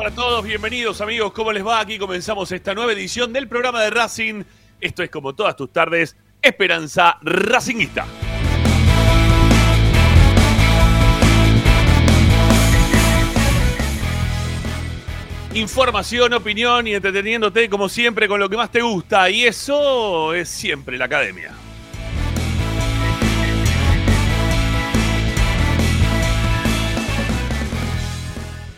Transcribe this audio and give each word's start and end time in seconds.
para 0.00 0.14
todos, 0.14 0.42
bienvenidos 0.42 1.02
amigos, 1.02 1.30
¿cómo 1.34 1.52
les 1.52 1.62
va? 1.62 1.78
Aquí 1.78 1.98
comenzamos 1.98 2.50
esta 2.52 2.72
nueva 2.72 2.90
edición 2.92 3.34
del 3.34 3.48
programa 3.48 3.82
de 3.82 3.90
Racing. 3.90 4.44
Esto 4.80 5.02
es 5.02 5.10
como 5.10 5.34
todas 5.34 5.56
tus 5.56 5.70
tardes, 5.70 6.16
Esperanza 6.40 7.18
Racingista. 7.20 8.06
Información, 15.52 16.32
opinión 16.32 16.86
y 16.86 16.94
entreteniéndote 16.94 17.68
como 17.68 17.90
siempre 17.90 18.26
con 18.26 18.40
lo 18.40 18.48
que 18.48 18.56
más 18.56 18.70
te 18.70 18.80
gusta 18.80 19.28
y 19.28 19.44
eso 19.44 20.32
es 20.32 20.48
siempre 20.48 20.96
la 20.96 21.04
academia. 21.04 21.52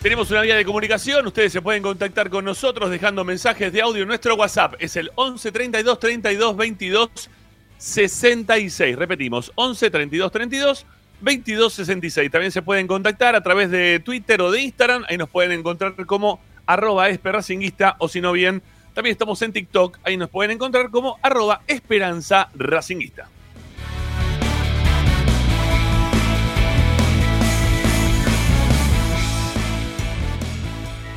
Tenemos 0.02 0.28
una 0.32 0.40
vía 0.40 0.56
de 0.56 0.64
comunicación, 0.64 1.24
ustedes 1.28 1.52
se 1.52 1.62
pueden 1.62 1.80
contactar 1.80 2.28
con 2.28 2.44
nosotros 2.44 2.90
dejando 2.90 3.22
mensajes 3.24 3.72
de 3.72 3.82
audio 3.82 4.04
nuestro 4.04 4.34
WhatsApp. 4.34 4.74
Es 4.80 4.96
el 4.96 5.12
11 5.14 5.52
32 5.52 6.00
32 6.00 6.56
22 6.56 7.30
66. 7.78 8.96
Repetimos, 8.96 9.52
11 9.54 9.90
32 9.90 10.32
32 10.32 10.86
22 11.20 11.72
66. 11.72 12.32
También 12.32 12.50
se 12.50 12.62
pueden 12.62 12.88
contactar 12.88 13.36
a 13.36 13.44
través 13.44 13.70
de 13.70 14.00
Twitter 14.00 14.40
o 14.40 14.50
de 14.50 14.62
Instagram. 14.62 15.04
Ahí 15.08 15.16
nos 15.16 15.28
pueden 15.28 15.52
encontrar 15.52 15.94
como 16.04 16.40
arroba 16.66 17.08
esperracinguista 17.08 17.94
o 18.00 18.08
si 18.08 18.20
no 18.20 18.32
bien, 18.32 18.60
también 18.94 19.12
estamos 19.12 19.40
en 19.42 19.52
TikTok. 19.52 20.00
Ahí 20.02 20.16
nos 20.16 20.30
pueden 20.30 20.50
encontrar 20.50 20.90
como 20.90 21.20
arroba 21.22 21.62
esperanza 21.68 22.48
racinguista. 22.56 23.28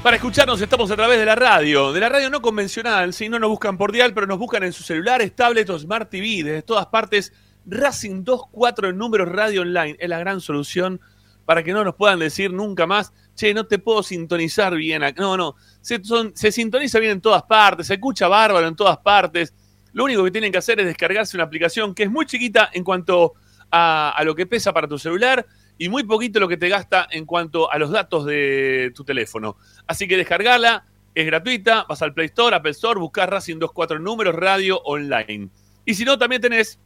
Para 0.06 0.18
escucharnos 0.18 0.62
estamos 0.62 0.92
a 0.92 0.96
través 0.96 1.18
de 1.18 1.25
la 1.25 1.34
radio, 1.34 1.92
de 1.92 2.00
la 2.00 2.10
radio 2.10 2.30
no 2.30 2.40
convencional, 2.40 3.12
si 3.12 3.28
no 3.28 3.40
nos 3.40 3.50
buscan 3.50 3.75
por 3.75 3.92
dial, 3.92 4.13
pero 4.13 4.28
nos 4.28 4.38
buscan 4.38 4.62
en 4.62 4.72
sus 4.72 4.86
celulares, 4.86 5.36
tablets 5.36 5.72
o 5.72 5.80
smart 5.80 6.12
TV, 6.12 6.44
desde 6.44 6.62
todas 6.62 6.86
partes. 6.86 7.34
Racing 7.66 8.24
24 8.24 8.90
en 8.90 9.00
números 9.00 9.28
radio 9.30 9.63
online 9.63 9.98
es 10.00 10.07
la 10.07 10.19
gran 10.19 10.42
solución 10.42 11.02
para 11.44 11.63
que 11.63 11.74
no 11.74 11.84
nos 11.84 11.96
puedan 11.96 12.19
decir 12.19 12.54
nunca 12.54 12.86
más, 12.86 13.13
che, 13.34 13.52
no 13.56 13.66
te 13.66 13.80
puedo 13.80 14.04
sintonizar 14.04 14.75
bien. 14.75 15.02
No, 15.18 15.38
no, 15.38 15.56
se, 15.81 16.00
se 16.36 16.51
sintoniza 16.51 17.00
bien 17.00 17.13
en 17.13 17.22
todas 17.22 17.42
partes, 17.42 17.88
se 17.88 17.96
escucha 17.96 18.28
bárbaro 18.28 18.68
en 18.68 18.75
todas 18.75 19.00
partes. 19.00 19.56
Lo 19.92 20.04
único 20.04 20.24
que 20.24 20.30
tienen 20.30 20.51
que 20.51 20.60
hacer 20.60 20.80
es 20.80 20.86
descargarse 20.86 21.36
una 21.36 21.46
aplicación 21.46 21.96
que 21.96 22.04
es 22.04 22.12
muy 22.12 22.28
chiquita 22.28 22.69
en 22.72 22.84
cuanto 22.84 23.34
a, 23.72 24.12
a 24.12 24.24
lo 24.24 24.36
que 24.36 24.46
pesa 24.46 24.72
para 24.72 24.88
tu 24.88 25.00
celular 25.00 25.48
y 25.77 25.89
muy 25.89 26.04
poquito 26.04 26.39
lo 26.39 26.48
que 26.48 26.57
te 26.57 26.69
gasta 26.69 27.07
en 27.12 27.25
cuanto 27.25 27.72
a 27.72 27.77
los 27.77 27.92
datos 27.92 28.25
de 28.25 28.92
tu 28.95 29.04
teléfono. 29.04 29.57
Así 29.88 30.07
que 30.07 30.18
descargala, 30.18 30.86
es 31.13 31.25
gratuita, 31.25 31.86
vas 31.88 32.01
al 32.01 32.13
Play 32.13 32.27
Store, 32.27 32.56
Apple 32.56 32.72
Store, 32.72 33.00
buscas 33.00 33.30
Racing 33.30 33.60
24 33.60 34.00
números, 34.00 34.36
radio 34.36 34.81
online. 34.83 35.50
Y 35.86 35.94
si 35.94 36.04
no, 36.04 36.18
también 36.18 36.42
tenés, 36.42 36.80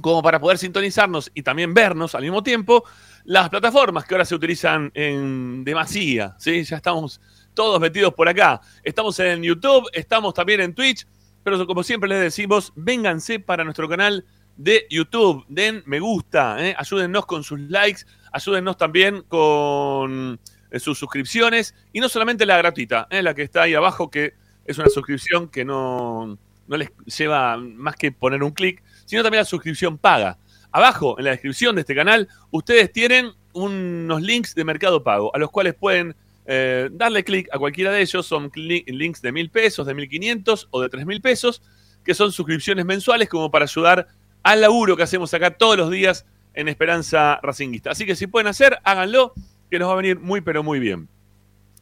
como 0.00 0.22
para 0.22 0.40
poder 0.40 0.58
sintonizarnos 0.58 1.30
y 1.34 1.42
también 1.42 1.72
vernos 1.74 2.14
al 2.14 2.22
mismo 2.22 2.42
tiempo, 2.42 2.84
las 3.24 3.48
plataformas 3.48 4.04
que 4.04 4.14
ahora 4.14 4.24
se 4.24 4.34
utilizan 4.34 4.90
en 4.94 5.64
demasía, 5.64 6.34
¿sí? 6.38 6.64
Ya 6.64 6.76
estamos 6.76 7.20
todos 7.54 7.80
metidos 7.80 8.14
por 8.14 8.28
acá. 8.28 8.60
Estamos 8.82 9.18
en 9.20 9.42
YouTube, 9.42 9.88
estamos 9.92 10.34
también 10.34 10.60
en 10.60 10.74
Twitch, 10.74 11.06
pero 11.42 11.66
como 11.66 11.82
siempre 11.82 12.08
les 12.08 12.20
decimos, 12.20 12.72
vénganse 12.76 13.40
para 13.40 13.64
nuestro 13.64 13.88
canal 13.88 14.24
de 14.58 14.86
YouTube. 14.90 15.46
Den 15.48 15.82
me 15.86 16.00
gusta, 16.00 16.62
¿eh? 16.62 16.74
ayúdennos 16.76 17.24
con 17.24 17.42
sus 17.42 17.58
likes, 17.60 18.02
ayúdennos 18.30 18.76
también 18.76 19.22
con 19.22 20.38
eh, 20.70 20.78
sus 20.78 20.98
suscripciones 20.98 21.74
y 21.92 22.00
no 22.00 22.10
solamente 22.10 22.44
la 22.44 22.58
gratuita, 22.58 23.06
¿eh? 23.08 23.22
la 23.22 23.34
que 23.34 23.42
está 23.42 23.62
ahí 23.62 23.74
abajo, 23.74 24.10
que 24.10 24.34
es 24.66 24.76
una 24.76 24.88
suscripción 24.88 25.48
que 25.48 25.64
no, 25.64 26.36
no 26.66 26.76
les 26.76 26.90
lleva 27.16 27.56
más 27.56 27.96
que 27.96 28.12
poner 28.12 28.42
un 28.42 28.50
clic, 28.50 28.82
sino 29.06 29.22
también 29.22 29.40
la 29.40 29.46
suscripción 29.46 29.96
paga. 29.96 30.36
Abajo, 30.70 31.18
en 31.18 31.24
la 31.24 31.30
descripción 31.30 31.74
de 31.76 31.80
este 31.80 31.94
canal, 31.94 32.28
ustedes 32.50 32.92
tienen 32.92 33.32
unos 33.54 34.20
links 34.20 34.54
de 34.54 34.64
Mercado 34.64 35.02
Pago, 35.02 35.34
a 35.34 35.38
los 35.38 35.50
cuales 35.50 35.74
pueden 35.74 36.14
eh, 36.44 36.90
darle 36.92 37.24
clic 37.24 37.48
a 37.52 37.58
cualquiera 37.58 37.90
de 37.90 38.02
ellos. 38.02 38.26
Son 38.26 38.50
links 38.54 39.22
de 39.22 39.32
mil 39.32 39.48
pesos, 39.50 39.86
de 39.86 39.94
mil 39.94 40.08
quinientos 40.08 40.68
o 40.70 40.82
de 40.82 40.90
tres 40.90 41.06
mil 41.06 41.22
pesos, 41.22 41.62
que 42.04 42.14
son 42.14 42.32
suscripciones 42.32 42.84
mensuales 42.84 43.28
como 43.28 43.50
para 43.50 43.64
ayudar 43.64 44.08
al 44.42 44.60
laburo 44.60 44.96
que 44.96 45.02
hacemos 45.02 45.34
acá 45.34 45.50
todos 45.50 45.76
los 45.76 45.90
días 45.90 46.24
en 46.54 46.68
Esperanza 46.68 47.38
Racinguista. 47.42 47.90
Así 47.90 48.06
que 48.06 48.16
si 48.16 48.26
pueden 48.26 48.48
hacer, 48.48 48.78
háganlo, 48.84 49.34
que 49.70 49.78
nos 49.78 49.88
va 49.88 49.92
a 49.92 49.96
venir 49.96 50.18
muy, 50.18 50.40
pero 50.40 50.62
muy 50.62 50.80
bien. 50.80 51.08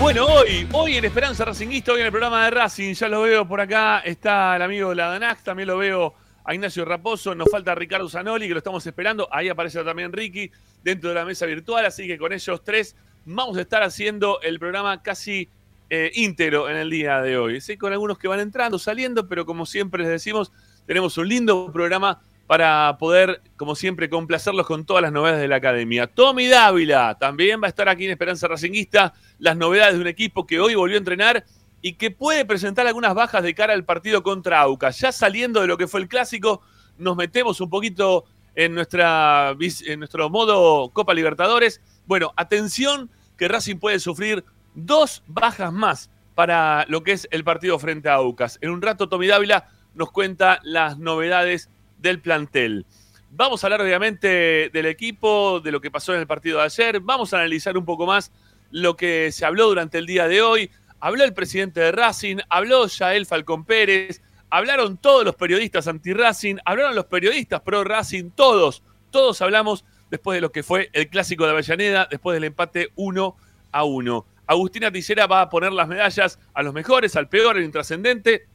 Bueno, 0.01 0.25
hoy, 0.25 0.67
hoy 0.73 0.97
en 0.97 1.05
Esperanza 1.05 1.45
Racinguista, 1.45 1.93
hoy 1.93 2.01
en 2.01 2.07
el 2.07 2.11
programa 2.11 2.47
de 2.47 2.51
Racing, 2.53 2.95
ya 2.95 3.07
lo 3.07 3.21
veo 3.21 3.47
por 3.47 3.61
acá, 3.61 3.99
está 4.01 4.57
el 4.57 4.63
amigo 4.63 4.95
Ladanax, 4.95 5.45
también 5.45 5.69
lo 5.69 5.77
veo 5.77 6.15
a 6.43 6.55
Ignacio 6.55 6.87
Raposo, 6.87 7.35
nos 7.35 7.51
falta 7.51 7.75
Ricardo 7.75 8.09
Zanoli, 8.09 8.49
que 8.49 8.55
lo 8.55 8.59
estamos 8.59 8.85
esperando, 8.87 9.29
ahí 9.31 9.51
aparece 9.51 9.85
también 9.85 10.11
Ricky 10.11 10.51
dentro 10.83 11.11
de 11.11 11.17
la 11.17 11.27
mesa 11.27 11.45
virtual, 11.45 11.85
así 11.85 12.07
que 12.07 12.17
con 12.17 12.33
ellos 12.33 12.65
tres 12.65 12.97
vamos 13.27 13.59
a 13.59 13.61
estar 13.61 13.83
haciendo 13.83 14.41
el 14.41 14.59
programa 14.59 15.03
casi 15.03 15.51
eh, 15.91 16.11
íntegro 16.15 16.71
en 16.71 16.79
el 16.79 16.89
día 16.89 17.21
de 17.21 17.37
hoy. 17.37 17.61
Sí, 17.61 17.77
con 17.77 17.93
algunos 17.93 18.19
que 18.19 18.27
van 18.27 18.41
entrando, 18.41 18.79
saliendo, 18.79 19.29
pero 19.29 19.45
como 19.45 19.67
siempre 19.67 20.03
les 20.03 20.11
decimos, 20.13 20.51
tenemos 20.87 21.19
un 21.19 21.29
lindo 21.29 21.71
programa 21.71 22.23
para 22.51 22.97
poder, 22.99 23.43
como 23.57 23.77
siempre, 23.77 24.11
complacerlos 24.11 24.67
con 24.67 24.85
todas 24.85 25.03
las 25.03 25.13
novedades 25.13 25.41
de 25.41 25.47
la 25.47 25.55
academia. 25.55 26.09
Tommy 26.09 26.49
Dávila 26.49 27.17
también 27.17 27.63
va 27.63 27.67
a 27.67 27.69
estar 27.69 27.89
aquí 27.89 28.07
en 28.07 28.11
Esperanza 28.11 28.49
Racinguista, 28.49 29.15
las 29.39 29.57
novedades 29.57 29.95
de 29.95 30.01
un 30.01 30.09
equipo 30.09 30.49
que 30.49 30.59
hoy 30.59 30.75
volvió 30.75 30.97
a 30.97 30.99
entrenar 30.99 31.45
y 31.81 31.93
que 31.93 32.11
puede 32.11 32.45
presentar 32.45 32.89
algunas 32.89 33.15
bajas 33.15 33.45
de 33.45 33.55
cara 33.55 33.73
al 33.73 33.85
partido 33.85 34.25
contra 34.25 34.63
Aucas. 34.63 34.99
Ya 34.99 35.13
saliendo 35.13 35.61
de 35.61 35.69
lo 35.69 35.79
que 35.79 35.87
fue 35.87 36.01
el 36.01 36.09
clásico, 36.09 36.61
nos 36.99 37.17
metemos 37.17 37.61
un 37.61 37.71
poquito 37.71 38.25
en, 38.57 38.75
nuestra, 38.75 39.55
en 39.87 40.01
nuestro 40.01 40.29
modo 40.29 40.91
Copa 40.91 41.15
Libertadores. 41.15 41.81
Bueno, 42.05 42.33
atención 42.35 43.13
que 43.39 43.47
Racing 43.47 43.77
puede 43.77 44.01
sufrir 44.01 44.45
dos 44.75 45.23
bajas 45.29 45.73
más 45.73 46.11
para 46.35 46.85
lo 46.89 47.05
que 47.05 47.13
es 47.13 47.29
el 47.31 47.45
partido 47.45 47.79
frente 47.79 48.09
a 48.09 48.15
Aucas. 48.15 48.59
En 48.61 48.71
un 48.71 48.83
rato 48.83 49.09
Tommy 49.09 49.29
Dávila 49.29 49.69
nos 49.95 50.11
cuenta 50.11 50.59
las 50.65 50.99
novedades 50.99 51.71
del 52.01 52.21
plantel. 52.21 52.87
Vamos 53.31 53.63
a 53.63 53.69
hablar 53.69 53.83
obviamente 53.83 54.71
del 54.73 54.87
equipo, 54.87 55.61
de 55.61 55.71
lo 55.71 55.81
que 55.81 55.91
pasó 55.91 56.15
en 56.15 56.21
el 56.21 56.27
partido 56.27 56.59
de 56.59 56.65
ayer, 56.65 57.01
vamos 57.01 57.33
a 57.33 57.37
analizar 57.37 57.77
un 57.79 57.85
poco 57.85 58.07
más 58.07 58.33
lo 58.71 58.97
que 58.97 59.31
se 59.33 59.45
habló 59.45 59.69
durante 59.69 59.99
el 59.99 60.07
día 60.07 60.27
de 60.27 60.43
hoy. 60.43 60.71
Habló 60.99 61.25
el 61.25 61.33
presidente 61.33 61.81
de 61.81 61.93
Racing, 61.93 62.39
habló 62.49 62.87
Yael 62.87 63.27
Falcón 63.27 63.65
Pérez, 63.65 64.21
hablaron 64.51 64.99
todos 64.99 65.25
los 65.25 65.35
periodistas 65.35 65.87
anti-Racing, 65.87 66.57
hablaron 66.65 66.95
los 66.95 67.07
periodistas 67.07 67.61
pro-Racing, 67.61 68.31
todos, 68.31 68.83
todos 69.11 69.41
hablamos 69.41 69.85
después 70.11 70.37
de 70.37 70.41
lo 70.41 70.53
que 70.53 70.63
fue 70.63 70.91
el 70.93 71.09
clásico 71.09 71.45
de 71.45 71.53
Avellaneda, 71.53 72.09
después 72.11 72.35
del 72.35 72.45
empate 72.45 72.91
1 72.97 73.37
a 73.73 73.85
1. 73.85 74.27
Agustina 74.47 74.91
Ticera 74.91 75.27
va 75.27 75.43
a 75.43 75.49
poner 75.49 75.73
las 75.73 75.87
medallas 75.87 76.39
a 76.53 76.63
los 76.63 76.75
mejores, 76.75 77.15
al 77.15 77.29
peor, 77.29 77.57
al 77.57 77.63
intrascendente. 77.63 78.47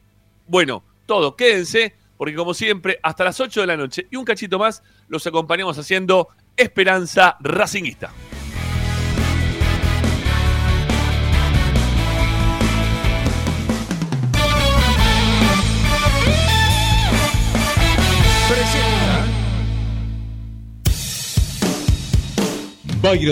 Bueno, 0.46 0.84
todo, 1.06 1.34
quédense 1.34 1.94
porque 2.16 2.34
como 2.34 2.54
siempre, 2.54 2.98
hasta 3.02 3.24
las 3.24 3.40
8 3.40 3.60
de 3.60 3.66
la 3.66 3.76
noche 3.76 4.06
y 4.10 4.16
un 4.16 4.24
cachito 4.24 4.58
más, 4.58 4.82
los 5.08 5.26
acompañamos 5.26 5.78
haciendo 5.78 6.28
Esperanza 6.56 7.36
Racingista. 7.40 8.12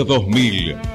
2000 0.05 0.94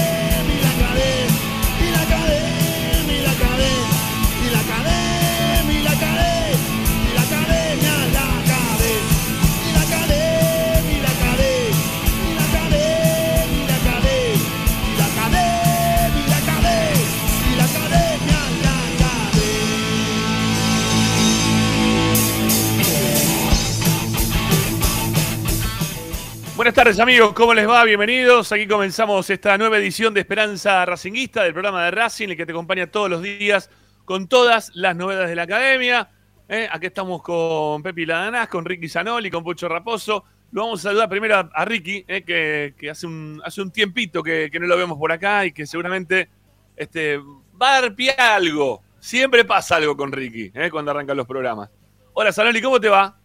Buenas 26.61 26.75
tardes 26.75 26.99
amigos, 26.99 27.33
¿cómo 27.33 27.55
les 27.55 27.67
va? 27.67 27.83
Bienvenidos. 27.85 28.51
Aquí 28.51 28.67
comenzamos 28.67 29.27
esta 29.31 29.57
nueva 29.57 29.79
edición 29.79 30.13
de 30.13 30.19
Esperanza 30.19 30.85
Racinguista 30.85 31.41
del 31.41 31.53
programa 31.53 31.85
de 31.85 31.89
Racing, 31.89 32.29
el 32.29 32.37
que 32.37 32.45
te 32.45 32.51
acompaña 32.51 32.85
todos 32.85 33.09
los 33.09 33.23
días 33.23 33.71
con 34.05 34.27
todas 34.27 34.69
las 34.75 34.95
novedades 34.95 35.29
de 35.29 35.35
la 35.35 35.41
academia. 35.41 36.11
¿eh? 36.47 36.69
Aquí 36.71 36.85
estamos 36.85 37.23
con 37.23 37.81
Pepi 37.81 38.05
Ladanás, 38.05 38.47
con 38.47 38.63
Ricky 38.63 38.87
Zanoli, 38.89 39.31
con 39.31 39.43
Pucho 39.43 39.67
Raposo. 39.67 40.23
Lo 40.51 40.61
vamos 40.65 40.81
a 40.81 40.89
saludar 40.89 41.09
primero 41.09 41.49
a, 41.51 41.65
Ricky, 41.65 42.05
¿eh? 42.07 42.23
que, 42.23 42.89
hace, 42.91 43.07
un, 43.07 43.41
hace 43.43 43.59
un 43.59 43.71
tiempito 43.71 44.21
que, 44.21 44.49
que 44.51 44.59
no 44.59 44.67
lo 44.67 44.77
vemos 44.77 44.99
por 44.99 45.11
acá 45.11 45.47
y 45.47 45.53
que 45.53 45.65
seguramente 45.65 46.29
este, 46.75 47.17
va 47.59 47.77
a 47.77 47.81
dar 47.81 47.95
pie 47.95 48.13
a 48.15 48.35
algo. 48.35 48.83
Siempre 48.99 49.45
pasa 49.45 49.77
algo 49.77 49.97
con 49.97 50.11
Ricky 50.11 50.51
¿eh? 50.53 50.69
cuando 50.69 50.91
arrancan 50.91 51.17
los 51.17 51.25
programas. 51.25 51.71
Hola 52.13 52.31
Zanoli, 52.31 52.61
¿cómo 52.61 52.79
te 52.79 52.89
va? 52.89 53.20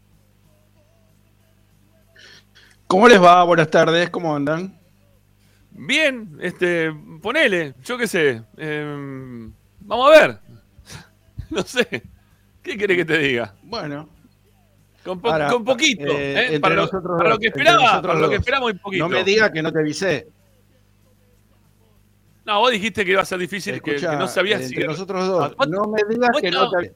¿Cómo 2.87 3.09
les 3.09 3.21
va? 3.23 3.43
Buenas 3.45 3.71
tardes, 3.71 4.11
¿cómo 4.11 4.35
andan? 4.35 4.78
Bien, 5.71 6.38
este, 6.40 6.93
ponele, 7.21 7.75
yo 7.85 7.99
qué 7.99 8.07
sé. 8.07 8.43
eh, 8.57 9.49
vamos 9.81 10.07
a 10.09 10.11
ver. 10.21 10.38
No 11.50 11.62
sé. 11.62 12.02
¿Qué 12.62 12.76
querés 12.76 12.97
que 12.97 13.05
te 13.05 13.19
diga? 13.19 13.55
Bueno, 13.62 14.09
Con, 15.05 15.21
po- 15.21 15.31
Ahora, 15.31 15.49
con 15.49 15.64
poquito. 15.64 16.05
eh, 16.07 16.33
¿eh? 16.35 16.45
entre 16.47 16.61
Para, 16.61 16.75
lo, 16.75 16.88
para 16.90 17.28
lo 17.31 17.38
que 17.38 17.47
entre 17.47 17.62
esperaba, 17.62 18.02
para 18.02 18.14
lo 18.14 18.21
que 18.28 18.35
dos. 18.37 18.40
esperaba 18.40 18.64
muy 18.64 18.75
poquito. 18.75 19.05
no 19.09 19.14
me 19.16 19.23
digas 19.23 19.50
que 19.52 19.62
no 19.62 19.73
te 19.73 19.78
avisé. 19.78 20.26
No, 22.45 22.59
vos 22.61 22.71
dijiste 22.73 23.05
que 23.05 23.12
iba 23.12 23.23
a 23.23 23.25
ser 23.25 23.38
difícil, 23.38 23.81
que- 23.81 23.93
Escuchá, 23.95 24.12
que, 24.12 24.16
no 24.16 24.26
sabías 24.28 24.61
eh, 24.62 24.69
si. 24.69 24.75
entre 24.75 24.88
nosotros 24.88 25.26
dos. 25.28 25.55
Ah, 25.57 25.66
No 25.69 25.85
me 25.85 26.00
digas 26.09 26.31
que 26.40 26.50
no 26.50 26.69
te 26.71 26.76
avisé. 26.78 26.95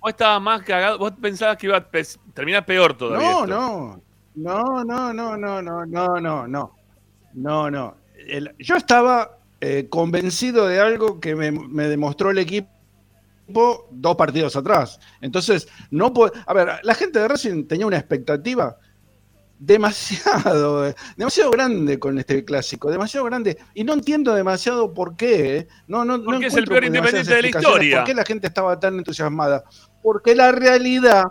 Vos 0.00 0.10
estabas 0.10 0.42
más 0.42 0.62
cagado, 0.62 0.98
vos 0.98 1.12
pensabas 1.20 1.56
que 1.56 1.66
iba 1.68 1.76
a 1.76 1.86
terminar 2.34 2.66
peor 2.66 2.96
todavía. 2.96 3.28
No, 3.30 3.34
esto. 3.44 3.46
no. 3.46 4.02
No, 4.34 4.84
no, 4.84 5.12
no, 5.12 5.36
no, 5.36 5.60
no, 5.62 5.86
no, 5.86 6.20
no, 6.20 6.46
no. 6.48 6.76
No, 7.34 7.70
no. 7.70 7.96
El- 8.26 8.54
yo 8.58 8.76
estaba 8.76 9.38
eh, 9.60 9.86
convencido 9.88 10.66
de 10.66 10.80
algo 10.80 11.20
que 11.20 11.34
me, 11.34 11.50
me 11.50 11.88
demostró 11.88 12.30
el 12.30 12.38
equipo 12.38 12.68
dos 13.90 14.16
partidos 14.16 14.56
atrás. 14.56 14.98
Entonces, 15.20 15.68
no 15.90 16.12
puedo. 16.12 16.32
A 16.46 16.54
ver, 16.54 16.68
la 16.82 16.94
gente 16.94 17.18
de 17.18 17.28
Racing 17.28 17.66
tenía 17.66 17.86
una 17.86 17.98
expectativa 17.98 18.76
demasiado, 19.58 20.88
eh, 20.88 20.94
demasiado 21.16 21.50
grande 21.50 21.98
con 21.98 22.18
este 22.18 22.44
clásico, 22.44 22.90
demasiado 22.90 23.26
grande. 23.26 23.58
Y 23.74 23.84
no 23.84 23.92
entiendo 23.92 24.34
demasiado 24.34 24.92
por 24.92 25.16
qué. 25.16 25.56
eh. 25.56 25.68
No, 25.86 26.04
no, 26.04 26.18
no 26.18 26.24
Porque 26.24 26.46
es 26.46 26.54
el 26.54 26.64
peor 26.66 26.84
independiente 26.84 27.34
de 27.34 27.42
la 27.42 27.48
historia. 27.48 27.98
¿Por 27.98 28.06
qué 28.06 28.14
la 28.14 28.24
gente 28.24 28.46
estaba 28.48 28.78
tan 28.80 28.98
entusiasmada? 28.98 29.64
Porque 30.02 30.34
la 30.34 30.52
realidad. 30.52 31.24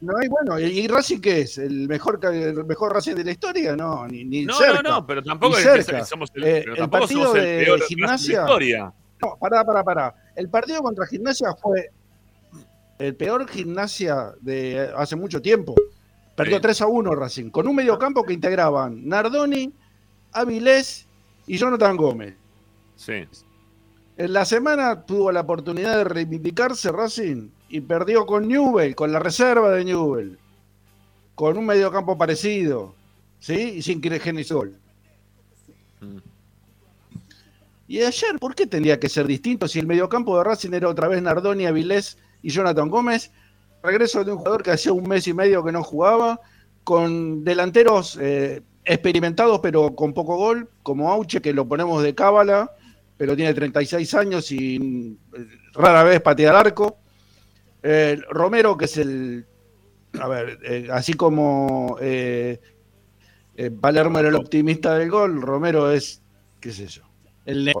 No 0.00 0.16
hay, 0.16 0.28
bueno, 0.28 0.60
¿y 0.60 0.64
y 0.80 0.86
Racing 0.88 1.18
qué 1.20 1.40
es? 1.40 1.58
¿El 1.58 1.88
mejor, 1.88 2.20
el 2.32 2.64
mejor 2.64 2.92
Racing 2.94 3.14
de 3.16 3.24
la 3.24 3.32
historia? 3.32 3.74
No, 3.74 4.06
ni, 4.06 4.24
ni 4.24 4.44
No, 4.44 4.54
cerca. 4.54 4.80
no, 4.82 4.90
no, 4.90 5.06
pero 5.06 5.22
tampoco 5.22 5.56
cerca. 5.56 6.04
somos 6.04 6.30
el, 6.34 6.44
Eh, 6.44 6.60
pero 6.60 6.72
el 6.74 6.78
tampoco 6.78 7.00
partido 7.02 7.22
somos 7.24 7.36
el 7.38 7.44
de 7.44 7.64
peor 7.64 7.80
Gimnasia- 7.82 8.32
de 8.32 8.36
la 8.38 8.42
historia. 8.44 8.92
No, 9.20 9.36
pará, 9.40 9.64
pará, 9.64 9.82
pará. 9.82 10.14
El 10.36 10.48
partido 10.48 10.80
contra 10.82 11.04
Gimnasia 11.06 11.48
fue 11.60 11.90
el 13.00 13.16
peor 13.16 13.48
Gimnasia 13.48 14.32
de 14.40 14.88
hace 14.96 15.16
mucho 15.16 15.42
tiempo. 15.42 15.74
Perdió 16.36 16.56
Sí. 16.56 16.62
3 16.62 16.82
a 16.82 16.86
1 16.86 17.14
Racing, 17.16 17.50
con 17.50 17.66
un 17.66 17.74
mediocampo 17.74 18.22
que 18.22 18.32
integraban 18.32 19.08
Nardoni, 19.08 19.72
Avilés 20.32 21.08
y 21.48 21.56
Jonathan 21.58 21.96
Gómez. 21.96 22.34
Sí. 22.94 23.24
En 24.16 24.32
la 24.32 24.44
semana 24.44 25.04
tuvo 25.04 25.32
la 25.32 25.40
oportunidad 25.40 25.96
de 25.96 26.04
reivindicarse 26.04 26.92
Racing 26.92 27.50
y 27.68 27.80
perdió 27.80 28.26
con 28.26 28.48
Newell, 28.48 28.94
con 28.94 29.12
la 29.12 29.18
reserva 29.18 29.70
de 29.70 29.84
Newell, 29.84 30.38
con 31.34 31.56
un 31.58 31.66
mediocampo 31.66 32.16
parecido, 32.16 32.94
¿sí? 33.38 33.74
Y 33.76 33.82
sin 33.82 34.00
gol. 34.00 34.76
Mm. 36.00 36.18
Y 37.88 38.02
ayer, 38.02 38.38
¿por 38.38 38.54
qué 38.54 38.66
tendría 38.66 39.00
que 39.00 39.08
ser 39.08 39.26
distinto 39.26 39.66
si 39.66 39.78
el 39.78 39.86
mediocampo 39.86 40.36
de 40.36 40.44
Racing 40.44 40.74
era 40.74 40.88
otra 40.88 41.08
vez 41.08 41.22
Nardoni, 41.22 41.64
Avilés 41.64 42.18
y 42.42 42.50
Jonathan 42.50 42.90
Gómez? 42.90 43.30
Regreso 43.82 44.24
de 44.24 44.32
un 44.32 44.38
jugador 44.38 44.62
que 44.62 44.72
hacía 44.72 44.92
un 44.92 45.08
mes 45.08 45.26
y 45.26 45.32
medio 45.32 45.64
que 45.64 45.72
no 45.72 45.82
jugaba, 45.82 46.40
con 46.84 47.44
delanteros 47.44 48.18
eh, 48.20 48.62
experimentados 48.84 49.60
pero 49.60 49.94
con 49.94 50.12
poco 50.12 50.36
gol, 50.36 50.68
como 50.82 51.10
Auche, 51.10 51.40
que 51.40 51.52
lo 51.52 51.66
ponemos 51.66 52.02
de 52.02 52.14
cábala, 52.14 52.70
pero 53.16 53.36
tiene 53.36 53.54
36 53.54 54.14
años 54.14 54.52
y 54.52 54.78
mm, 54.78 55.16
rara 55.74 56.02
vez 56.02 56.20
patea 56.20 56.50
al 56.50 56.56
arco. 56.56 56.98
Romero, 58.30 58.76
que 58.76 58.84
es 58.86 58.96
el. 58.96 59.46
A 60.20 60.28
ver, 60.28 60.58
eh, 60.64 60.88
así 60.90 61.14
como 61.14 61.96
eh, 62.00 62.60
eh, 63.56 63.70
Palermo 63.70 64.18
era 64.18 64.28
el 64.28 64.34
optimista 64.34 64.96
del 64.96 65.10
gol, 65.10 65.42
Romero 65.42 65.90
es, 65.90 66.22
qué 66.60 66.72
sé 66.72 66.86
yo, 66.86 67.02
el 67.44 67.66
ne- 67.66 67.74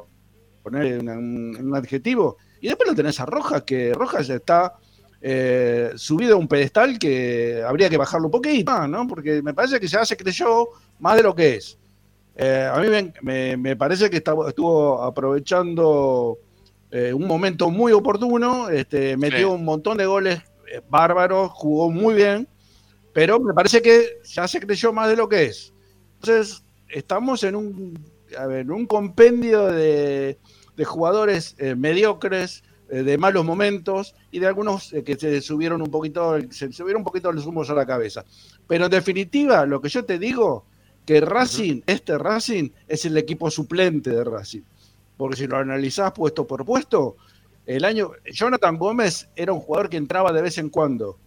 poner 0.62 0.98
un, 0.98 1.72
adjetivo. 1.74 2.36
Y 2.60 2.68
después 2.68 2.88
lo 2.88 2.94
tenés 2.94 3.18
a 3.20 3.26
Rojas, 3.26 3.62
que 3.62 3.94
Rojas 3.94 4.26
ya 4.26 4.34
está 4.34 4.74
eh, 5.22 5.92
subido 5.96 6.34
a 6.34 6.38
un 6.38 6.48
pedestal 6.48 6.98
que 6.98 7.62
habría 7.66 7.88
que 7.88 7.96
bajarlo 7.96 8.26
un 8.26 8.32
poquito, 8.32 8.70
más, 8.70 8.88
¿no? 8.88 9.06
Porque 9.06 9.42
me 9.42 9.54
parece 9.54 9.80
que 9.80 9.86
ya 9.86 10.04
se 10.04 10.16
creyó 10.16 10.68
más 10.98 11.16
de 11.16 11.22
lo 11.22 11.34
que 11.34 11.56
es. 11.56 11.78
A 12.40 12.80
mí 12.80 12.86
me, 13.56 13.76
parece 13.76 14.08
que 14.10 14.18
estuvo 14.18 15.02
aprovechando 15.02 16.38
eh, 16.90 17.12
un 17.12 17.26
momento 17.26 17.70
muy 17.70 17.92
oportuno, 17.92 18.68
este, 18.70 19.16
metió 19.16 19.38
Sí. 19.38 19.44
un 19.44 19.64
montón 19.64 19.98
de 19.98 20.06
goles 20.06 20.40
eh, 20.72 20.80
bárbaros, 20.88 21.50
jugó 21.52 21.90
muy 21.90 22.14
bien, 22.14 22.48
pero 23.12 23.40
me 23.40 23.52
parece 23.54 23.82
que 23.82 24.18
ya 24.24 24.46
se 24.48 24.60
creyó 24.60 24.92
más 24.92 25.08
de 25.08 25.16
lo 25.16 25.28
que 25.28 25.44
es. 25.46 25.72
Entonces, 26.20 26.62
estamos 26.88 27.42
en 27.44 27.56
un, 27.56 27.98
a 28.38 28.46
ver, 28.46 28.70
un 28.70 28.86
compendio 28.86 29.66
de, 29.66 30.38
de 30.76 30.84
jugadores 30.84 31.54
eh, 31.58 31.74
mediocres, 31.74 32.62
eh, 32.90 33.02
de 33.02 33.18
malos 33.18 33.44
momentos 33.44 34.14
y 34.30 34.38
de 34.38 34.46
algunos 34.46 34.92
eh, 34.94 35.04
que 35.04 35.16
se 35.16 35.42
subieron 35.42 35.82
un 35.82 35.90
poquito, 35.90 36.36
se 36.50 36.72
subieron 36.72 37.00
un 37.00 37.04
poquito 37.04 37.30
los 37.32 37.44
humos 37.44 37.68
a 37.68 37.74
la 37.74 37.84
cabeza. 37.84 38.24
Pero 38.66 38.86
en 38.86 38.90
definitiva, 38.90 39.66
lo 39.66 39.80
que 39.82 39.88
yo 39.90 40.04
te 40.04 40.18
digo, 40.18 40.64
que 41.04 41.20
Racing, 41.20 41.82
este 41.86 42.16
Racing, 42.18 42.70
es 42.86 43.04
el 43.04 43.16
equipo 43.16 43.50
suplente 43.50 44.10
de 44.10 44.24
Racing. 44.24 44.62
Porque 45.18 45.36
si 45.36 45.46
lo 45.46 45.58
analizás 45.58 46.12
puesto 46.12 46.46
por 46.46 46.64
puesto, 46.64 47.16
el 47.66 47.84
año. 47.84 48.12
Jonathan 48.32 48.78
Gómez 48.78 49.28
era 49.36 49.52
un 49.52 49.60
jugador 49.60 49.90
que 49.90 49.98
entraba 49.98 50.32
de 50.32 50.40
vez 50.40 50.56
en 50.56 50.70
cuando. 50.70 51.18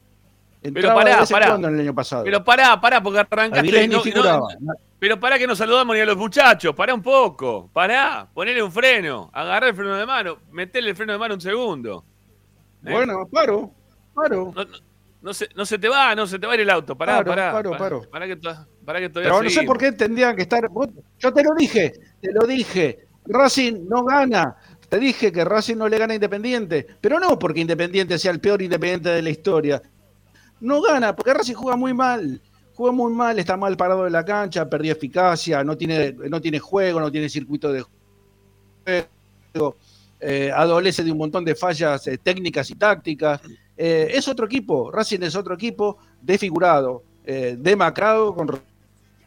Entraba 0.64 0.96
pará, 0.96 1.14
de 1.16 1.20
vez 1.22 1.32
pará. 1.32 1.46
en 1.46 1.52
cuando 1.52 1.68
en 1.68 1.74
el 1.76 1.82
año 1.82 1.94
pasado. 1.96 2.24
Pero 2.24 2.44
pará, 2.44 2.80
pará, 2.82 3.04
porque 3.04 3.20
arrancaste. 3.20 3.88
No- 3.88 4.02
y 4.04 4.12
no- 4.12 4.74
pero 4.98 5.20
pará 5.20 5.38
que 5.40 5.48
nos 5.48 5.58
saludamos 5.58 5.96
ni 5.96 6.02
a 6.02 6.06
los 6.06 6.16
muchachos. 6.18 6.74
Pará 6.76 6.94
un 6.94 7.02
poco. 7.02 7.70
Pará. 7.74 8.28
Ponele 8.34 8.62
un 8.64 8.72
freno. 8.72 9.30
Agarrá 9.34 9.68
el 9.70 9.76
freno 9.76 9.96
de 9.98 10.06
mano. 10.06 10.38
Metele 10.52 10.92
el 10.92 10.96
freno 10.96 11.14
de 11.14 11.20
mano 11.20 11.34
un 11.34 11.42
segundo. 11.42 12.06
¿Eh? 12.86 12.92
Bueno, 12.92 13.28
paro, 13.32 13.72
paro. 14.14 14.54
No, 15.22 15.34
se, 15.34 15.50
no 15.56 15.66
se 15.66 15.78
te 15.78 15.88
va, 15.88 16.16
no 16.16 16.26
se 16.26 16.40
te 16.40 16.48
va 16.48 16.54
a 16.54 16.56
ir 16.56 16.62
el 16.62 16.70
auto. 16.70 16.96
Pará, 16.98 17.18
Paro, 17.18 17.30
pará. 17.30 17.52
paro, 17.52 17.70
pará, 17.72 17.80
paro. 17.84 18.02
Pará 18.10 18.28
que, 18.28 18.38
pará 18.86 19.00
que 19.00 19.10
todavía 19.10 19.32
Pero 19.32 19.44
no 19.44 19.50
sé 19.50 19.64
por 19.64 19.78
qué 19.78 19.92
tendrían 19.92 20.36
que 20.36 20.44
estar. 20.44 20.68
Yo 21.20 21.34
te 21.34 21.44
lo 21.44 21.54
dije, 21.56 21.94
te 22.22 22.32
lo 22.32 22.48
dije. 22.48 23.06
Racing 23.26 23.88
no 23.88 24.04
gana. 24.04 24.56
Te 24.90 25.00
dije 25.00 25.32
que 25.32 25.46
Racing 25.46 25.78
no 25.78 25.88
le 25.88 25.98
gana 25.98 26.12
a 26.14 26.16
Independiente. 26.16 26.86
Pero 27.00 27.20
no 27.20 27.40
porque 27.40 27.62
Independiente 27.62 28.20
sea 28.20 28.32
el 28.32 28.40
peor 28.40 28.62
Independiente 28.62 29.10
de 29.10 29.22
la 29.22 29.30
historia. 29.30 29.82
No 30.60 30.82
gana, 30.82 31.16
porque 31.16 31.34
Racing 31.34 31.56
juega 31.56 31.76
muy 31.76 31.94
mal. 31.94 32.42
juega 32.74 32.96
muy 32.96 33.14
mal, 33.14 33.38
está 33.38 33.58
mal 33.58 33.78
parado 33.78 34.08
en 34.08 34.14
la 34.14 34.26
cancha, 34.26 34.70
perdió 34.70 34.92
eficacia, 34.92 35.64
no 35.64 35.78
tiene, 35.78 36.14
no 36.14 36.42
tiene 36.42 36.60
juego, 36.60 37.00
no 37.00 37.12
tiene 37.12 37.30
circuito 37.30 37.72
de 37.72 37.86
juego, 39.54 39.78
eh, 40.20 40.52
adolece 40.54 41.04
de 41.04 41.12
un 41.12 41.18
montón 41.18 41.46
de 41.46 41.56
fallas 41.56 42.08
eh, 42.08 42.18
técnicas 42.18 42.70
y 42.72 42.76
tácticas. 42.76 43.42
Eh, 43.78 44.08
es 44.12 44.28
otro 44.28 44.46
equipo, 44.46 44.92
Racing 44.92 45.22
es 45.22 45.36
otro 45.36 45.56
equipo 45.56 45.98
desfigurado, 46.22 47.04
demacrado 47.24 48.34
con 48.34 48.48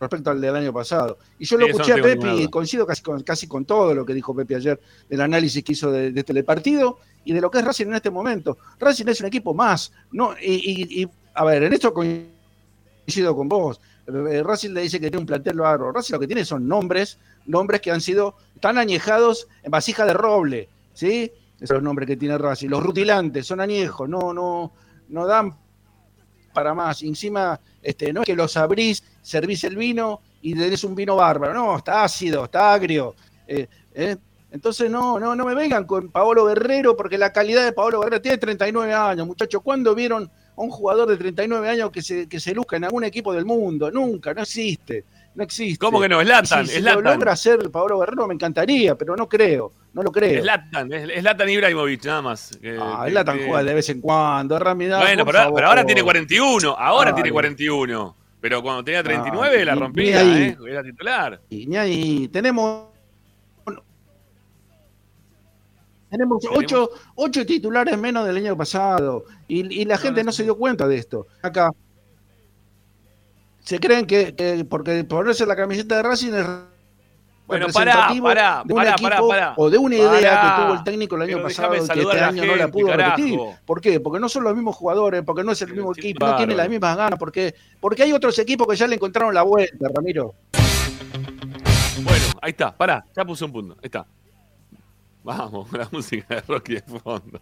respecto 0.00 0.30
al 0.30 0.40
del 0.40 0.54
año 0.56 0.72
pasado. 0.72 1.18
Y 1.38 1.44
yo 1.44 1.56
lo 1.56 1.66
escuché 1.66 1.92
a 1.92 1.96
Pepe 1.96 2.34
y 2.34 2.48
coincido 2.48 2.86
casi 2.86 3.02
con, 3.02 3.22
casi 3.22 3.46
con 3.46 3.64
todo 3.64 3.94
lo 3.94 4.04
que 4.04 4.14
dijo 4.14 4.34
Pepe 4.34 4.56
ayer 4.56 4.80
del 5.08 5.20
análisis 5.20 5.62
que 5.62 5.72
hizo 5.72 5.90
de, 5.90 6.12
este 6.14 6.44
partido 6.44 6.98
y 7.24 7.32
de 7.32 7.40
lo 7.40 7.50
que 7.50 7.58
es 7.58 7.64
Racing 7.64 7.86
en 7.86 7.94
este 7.94 8.10
momento. 8.10 8.58
Racing 8.78 9.06
es 9.08 9.20
un 9.20 9.26
equipo 9.26 9.54
más, 9.54 9.92
no 10.12 10.34
y, 10.40 11.08
a 11.34 11.44
ver, 11.44 11.64
en 11.64 11.72
esto 11.72 11.92
coincido 11.92 13.34
con 13.34 13.48
vos. 13.48 13.80
Eh, 14.06 14.42
Racing 14.42 14.70
le 14.70 14.82
dice 14.82 15.00
que 15.00 15.10
tiene 15.10 15.18
un 15.18 15.26
plantel 15.26 15.56
largo. 15.56 15.90
Racing 15.90 16.14
lo 16.14 16.20
que 16.20 16.26
tiene 16.26 16.44
son 16.44 16.68
nombres, 16.68 17.18
nombres 17.46 17.80
que 17.80 17.90
han 17.90 18.00
sido 18.00 18.36
tan 18.60 18.78
añejados 18.78 19.48
en 19.62 19.70
vasija 19.70 20.04
de 20.04 20.12
roble, 20.12 20.68
¿sí? 20.92 21.32
Esos 21.56 21.68
son 21.68 21.76
los 21.76 21.84
nombres 21.84 22.06
que 22.06 22.16
tiene 22.16 22.36
Racing. 22.36 22.68
Los 22.68 22.82
rutilantes 22.82 23.46
son 23.46 23.60
añejos, 23.60 24.08
no, 24.08 24.34
no, 24.34 24.72
no 25.08 25.26
dan 25.26 25.56
para 26.54 26.72
más. 26.72 27.02
encima, 27.02 27.60
este, 27.82 28.12
no 28.12 28.22
es 28.22 28.26
que 28.26 28.34
los 28.34 28.56
abrís, 28.56 29.02
servís 29.20 29.64
el 29.64 29.76
vino 29.76 30.22
y 30.40 30.54
tenés 30.54 30.84
un 30.84 30.94
vino 30.94 31.16
bárbaro. 31.16 31.52
No, 31.52 31.76
está 31.76 32.04
ácido, 32.04 32.44
está 32.44 32.72
agrio. 32.72 33.14
Eh, 33.46 33.66
eh. 33.94 34.16
Entonces, 34.50 34.88
no, 34.88 35.18
no, 35.18 35.34
no 35.34 35.44
me 35.44 35.54
vengan 35.54 35.84
con 35.84 36.10
Paolo 36.10 36.44
Guerrero, 36.46 36.96
porque 36.96 37.18
la 37.18 37.32
calidad 37.32 37.64
de 37.64 37.72
Paolo 37.72 38.00
Guerrero 38.00 38.22
tiene 38.22 38.38
39 38.38 38.94
años, 38.94 39.26
muchachos. 39.26 39.60
¿Cuándo 39.62 39.96
vieron 39.96 40.30
a 40.56 40.62
un 40.62 40.70
jugador 40.70 41.08
de 41.08 41.16
39 41.16 41.68
años 41.68 41.90
que 41.90 42.00
se, 42.00 42.28
que 42.28 42.38
se 42.38 42.54
luzca 42.54 42.76
en 42.76 42.84
algún 42.84 43.02
equipo 43.02 43.32
del 43.32 43.44
mundo? 43.44 43.90
Nunca, 43.90 44.32
no 44.32 44.42
existe. 44.42 45.04
No 45.34 45.42
existe. 45.42 45.78
¿Cómo 45.78 46.00
que 46.00 46.08
no? 46.08 46.20
Es 46.20 46.28
Latan. 46.28 46.66
Si, 46.66 46.80
lo 46.80 47.00
logra 47.00 47.32
hacer 47.32 47.70
Paolo 47.70 47.98
Guerrero, 47.98 48.28
me 48.28 48.34
encantaría, 48.34 48.94
pero 48.94 49.16
no 49.16 49.28
creo. 49.28 49.72
No 49.92 50.02
lo 50.02 50.12
creo. 50.12 50.38
Es 50.38 50.44
Latan, 50.44 50.92
es, 50.92 51.22
Latan 51.22 51.48
Ibrahimovic, 51.48 52.04
nada 52.04 52.22
más. 52.22 52.58
ah, 52.80 53.04
es 53.06 53.12
Latan 53.12 53.38
juega 53.38 53.64
de 53.64 53.74
vez 53.74 53.88
en 53.88 54.00
cuando. 54.00 54.58
bueno, 54.58 55.24
pero, 55.24 55.66
ahora 55.66 55.84
tiene 55.84 56.02
41. 56.02 56.70
Ahora 56.70 57.14
tiene 57.14 57.32
41. 57.32 58.16
Pero 58.40 58.62
cuando 58.62 58.84
tenía 58.84 59.02
39 59.02 59.64
la 59.64 59.74
rompía, 59.74 60.22
¿eh? 60.22 60.56
Era 60.68 60.82
titular. 60.82 61.40
Y 61.48 61.74
ahí. 61.76 62.28
Tenemos. 62.28 62.88
Tenemos 66.10 66.44
ocho, 66.48 66.90
ocho, 67.16 67.44
titulares 67.44 67.98
menos 67.98 68.24
del 68.26 68.36
año 68.36 68.56
pasado. 68.56 69.24
Y, 69.48 69.84
la 69.84 69.98
gente 69.98 70.22
no 70.22 70.30
se 70.30 70.44
dio 70.44 70.56
cuenta 70.56 70.86
de 70.86 70.96
esto. 70.96 71.26
Acá. 71.42 71.70
Se 73.64 73.80
creen 73.80 74.06
que, 74.06 74.66
porque 74.68 75.04
ponerse 75.04 75.46
la 75.46 75.56
camiseta 75.56 75.96
de 75.96 76.02
Racing 76.02 76.32
es 76.34 76.46
bueno, 77.46 77.66
pará, 77.74 78.08
pará, 78.22 78.64
pará, 78.66 78.96
pará, 78.96 79.20
pará, 79.20 79.54
O 79.58 79.68
de 79.68 79.76
una 79.76 79.96
idea 79.96 80.40
que 80.40 80.62
tuvo 80.62 80.74
el 80.74 80.84
técnico 80.84 81.16
el 81.16 81.22
año 81.22 81.42
pasado 81.42 81.74
y 81.74 81.86
que 81.86 82.00
este 82.00 82.20
año 82.20 82.44
no 82.46 82.56
la 82.56 82.68
pudo 82.68 82.92
repetir. 82.94 83.38
¿Por 83.66 83.80
qué? 83.80 84.00
Porque 84.00 84.18
no 84.18 84.28
son 84.28 84.44
los 84.44 84.54
mismos 84.54 84.76
jugadores, 84.76 85.22
porque 85.24 85.44
no 85.44 85.52
es 85.52 85.60
el 85.62 85.72
mismo 85.72 85.92
equipo, 85.92 86.26
no 86.26 86.36
tiene 86.36 86.54
las 86.54 86.68
mismas 86.68 86.96
ganas, 86.96 87.18
porque, 87.18 87.54
porque 87.80 88.02
hay 88.02 88.12
otros 88.12 88.38
equipos 88.38 88.66
que 88.66 88.76
ya 88.76 88.86
le 88.86 88.94
encontraron 88.94 89.34
la 89.34 89.42
vuelta, 89.42 89.88
Ramiro. 89.94 90.34
Bueno, 92.02 92.24
ahí 92.40 92.50
está, 92.50 92.74
pará, 92.74 93.04
ya 93.14 93.24
puse 93.24 93.44
un 93.44 93.52
punto, 93.52 93.74
ahí 93.74 93.84
está. 93.84 94.06
Vamos, 95.22 95.70
la 95.72 95.88
música 95.90 96.36
de 96.36 96.40
Rocky 96.42 96.74
de 96.74 96.82
fondo. 96.82 97.40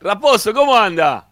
Raposo, 0.00 0.52
¿cómo 0.54 0.76
anda? 0.76 1.27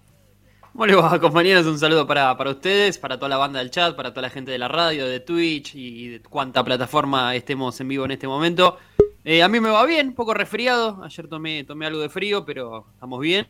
¿Cómo 0.76 1.20
compañeros? 1.20 1.64
Un 1.64 1.78
saludo 1.78 2.06
para, 2.06 2.36
ustedes, 2.50 2.98
para 2.98 3.16
toda 3.16 3.30
la 3.30 3.38
banda 3.38 3.60
del 3.60 3.70
chat, 3.70 3.96
para 3.96 4.10
toda 4.10 4.22
la 4.22 4.30
gente 4.30 4.50
de 4.50 4.58
la 4.58 4.68
radio, 4.68 5.06
de 5.06 5.20
Twitch 5.20 5.74
y 5.74 6.08
de 6.08 6.20
cuánta 6.20 6.62
plataforma 6.62 7.34
estemos 7.34 7.80
en 7.80 7.88
vivo 7.88 8.04
en 8.04 8.10
este 8.10 8.28
momento. 8.28 8.76
Eh, 9.24 9.42
a 9.42 9.48
mí 9.48 9.58
me 9.58 9.70
va 9.70 9.86
bien, 9.86 10.08
un 10.08 10.14
poco 10.14 10.34
resfriado. 10.34 11.02
Ayer 11.02 11.28
tomé, 11.28 11.64
tomé 11.64 11.86
algo 11.86 12.00
de 12.00 12.10
frío, 12.10 12.44
pero 12.44 12.88
estamos 12.92 13.20
bien. 13.20 13.46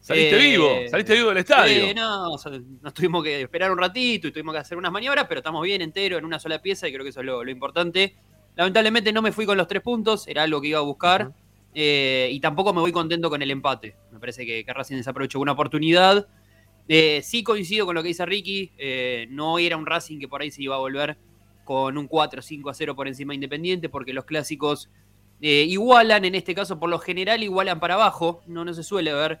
¿Saliste 0.00 0.36
eh, 0.36 0.50
vivo? 0.50 0.68
¿Saliste 0.90 1.14
vivo 1.14 1.28
del 1.28 1.38
estadio? 1.38 1.84
Eh, 1.84 1.94
no, 1.94 2.30
nos 2.30 2.92
tuvimos 2.92 3.22
que 3.22 3.42
esperar 3.42 3.70
un 3.70 3.78
ratito 3.78 4.26
y 4.26 4.32
tuvimos 4.32 4.52
que 4.52 4.58
hacer 4.58 4.76
unas 4.76 4.90
maniobras, 4.90 5.26
pero 5.28 5.38
estamos 5.38 5.62
bien 5.62 5.80
entero 5.80 6.18
en 6.18 6.24
una 6.24 6.40
sola 6.40 6.60
pieza 6.60 6.88
y 6.88 6.92
creo 6.92 7.04
que 7.04 7.10
eso 7.10 7.20
es 7.20 7.26
lo, 7.26 7.48
importante. 7.48 8.16
Lamentablemente 8.56 9.12
no 9.12 9.22
me 9.22 9.30
fui 9.30 9.46
con 9.46 9.56
los 9.56 9.68
tres 9.68 9.82
puntos, 9.82 10.26
era 10.26 10.42
algo 10.42 10.60
que 10.60 10.68
iba 10.68 10.80
a 10.80 10.82
buscar. 10.82 11.30
y 11.72 12.40
tampoco 12.40 12.74
me 12.74 12.80
voy 12.80 12.90
contento 12.90 13.30
con 13.30 13.42
el 13.42 13.50
empate. 13.52 13.94
Me 14.10 14.18
parece 14.18 14.44
que, 14.44 14.64
que 14.64 14.74
Racing 14.74 14.96
desaprovechó 14.96 15.38
una 15.38 15.52
oportunidad 15.52 16.26
eh, 16.88 17.20
sí 17.22 17.42
coincido 17.42 17.84
con 17.84 17.94
lo 17.94 18.02
que 18.02 18.08
dice 18.08 18.24
Ricky, 18.24 18.72
eh, 18.78 19.26
no 19.30 19.58
era 19.58 19.76
un 19.76 19.84
Racing 19.84 20.18
que 20.18 20.26
por 20.26 20.40
ahí 20.40 20.50
se 20.50 20.62
iba 20.62 20.74
a 20.74 20.78
volver 20.78 21.18
con 21.64 21.98
un 21.98 22.08
4 22.08 22.40
5 22.40 22.70
a 22.70 22.74
0 22.74 22.96
por 22.96 23.06
encima 23.06 23.34
Independiente, 23.34 23.90
porque 23.90 24.14
los 24.14 24.24
clásicos 24.24 24.88
eh, 25.42 25.66
igualan, 25.68 26.24
en 26.24 26.34
este 26.34 26.54
caso 26.54 26.80
por 26.80 26.88
lo 26.88 26.98
general 26.98 27.42
igualan 27.42 27.78
para 27.78 27.94
abajo, 27.94 28.40
no, 28.46 28.64
no 28.64 28.72
se 28.72 28.82
suele 28.82 29.12
ver 29.12 29.40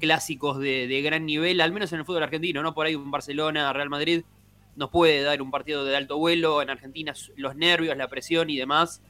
clásicos 0.00 0.58
de, 0.58 1.02
gran 1.04 1.24
nivel, 1.24 1.60
al 1.60 1.70
menos 1.70 1.92
en 1.92 2.00
el 2.00 2.04
fútbol 2.04 2.24
argentino, 2.24 2.64
¿no? 2.64 2.74
Por 2.74 2.84
ahí 2.84 2.96
un 2.96 3.12
Barcelona, 3.12 3.72
Real 3.72 3.88
Madrid 3.88 4.24
nos 4.74 4.90
puede 4.90 5.22
dar 5.22 5.40
un 5.40 5.52
partido 5.52 5.84
de 5.84 5.96
alto 5.96 6.18
vuelo, 6.18 6.62
en 6.62 6.70
Argentina 6.70 7.14
los 7.36 7.54
nervios, 7.54 7.96
la 7.96 8.08
presión 8.08 8.50
y 8.50 8.56
demás 8.56 9.02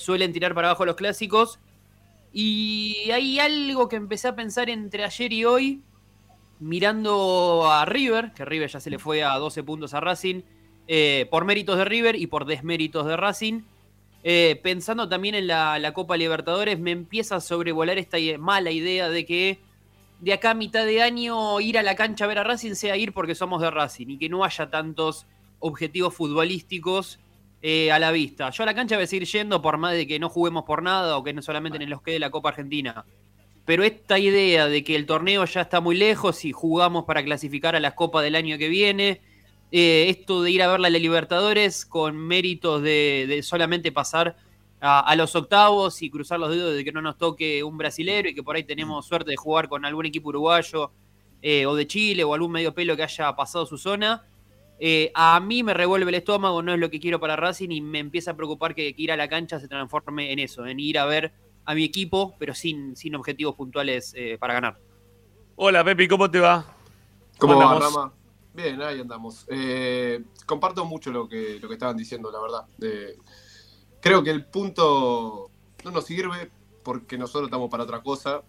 suelen 0.00 0.32
tirar 0.32 0.52
para 0.52 0.68
abajo 0.68 0.84
los 0.84 0.96
clásicos. 0.96 1.60
Y 2.32 3.10
hay 3.12 3.38
algo 3.38 3.88
que 3.88 3.94
empecé 3.94 4.26
a 4.26 4.34
pensar 4.34 4.68
entre 4.68 5.04
ayer 5.04 5.32
y 5.32 5.44
hoy, 5.44 5.82
mirando 6.60 7.70
a 7.70 7.84
River, 7.84 8.32
que 8.32 8.44
River 8.44 8.68
ya 8.68 8.80
se 8.80 8.90
le 8.90 8.98
fue 8.98 9.22
a 9.22 9.34
12 9.34 9.62
puntos 9.62 9.94
a 9.94 10.00
Racing, 10.00 10.42
eh, 10.86 11.26
por 11.30 11.44
méritos 11.44 11.78
de 11.78 11.84
River 11.84 12.16
y 12.16 12.26
por 12.26 12.44
desméritos 12.44 13.06
de 13.06 13.16
Racing. 13.16 13.62
Eh, 14.24 14.58
pensando 14.62 15.08
también 15.08 15.34
en 15.34 15.46
la, 15.46 15.92
Copa 15.94 16.16
Libertadores, 16.16 16.78
me 16.78 16.90
empieza 16.90 17.36
a 17.36 17.40
sobrevolar 17.40 17.98
esta 17.98 18.18
mala 18.38 18.70
idea 18.70 19.08
de 19.08 19.24
que 19.24 19.58
de 20.20 20.32
acá 20.32 20.50
a 20.50 20.54
mitad 20.54 20.84
de 20.84 21.00
año 21.02 21.60
ir 21.60 21.78
a 21.78 21.82
la 21.82 21.94
cancha 21.94 22.24
a 22.24 22.28
ver 22.28 22.38
a 22.38 22.44
Racing 22.44 22.74
sea 22.74 22.96
ir 22.96 23.12
porque 23.12 23.36
somos 23.36 23.62
de 23.62 23.70
Racing 23.70 24.08
y 24.08 24.18
que 24.18 24.28
no 24.28 24.44
haya 24.44 24.68
tantos 24.68 25.26
objetivos 25.60 26.14
futbolísticos 26.14 27.20
eh, 27.62 27.92
a 27.92 27.98
la 27.98 28.10
vista. 28.10 28.50
Yo 28.50 28.64
a 28.64 28.66
la 28.66 28.74
cancha 28.74 28.96
voy 28.96 29.04
a 29.04 29.06
seguir 29.06 29.28
yendo 29.28 29.62
por 29.62 29.78
más 29.78 29.92
de 29.94 30.06
que 30.06 30.18
no 30.18 30.28
juguemos 30.28 30.64
por 30.64 30.82
nada 30.82 31.16
o 31.16 31.22
que 31.22 31.32
no 31.32 31.42
solamente 31.42 31.82
en 31.82 31.90
los 31.90 32.02
que 32.02 32.12
de 32.12 32.18
la 32.18 32.30
Copa 32.30 32.48
Argentina 32.50 33.04
pero 33.68 33.84
esta 33.84 34.18
idea 34.18 34.66
de 34.66 34.82
que 34.82 34.96
el 34.96 35.04
torneo 35.04 35.44
ya 35.44 35.60
está 35.60 35.82
muy 35.82 35.94
lejos 35.94 36.46
y 36.46 36.52
jugamos 36.52 37.04
para 37.04 37.22
clasificar 37.22 37.76
a 37.76 37.80
las 37.80 37.92
copas 37.92 38.22
del 38.22 38.34
año 38.34 38.56
que 38.56 38.70
viene, 38.70 39.20
eh, 39.70 40.06
esto 40.08 40.42
de 40.42 40.50
ir 40.50 40.62
a 40.62 40.68
ver 40.68 40.80
la 40.80 40.88
Libertadores 40.88 41.84
con 41.84 42.16
méritos 42.16 42.80
de, 42.80 43.40
solamente 43.42 43.92
pasar 43.92 44.38
a, 44.80 45.14
los 45.16 45.36
octavos 45.36 46.00
y 46.00 46.08
cruzar 46.08 46.40
los 46.40 46.48
dedos 46.48 46.76
de 46.76 46.82
que 46.82 46.92
no 46.92 47.02
nos 47.02 47.18
toque 47.18 47.62
un 47.62 47.76
brasilero 47.76 48.30
y 48.30 48.34
que 48.34 48.42
por 48.42 48.56
ahí 48.56 48.64
tenemos 48.64 49.04
suerte 49.04 49.32
de 49.32 49.36
jugar 49.36 49.68
con 49.68 49.84
algún 49.84 50.06
equipo 50.06 50.30
uruguayo 50.30 50.90
eh, 51.42 51.66
o 51.66 51.74
de 51.74 51.86
Chile 51.86 52.24
o 52.24 52.32
algún 52.32 52.52
medio 52.52 52.72
pelo 52.72 52.96
que 52.96 53.02
haya 53.02 53.36
pasado 53.36 53.66
su 53.66 53.76
zona. 53.76 54.24
Eh, 54.80 55.12
a 55.14 55.38
mí 55.40 55.62
me 55.62 55.74
revuelve 55.74 56.08
el 56.08 56.14
estómago, 56.14 56.62
no 56.62 56.72
es 56.72 56.80
lo 56.80 56.88
que 56.88 57.00
quiero 57.00 57.20
para 57.20 57.36
Racing 57.36 57.68
y 57.68 57.82
me 57.82 57.98
empieza 57.98 58.30
a 58.30 58.34
preocupar 58.34 58.74
que 58.74 58.94
ir 58.96 59.12
a 59.12 59.16
la 59.18 59.28
cancha 59.28 59.60
se 59.60 59.68
transforme 59.68 60.32
en 60.32 60.38
eso, 60.38 60.64
en 60.64 60.80
ir 60.80 60.98
a 60.98 61.04
ver 61.04 61.34
a 61.68 61.74
mi 61.74 61.84
equipo, 61.84 62.34
pero 62.38 62.54
sin, 62.54 62.96
sin 62.96 63.14
objetivos 63.14 63.54
puntuales 63.54 64.14
eh, 64.16 64.38
para 64.40 64.54
ganar. 64.54 64.80
Hola 65.54 65.84
Pepi, 65.84 66.08
¿cómo 66.08 66.30
te 66.30 66.40
va? 66.40 66.64
¿Cómo, 67.36 67.58
va, 67.58 67.78
Rama? 67.78 68.14
Bien, 68.54 68.80
ahí 68.80 68.98
andamos. 69.00 69.44
Eh, 69.50 70.24
comparto 70.46 70.86
mucho 70.86 71.12
lo 71.12 71.28
que, 71.28 71.58
lo 71.60 71.68
que 71.68 71.74
estaban 71.74 71.94
diciendo, 71.94 72.30
la 72.32 72.40
verdad. 72.40 72.66
creo 74.00 74.22
que 74.22 74.30
el 74.30 74.46
punto 74.46 75.50
no 75.84 75.90
nos 75.90 76.06
sirve 76.06 76.50
porque 76.82 77.18
nosotros 77.18 77.48
estamos 77.48 77.68
para 77.68 77.82
otra 77.82 78.02
cosa, 78.02 78.40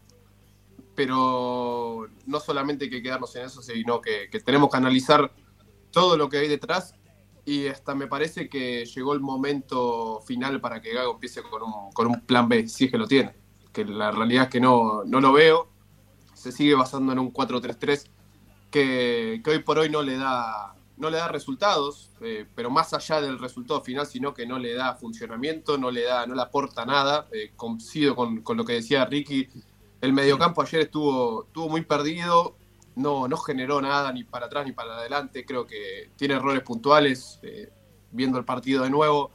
pero 0.95 2.08
no 2.25 2.39
solamente 2.39 2.86
hay 2.86 2.89
que 2.89 3.03
quedarnos 3.03 3.36
en 3.36 3.47
eso, 3.47 3.62
sino 3.62 3.99
que, 3.99 4.29
que 4.32 4.39
tenemos 4.39 4.69
que 4.69 4.77
analizar 4.77 5.29
todo 5.91 6.15
lo 6.15 6.29
que 6.29 6.38
hay 6.38 6.47
detrás 6.47 6.95
y 7.49 7.67
hasta 7.67 7.95
me 7.95 8.05
parece 8.05 8.47
que 8.47 8.85
llegó 8.85 9.13
el 9.13 9.21
momento 9.21 10.21
final 10.21 10.62
para 10.62 10.79
que 10.81 10.93
Gago 10.93 11.13
empiece 11.13 11.41
con 11.41 11.63
un, 11.63 11.91
con 11.93 12.05
un 12.05 12.21
plan 12.21 12.47
B, 12.47 12.67
si 12.67 12.85
es 12.85 12.91
que 12.91 12.97
lo 12.99 13.07
tiene. 13.07 13.33
Que 13.73 13.85
la 13.85 14.12
realidad 14.12 14.43
es 14.43 14.49
que 14.49 14.59
no, 14.59 15.03
no 15.03 15.19
lo 15.19 15.33
veo. 15.33 15.67
Se 16.35 16.51
sigue 16.51 16.75
basando 16.75 17.12
en 17.12 17.17
un 17.17 17.33
4-3-3 17.33 18.07
que, 18.69 19.41
que, 19.43 19.49
hoy 19.49 19.59
por 19.63 19.79
hoy 19.79 19.89
no 19.89 20.03
le 20.03 20.17
da, 20.17 20.75
no 20.97 21.09
le 21.09 21.17
da 21.17 21.27
resultados, 21.27 22.12
eh, 22.21 22.45
pero 22.53 22.69
más 22.69 22.93
allá 22.93 23.19
del 23.19 23.39
resultado 23.39 23.81
final, 23.81 24.05
sino 24.05 24.31
que 24.31 24.45
no 24.45 24.59
le 24.59 24.75
da 24.75 24.93
funcionamiento, 24.93 25.75
no 25.79 25.89
le 25.89 26.03
da, 26.03 26.27
no 26.27 26.35
le 26.35 26.43
aporta 26.43 26.85
nada. 26.85 27.27
Eh, 27.31 27.53
coincido 27.55 28.15
con, 28.15 28.41
con, 28.41 28.57
lo 28.57 28.63
que 28.63 28.73
decía 28.73 29.05
Ricky. 29.05 29.49
El 30.01 30.13
mediocampo 30.13 30.62
ayer 30.62 30.81
estuvo, 30.81 31.45
estuvo 31.45 31.67
muy 31.67 31.81
perdido, 31.81 32.59
no, 32.95 33.28
no 33.28 33.38
generó 33.38 33.82
nada 33.82 34.12
ni 34.12 34.23
para 34.23 34.47
atrás 34.47 34.65
ni 34.65 34.71
para 34.71 34.97
adelante. 34.97 35.45
Creo 35.45 35.65
que 35.65 36.12
tiene 36.15 36.36
errores 36.36 36.63
puntuales. 36.63 37.39
Eh, 37.43 37.71
viendo 38.12 38.38
el 38.38 38.45
partido 38.45 38.84
de 38.84 38.89
nuevo, 38.89 39.32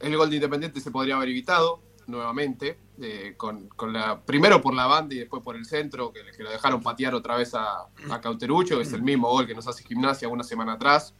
el 0.00 0.16
gol 0.16 0.30
de 0.30 0.36
Independiente 0.36 0.80
se 0.80 0.90
podría 0.90 1.16
haber 1.16 1.28
evitado. 1.28 1.82
nuevamente, 2.06 2.78
eh, 3.02 3.34
con, 3.36 3.68
la, 3.92 4.20
primero 4.22 4.62
por 4.62 4.74
la 4.74 4.86
banda 4.86 5.14
y 5.14 5.18
después 5.18 5.42
por 5.42 5.56
el 5.56 5.66
centro, 5.66 6.10
que, 6.10 6.22
lo 6.42 6.50
dejaron 6.50 6.82
patear 6.82 7.14
otra 7.14 7.36
vez 7.36 7.54
a, 7.54 7.86
Cauterucho, 8.22 8.76
que 8.76 8.82
es 8.82 8.92
el 8.94 9.02
mismo 9.02 9.28
gol 9.28 9.46
que 9.46 9.54
nos 9.54 9.68
hace 9.68 9.84
gimnasia 9.84 10.28
una 10.28 10.42
semana 10.42 10.74
atrás. 10.74 11.14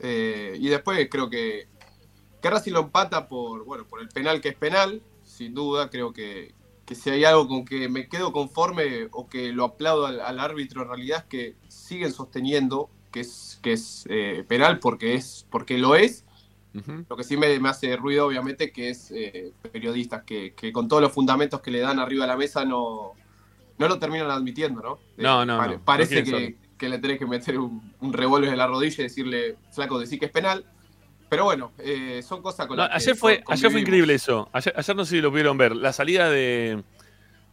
Eh, 0.00 0.56
y 0.60 0.68
después 0.68 1.08
creo 1.10 1.30
que, 1.30 1.68
que 2.42 2.70
lo 2.70 2.80
empata 2.80 3.26
por, 3.26 3.64
bueno, 3.64 3.86
por 3.86 4.00
el 4.02 4.08
penal 4.08 4.40
que 4.40 4.50
es 4.50 4.56
penal, 4.56 5.02
sin 5.24 5.54
duda, 5.54 5.88
creo 5.88 6.12
que, 6.12 6.54
que 6.86 6.94
si 6.94 7.10
hay 7.10 7.24
algo 7.24 7.48
con 7.48 7.64
que 7.64 7.88
me 7.88 8.08
quedo 8.08 8.32
conforme 8.32 9.08
o 9.12 9.28
que 9.28 9.52
lo 9.52 9.64
aplaudo 9.64 10.06
al, 10.06 10.20
al 10.20 10.40
árbitro 10.40 10.82
en 10.82 10.88
realidad 10.88 11.20
es 11.20 11.24
que 11.26 11.56
siguen 11.68 12.12
sosteniendo 12.12 12.90
que 13.12 13.20
es, 13.20 13.58
que 13.62 13.72
es 13.74 14.04
eh, 14.10 14.44
penal 14.48 14.80
porque, 14.80 15.14
es, 15.14 15.46
porque 15.50 15.78
lo 15.78 15.94
es. 15.96 16.24
Lo 17.08 17.16
que 17.16 17.24
sí 17.24 17.36
me, 17.36 17.58
me 17.60 17.68
hace 17.68 17.96
ruido, 17.96 18.26
obviamente, 18.26 18.72
que 18.72 18.88
es 18.90 19.10
eh, 19.10 19.54
periodistas 19.72 20.24
que, 20.24 20.54
que 20.54 20.72
con 20.72 20.88
todos 20.88 21.02
los 21.02 21.12
fundamentos 21.12 21.60
que 21.60 21.70
le 21.70 21.80
dan 21.80 21.98
arriba 21.98 22.24
de 22.24 22.28
la 22.28 22.36
mesa 22.38 22.64
no, 22.64 23.18
no 23.78 23.88
lo 23.88 23.98
terminan 23.98 24.30
admitiendo, 24.30 24.82
¿no? 24.82 25.00
No, 25.18 25.44
no, 25.44 25.54
pare- 25.56 25.74
no, 25.76 25.84
Parece 25.84 26.20
no 26.20 26.24
quieren 26.24 26.54
que, 26.54 26.76
que 26.78 26.88
le 26.88 26.98
tenés 26.98 27.18
que 27.18 27.26
meter 27.26 27.58
un, 27.58 27.94
un 28.00 28.12
revólver 28.12 28.50
en 28.50 28.58
la 28.58 28.66
rodilla 28.68 28.96
y 29.00 29.04
decirle, 29.04 29.58
flaco, 29.70 29.98
decir 29.98 30.18
que 30.18 30.26
es 30.26 30.32
penal. 30.32 30.71
Pero 31.32 31.44
bueno, 31.44 31.72
eh, 31.78 32.20
son 32.22 32.42
cosas 32.42 32.66
con 32.66 32.76
No, 32.76 32.82
las 32.82 32.90
que 32.90 32.96
ayer, 32.96 33.16
fue, 33.16 33.42
con- 33.42 33.54
ayer 33.54 33.70
fue 33.70 33.80
increíble 33.80 34.12
eso. 34.12 34.50
Ayer, 34.52 34.74
ayer 34.76 34.94
no 34.94 35.06
sé 35.06 35.16
si 35.16 35.22
lo 35.22 35.30
pudieron 35.30 35.56
ver. 35.56 35.74
La 35.74 35.94
salida 35.94 36.28
de, 36.28 36.82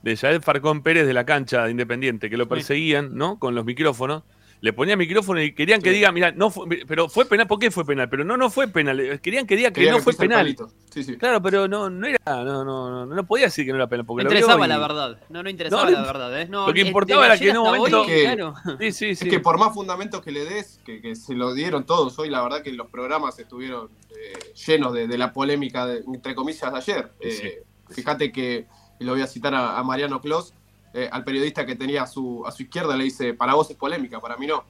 de 0.01 0.15
Yael 0.17 0.41
Farcón 0.41 0.83
Pérez 0.83 1.07
de 1.07 1.13
la 1.13 1.25
cancha 1.25 1.63
de 1.63 1.71
Independiente, 1.71 2.29
que 2.29 2.35
lo 2.35 2.49
perseguían, 2.49 3.15
¿no? 3.15 3.39
Con 3.39 3.55
los 3.55 3.63
micrófonos. 3.63 4.23
Le 4.61 4.73
ponían 4.73 4.99
micrófono 4.99 5.41
y 5.41 5.53
querían 5.53 5.81
que 5.81 5.89
Sí. 5.89 5.95
diga, 5.95 6.11
mira, 6.11 6.31
no 6.33 6.49
fue, 6.51 6.65
pero 6.85 7.07
fue 7.07 7.25
penal. 7.25 7.47
¿Por 7.47 7.59
qué 7.59 7.71
fue 7.71 7.85
penal? 7.85 8.09
Pero 8.09 8.25
no, 8.25 8.35
no 8.35 8.49
fue 8.49 8.67
penal. 8.67 9.19
Querían 9.21 9.47
que 9.47 9.55
diga 9.55 9.69
que 9.69 9.75
Quería 9.75 9.91
no 9.91 9.97
que 9.99 10.03
fue 10.03 10.13
penal. 10.13 10.53
Sí, 10.91 11.03
sí. 11.03 11.15
Claro, 11.17 11.41
pero 11.41 11.67
no, 11.69 11.89
no 11.89 12.05
era, 12.07 12.19
no, 12.25 12.65
no, 12.65 12.89
no, 12.89 13.05
no 13.05 13.25
podía 13.25 13.45
decir 13.45 13.65
que 13.65 13.71
no 13.71 13.77
era 13.77 13.87
penal. 13.87 14.03
No 14.03 14.07
Porque 14.07 14.23
lo 14.25 14.29
vio 14.31 14.39
interesaba 14.39 14.65
y- 14.65 14.69
la 14.69 14.77
verdad. 14.77 15.17
No, 15.29 15.43
no 15.43 15.49
interesaba 15.49 15.85
No, 15.85 15.91
la 15.91 15.99
no- 16.01 16.05
verdad, 16.07 16.41
¿eh? 16.41 16.47
No, 16.49 16.67
lo 16.67 16.73
que 16.73 16.81
eh, 16.81 16.87
importaba 16.87 17.25
era 17.27 17.37
que 17.37 17.49
en 17.49 17.57
un 17.57 17.63
momento- 17.63 18.01
hoy, 18.01 18.07
Que- 18.07 18.21
claro. 18.23 18.53
Sí, 18.79 18.91
sí, 18.91 19.15
sí. 19.15 19.25
Es 19.27 19.31
que 19.31 19.39
por 19.39 19.57
más 19.57 19.73
fundamentos 19.73 20.21
que 20.21 20.31
le 20.31 20.43
des, 20.43 20.79
que, 20.85 20.99
que 21.01 21.15
se 21.15 21.35
lo 21.35 21.53
dieron 21.53 21.85
todos 21.85 22.19
hoy, 22.19 22.29
la 22.29 22.41
verdad 22.41 22.61
que 22.61 22.73
los 22.73 22.87
programas 22.87 23.39
estuvieron 23.39 23.87
eh, 24.11 24.33
llenos 24.67 24.91
de, 24.93 25.07
de 25.07 25.17
la 25.17 25.31
polémica, 25.31 25.85
de- 25.85 26.03
entre 26.13 26.35
comillas, 26.35 26.69
de 26.71 26.77
ayer. 26.77 27.11
Sí. 27.21 27.47
Eh, 27.47 27.63
Fíjate 27.91 28.31
que, 28.33 28.67
y 28.99 29.03
lo 29.05 29.13
voy 29.13 29.21
a 29.21 29.27
citar 29.27 29.55
a, 29.55 29.79
a 29.79 29.83
Mariano 29.83 30.19
Clos, 30.21 30.53
eh, 30.93 31.09
al 31.11 31.23
periodista 31.23 31.65
que 31.65 31.75
tenía 31.75 32.03
a 32.03 32.07
su, 32.07 32.43
a 32.45 32.51
su 32.51 32.63
izquierda 32.63 32.95
le 32.95 33.03
dice, 33.05 33.33
para 33.33 33.53
vos 33.53 33.69
es 33.69 33.77
polémica, 33.77 34.19
para 34.19 34.37
mí 34.37 34.47
no. 34.47 34.63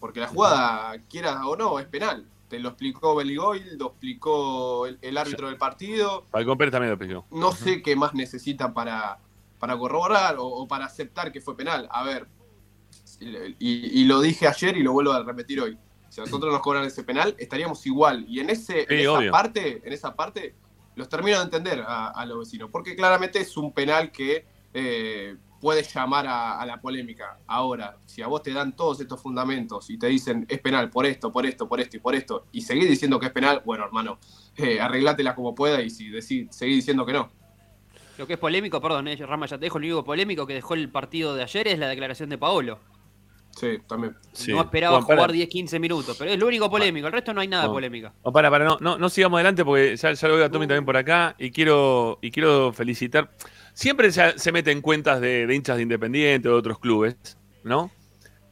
Porque 0.00 0.20
la 0.20 0.28
jugada, 0.28 0.98
quieras 1.08 1.38
o 1.44 1.56
no, 1.56 1.78
es 1.78 1.86
penal. 1.86 2.26
Te 2.48 2.58
lo 2.58 2.68
explicó 2.68 3.14
Beligoil, 3.16 3.78
lo 3.78 3.86
explicó 3.86 4.86
el, 4.86 4.98
el 5.00 5.16
árbitro 5.16 5.48
del 5.48 5.56
partido. 5.56 6.26
Falcón 6.30 6.58
Pérez 6.58 6.72
también 6.72 6.90
lo 6.90 6.98
pidió. 6.98 7.24
No 7.30 7.52
sé 7.52 7.82
qué 7.82 7.96
más 7.96 8.14
necesita 8.14 8.72
para, 8.74 9.18
para 9.58 9.76
corroborar 9.78 10.36
o, 10.36 10.46
o 10.46 10.68
para 10.68 10.84
aceptar 10.84 11.32
que 11.32 11.40
fue 11.40 11.56
penal. 11.56 11.88
A 11.90 12.04
ver, 12.04 12.28
y, 13.18 14.00
y 14.00 14.04
lo 14.04 14.20
dije 14.20 14.46
ayer 14.46 14.76
y 14.76 14.82
lo 14.82 14.92
vuelvo 14.92 15.12
a 15.12 15.22
repetir 15.22 15.60
hoy. 15.60 15.78
Si 16.10 16.20
a 16.20 16.24
nosotros 16.24 16.52
nos 16.52 16.62
cobran 16.62 16.84
ese 16.84 17.02
penal, 17.02 17.34
estaríamos 17.38 17.84
igual. 17.86 18.24
Y 18.28 18.38
en, 18.40 18.50
ese, 18.50 18.86
en 18.88 19.00
esa 19.00 19.12
obvio. 19.14 19.32
parte, 19.32 19.82
en 19.84 19.92
esa 19.92 20.14
parte, 20.14 20.54
los 20.94 21.08
termino 21.08 21.38
de 21.38 21.44
entender 21.44 21.82
a, 21.84 22.08
a 22.08 22.26
los 22.26 22.40
vecinos. 22.40 22.68
Porque 22.70 22.94
claramente 22.94 23.40
es 23.40 23.56
un 23.56 23.72
penal 23.72 24.12
que 24.12 24.46
eh, 24.74 25.36
puede 25.60 25.82
llamar 25.82 26.26
a, 26.26 26.60
a 26.60 26.66
la 26.66 26.78
polémica. 26.80 27.38
Ahora, 27.46 27.96
si 28.04 28.20
a 28.20 28.26
vos 28.26 28.42
te 28.42 28.52
dan 28.52 28.76
todos 28.76 29.00
estos 29.00 29.22
fundamentos 29.22 29.88
y 29.88 29.96
te 29.96 30.08
dicen 30.08 30.44
es 30.48 30.58
penal 30.60 30.90
por 30.90 31.06
esto, 31.06 31.32
por 31.32 31.46
esto, 31.46 31.66
por 31.66 31.80
esto 31.80 31.96
y 31.96 32.00
por 32.00 32.14
esto, 32.14 32.46
y 32.52 32.60
seguís 32.60 32.88
diciendo 32.90 33.18
que 33.18 33.26
es 33.26 33.32
penal, 33.32 33.62
bueno, 33.64 33.84
hermano, 33.84 34.18
eh, 34.56 34.78
arreglátela 34.80 35.34
como 35.34 35.54
pueda 35.54 35.80
y 35.80 35.88
si 35.88 36.10
decís, 36.10 36.48
seguís 36.50 36.76
diciendo 36.76 37.06
que 37.06 37.14
no. 37.14 37.30
Lo 38.18 38.26
que 38.26 38.34
es 38.34 38.38
polémico, 38.38 38.80
perdón, 38.80 39.08
eh, 39.08 39.16
Rama, 39.16 39.46
ya 39.46 39.56
te 39.58 39.64
dejo, 39.64 39.78
lo 39.78 39.86
único 39.86 40.04
polémico 40.04 40.46
que 40.46 40.54
dejó 40.54 40.74
el 40.74 40.88
partido 40.90 41.34
de 41.34 41.42
ayer 41.44 41.66
es 41.68 41.78
la 41.78 41.88
declaración 41.88 42.28
de 42.28 42.36
Paolo. 42.38 42.78
Sí, 43.56 43.78
también. 43.86 44.16
Sí. 44.32 44.50
No 44.52 44.60
esperaba 44.62 45.00
jugar 45.00 45.30
10-15 45.32 45.78
minutos, 45.78 46.16
pero 46.18 46.30
es 46.32 46.38
lo 46.38 46.46
único 46.48 46.68
polémico, 46.68 47.06
el 47.06 47.12
resto 47.12 47.32
no 47.32 47.40
hay 47.40 47.46
nada 47.48 47.66
No. 47.66 47.72
polémica. 47.72 48.12
No, 48.24 48.32
para, 48.32 48.50
para, 48.50 48.64
no, 48.64 48.78
no, 48.80 48.98
no 48.98 49.08
sigamos 49.08 49.38
adelante 49.38 49.64
porque 49.64 49.96
ya, 49.96 50.12
ya 50.12 50.28
lo 50.28 50.36
veo 50.36 50.44
a 50.44 50.50
Tommy 50.50 50.66
también 50.66 50.84
por 50.84 50.96
acá 50.96 51.36
y 51.38 51.50
quiero, 51.52 52.18
y 52.20 52.30
quiero 52.32 52.72
felicitar. 52.72 53.30
Siempre 53.74 54.10
se, 54.12 54.38
se 54.38 54.52
meten 54.52 54.80
cuentas 54.80 55.20
de, 55.20 55.46
de 55.46 55.54
hinchas 55.54 55.76
de 55.76 55.82
Independiente 55.82 56.48
o 56.48 56.52
de 56.52 56.58
otros 56.58 56.78
clubes, 56.78 57.16
¿no? 57.64 57.90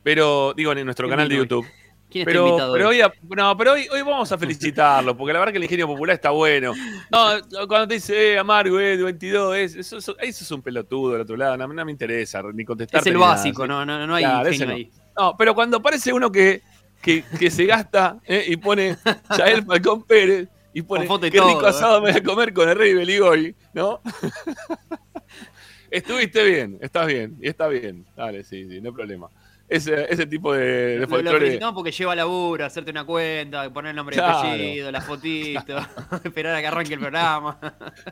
Pero, 0.03 0.53
digo, 0.55 0.73
en 0.73 0.85
nuestro 0.85 1.07
¿Quién 1.07 1.17
canal 1.17 1.29
de? 1.29 1.37
YouTube. 1.37 1.65
¿Quién 2.11 2.23
está 2.29 2.31
Pero, 2.33 2.47
invitado 2.49 2.73
pero 2.75 2.89
hoy? 2.89 3.01
no, 3.31 3.57
pero 3.57 3.73
hoy, 3.73 3.89
hoy 3.91 4.03
vamos 4.03 4.31
a 4.33 4.37
felicitarlo, 4.37 5.17
porque 5.17 5.33
la 5.33 5.39
verdad 5.39 5.53
que 5.53 5.57
el 5.59 5.65
ingenio 5.65 5.87
popular 5.87 6.15
está 6.15 6.29
bueno. 6.31 6.75
No, 7.11 7.67
cuando 7.69 7.89
te 7.89 7.95
dice, 7.95 8.33
eh, 8.35 8.39
amargo, 8.39 8.79
eh, 8.81 8.99
de 8.99 9.03
22, 9.03 9.57
es- 9.57 9.77
eso, 9.77 9.97
eso, 9.97 10.19
eso 10.19 10.45
es 10.45 10.51
un 10.51 10.61
pelotudo 10.61 11.13
del 11.13 11.23
otro 11.23 11.37
lado, 11.39 11.57
no, 11.57 11.67
no 11.69 11.85
me 11.87 11.91
interesa 11.93 12.43
ni 12.53 12.65
contestar. 12.67 13.01
Es 13.01 13.07
el 13.07 13.17
básico, 13.17 13.67
no, 13.67 13.87
no, 13.87 14.07
no 14.07 14.15
hay 14.15 14.25
Claro, 14.25 14.51
no. 14.67 14.73
ahí. 14.75 14.91
No, 15.17 15.37
pero 15.39 15.55
cuando 15.55 15.79
aparece 15.79 16.13
uno 16.13 16.31
que, 16.31 16.61
que, 17.01 17.25
que 17.39 17.51
se 17.51 17.65
gasta 17.65 18.19
eh, 18.27 18.45
y 18.49 18.57
pone 18.57 18.97
Yael 19.39 19.65
Falcón 19.65 20.03
Pérez 20.03 20.49
y 20.75 20.83
pone 20.83 21.07
Con 21.07 21.17
foto 21.17 21.27
y 21.27 21.31
qué 21.31 21.39
todo, 21.39 21.49
rico 21.49 21.67
eh". 21.67 21.71
asado 21.71 22.03
me 22.03 22.11
voy 22.13 22.21
a 22.21 22.23
comer 22.23 22.53
con 22.53 22.69
el 22.69 22.77
rey 22.77 22.93
Beligoy, 22.93 23.57
¿no? 23.73 24.01
Estuviste 25.93 26.43
bien, 26.45 26.79
estás 26.81 27.07
bien, 27.07 27.37
y 27.39 27.49
está 27.49 27.69
bien. 27.69 28.07
Dale, 28.17 28.45
sí, 28.45 28.67
sí, 28.67 28.81
no 28.81 28.89
hay 28.89 28.95
problema. 28.95 29.31
Ese, 29.73 30.07
ese 30.13 30.27
tipo 30.27 30.53
de, 30.53 30.61
de 30.65 30.95
Lo- 30.97 31.01
lo 31.03 31.09
folclore. 31.09 31.39
felicitamos 31.39 31.75
porque 31.75 31.91
lleva 31.93 32.15
laburo, 32.15 32.65
hacerte 32.65 32.91
una 32.91 33.05
cuenta, 33.05 33.69
poner 33.73 33.91
el 33.91 33.97
nombre 33.97 34.15
Claro. 34.17 34.47
y 34.49 34.51
apellido, 34.51 34.91
la 34.93 35.01
fotito, 35.01 35.77
esperar 36.25 36.55
a 36.57 36.61
que 36.61 36.67
arranque 36.67 36.95
el 36.95 37.01
programa. 37.01 37.59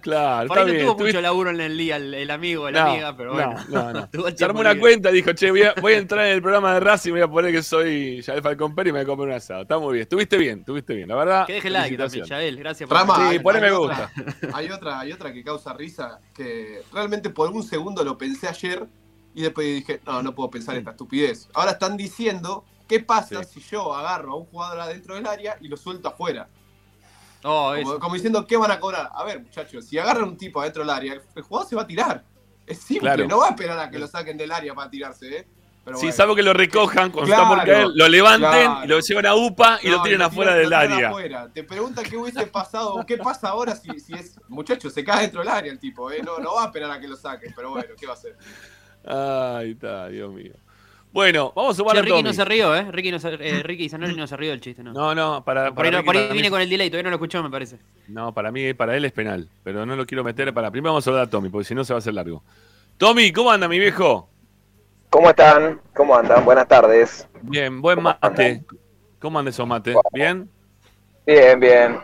Claro, 0.00 0.48
Por 0.48 0.58
está 0.58 0.60
ahí 0.60 0.66
no 0.66 0.72
bien. 0.72 0.86
tuvo 0.86 1.04
mucho 1.06 1.20
laburo 1.20 1.50
en 1.50 1.60
el 1.60 1.76
día 1.76 1.96
el, 1.96 2.14
el 2.14 2.30
amigo 2.30 2.64
o 2.64 2.70
la 2.70 2.84
No, 2.84 2.90
amiga, 2.90 3.16
pero 3.16 3.34
no, 3.34 3.34
bueno. 3.34 3.64
no, 3.68 3.92
no. 3.92 4.08
Se 4.36 4.44
armó 4.44 4.60
una 4.60 4.78
cuenta, 4.78 5.10
dijo, 5.10 5.32
che, 5.32 5.50
voy 5.50 5.62
a, 5.62 5.74
voy 5.80 5.92
a 5.94 5.98
entrar 5.98 6.26
en 6.26 6.32
el 6.32 6.42
programa 6.42 6.74
de 6.74 6.80
Racing 6.80 7.10
y 7.10 7.12
voy 7.12 7.20
a 7.22 7.28
poner 7.28 7.52
que 7.52 7.62
soy 7.62 8.22
Yael 8.22 8.42
Falcón 8.42 8.74
Pérez 8.74 8.90
y 8.90 8.92
me 8.94 8.98
voy 9.00 9.04
a 9.04 9.06
comer 9.16 9.28
un 9.28 9.34
asado. 9.34 9.62
Está 9.62 9.78
muy 9.78 9.94
bien, 9.94 10.02
estuviste 10.02 10.36
bien, 10.38 10.60
estuviste 10.60 10.94
bien. 10.94 11.08
La 11.08 11.16
verdad, 11.16 11.46
Que 11.46 11.54
deje 11.54 11.70
like 11.70 11.96
también. 11.96 12.24
Yael, 12.24 12.56
gracias 12.56 12.88
por 12.88 12.98
Rama, 12.98 13.16
Sí, 13.16 13.22
hay- 13.22 13.38
ponle 13.40 13.58
hay 13.60 13.64
me 13.66 13.72
otra- 13.72 14.10
gusta. 14.16 14.56
Hay 14.56 14.70
otra, 14.70 15.00
hay 15.00 15.12
otra 15.12 15.32
que 15.32 15.44
causa 15.44 15.72
risa, 15.74 16.20
que 16.34 16.80
realmente 16.92 17.30
por 17.30 17.50
un 17.50 17.62
segundo 17.62 18.02
lo 18.04 18.16
pensé 18.16 18.48
ayer 18.48 18.86
y 19.34 19.42
después 19.42 19.66
dije, 19.66 20.00
no, 20.06 20.22
no 20.22 20.34
puedo 20.34 20.50
pensar 20.50 20.76
esta 20.76 20.90
estupidez. 20.90 21.48
Ahora 21.54 21.72
están 21.72 21.96
diciendo, 21.96 22.64
¿qué 22.88 23.00
pasa 23.00 23.44
si 23.44 23.60
yo 23.60 23.94
agarro 23.94 24.32
a 24.32 24.36
un 24.36 24.46
jugador 24.46 24.80
adentro 24.80 25.14
del 25.14 25.26
área 25.26 25.56
y 25.60 25.68
lo 25.68 25.76
suelto 25.76 26.08
afuera? 26.08 26.48
Oh. 27.42 27.74
Como, 27.82 27.98
como 27.98 28.14
diciendo, 28.14 28.46
¿qué 28.46 28.56
van 28.56 28.70
a 28.70 28.80
cobrar? 28.80 29.10
A 29.14 29.24
ver, 29.24 29.40
muchachos, 29.40 29.84
si 29.86 29.98
agarran 29.98 30.24
un 30.24 30.36
tipo 30.36 30.60
adentro 30.60 30.82
del 30.82 30.90
área, 30.90 31.14
el, 31.34 31.42
jugador 31.42 31.68
se 31.68 31.76
va 31.76 31.82
a 31.82 31.86
tirar. 31.86 32.24
Es 32.66 32.78
simple, 32.80 33.08
Claro. 33.08 33.26
no 33.26 33.38
va 33.38 33.46
a 33.46 33.50
esperar 33.50 33.78
a 33.78 33.90
que 33.90 33.98
lo 33.98 34.06
saquen 34.06 34.36
del 34.36 34.52
área 34.52 34.74
para 34.74 34.90
tirarse, 34.90 35.38
¿eh? 35.38 35.48
Pero 35.82 35.96
Sí, 35.96 36.06
bueno. 36.06 36.16
salvo 36.16 36.34
que 36.36 36.42
lo 36.42 36.52
recojan 36.52 37.10
cuando 37.10 37.28
Claro, 37.28 37.42
está 37.44 37.54
por 37.56 37.64
caer, 37.64 37.88
lo 37.94 38.08
levanten 38.08 38.50
claro. 38.50 38.86
lo 38.86 39.00
llevan 39.00 39.26
a 39.26 39.34
UPA 39.34 39.78
y 39.82 39.88
lo 39.88 40.02
tiren 40.02 40.20
afuera 40.20 40.54
del 40.54 40.72
área. 40.74 41.08
afuera. 41.08 41.48
Te 41.52 41.64
preguntan 41.64 42.04
qué 42.04 42.18
hubiese 42.18 42.46
pasado, 42.48 43.02
qué 43.06 43.16
pasa 43.16 43.48
ahora 43.48 43.74
si, 43.74 43.98
si 43.98 44.12
es. 44.12 44.38
Muchachos, 44.48 44.92
se 44.92 45.02
cae 45.02 45.22
dentro 45.22 45.40
del 45.40 45.48
área 45.48 45.72
el 45.72 45.78
tipo, 45.78 46.10
¿eh? 46.10 46.20
No, 46.22 46.38
no 46.38 46.56
va 46.56 46.64
a 46.64 46.66
esperar 46.66 46.90
a 46.90 47.00
que 47.00 47.08
lo 47.08 47.16
saquen, 47.16 47.54
pero 47.56 47.70
bueno, 47.70 47.94
¿qué 47.98 48.06
va 48.06 48.12
a 48.12 48.16
hacer? 48.16 48.36
Ay, 49.04 49.72
está, 49.72 50.08
Dios 50.08 50.32
mío. 50.32 50.52
Bueno, 51.12 51.52
vamos 51.56 51.72
a 51.72 51.76
sumar 51.78 51.94
Che, 51.94 51.98
a 51.98 52.02
Ricky 52.02 52.12
Tommy. 52.12 52.22
no 52.22 52.32
se 52.32 52.44
rió, 52.44 52.76
¿eh? 52.76 52.92
Ricky, 52.92 53.10
no 53.10 53.18
se, 53.18 53.28
eh, 53.34 53.62
Ricky 53.64 53.88
no 53.88 54.26
se 54.28 54.36
rió 54.36 54.50
del 54.50 54.60
chiste, 54.60 54.82
¿no? 54.84 54.92
No, 54.92 55.12
no, 55.14 55.44
para, 55.44 55.74
por 55.74 55.84
ahí, 55.84 55.90
para 55.90 55.98
Ricky, 55.98 56.06
por 56.06 56.16
ahí 56.16 56.22
para 56.22 56.34
vine 56.34 56.46
mí- 56.48 56.50
con 56.50 56.60
el 56.60 56.70
delay, 56.70 56.88
todavía 56.88 57.04
no 57.04 57.10
lo 57.10 57.16
escuchó, 57.16 57.42
me 57.42 57.50
parece. 57.50 57.78
No, 58.06 58.32
para 58.32 58.52
mí, 58.52 58.74
para 58.74 58.96
él 58.96 59.04
es 59.04 59.10
penal, 59.12 59.48
pero 59.64 59.84
no 59.84 59.96
lo 59.96 60.06
quiero 60.06 60.22
meter 60.22 60.54
para. 60.54 60.70
Primero 60.70 60.92
vamos 60.92 61.02
a 61.04 61.06
saludar 61.06 61.26
a 61.26 61.30
Tommy, 61.30 61.48
porque 61.48 61.64
si 61.64 61.74
no 61.74 61.82
se 61.84 61.92
va 61.92 61.96
a 61.96 61.98
hacer 61.98 62.14
largo. 62.14 62.44
Tommy, 62.96 63.32
¿cómo 63.32 63.50
anda 63.50 63.66
mi 63.66 63.78
viejo? 63.80 64.28
¿Cómo 65.08 65.30
están? 65.30 65.80
¿Cómo 65.96 66.14
andan? 66.14 66.44
Buenas 66.44 66.68
tardes. 66.68 67.26
Bien, 67.42 67.80
buen 67.82 67.96
¿Cómo 67.96 68.16
mate. 68.22 68.64
¿Cómo 69.18 69.38
anda 69.40 69.50
esos 69.50 69.66
mate? 69.66 69.94
¿Bien? 70.12 70.48
Bien, 71.26 71.58
bien. 71.58 71.98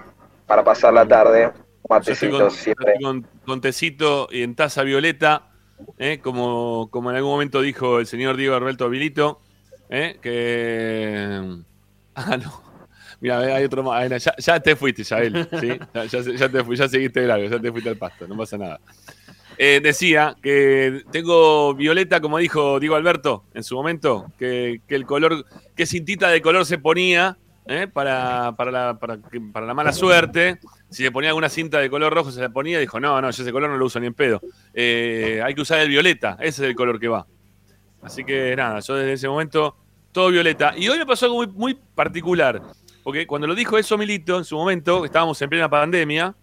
Para 0.46 0.64
pasar 0.64 0.92
la 0.92 1.06
tarde. 1.06 1.42
Yo 1.42 1.48
estoy 1.50 1.88
Matecito 1.88 2.38
con, 2.40 2.50
siempre. 2.50 2.94
con- 3.00 3.26
con 3.44 3.60
tecito 3.60 4.26
y 4.32 4.42
en 4.42 4.56
taza 4.56 4.82
violeta, 4.82 5.50
¿eh? 5.98 6.18
como, 6.22 6.88
como 6.90 7.10
en 7.10 7.16
algún 7.16 7.32
momento 7.32 7.60
dijo 7.60 8.00
el 8.00 8.06
señor 8.06 8.36
Diego 8.36 8.54
Alberto 8.54 8.88
Vilito, 8.88 9.40
¿eh? 9.90 10.18
que... 10.20 11.62
Ah, 12.18 12.38
no. 12.38 12.62
Mira, 13.20 13.40
hay 13.40 13.64
otro 13.64 13.82
más. 13.82 14.10
Ya, 14.38 14.58
te 14.58 14.74
fuiste, 14.74 15.04
Yael. 15.04 15.46
¿sí? 15.60 15.78
Ya, 15.94 16.04
ya, 16.06 16.48
te 16.48 16.64
fui, 16.64 16.76
ya 16.76 16.88
seguiste 16.88 17.20
de 17.20 17.26
largo, 17.26 17.46
ya 17.46 17.60
te 17.60 17.70
fuiste 17.70 17.90
al 17.90 17.98
pasto, 17.98 18.26
no 18.26 18.36
pasa 18.38 18.56
nada. 18.56 18.80
Eh, 19.58 19.80
decía 19.82 20.34
que 20.42 21.02
tengo 21.10 21.74
violeta, 21.74 22.20
como 22.22 22.38
dijo 22.38 22.80
Diego 22.80 22.94
Alberto 22.94 23.44
en 23.52 23.62
su 23.62 23.74
momento, 23.74 24.32
que, 24.38 24.80
que 24.88 24.94
el 24.94 25.04
color, 25.04 25.44
qué 25.74 25.84
cintita 25.84 26.30
de 26.30 26.40
color 26.40 26.64
se 26.64 26.78
ponía 26.78 27.36
¿eh? 27.68 27.88
para, 27.88 28.54
para, 28.56 28.70
la, 28.70 28.98
para, 28.98 29.66
la 29.66 29.74
mala 29.74 29.92
suerte. 29.92 30.58
Si 30.90 31.02
le 31.02 31.10
ponía 31.10 31.30
alguna 31.30 31.48
cinta 31.48 31.78
de 31.78 31.90
color 31.90 32.12
rojo, 32.14 32.30
se 32.30 32.40
la 32.40 32.48
ponía. 32.48 32.78
Dijo, 32.78 33.00
no, 33.00 33.20
no, 33.20 33.30
yo 33.30 33.42
ese 33.42 33.52
color 33.52 33.70
no 33.70 33.76
lo 33.76 33.86
uso 33.86 34.00
ni 34.00 34.06
en 34.06 34.14
pedo. 34.14 34.40
Eh, 34.72 35.40
hay 35.44 35.54
que 35.54 35.60
usar 35.60 35.80
el 35.80 35.88
violeta, 35.88 36.36
ese 36.40 36.64
es 36.64 36.70
el 36.70 36.74
color 36.74 36.98
que 36.98 37.08
va. 37.08 37.26
Así 38.02 38.24
que 38.24 38.54
nada, 38.56 38.80
yo 38.80 38.94
desde 38.94 39.14
ese 39.14 39.28
momento, 39.28 39.76
todo 40.12 40.30
violeta. 40.30 40.74
Y 40.76 40.88
hoy 40.88 40.98
me 40.98 41.06
pasó 41.06 41.26
algo 41.26 41.38
muy, 41.38 41.46
muy 41.48 41.74
particular. 41.74 42.62
Porque 43.02 43.26
cuando 43.26 43.46
lo 43.46 43.54
dijo 43.54 43.78
eso 43.78 43.96
Milito 43.96 44.38
en 44.38 44.44
su 44.44 44.56
momento, 44.56 45.04
estábamos 45.04 45.40
en 45.40 45.48
plena 45.48 45.68
pandemia, 45.68 46.34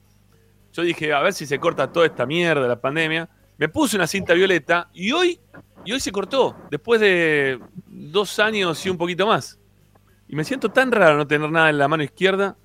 Yo 0.71 0.83
dije, 0.83 1.13
a 1.13 1.21
ver 1.21 1.33
si 1.33 1.45
se 1.45 1.59
corta 1.59 1.91
toda 1.91 2.05
esta 2.05 2.25
mierda, 2.25 2.67
la 2.67 2.79
pandemia. 2.79 3.29
Me 3.57 3.69
puse 3.69 3.95
una 3.95 4.07
cinta 4.07 4.33
violeta 4.33 4.89
y 4.93 5.11
hoy, 5.11 5.39
y 5.85 5.91
hoy 5.91 5.99
se 5.99 6.11
cortó, 6.11 6.55
después 6.71 6.99
de 6.99 7.59
dos 7.85 8.39
años 8.39 8.83
y 8.85 8.89
un 8.89 8.97
poquito 8.97 9.27
más. 9.27 9.59
Y 10.33 10.35
me 10.35 10.43
siento 10.43 10.69
tan 10.69 10.91
raro 10.91 11.15
no 11.15 11.27
tener 11.27 11.51
nada 11.51 11.69
en 11.69 11.77
la 11.77 11.87
mano 11.87 12.01
izquierda 12.01 12.57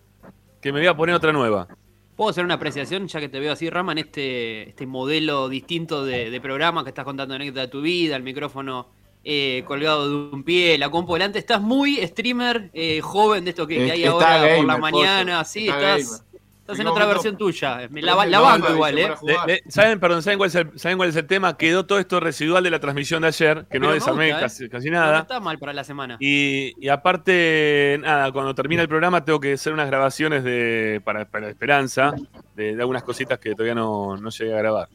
que 0.63 0.73
me 0.73 0.81
voy 0.81 0.87
a 0.87 0.97
poner 0.97 1.15
otra 1.15 1.35
nueva. 1.35 1.69
¿Puedo 2.17 2.31
hacer 2.31 2.43
una 2.43 2.55
apreciación, 2.55 3.07
ya 3.09 3.21
que 3.21 3.29
te 3.29 3.39
veo 3.41 3.53
así, 3.53 3.69
Rama, 3.69 3.93
en 3.93 3.99
este, 3.99 4.71
este 4.71 4.87
modelo 4.87 5.51
distinto 5.51 6.03
de, 6.03 6.31
de 6.31 6.41
programa 6.41 6.83
que 6.83 6.89
estás 6.89 7.05
contando 7.05 7.35
anécdota 7.35 7.61
de 7.61 7.69
tu 7.69 7.83
vida, 7.83 8.17
el 8.17 8.23
micrófono 8.23 8.89
eh, 9.23 9.65
colgado 9.67 10.09
de 10.09 10.35
un 10.35 10.45
pie, 10.45 10.79
la 10.79 10.89
compo 10.89 11.13
delante? 11.13 11.39
Estás 11.39 11.61
muy 11.61 11.99
streamer 12.07 12.71
eh, 12.73 13.03
joven 13.03 13.45
de 13.45 13.51
esto 13.51 13.67
que, 13.67 13.77
que 13.77 13.87
Es 13.89 13.93
hay 13.93 14.05
está 14.05 14.41
ahora 14.41 14.57
por 14.57 14.65
la 14.65 14.79
mañana, 14.79 15.45
sí, 15.45 15.69
está 15.69 15.99
estás, 15.99 16.11
gamer. 16.11 16.28
Estás 16.73 16.81
en 16.81 16.87
otra 16.87 17.07
versión 17.07 17.37
tuya. 17.37 17.89
Me 17.91 18.03
la, 18.03 18.15
Prende 18.17 18.31
la 18.31 18.39
la 18.39 18.41
banco 18.41 18.73
igual, 18.73 18.99
¿eh? 18.99 19.11
Le- 19.23 19.37
le- 19.47 19.63
¿Saben, 19.69 19.99
perdón, 19.99 20.23
¿saben 20.23 20.39
cuál, 20.39 20.49
es 20.49 20.55
el, 20.55 20.79
¿saben 20.79 20.97
cuál 20.99 21.09
es 21.09 21.17
el 21.17 21.27
tema? 21.27 21.57
Quedó 21.57 21.87
todo 21.87 21.99
esto 21.99 22.21
residual 22.21 22.63
de 22.63 22.71
la 22.71 22.79
transmisión 22.79 23.23
de 23.23 23.29
ayer, 23.29 23.67
que 23.71 23.79
no 23.79 23.87
Pero 23.87 23.95
desarmé 23.95 24.27
gusta, 24.29 24.39
¿eh? 24.39 24.43
casi, 24.43 24.69
casi 24.69 24.91
No 24.91 24.99
nada. 25.01 25.19
está 25.21 25.41
mal 25.41 25.59
para 25.59 25.73
la 25.73 25.85
semana. 25.85 26.17
Y, 26.21 26.73
y 26.79 26.89
aparte, 26.89 27.99
nada, 28.03 28.31
cuando 28.33 28.55
termina 28.55 28.83
el 28.83 28.89
programa 28.89 29.25
tengo 29.25 29.41
que 29.41 29.55
hacer 29.55 29.73
unas 29.73 29.87
grabaciones 29.87 30.45
de, 30.45 31.01
para, 31.05 31.25
para 31.25 31.49
Esperanza, 31.49 32.13
de, 32.55 32.75
de 32.77 32.81
algunas 32.81 33.03
cositas 33.03 33.39
que 33.39 33.53
todavía 33.53 33.75
no, 33.75 34.17
no 34.17 34.31
llegué 34.31 34.55
a 34.55 34.59
grabar. 34.59 34.89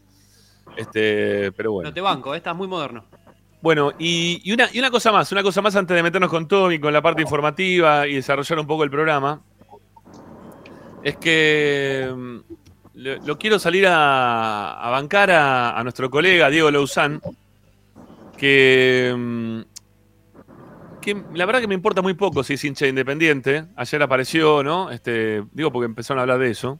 Este, 0.77 1.51
pero 1.51 1.71
bueno. 1.73 1.89
No 1.89 1.93
te 1.93 2.01
banco, 2.01 2.33
¿eh? 2.33 2.37
estás 2.37 2.55
muy 2.55 2.67
moderno. 2.67 3.05
Bueno, 3.61 3.93
y, 3.97 4.41
y 4.43 4.51
una, 4.51 4.67
y 4.73 4.79
una 4.79 4.91
cosa 4.91 5.11
más, 5.13 5.31
una 5.31 5.41
cosa 5.41 5.61
más 5.61 5.73
antes 5.77 5.95
de 5.95 6.03
meternos 6.03 6.29
con 6.29 6.47
Tommy, 6.49 6.79
con 6.79 6.91
la 6.91 7.01
parte 7.01 7.21
informativa 7.21 8.05
y 8.07 8.15
desarrollar 8.15 8.59
un 8.59 8.67
poco 8.67 8.83
el 8.83 8.89
programa, 8.89 9.41
es 11.03 11.17
que 11.17 12.11
mm, 12.15 12.37
lo, 12.95 13.37
quiero 13.37 13.59
salir 13.59 13.85
a, 13.87 14.89
bancar 14.91 15.31
a, 15.31 15.81
nuestro 15.83 16.09
colega 16.09 16.49
Diego 16.49 16.69
que, 18.37 19.13
mm, 19.15 19.59
que 21.01 21.23
la 21.33 21.45
verdad 21.45 21.61
que 21.61 21.67
me 21.67 21.75
importa 21.75 22.01
muy 22.01 22.13
poco 22.13 22.43
si 22.43 22.53
es 22.53 22.63
hincha 22.63 22.85
de 22.85 22.89
independiente. 22.89 23.65
Ayer 23.75 24.01
apareció, 24.01 24.63
¿no? 24.63 24.89
Este, 24.89 25.43
digo 25.51 25.71
porque 25.71 25.85
empezaron 25.85 26.19
a 26.19 26.21
hablar 26.23 26.39
de 26.39 26.51
eso. 26.51 26.79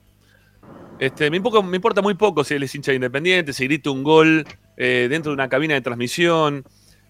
Este, 0.99 1.29
me, 1.29 1.41
impoco- 1.41 1.63
me 1.63 1.75
importa 1.75 2.01
muy 2.01 2.13
poco 2.13 2.43
si 2.43 2.53
él 2.53 2.63
es 2.63 2.73
hincha 2.73 2.91
de 2.91 2.95
Independiente, 2.95 3.51
si 3.51 3.65
grita 3.65 3.89
un 3.89 4.03
gol 4.03 4.45
eh, 4.77 5.07
dentro 5.09 5.31
de 5.31 5.33
una 5.33 5.49
cabina 5.49 5.73
de 5.73 5.81
transmisión. 5.81 6.63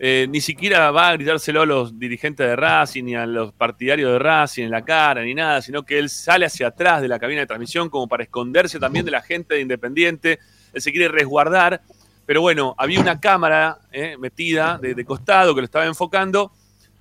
Eh, 0.06 0.28
ni 0.30 0.42
siquiera 0.42 0.92
va 0.92 1.08
a 1.08 1.13
gritárselo 1.13 1.62
a 1.62 1.66
los 1.66 1.98
dirigentes 1.98 2.46
de 2.46 2.58
Racing, 2.58 3.06
ni 3.06 3.16
a 3.16 3.26
los 3.26 3.54
partidarios 3.54 4.12
de 4.12 4.20
Racing 4.20 4.63
en 4.63 4.72
la 4.72 4.84
cara, 4.84 5.24
ni 5.24 5.34
nada, 5.34 5.62
sino 5.62 5.84
que 5.84 5.98
él 5.98 6.10
sale 6.10 6.46
hacia 6.46 6.68
atrás 6.68 7.02
de 7.02 7.08
la 7.08 7.18
cabina 7.18 7.39
de 7.39 7.48
transmisión 7.48 7.89
como 7.89 8.06
para 8.10 8.24
esconderse 8.24 8.82
también 8.82 9.06
de 9.06 9.12
la 9.12 9.22
gente 9.22 9.56
de 9.56 9.62
Independiente. 9.62 10.39
Él 10.74 10.82
se 10.82 10.92
quiere 10.92 11.08
resguardar. 11.08 11.80
Pero 12.26 12.42
bueno, 12.42 12.76
había 12.78 13.00
una 13.00 13.22
cámara 13.22 13.80
eh, 13.94 14.18
metida 14.20 14.78
de, 14.78 15.06
costado 15.06 15.56
que 15.56 15.62
lo 15.62 15.66
estaba 15.66 15.86
enfocando 15.86 16.52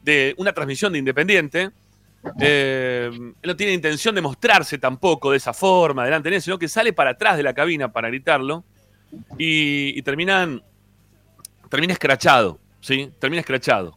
de 0.04 0.36
una 0.38 0.52
transmisión 0.52 0.92
de 0.92 1.00
Independiente. 1.00 1.70
Eh, 2.38 3.10
él 3.12 3.34
no 3.42 3.56
tiene 3.56 3.72
intención 3.72 4.14
de 4.14 4.20
mostrarse 4.20 4.78
tampoco 4.78 5.32
de 5.32 5.38
esa 5.38 5.52
forma 5.52 6.04
delante 6.04 6.30
de 6.30 6.36
él, 6.36 6.42
sino 6.42 6.56
que 6.56 6.68
sale 6.68 6.92
para 6.92 7.10
atrás 7.10 7.36
de 7.36 7.42
la 7.42 7.52
cabina 7.52 7.90
para 7.90 8.06
gritarlo 8.06 8.62
y, 9.36 9.98
y 9.98 10.02
terminan, 10.02 10.62
termina 11.68 11.94
escrachado, 11.94 12.60
¿sí? 12.82 13.10
Termina 13.18 13.40
escrachado. 13.40 13.94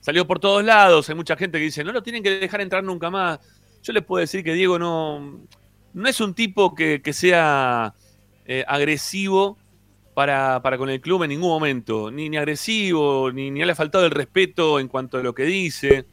Salió 0.00 0.26
por 0.26 0.38
todos 0.38 0.62
lados, 0.62 1.08
hay 1.08 1.14
mucha 1.14 1.34
gente 1.36 1.58
que 1.58 1.64
dice, 1.64 1.82
no 1.82 1.92
lo 1.92 2.02
tienen 2.02 2.22
que 2.22 2.38
dejar 2.38 2.60
entrar 2.60 2.84
nunca 2.84 3.08
más. 3.08 3.40
Yo 3.82 3.94
les 3.94 4.02
puedo 4.02 4.20
decir 4.20 4.44
que 4.44 4.52
Diego 4.52 4.78
no, 4.78 5.40
no 5.94 6.08
es 6.08 6.20
un 6.20 6.34
tipo 6.34 6.74
que, 6.74 7.00
sea 7.14 7.94
eh, 8.44 8.64
agresivo 8.68 9.56
para, 10.12 10.60
para 10.62 10.76
con 10.76 10.90
el 10.90 11.00
club 11.00 11.22
en 11.22 11.30
ningún 11.30 11.48
momento, 11.48 12.10
ni, 12.10 12.28
ni 12.28 12.36
agresivo, 12.36 13.32
ni, 13.32 13.50
ni 13.50 13.64
le 13.64 13.72
ha 13.72 13.74
faltado 13.74 14.04
el 14.04 14.10
respeto 14.10 14.78
en 14.78 14.88
cuanto 14.88 15.16
a 15.16 15.22
lo 15.22 15.34
que 15.34 15.44
dice. 15.44 16.06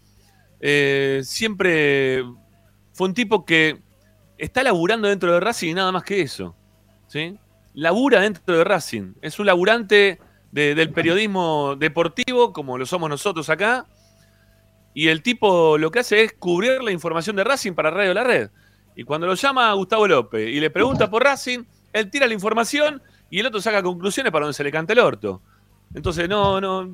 Eh, 0.61 1.21
siempre 1.23 2.23
fue 2.93 3.07
un 3.07 3.13
tipo 3.13 3.45
que 3.45 3.81
está 4.37 4.63
laburando 4.63 5.07
dentro 5.07 5.33
de 5.33 5.39
Racing 5.39 5.69
y 5.69 5.73
nada 5.73 5.91
más 5.91 6.03
que 6.03 6.21
eso. 6.21 6.55
¿sí? 7.07 7.37
Labura 7.73 8.21
dentro 8.21 8.57
de 8.57 8.63
Racing. 8.63 9.15
Es 9.21 9.39
un 9.39 9.47
laburante 9.47 10.19
de- 10.51 10.75
del 10.75 10.91
periodismo 10.91 11.75
deportivo, 11.77 12.51
como 12.53 12.77
lo 12.77 12.85
somos 12.85 13.09
nosotros 13.09 13.49
acá. 13.49 13.85
Y 14.93 15.07
el 15.07 15.21
tipo 15.21 15.77
lo 15.77 15.89
que 15.91 15.99
hace 15.99 16.23
es 16.23 16.33
cubrir 16.33 16.83
la 16.83 16.91
información 16.91 17.35
de 17.35 17.43
Racing 17.43 17.73
para 17.73 17.91
Radio 17.91 18.13
La 18.13 18.23
Red. 18.23 18.49
Y 18.95 19.03
cuando 19.03 19.25
lo 19.25 19.35
llama 19.35 19.71
Gustavo 19.73 20.07
López 20.07 20.49
y 20.49 20.59
le 20.59 20.69
pregunta 20.69 21.09
por 21.09 21.23
Racing, 21.23 21.59
él 21.93 22.09
tira 22.09 22.27
la 22.27 22.33
información 22.33 23.01
y 23.29 23.39
el 23.39 23.45
otro 23.45 23.61
saca 23.61 23.81
conclusiones 23.81 24.31
para 24.31 24.45
donde 24.45 24.53
se 24.55 24.63
le 24.63 24.71
canta 24.71 24.91
el 24.93 24.99
orto. 24.99 25.41
Entonces 25.93 26.27
no, 26.27 26.59
no, 26.59 26.89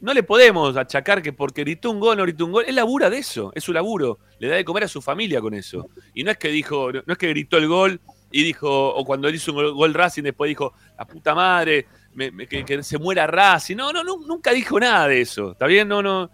no 0.00 0.14
le 0.14 0.22
podemos 0.22 0.76
achacar 0.76 1.22
que 1.22 1.32
porque 1.32 1.62
gritó 1.62 1.90
un 1.90 1.98
gol, 1.98 2.16
no 2.16 2.22
gritó 2.22 2.46
un 2.46 2.52
gol. 2.52 2.64
Él 2.68 2.76
labura 2.76 3.10
de 3.10 3.18
eso, 3.18 3.50
es 3.56 3.64
su 3.64 3.72
laburo. 3.72 4.20
Le 4.38 4.46
da 4.48 4.54
de 4.54 4.64
comer 4.64 4.84
a 4.84 4.88
su 4.88 5.02
familia 5.02 5.40
con 5.40 5.54
eso. 5.54 5.88
Y 6.14 6.22
no 6.22 6.30
es 6.30 6.38
que 6.38 6.48
dijo, 6.48 6.92
no 6.92 7.12
es 7.12 7.18
que 7.18 7.28
gritó 7.28 7.56
el 7.58 7.66
gol 7.66 8.00
y 8.30 8.44
dijo, 8.44 8.94
o 8.94 9.04
cuando 9.04 9.26
él 9.26 9.34
hizo 9.34 9.50
un 9.50 9.56
gol, 9.56 9.72
gol 9.74 9.94
Racing, 9.94 10.22
después 10.22 10.48
dijo, 10.48 10.72
la 10.96 11.04
puta 11.04 11.34
madre, 11.34 11.86
me- 12.14 12.30
me- 12.30 12.46
que, 12.46 12.64
que 12.64 12.82
se 12.82 12.98
muera 12.98 13.26
Racing. 13.26 13.76
No, 13.76 13.92
no, 13.92 14.02
nu- 14.04 14.24
nunca 14.26 14.52
dijo 14.52 14.78
nada 14.80 15.08
de 15.08 15.20
eso. 15.20 15.52
¿Está 15.52 15.66
bien? 15.66 15.88
No, 15.88 16.02
no. 16.02 16.30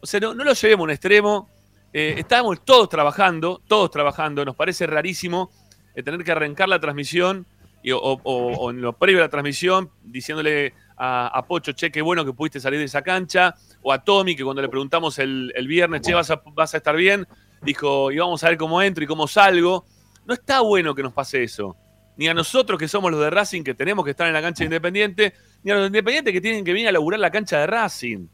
O 0.00 0.06
sea, 0.06 0.20
no, 0.20 0.34
no 0.34 0.44
lo 0.44 0.52
llevemos 0.52 0.82
a 0.82 0.84
un 0.84 0.90
extremo. 0.90 1.48
Eh, 1.92 2.14
estábamos 2.18 2.64
todos 2.64 2.88
trabajando, 2.88 3.60
todos 3.66 3.90
trabajando. 3.90 4.44
Nos 4.44 4.56
parece 4.56 4.86
rarísimo 4.86 5.50
eh, 5.94 6.02
tener 6.02 6.24
que 6.24 6.32
arrancar 6.32 6.68
la 6.68 6.80
transmisión 6.80 7.46
y- 7.82 7.90
o 7.92 8.70
en 8.70 8.80
lo 8.80 8.92
previo 8.94 9.20
a 9.20 9.24
la 9.24 9.28
transmisión 9.28 9.90
diciéndole 10.02 10.74
a, 10.96 11.26
a 11.28 11.46
Pocho, 11.46 11.72
che, 11.72 11.90
qué 11.90 12.00
bueno 12.00 12.24
que 12.24 12.32
pudiste 12.32 12.60
salir 12.60 12.78
de 12.78 12.84
esa 12.84 13.02
cancha, 13.02 13.56
o 13.82 13.92
a 13.92 14.04
Tommy, 14.04 14.36
que 14.36 14.44
cuando 14.44 14.62
le 14.62 14.68
preguntamos 14.68 15.18
el, 15.18 15.52
el 15.56 15.66
viernes, 15.66 16.02
che, 16.02 16.14
¿vas 16.14 16.30
a, 16.30 16.40
vas 16.54 16.74
a 16.74 16.76
estar 16.76 16.94
bien, 16.94 17.26
dijo, 17.60 18.12
y 18.12 18.18
vamos 18.18 18.44
a 18.44 18.48
ver 18.50 18.56
cómo 18.56 18.80
entro 18.80 19.02
y 19.02 19.06
cómo 19.08 19.26
salgo. 19.26 19.84
No 20.24 20.34
está 20.34 20.60
bueno 20.60 20.94
que 20.94 21.02
nos 21.02 21.12
pase 21.12 21.42
eso. 21.42 21.76
Ni 22.16 22.28
a 22.28 22.34
nosotros 22.34 22.78
que 22.78 22.88
somos 22.88 23.10
los 23.10 23.20
de 23.20 23.30
Racing, 23.30 23.62
que 23.62 23.74
tenemos 23.74 24.04
que 24.04 24.10
estar 24.10 24.26
en 24.26 24.34
la 24.34 24.42
cancha 24.42 24.60
de 24.60 24.66
Independiente, 24.66 25.34
ni 25.62 25.70
a 25.70 25.76
los 25.76 25.86
independientes 25.86 26.32
que 26.32 26.40
tienen 26.40 26.64
que 26.64 26.72
venir 26.72 26.88
a 26.88 26.92
laburar 26.92 27.20
la 27.20 27.30
cancha 27.30 27.58
de 27.58 27.66
Racing. 27.66 28.26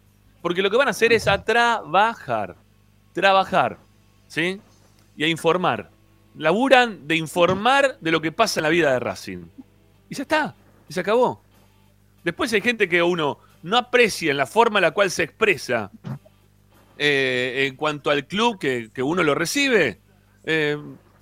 Porque 0.43 0.63
lo 0.63 0.71
que 0.71 0.77
van 0.77 0.89
a 0.89 0.93
hacer 0.93 1.13
es 1.13 1.29
a 1.29 1.45
trabajar. 1.45 2.57
Trabajar. 3.13 3.79
¿Sí? 4.27 4.61
Y 5.17 5.25
a 5.25 5.29
informar. 5.29 5.91
Laburan 6.37 7.07
de 7.07 7.17
informar 7.17 7.99
de 8.01 8.13
lo 8.13 8.21
que 8.21 8.33
pasa 8.33 8.61
en 8.61 8.65
la 8.65 8.69
vida 8.69 8.93
de 8.93 9.01
Racing. 9.01 9.45
Y 10.09 10.15
ya 10.15 10.23
está. 10.23 10.55
Y 10.89 10.93
se 10.93 11.01
acabó. 11.01 11.43
Después 12.25 12.53
hay 12.53 12.61
gente 12.61 12.89
que 12.89 13.03
uno 13.03 13.39
no 13.63 13.77
aprecia 13.77 14.31
en 14.31 14.37
la 14.37 14.47
forma 14.47 14.79
en 14.79 14.83
la 14.83 14.91
cual 14.93 15.11
se 15.11 15.25
expresa 15.25 15.91
eh, 16.97 17.67
en 17.69 17.77
cuanto 17.77 18.11
al 18.11 18.27
club 18.27 18.59
que, 18.59 18.91
que 18.93 19.03
uno 19.03 19.23
lo 19.23 19.35
recibe. 19.35 20.01
Eh, 20.45 20.77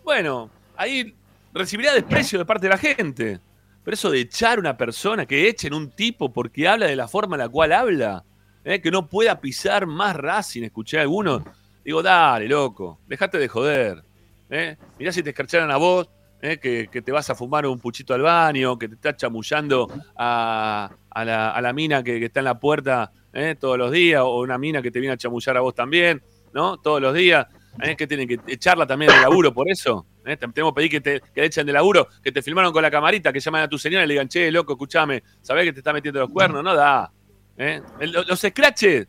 bueno, 0.04 0.50
ahí 0.76 1.15
recibirá 1.56 1.92
desprecio 1.92 2.38
de 2.38 2.44
parte 2.44 2.66
de 2.66 2.70
la 2.70 2.78
gente. 2.78 3.40
Pero 3.82 3.94
eso 3.94 4.10
de 4.10 4.20
echar 4.20 4.58
a 4.58 4.60
una 4.60 4.76
persona, 4.76 5.26
que 5.26 5.48
echen 5.48 5.72
un 5.72 5.90
tipo 5.90 6.32
porque 6.32 6.66
habla 6.68 6.86
de 6.86 6.96
la 6.96 7.08
forma 7.08 7.36
en 7.36 7.40
la 7.40 7.48
cual 7.48 7.72
habla, 7.72 8.24
eh, 8.64 8.80
que 8.80 8.90
no 8.90 9.08
pueda 9.08 9.40
pisar 9.40 9.86
más 9.86 10.16
Racing, 10.16 10.62
escuché 10.64 10.98
a 10.98 11.02
algunos. 11.02 11.42
Digo, 11.84 12.02
dale, 12.02 12.48
loco, 12.48 13.00
dejate 13.06 13.38
de 13.38 13.48
joder. 13.48 14.04
Eh. 14.50 14.76
Mirá 14.98 15.12
si 15.12 15.22
te 15.22 15.30
escarcharan 15.30 15.70
a 15.70 15.76
vos, 15.76 16.08
eh, 16.42 16.58
que, 16.58 16.88
que 16.90 17.00
te 17.00 17.12
vas 17.12 17.30
a 17.30 17.34
fumar 17.34 17.66
un 17.66 17.78
puchito 17.78 18.12
al 18.12 18.22
baño, 18.22 18.78
que 18.78 18.88
te 18.88 18.94
está 18.94 19.16
chamullando 19.16 19.88
a, 20.16 20.90
a 21.10 21.24
la, 21.24 21.72
mina 21.72 22.02
que, 22.02 22.22
está 22.24 22.40
en 22.40 22.44
la 22.44 22.60
puerta 22.60 23.10
eh, 23.32 23.56
todos 23.58 23.78
los 23.78 23.90
días, 23.90 24.20
o 24.22 24.40
una 24.40 24.58
mina 24.58 24.82
que 24.82 24.90
te 24.90 25.00
viene 25.00 25.14
a 25.14 25.16
chamullar 25.16 25.56
a 25.56 25.60
vos 25.60 25.74
también, 25.74 26.22
¿no? 26.52 26.76
Todos 26.78 27.00
los 27.00 27.14
días. 27.14 27.46
¿eh? 27.82 27.96
que 27.96 28.06
tienen 28.06 28.28
que 28.28 28.38
echarla 28.46 28.86
también 28.86 29.12
de 29.12 29.20
laburo 29.20 29.52
por 29.52 29.70
eso. 29.70 30.06
¿Eh? 30.26 30.36
Te- 30.36 30.48
Tenemos 30.48 30.72
que 30.72 30.76
pedir 30.76 30.90
que 30.90 31.00
te, 31.00 31.20
que 31.20 31.40
te 31.40 31.44
echen 31.46 31.66
de 31.66 31.72
laburo, 31.72 32.08
que 32.22 32.32
te 32.32 32.42
filmaron 32.42 32.72
con 32.72 32.82
la 32.82 32.90
camarita, 32.90 33.32
que 33.32 33.40
llaman 33.40 33.62
a 33.62 33.68
tu 33.68 33.78
señora 33.78 34.04
y 34.04 34.06
le 34.08 34.14
digan, 34.14 34.28
che, 34.28 34.50
loco, 34.50 34.72
escúchame, 34.74 35.22
¿sabés 35.40 35.64
que 35.64 35.72
te 35.72 35.80
está 35.80 35.92
metiendo 35.92 36.20
los 36.20 36.30
cuernos? 36.30 36.62
No 36.62 36.74
da. 36.74 37.10
¿eh? 37.56 37.80
El- 38.00 38.12
lo- 38.12 38.24
Los 38.24 38.40
scratches, 38.40 39.06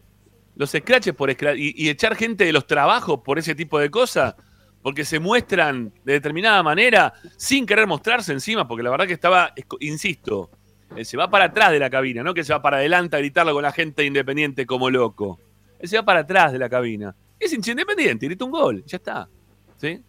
los 0.55 0.69
scratches 0.71 1.13
por 1.13 1.29
y, 1.29 1.89
echar 1.89 2.15
gente 2.15 2.45
de 2.45 2.53
los 2.53 2.65
trabajos 2.65 3.19
por 3.23 3.37
ese 3.39 3.53
tipo 3.55 3.77
de 3.79 3.89
cosas, 3.91 4.35
porque 4.81 5.03
se 5.03 5.19
muestran 5.19 5.91
de 6.05 6.13
determinada 6.13 6.63
manera 6.63 7.13
sin 7.35 7.65
querer 7.65 7.87
mostrarse 7.87 8.31
encima, 8.31 8.67
porque 8.67 8.83
la 8.83 8.89
verdad 8.91 9.05
que 9.07 9.13
estaba, 9.13 9.53
insisto, 9.81 10.49
él 10.95 11.05
se 11.05 11.17
va 11.17 11.29
para 11.29 11.45
atrás 11.45 11.71
de 11.71 11.79
la 11.79 11.89
cabina, 11.89 12.23
no 12.23 12.33
que 12.33 12.43
se 12.43 12.53
va 12.53 12.61
para 12.61 12.77
adelante 12.77 13.15
a 13.17 13.19
gritarlo 13.19 13.53
con 13.53 13.63
la 13.63 13.71
gente 13.73 14.05
independiente 14.05 14.65
como 14.65 14.89
loco. 14.89 15.39
Él 15.79 15.89
se 15.89 15.97
va 15.97 16.03
para 16.05 16.21
atrás 16.21 16.53
de 16.53 16.59
la 16.59 16.69
cabina. 16.69 17.13
Es 17.39 17.51
hincha 17.53 17.71
independiente, 17.71 18.25
grita 18.25 18.45
un 18.45 18.51
gol, 18.51 18.83
ya 18.85 18.97
está. 18.97 19.27
¿Sí? 19.75 20.01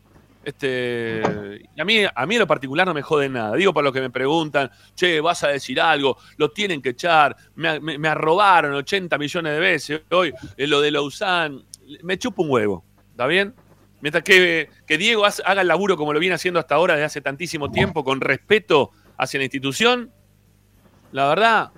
Este, 0.45 1.23
a 1.79 1.85
mí, 1.85 2.05
a 2.15 2.27
mí 2.27 2.35
en 2.35 2.41
lo 2.41 2.47
particular 2.47 2.87
no 2.87 2.95
me 2.95 3.03
jode 3.03 3.29
nada. 3.29 3.55
Digo 3.57 3.75
para 3.75 3.85
los 3.85 3.93
que 3.93 4.01
me 4.01 4.11
preguntan, 4.11 4.71
che, 4.95 5.21
vas 5.21 5.45
a 5.45 5.49
decir 5.49 5.81
algo, 5.81 6.17
lo 6.37 6.51
tienen 6.51 6.81
que 6.81 6.91
echar, 6.91 7.37
me, 7.57 7.81
me, 7.81 7.99
me 7.99 8.09
arrobaron 8.09 8.75
80 8.75 9.19
millones 9.19 9.53
de 9.53 9.61
veces 9.61 10.03
hoy, 10.11 10.33
eh, 10.57 10.67
lo 10.67 10.81
de 10.81 10.91
Lausanne, 10.91 11.65
me 12.03 12.19
chupo 12.19 12.43
un 12.43 12.51
huevo, 12.51 12.85
¿está 13.11 13.27
bien? 13.27 13.55
Mientras 14.01 14.23
que, 14.23 14.71
que 14.87 14.97
Diego 14.97 15.25
haga 15.25 15.61
el 15.61 15.69
laburo 15.69 15.97
como 15.97 16.13
lo 16.13 16.21
viene 16.21 16.37
haciendo 16.37 16.61
hasta 16.61 16.77
ahora 16.77 16.95
desde 16.95 17.07
hace 17.07 17.21
tantísimo 17.21 17.71
tiempo, 17.71 18.05
con 18.05 18.21
respeto 18.21 18.93
hacia 19.17 19.39
la 19.39 19.45
institución, 19.45 20.13
la 21.13 21.29
verdad, 21.29 21.71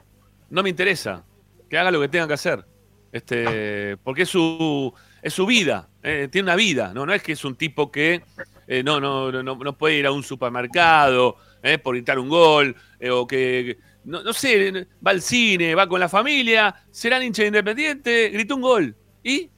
no 0.50 0.62
me 0.62 0.68
interesa. 0.68 1.24
Que 1.68 1.78
haga 1.78 1.90
lo 1.90 2.00
que 2.00 2.08
tenga 2.08 2.26
que 2.26 2.34
hacer. 2.34 2.64
Este, 3.12 3.96
porque 3.98 4.22
es 4.22 4.28
su, 4.28 4.92
es 5.22 5.34
su 5.34 5.46
vida, 5.46 5.88
eh, 6.02 6.28
tiene 6.30 6.46
una 6.46 6.56
vida, 6.56 6.92
¿no? 6.94 7.10
Es 7.12 7.22
que 7.22 7.32
es 7.32 7.44
un 7.44 7.56
tipo 7.56 7.90
que 7.90 8.22
eh, 8.66 8.82
no, 8.84 9.00
no, 9.00 9.32
no, 9.32 9.42
no 9.42 9.78
puede 9.78 9.96
ir 9.96 10.06
a 10.06 10.12
un 10.12 10.22
supermercado 10.22 11.36
eh, 11.62 11.78
por 11.78 11.94
gritar 11.94 12.18
un 12.18 12.28
gol, 12.28 12.76
eh, 12.98 13.10
o 13.10 13.26
que, 13.26 13.78
no, 14.04 14.22
no 14.22 14.32
sé, 14.32 14.86
va 15.04 15.10
al 15.10 15.20
cine, 15.20 15.74
va 15.74 15.88
con 15.88 16.00
la 16.00 16.08
familia, 16.08 16.74
será 16.90 17.22
hincha 17.22 17.42
de 17.42 17.48
independiente, 17.48 18.28
gritó 18.30 18.54
un 18.54 18.62
gol. 18.62 18.96
¿Y? 19.24 19.50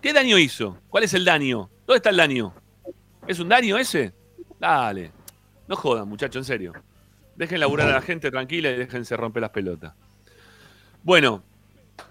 ¿Qué 0.00 0.12
daño 0.12 0.38
hizo? 0.38 0.78
¿Cuál 0.88 1.04
es 1.04 1.14
el 1.14 1.24
daño? 1.24 1.70
¿Dónde 1.86 1.98
está 1.98 2.10
el 2.10 2.16
daño? 2.16 2.54
¿Es 3.26 3.38
un 3.38 3.48
daño 3.48 3.76
ese? 3.76 4.14
Dale. 4.58 5.12
No 5.68 5.76
jodan, 5.76 6.08
muchachos, 6.08 6.36
en 6.36 6.44
serio. 6.44 6.72
Dejen 7.36 7.60
laburar 7.60 7.88
a 7.88 7.94
la 7.96 8.02
gente 8.02 8.30
tranquila 8.30 8.70
y 8.70 8.76
déjense 8.76 9.16
romper 9.16 9.42
las 9.42 9.50
pelotas. 9.50 9.94
Bueno, 11.02 11.44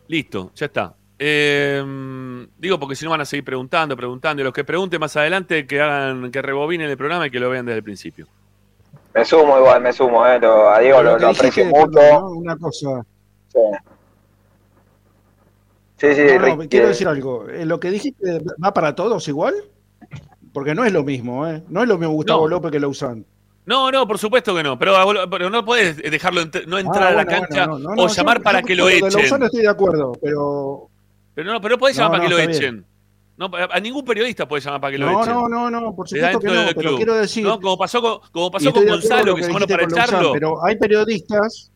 listo, 0.08 0.52
ya 0.56 0.68
está. 0.68 0.96
Eh, 1.22 2.48
digo 2.58 2.80
porque 2.80 2.96
si 2.96 3.04
no 3.04 3.12
van 3.12 3.22
a 3.22 3.26
seguir 3.26 3.44
preguntando, 3.44 3.96
preguntando. 3.98 4.42
Y 4.42 4.46
los 4.46 4.54
que 4.54 4.64
pregunten 4.64 5.00
más 5.02 5.16
adelante, 5.18 5.68
que 5.68 5.82
hagan, 5.82 6.32
que 6.32 6.42
rebobinen 6.42 6.90
el 6.90 6.98
programa 6.98 7.28
y 7.28 7.32
que 7.32 7.40
lo 7.40 7.50
vean 7.50 7.66
desde 7.66 7.78
el 7.80 7.84
principio. 7.84 8.26
Me 9.14 9.26
sumo 9.26 9.58
igual, 9.58 9.82
me 9.82 9.92
sumo, 9.92 10.26
eh. 10.26 10.40
Lo- 10.40 10.70
a 10.70 10.80
Diego 10.80 11.04
lo, 11.04 11.20
lo 11.20 11.28
aprecio 11.30 11.64
perdón, 11.72 11.90
mucho. 11.92 12.20
¿no? 12.20 12.30
Una 12.30 12.58
cosa. 12.58 13.06
Sí, 15.98 16.08
sí, 16.08 16.16
sí, 16.16 16.22
No, 16.38 16.40
no, 16.48 16.56
Rick, 16.62 16.70
quiero 16.70 16.88
decir 16.88 17.08
algo. 17.08 17.50
Eh, 17.50 17.66
Lo 17.66 17.80
que 17.80 17.92
dijiste 17.92 18.40
va 18.64 18.74
para 18.74 18.96
todos 18.96 19.28
igual. 19.28 19.56
Porque 20.54 20.74
no 20.74 20.84
es 20.86 20.94
lo 20.94 21.04
mismo, 21.04 21.46
¿eh? 21.48 21.62
No 21.68 21.82
es 21.84 21.88
lo 21.88 21.98
mismo 21.98 22.14
Gustavo 22.14 22.44
No. 22.44 22.48
López 22.56 22.72
que 22.72 22.80
lo 22.80 22.90
usan. 22.90 23.26
No, 23.66 23.92
no, 23.92 24.08
por 24.08 24.18
supuesto 24.18 24.56
que 24.56 24.64
no. 24.64 24.80
Pero, 24.80 24.96
pero 25.30 25.50
no 25.50 25.64
puedes 25.64 25.98
dejarlo 25.98 26.42
ent- 26.42 26.66
no 26.66 26.80
entrar 26.80 27.04
Ah, 27.04 27.08
a 27.10 27.12
la 27.12 27.26
cancha 27.26 27.68
bueno, 27.68 27.90
no, 27.90 27.96
no, 27.96 28.04
o 28.04 28.08
yo- 28.08 28.14
llamar 28.16 28.42
para 28.42 28.62
yo 28.62 28.66
que 28.68 28.76
lo 28.76 28.86
De 28.88 28.98
echen. 28.98 29.22
Lozano 29.22 29.46
estoy 29.46 29.62
de 29.62 29.68
acuerdo, 29.70 30.14
pero. 30.22 30.89
Pero 31.40 31.54
no, 31.54 31.62
pero 31.62 31.76
no 31.76 31.80
podés 31.80 31.96
No, 31.98 32.04
llamar 32.04 32.20
para 32.20 32.30
no, 32.30 32.36
que 32.36 32.44
lo 32.44 32.48
bien. 32.50 32.62
echen. 32.62 32.86
No, 33.38 33.50
a 33.72 33.80
ningún 33.80 34.04
periodista 34.04 34.46
puede 34.46 34.62
llamar 34.62 34.82
para 34.82 34.92
que 34.92 34.98
lo 34.98 35.06
No, 35.10 35.22
echen. 35.22 35.34
no, 35.34 35.48
no, 35.48 35.72
no, 35.72 35.96
por 35.96 36.10
supuesto 36.10 36.40
que 36.42 36.48
no, 36.48 36.54
pero 36.68 36.74
club. 36.82 36.96
quiero 36.98 37.16
decir. 37.16 37.46
¿No? 37.46 37.62
Como 37.62 37.78
pasó 37.78 38.02
con, 38.02 38.20
como 38.34 38.52
pasó 38.52 38.74
con 38.74 38.86
Gonzalo, 38.86 39.24
lo 39.28 39.36
que 39.36 39.42
que 39.44 39.48
dijiste 39.48 39.74
para 39.74 39.84
echarlo. 39.84 40.34
Pero 40.34 40.66
hay 40.66 40.76
periodistas, 40.78 41.72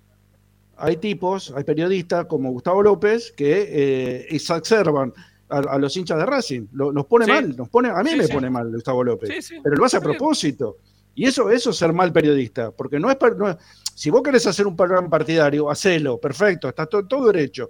hay 0.75 0.97
tipos, 0.97 1.53
hay 1.55 1.63
periodistas 1.63 2.25
como 2.25 2.51
Gustavo 2.51 2.83
López 2.83 3.31
que 3.31 3.61
eh, 3.69 4.27
exacerban 4.31 5.13
a, 5.47 5.59
a 5.59 5.77
los 5.77 5.95
hinchas 5.95 6.17
de 6.17 6.25
Racing. 6.25 6.67
Lo- 6.73 6.91
Los 6.91 7.05
pone 7.05 7.23
Sí. 7.23 7.31
mal, 7.31 7.55
nos 7.55 7.69
pone, 7.69 7.87
a 7.89 8.03
mí 8.03 8.09
Sí, 8.09 8.15
me 8.17 8.25
sí. 8.27 8.33
pone 8.33 8.49
mal 8.49 8.69
Gustavo 8.69 9.01
López. 9.01 9.49
Pero 9.63 9.75
lo 9.77 9.85
hace 9.85 9.95
a 9.95 10.01
propósito. 10.01 10.75
Y 11.15 11.25
eso, 11.25 11.49
eso 11.49 11.69
es 11.69 11.77
ser 11.77 11.93
mal 11.93 12.11
periodista, 12.11 12.71
porque 12.71 12.99
no 12.99 13.09
es, 13.09 13.17
no 13.37 13.49
es- 13.51 13.57
si 13.95 14.09
vos 14.09 14.21
querés 14.23 14.45
hacer 14.47 14.67
un 14.67 14.75
programa 14.75 15.07
partidario, 15.09 15.69
hacelo, 15.69 16.17
perfecto, 16.19 16.67
está 16.67 16.87
to- 16.87 17.05
todo 17.05 17.27
derecho. 17.31 17.69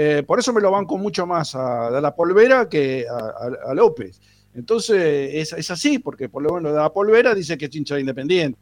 Eh, 0.00 0.22
por 0.22 0.38
eso 0.38 0.52
me 0.52 0.60
lo 0.60 0.70
banco 0.70 0.96
mucho 0.96 1.26
más 1.26 1.56
a, 1.56 1.90
la 1.90 2.14
polvera 2.14 2.68
que 2.68 3.04
a, 3.10 3.74
López. 3.74 4.20
Entonces 4.54 5.50
es, 5.52 5.70
así, 5.72 5.98
porque 5.98 6.28
por 6.28 6.40
lo 6.40 6.54
menos 6.54 6.70
de 6.70 6.78
la 6.78 6.92
polvera 6.92 7.34
dice 7.34 7.58
que 7.58 7.64
es 7.64 7.74
hincha 7.74 7.96
de 7.96 8.02
independiente. 8.02 8.60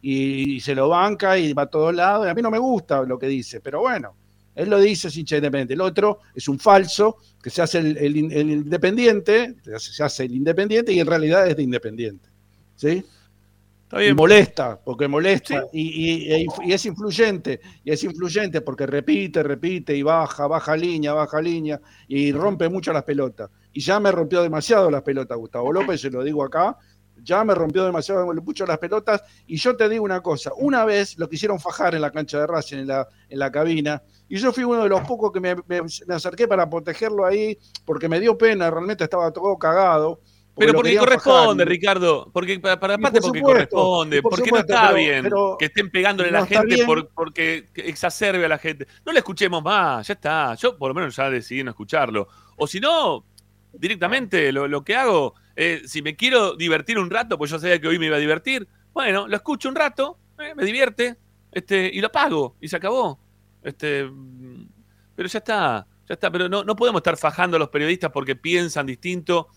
Y, 0.00 0.60
se 0.60 0.76
lo 0.76 0.88
banca 0.88 1.36
y 1.36 1.52
va 1.52 1.62
a 1.62 1.66
todos 1.66 1.92
lados. 1.92 2.28
A 2.28 2.34
mí 2.34 2.40
no 2.40 2.48
me 2.48 2.60
gusta 2.60 3.02
lo 3.02 3.18
que 3.18 3.26
dice, 3.26 3.60
pero 3.60 3.80
bueno, 3.80 4.14
él 4.54 4.70
lo 4.70 4.78
dice, 4.78 5.08
es 5.08 5.16
hincha 5.16 5.34
de 5.34 5.38
independiente. 5.38 5.74
El 5.74 5.80
otro 5.80 6.20
es 6.32 6.46
un 6.46 6.60
falso 6.60 7.16
que 7.42 7.50
se 7.50 7.62
hace 7.62 7.78
el, 7.78 7.96
el 7.96 8.16
in- 8.16 8.30
el 8.30 8.50
independiente, 8.50 9.56
se 9.78 10.04
hace 10.04 10.26
el 10.26 10.36
independiente 10.36 10.92
y 10.92 11.00
en 11.00 11.08
realidad 11.08 11.48
es 11.48 11.56
de 11.56 11.62
independiente. 11.64 12.28
¿Sí? 12.76 13.04
Está 13.90 14.04
Y 14.04 14.12
molesta, 14.12 14.78
porque 14.84 15.08
molesta, 15.08 15.62
Sí. 15.62 15.66
y, 15.72 16.10
y- 16.28 16.32
e 16.34 16.46
y 16.66 16.72
es 16.74 16.84
influyente, 16.84 17.58
y 17.82 17.90
es 17.90 18.04
influyente 18.04 18.60
porque 18.60 18.86
repite, 18.86 19.42
repite, 19.42 19.96
y 19.96 20.02
baja, 20.02 20.46
baja 20.46 20.76
línea, 20.76 21.14
baja 21.14 21.40
línea, 21.40 21.80
y 22.06 22.30
rompe 22.32 22.68
mucho 22.68 22.92
las 22.92 23.04
pelotas. 23.04 23.48
Y 23.72 23.80
ya 23.80 23.98
me 23.98 24.12
rompió 24.12 24.42
demasiado 24.42 24.90
las 24.90 25.00
pelotas, 25.02 25.38
Gustavo 25.38 25.72
López, 25.72 26.02
se 26.02 26.10
lo 26.10 26.22
digo 26.22 26.44
acá, 26.44 26.76
ya 27.22 27.42
me 27.44 27.54
rompió 27.54 27.84
demasiado 27.86 28.26
mucho 28.34 28.66
las 28.66 28.76
pelotas, 28.76 29.22
y 29.46 29.56
yo 29.56 29.74
te 29.74 29.88
digo 29.88 30.04
una 30.04 30.20
cosa, 30.20 30.50
una 30.58 30.84
vez 30.84 31.18
lo 31.18 31.26
quisieron 31.26 31.58
fajar 31.58 31.94
en 31.94 32.02
la 32.02 32.10
cancha 32.10 32.38
de 32.40 32.46
Racing, 32.46 32.76
en 32.80 32.88
la, 32.88 33.08
en 33.30 33.38
la 33.38 33.50
cabina, 33.50 34.02
y 34.28 34.36
yo 34.36 34.52
fui 34.52 34.64
uno 34.64 34.82
de 34.82 34.90
los 34.90 35.00
pocos 35.00 35.32
que 35.32 35.40
me, 35.40 35.54
me- 35.66 35.80
me 36.06 36.14
acerqué 36.14 36.46
para 36.46 36.68
protegerlo 36.68 37.24
ahí, 37.24 37.56
porque 37.86 38.06
me 38.06 38.20
dio 38.20 38.36
pena, 38.36 38.70
realmente 38.70 39.04
estaba 39.04 39.32
todo 39.32 39.56
cagado. 39.56 40.20
Pero 40.58 40.72
porque 40.74 40.96
corresponde. 40.96 41.64
Ricardo. 41.64 42.30
Porque 42.32 42.58
para, 42.58 42.78
para 42.80 42.94
aparte 42.94 43.20
por 43.20 43.28
porque 43.28 43.38
supuesto, 43.40 43.76
corresponde, 43.76 44.22
por 44.22 44.30
porque 44.30 44.50
no 44.50 44.58
está 44.58 44.82
pero- 44.88 44.94
bien 44.96 45.22
pero 45.22 45.56
que 45.58 45.64
estén 45.66 45.90
pegándole 45.90 46.28
a 46.30 46.32
la 46.32 46.46
gente 46.46 46.84
por, 46.84 47.08
porque 47.10 47.68
que 47.72 47.88
exacerbe 47.88 48.44
a 48.44 48.48
la 48.48 48.58
gente. 48.58 48.86
No 49.06 49.12
le 49.12 49.18
escuchemos 49.18 49.62
más, 49.62 50.06
ya 50.06 50.14
está. 50.14 50.54
Yo 50.56 50.76
por 50.76 50.88
lo 50.88 50.94
menos 50.94 51.14
ya 51.16 51.30
decidí 51.30 51.62
no 51.62 51.70
escucharlo. 51.70 52.28
O 52.56 52.66
si 52.66 52.80
no, 52.80 53.24
directamente 53.72 54.50
lo, 54.52 54.66
lo 54.68 54.82
que 54.82 54.96
hago, 54.96 55.34
eh, 55.56 55.82
si 55.86 56.02
me 56.02 56.16
quiero 56.16 56.54
divertir 56.56 56.98
un 56.98 57.10
rato, 57.10 57.38
pues 57.38 57.50
yo 57.50 57.58
sabía 57.58 57.80
que 57.80 57.88
hoy 57.88 57.98
me 57.98 58.06
iba 58.06 58.16
a 58.16 58.20
divertir, 58.20 58.66
bueno, 58.92 59.28
lo 59.28 59.36
escucho 59.36 59.68
un 59.68 59.74
rato, 59.76 60.18
eh, 60.38 60.54
me 60.56 60.64
divierte, 60.64 61.16
este, 61.52 61.90
y 61.92 62.00
lo 62.00 62.10
pago, 62.10 62.56
y 62.60 62.68
se 62.68 62.76
acabó. 62.76 63.18
Este, 63.62 64.08
pero 65.14 65.28
ya 65.28 65.38
está, 65.38 65.86
ya 66.08 66.14
está. 66.14 66.30
Pero 66.30 66.48
no, 66.48 66.62
no 66.64 66.76
podemos 66.76 67.00
estar 67.00 67.16
fajando 67.16 67.56
a 67.56 67.60
los 67.60 67.68
periodistas 67.68 68.10
porque 68.12 68.36
piensan 68.36 68.86
distinto. 68.86 69.48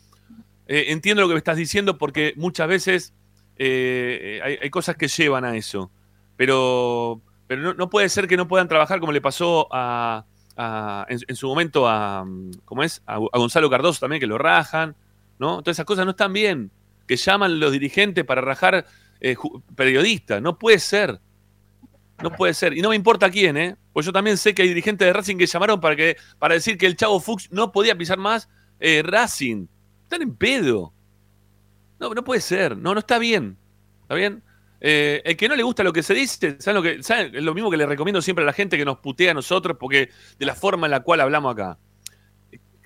Eh, 0.73 0.93
entiendo 0.93 1.21
lo 1.21 1.27
que 1.27 1.34
me 1.34 1.39
estás 1.39 1.57
diciendo 1.57 1.97
porque 1.97 2.34
muchas 2.38 2.65
veces 2.65 3.13
eh, 3.57 4.39
hay, 4.41 4.57
hay 4.62 4.69
cosas 4.69 4.95
que 4.95 5.10
llevan 5.10 5.43
a 5.43 5.57
eso. 5.57 5.91
Pero, 6.38 7.21
pero 7.45 7.73
no, 7.73 7.89
puede 7.89 8.07
ser 8.07 8.25
que 8.25 8.38
no 8.38 8.47
puedan 8.47 8.69
trabajar 8.69 9.01
como 9.01 9.12
le 9.12 9.19
pasó 9.19 9.67
a, 9.69 10.23
en, 11.10 11.36
su 11.36 11.49
momento 11.49 11.89
a, 11.89 12.25
¿cómo 12.63 12.84
es? 12.84 13.03
A, 13.05 13.17
Gonzalo 13.17 13.69
Cardoso 13.69 13.99
también, 13.99 14.21
que 14.21 14.27
lo 14.27 14.38
rajan. 14.38 14.95
¿no? 15.39 15.62
Todas 15.62 15.75
esas 15.75 15.86
cosas 15.86 16.05
no 16.05 16.12
están 16.12 16.31
bien. 16.31 16.71
Que 17.05 17.17
llaman 17.17 17.60
los 17.60 17.73
dirigentes 17.73 18.23
para 18.23 18.39
rajar 18.39 18.86
eh, 19.19 19.36
periodistas. 19.75 20.41
No 20.41 20.57
puede 20.57 20.79
ser. 20.79 21.19
No 22.23 22.31
puede 22.31 22.53
ser. 22.53 22.77
Y 22.77 22.81
no 22.81 22.91
me 22.91 22.95
importa 22.95 23.29
quién, 23.29 23.57
¿eh? 23.57 23.75
Pues 23.91 24.05
yo 24.05 24.13
también 24.13 24.38
sé 24.38 24.55
que 24.55 24.62
hay 24.62 24.69
dirigentes 24.69 25.05
de 25.05 25.12
Racing 25.12 25.36
que 25.36 25.47
llamaron 25.47 25.81
para, 25.81 25.97
que, 25.97 26.15
para 26.39 26.53
decir 26.53 26.77
que 26.77 26.86
el 26.86 26.95
Chavo 26.95 27.19
Fuchs 27.19 27.51
no 27.51 27.73
podía 27.73 27.97
pisar 27.97 28.19
más 28.19 28.47
eh, 28.79 29.03
Racing. 29.03 29.67
Están 30.12 30.28
en 30.28 30.36
pedo. 30.36 30.93
No, 31.97 32.13
no 32.13 32.21
puede 32.21 32.41
ser. 32.41 32.76
No, 32.76 32.93
no 32.93 33.00
está 33.00 33.17
bien. 33.17 33.58
¿Está 34.02 34.15
bien? 34.15 34.43
Eh, 34.82 35.21
el 35.24 35.38
que 35.38 35.47
no 35.47 35.56
le 35.56 35.63
gusta 35.63 35.86
lo 35.86 35.93
que 35.93 36.04
se 36.04 36.13
dice, 36.13 36.58
¿saben 36.60 36.76
lo, 36.76 36.82
que. 36.82 37.00
Es 37.00 37.32
lo 37.41 37.54
mismo 37.54 37.71
que 37.71 37.78
le 37.78 37.86
recomiendo 37.86 38.21
siempre 38.21 38.43
a 38.43 38.45
la 38.45 38.52
gente 38.52 38.78
que 38.78 38.84
nos 38.84 38.97
putea 38.97 39.32
a 39.32 39.34
nosotros 39.34 39.78
porque 39.80 40.10
de 40.38 40.45
la 40.45 40.54
forma 40.54 40.88
en 40.88 40.91
la 40.91 41.00
cual 41.00 41.21
hablamos 41.21 41.54
acá. 41.54 41.78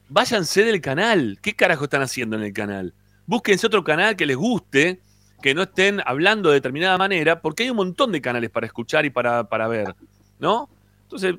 Váyanse 0.08 0.66
del 0.66 0.82
canal. 0.82 1.40
¿Qué 1.42 1.56
carajo 1.56 1.86
están 1.86 2.04
haciendo 2.04 2.36
en 2.36 2.44
el 2.44 2.54
canal? 2.54 2.94
Búsquense 3.26 3.66
otro 3.66 3.84
canal 3.84 4.16
que 4.16 4.28
les 4.28 4.38
guste, 4.38 5.02
que 5.42 5.56
no 5.56 5.64
estén 5.64 6.04
hablando 6.06 6.50
de 6.50 6.56
determinada 6.56 7.00
manera, 7.00 7.42
porque 7.42 7.64
hay 7.64 7.72
un 7.72 7.78
montón 7.78 8.12
de 8.12 8.22
canales 8.22 8.52
para 8.52 8.68
escuchar 8.68 9.04
y 9.04 9.10
para, 9.10 9.50
para 9.50 9.68
ver, 9.68 9.96
¿no? 10.38 10.70
Entonces, 11.02 11.34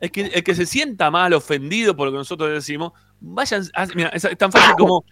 es 0.00 0.12
que 0.12 0.20
el 0.20 0.44
que 0.44 0.54
se 0.54 0.66
sienta 0.66 1.10
mal, 1.10 1.32
ofendido 1.32 1.96
por 1.96 2.06
lo 2.06 2.12
que 2.12 2.18
nosotros 2.18 2.50
decimos, 2.52 2.92
vayan, 3.24 3.64
ah, 3.74 3.86
mira, 3.94 4.08
es, 4.10 4.28
tan 4.36 4.52
fácil 4.52 4.74
como 4.76 5.04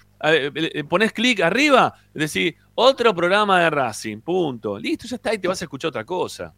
pones 0.88 1.12
clic 1.12 1.40
arriba, 1.40 1.94
decís 2.14 2.54
otro 2.74 3.14
programa 3.14 3.60
de 3.60 3.70
Racing, 3.70 4.20
punto. 4.20 4.78
Listo, 4.78 5.06
ya 5.06 5.16
está, 5.16 5.34
y 5.34 5.38
te 5.38 5.48
vas 5.48 5.60
a 5.60 5.64
escuchar 5.64 5.88
otra 5.88 6.04
cosa. 6.04 6.54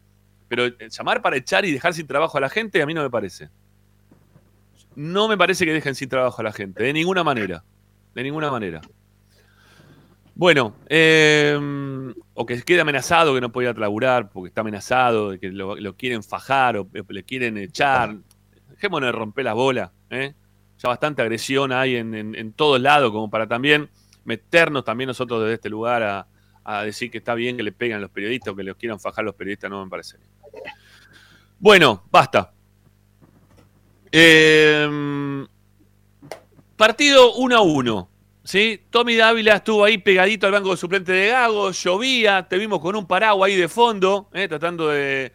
Pero 0.47 0.65
eh, 0.65 0.75
llamar 0.89 1.21
para 1.21 1.37
echar 1.37 1.65
y 1.65 1.71
dejar 1.71 1.93
sin 1.93 2.07
trabajo 2.07 2.37
a 2.37 2.41
la 2.41 2.49
gente, 2.49 2.81
a 2.81 2.85
mí 2.85 2.93
no 2.93 3.01
me 3.01 3.09
parece. 3.09 3.49
No 4.95 5.27
me 5.27 5.37
parece 5.37 5.65
que 5.65 5.73
dejen 5.73 5.95
sin 5.95 6.07
trabajo 6.07 6.39
a 6.41 6.43
la 6.43 6.53
gente, 6.53 6.83
de 6.83 6.93
ninguna 6.93 7.23
manera. 7.23 7.63
De 8.13 8.23
ninguna 8.23 8.49
manera. 8.49 8.81
Bueno, 10.35 10.75
eh, 10.87 11.57
o 12.33 12.45
que 12.45 12.61
quede 12.61 12.81
amenazado 12.81 13.33
que 13.33 13.41
no 13.41 13.51
puede 13.51 13.69
ir 13.69 13.75
a 13.75 13.79
laburar 13.79 14.29
porque 14.29 14.49
está 14.49 14.61
amenazado, 14.61 15.31
de 15.31 15.39
que 15.39 15.49
lo, 15.49 15.75
lo 15.75 15.95
quieren 15.95 16.23
fajar 16.23 16.77
o 16.77 16.87
le 17.07 17.23
quieren 17.23 17.57
echar. 17.57 18.15
Dejémonos 18.69 19.07
de 19.07 19.11
romper 19.11 19.45
las 19.45 19.55
bolas. 19.55 19.91
¿eh? 20.09 20.33
Ya 20.77 20.89
bastante 20.89 21.21
agresión 21.21 21.71
hay 21.71 21.95
en, 21.95 22.13
en, 22.13 22.35
en 22.35 22.53
lados 22.81 23.11
como 23.11 23.29
para 23.29 23.47
también 23.47 23.89
meternos 24.25 24.83
también 24.83 25.07
nosotros 25.07 25.41
desde 25.41 25.53
este 25.53 25.69
lugar 25.69 26.03
a, 26.03 26.27
a 26.65 26.83
decir 26.83 27.11
que 27.11 27.19
está 27.19 27.35
bien 27.35 27.55
que 27.55 27.63
le 27.63 27.71
pegan 27.71 27.99
a 27.99 28.01
los 28.01 28.09
periodistas 28.09 28.51
o 28.51 28.55
que 28.55 28.63
los 28.63 28.75
quieran 28.75 28.99
fajar 28.99 29.23
los 29.23 29.35
periodistas, 29.35 29.69
no 29.69 29.83
me 29.83 29.89
parece 29.89 30.17
bien. 30.17 30.29
Bueno, 31.59 32.03
basta. 32.11 32.51
Eh, 34.11 35.45
partido 36.75 37.35
1 37.35 37.55
a 37.55 37.61
1. 37.61 38.09
¿sí? 38.43 38.81
Tommy 38.89 39.15
Dávila 39.15 39.55
estuvo 39.57 39.83
ahí 39.83 39.99
pegadito 39.99 40.47
al 40.47 40.53
banco 40.53 40.71
de 40.71 40.77
suplente 40.77 41.11
de 41.11 41.27
Gago, 41.27 41.71
llovía, 41.71 42.47
te 42.47 42.57
vimos 42.57 42.79
con 42.79 42.95
un 42.95 43.05
paraguas 43.05 43.49
ahí 43.49 43.55
de 43.55 43.67
fondo, 43.67 44.29
¿eh? 44.33 44.47
tratando 44.47 44.89
de, 44.89 45.33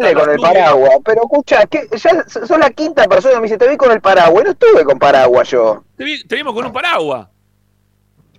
Dale 0.00 0.14
con 0.14 0.30
el 0.30 0.36
paraguas. 0.40 0.90
Pero 1.04 1.22
escucha, 1.22 1.66
que 1.66 1.88
ya 1.96 2.24
sos 2.28 2.58
la 2.58 2.70
quinta 2.70 3.04
persona 3.06 3.34
que 3.34 3.40
me 3.40 3.44
dice, 3.44 3.58
te 3.58 3.68
vi 3.68 3.76
con 3.76 3.90
el 3.92 4.00
paraguas. 4.00 4.44
No 4.44 4.50
estuve 4.50 4.84
con 4.84 4.98
paraguas 4.98 5.48
yo. 5.50 5.84
Te, 5.96 6.04
vi- 6.04 6.24
te 6.26 6.36
vimos 6.36 6.54
con 6.54 6.66
un 6.66 6.72
paraguas. 6.72 7.28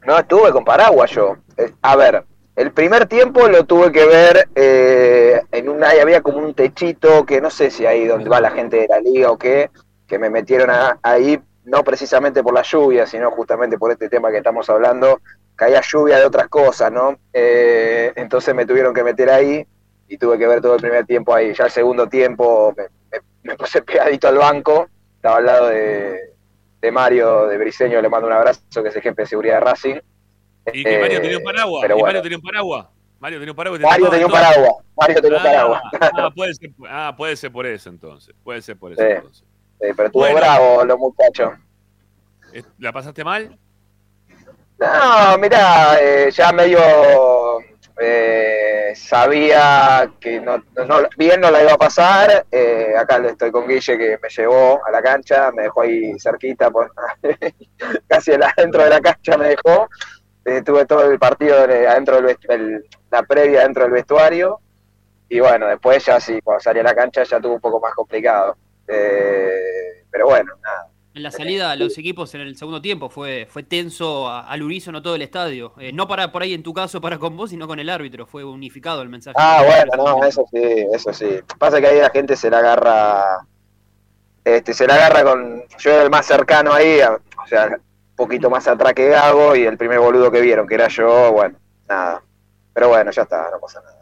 No 0.05 0.17
estuve 0.17 0.51
con 0.51 0.63
paraguas 0.63 1.11
yo. 1.11 1.37
Eh, 1.57 1.71
A 1.81 1.95
ver, 1.95 2.23
el 2.55 2.71
primer 2.71 3.07
tiempo 3.07 3.47
lo 3.49 3.65
tuve 3.65 3.91
que 3.91 4.05
ver 4.05 4.47
eh, 4.55 5.41
en 5.51 5.69
una, 5.69 5.89
ahí 5.89 5.99
había 5.99 6.21
como 6.21 6.37
un 6.37 6.53
techito 6.53 7.25
que 7.25 7.41
no 7.41 7.49
sé 7.49 7.71
si 7.71 7.85
ahí 7.85 8.05
donde 8.07 8.29
va 8.29 8.39
la 8.39 8.51
gente 8.51 8.77
de 8.77 8.87
la 8.87 8.99
liga 8.99 9.29
o 9.31 9.37
qué, 9.37 9.69
que 10.07 10.17
me 10.17 10.29
metieron 10.29 10.69
a- 10.69 10.97
ahí, 11.03 11.39
no 11.65 11.83
precisamente 11.83 12.41
por 12.41 12.53
la 12.53 12.61
lluvia, 12.61 13.05
sino 13.05 13.29
justamente 13.31 13.77
por 13.77 13.91
este 13.91 14.07
tema 14.07 14.31
que 14.31 14.37
estamos 14.37 14.69
hablando, 14.69 15.19
caía 15.57 15.81
lluvia 15.81 16.17
de 16.19 16.25
otras 16.25 16.47
cosas, 16.47 16.89
¿no? 16.91 17.17
Eh, 17.33 18.13
entonces 18.15 18.55
me 18.55 18.65
tuvieron 18.65 18.93
que 18.93 19.03
meter 19.03 19.29
ahí 19.29 19.67
y 20.07 20.17
tuve 20.17 20.37
que 20.37 20.47
ver 20.47 20.61
todo 20.61 20.75
el 20.75 20.81
primer 20.81 21.05
tiempo 21.05 21.33
ahí. 21.33 21.53
Ya 21.53 21.65
el 21.65 21.71
segundo 21.71 22.07
tiempo 22.07 22.73
me, 22.77 22.83
me- 23.11 23.23
me 23.43 23.55
puse 23.55 23.81
pegadito 23.83 24.27
al 24.27 24.37
banco, 24.37 24.87
estaba 25.15 25.37
al 25.37 25.45
lado 25.45 25.67
de, 25.67 26.33
de 26.81 26.91
Mario 26.91 27.47
de 27.47 27.57
Briseño, 27.57 28.01
le 28.01 28.09
mando 28.09 28.27
un 28.27 28.33
abrazo, 28.33 28.61
que 28.83 28.89
es 28.89 28.95
el 28.95 29.01
jefe 29.01 29.21
de 29.23 29.27
seguridad 29.27 29.55
de 29.55 29.59
Racing. 29.61 29.95
Y 30.73 30.83
que 30.83 30.99
Mario 30.99 31.17
Eh, 31.17 31.21
tenía 31.21 31.37
un 31.37 31.43
paraguas. 31.43 31.81
pero 31.81 31.93
Y 31.95 31.99
bueno. 31.99 32.05
Mario 32.07 32.21
tenía 32.23 32.37
un 32.37 32.43
paraguas. 32.43 32.87
Mario 33.19 33.39
tenía 33.39 33.51
un 33.51 33.55
paraguas. 33.55 33.81
Mario 33.81 34.09
tenía 34.11 34.25
un 34.25 34.31
todo. 34.31 34.41
paraguas, 34.41 34.73
Mario 34.95 35.21
tenía 35.21 35.37
un 35.37 35.43
paraguas. 35.43 35.81
Ah, 35.99 36.11
ah, 36.17 36.29
puede 36.35 36.53
ser, 36.53 36.69
ah, 36.89 37.13
puede 37.17 37.35
ser 37.35 37.51
por 37.51 37.65
eso 37.65 37.89
entonces. 37.89 38.35
Puede 38.43 38.61
ser 38.61 38.77
por 38.77 38.91
eso 38.93 39.01
Sí. 39.01 39.07
entonces. 39.09 39.43
Eh, 39.79 39.93
pero 39.95 40.05
estuvo 40.07 40.21
Bueno. 40.23 40.37
bravo 40.37 40.85
los 40.85 40.97
muchachos. 40.99 41.51
Eh, 42.53 42.63
¿La 42.79 42.91
pasaste 42.93 43.23
mal? 43.23 43.57
No, 44.79 45.37
mirá, 45.39 45.97
eh, 45.99 46.29
ya 46.31 46.51
medio 46.51 46.79
eh, 47.99 48.66
sabía 48.95 50.11
que 50.19 50.39
no, 50.39 50.57
no- 50.87 51.07
bien 51.17 51.41
no 51.41 51.51
la 51.51 51.61
iba 51.63 51.73
a 51.73 51.77
pasar. 51.77 52.45
Eh, 52.51 52.93
acá 52.97 53.17
estoy 53.25 53.51
con 53.51 53.67
Guille 53.67 53.97
que 53.97 54.19
me 54.21 54.29
llevó 54.29 54.85
a 54.85 54.91
la 54.91 55.01
cancha, 55.01 55.51
me 55.51 55.63
dejó 55.63 55.81
ahí 55.81 56.17
cerquita, 56.19 56.69
por- 56.71 56.91
casi 58.07 58.31
adentro 58.33 58.83
de 58.83 58.89
la 58.89 58.99
cancha 59.01 59.37
me 59.37 59.49
dejó. 59.49 59.89
Eh, 60.45 60.61
tuve 60.61 60.85
todo 60.85 61.09
el 61.11 61.19
partido 61.19 61.67
de- 61.67 61.87
adentro 61.87 62.21
del 62.21 62.37
el- 62.49 62.85
la 63.11 63.23
previa 63.23 63.61
dentro 63.63 63.83
del 63.83 63.91
vestuario. 63.93 64.59
Y 65.29 65.39
bueno, 65.39 65.67
después 65.67 66.05
ya 66.05 66.19
sí, 66.19 66.39
cuando 66.41 66.61
salí 66.61 66.79
a 66.79 66.83
la 66.83 66.95
cancha 66.95 67.23
ya 67.23 67.39
tuvo 67.39 67.55
un 67.55 67.61
poco 67.61 67.79
más 67.81 67.93
complicado. 67.93 68.55
Eh, 68.87 70.03
pero 70.09 70.27
bueno, 70.27 70.53
nada. 70.61 70.87
En 71.17 71.23
la 71.23 71.31
salida, 71.31 71.75
los 71.75 71.97
equipos 71.97 72.35
en 72.35 72.41
el 72.41 72.55
segundo 72.55 72.79
tiempo 72.79 73.09
fue, 73.09 73.47
fue 73.49 73.63
tenso 73.63 74.27
a- 74.27 74.41
al 74.47 74.61
unísono 74.61 75.01
todo 75.01 75.15
el 75.15 75.23
estadio. 75.23 75.73
Eh, 75.79 75.91
no 75.91 76.07
para 76.07 76.31
por 76.31 76.43
ahí 76.43 76.53
en 76.53 76.61
tu 76.61 76.75
caso 76.75 77.01
para 77.01 77.17
con 77.17 77.35
vos, 77.35 77.49
sino 77.49 77.65
con 77.67 77.79
el 77.79 77.89
árbitro. 77.89 78.27
Fue 78.27 78.43
unificado 78.43 79.01
el 79.01 79.09
mensaje. 79.09 79.35
Ah, 79.39 79.63
bueno, 79.65 79.91
no, 79.97 80.23
eso 80.23 80.45
sí, 80.51 80.61
eso 80.93 81.11
sí. 81.13 81.39
Pasa 81.57 81.81
que 81.81 81.87
ahí 81.87 81.99
la 81.99 82.11
gente 82.11 82.35
se 82.35 82.51
la 82.51 82.59
agarra, 82.59 83.47
este, 84.45 84.75
se 84.75 84.85
la 84.85 84.93
agarra 84.93 85.23
con, 85.23 85.63
yo 85.79 85.89
era 85.91 86.03
el 86.03 86.11
más 86.11 86.27
cercano 86.27 86.71
ahí, 86.71 86.99
o 87.01 87.47
sea, 87.47 87.65
un 87.65 88.15
poquito 88.15 88.51
más 88.51 88.67
atrás 88.67 88.93
que 88.93 89.07
Gago 89.09 89.55
y 89.55 89.63
el 89.65 89.75
primer 89.75 89.97
boludo 89.99 90.29
que 90.31 90.39
vieron, 90.41 90.67
que 90.67 90.75
era 90.75 90.87
yo, 90.87 91.31
bueno, 91.31 91.57
nada. 91.89 92.21
Pero 92.73 92.89
bueno, 92.89 93.09
ya 93.09 93.23
está, 93.23 93.49
no 93.51 93.59
pasa 93.59 93.81
nada. 93.81 93.96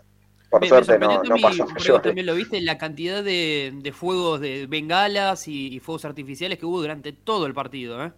Por 0.59 0.61
Me- 0.61 0.65
me 0.67 0.69
suerte 0.69 0.99
no, 0.99 1.11
sorprendió, 1.11 1.35
no 1.35 1.41
pasó 1.41 1.65
mayor. 1.65 1.91
vos 1.91 2.01
también 2.01 2.25
lo 2.27 2.33
viste, 2.35 2.61
la 2.61 2.77
cantidad 2.77 3.21
de, 3.23 3.73
de 3.75 3.91
fuegos 3.91 4.39
de 4.39 4.67
bengalas 4.67 5.47
y, 5.49 5.67
y 5.75 5.79
fuegos 5.81 6.05
artificiales 6.05 6.57
que 6.57 6.65
hubo 6.65 6.79
durante 6.79 7.11
todo 7.11 7.45
el 7.45 7.53
partido, 7.53 8.03
¿eh? 8.05 8.11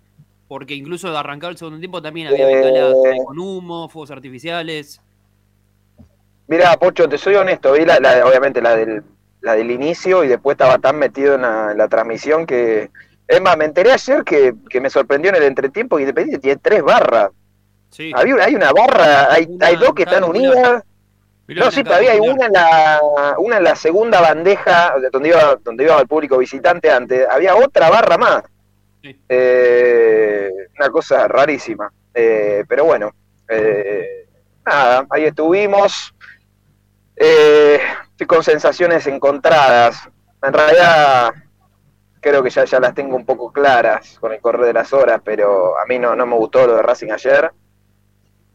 Porque 0.47 0.75
incluso 0.75 1.11
de 1.11 1.17
arrancar 1.17 1.49
el 1.51 1.57
segundo 1.57 1.79
tiempo 1.79 1.99
también 2.01 2.27
había 2.27 2.47
Eh. 2.49 2.55
bengalas 2.55 2.93
eh, 3.05 3.17
con 3.25 3.39
humo, 3.39 3.89
fuegos 3.89 4.11
artificiales. 4.11 5.01
Mira, 6.47 6.77
Pocho, 6.77 7.09
te 7.09 7.17
soy 7.17 7.35
honesto, 7.35 7.73
vi 7.73 7.85
la, 7.85 7.99
la- 7.99 8.25
obviamente 8.25 8.61
la 8.61 8.75
del, 8.75 9.03
la 9.41 9.55
del 9.55 9.71
inicio 9.71 10.23
y 10.23 10.27
después 10.27 10.53
estaba 10.53 10.77
tan 10.77 10.97
metido 10.97 11.35
en 11.35 11.41
la, 11.41 11.87
transmisión 11.89 12.45
que... 12.45 12.89
Es 13.27 13.41
más, 13.41 13.57
me 13.57 13.65
enteré 13.65 13.91
ayer 13.91 14.23
que, 14.23 14.53
que 14.69 14.79
me 14.79 14.89
sorprendió 14.89 15.31
en 15.31 15.35
el 15.37 15.43
entretiempo 15.43 15.97
que 15.97 16.03
Independiente 16.03 16.39
tiene 16.41 16.59
tres 16.61 16.81
barras. 16.83 17.31
Sí. 17.89 18.11
Había, 18.15 18.35
hay 18.45 18.55
una 18.55 18.71
barra, 18.71 19.33
hay, 19.33 19.45
Una- 19.49 19.67
hay 19.67 19.75
dos 19.75 19.93
que 19.93 20.03
están 20.03 20.23
unidas. 20.23 20.83
No, 21.47 21.71
sí, 21.71 21.83
todavía 21.83 22.11
hay 22.11 22.19
una 22.19 22.45
en 22.45 22.53
la, 22.53 22.99
una 23.37 23.57
en 23.57 23.63
la 23.63 23.75
segunda 23.75 24.19
bandeja, 24.19 24.95
donde 25.11 25.29
iba, 25.29 25.55
donde 25.63 25.85
iba 25.85 25.99
el 25.99 26.07
público 26.07 26.37
visitante 26.37 26.91
antes. 26.91 27.25
Había 27.29 27.55
otra 27.55 27.89
barra 27.89 28.17
más. 28.17 28.43
Sí. 29.01 29.17
Eh, 29.29 30.51
una 30.77 30.89
cosa 30.89 31.27
rarísima. 31.27 31.91
Eh, 32.13 32.65
pero 32.67 32.83
bueno, 32.83 33.13
eh, 33.47 34.27
nada, 34.65 35.07
ahí 35.09 35.23
estuvimos. 35.25 36.13
Eh, 37.15 37.79
estoy 38.11 38.27
con 38.27 38.43
sensaciones 38.43 39.07
encontradas. 39.07 40.09
En 40.43 40.51
realidad, 40.51 41.31
creo 42.19 42.43
que 42.43 42.49
ya, 42.49 42.65
ya 42.65 42.79
las 42.79 42.93
tengo 42.93 43.15
un 43.15 43.25
poco 43.25 43.53
claras 43.53 44.19
con 44.19 44.33
el 44.33 44.41
correr 44.41 44.65
de 44.65 44.73
las 44.73 44.91
horas, 44.91 45.21
pero 45.23 45.79
a 45.79 45.85
mí 45.85 45.97
no, 45.97 46.15
no 46.15 46.25
me 46.25 46.35
gustó 46.35 46.67
lo 46.67 46.75
de 46.75 46.81
Racing 46.81 47.11
ayer. 47.11 47.51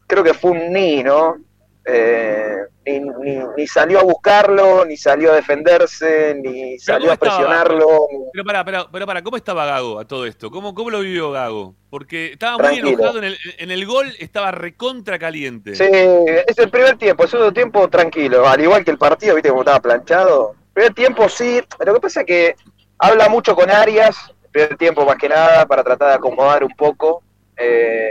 Creo 0.05 0.23
que 0.23 0.33
fue 0.33 0.51
un 0.51 0.71
ni, 0.71 1.01
¿no? 1.03 1.37
Eh, 1.85 2.55
ni, 2.85 2.99
ni- 2.99 3.43
ni 3.57 3.67
salió 3.67 3.99
a 3.99 4.03
buscarlo, 4.03 4.85
ni 4.85 4.95
salió 4.97 5.31
a 5.31 5.35
defenderse, 5.35 6.35
ni 6.41 6.77
salió 6.79 7.11
a 7.11 7.17
presionarlo. 7.17 8.07
Pero 8.31 8.45
para, 8.45 8.63
pero, 8.63 8.87
pero 8.91 9.05
para, 9.05 9.21
¿cómo 9.21 9.35
estaba 9.37 9.65
Gago 9.65 9.99
a 9.99 10.05
todo 10.07 10.25
esto? 10.25 10.49
¿Cómo, 10.49 10.73
cómo 10.73 10.89
lo 10.89 11.01
vivió 11.01 11.31
Gago? 11.31 11.75
Porque 11.89 12.27
estaba 12.33 12.53
muy 12.57 12.63
Tranquilo. 12.79 12.89
enojado 12.89 13.17
en 13.19 13.23
el, 13.25 13.37
en 13.57 13.71
el 13.71 13.85
gol, 13.85 14.07
estaba 14.19 14.51
recontra 14.51 15.19
caliente. 15.19 15.75
Sí, 15.75 15.83
es 15.91 16.57
el 16.57 16.69
primer 16.69 16.97
tiempo, 16.97 17.23
el 17.23 17.29
segundo 17.29 17.51
tiempo 17.53 17.87
tranquilo, 17.89 18.47
al 18.47 18.61
igual 18.61 18.83
que 18.85 18.91
el 18.91 18.97
partido, 18.97 19.35
viste 19.35 19.49
cómo 19.49 19.61
estaba 19.61 19.79
planchado. 19.81 20.55
Primer 20.73 20.93
tiempo 20.93 21.27
sí, 21.29 21.61
lo 21.85 21.93
que 21.93 21.99
pasa 21.99 22.21
es 22.21 22.25
que 22.25 22.55
habla 22.97 23.27
mucho 23.29 23.55
con 23.55 23.69
Arias, 23.69 24.15
el 24.45 24.49
primer 24.51 24.77
tiempo 24.77 25.05
más 25.05 25.17
que 25.17 25.29
nada, 25.29 25.65
para 25.65 25.83
tratar 25.83 26.09
de 26.09 26.15
acomodar 26.15 26.63
un 26.63 26.71
poco 26.75 27.21
eh, 27.57 28.09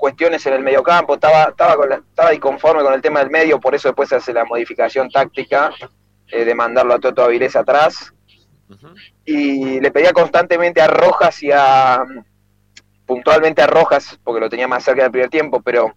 cuestiones 0.00 0.44
en 0.46 0.54
el 0.54 0.62
mediocampo, 0.62 1.14
estaba, 1.14 1.44
estaba, 1.50 1.76
con 1.76 1.88
la- 1.90 1.96
estaba 1.96 2.34
inconforme 2.34 2.82
con 2.82 2.94
el 2.94 3.02
tema 3.02 3.20
del 3.20 3.30
medio, 3.30 3.60
por 3.60 3.74
eso 3.74 3.88
después 3.88 4.08
se 4.08 4.16
hace 4.16 4.32
la 4.32 4.44
modificación 4.44 5.10
táctica 5.10 5.70
eh, 6.28 6.44
de 6.44 6.54
mandarlo 6.54 6.94
a 6.94 6.98
Toto 6.98 7.22
Avilés 7.22 7.54
atrás, 7.54 8.12
y 9.24 9.80
le 9.80 9.90
pedía 9.90 10.12
constantemente 10.12 10.80
a 10.80 10.86
Rojas 10.86 11.42
y 11.42 11.50
a 11.52 12.04
puntualmente 13.06 13.62
a 13.62 13.66
Rojas, 13.66 14.18
porque 14.22 14.40
lo 14.40 14.48
tenía 14.48 14.68
más 14.68 14.84
cerca 14.84 15.02
del 15.02 15.10
primer 15.10 15.28
tiempo, 15.30 15.60
pero 15.60 15.92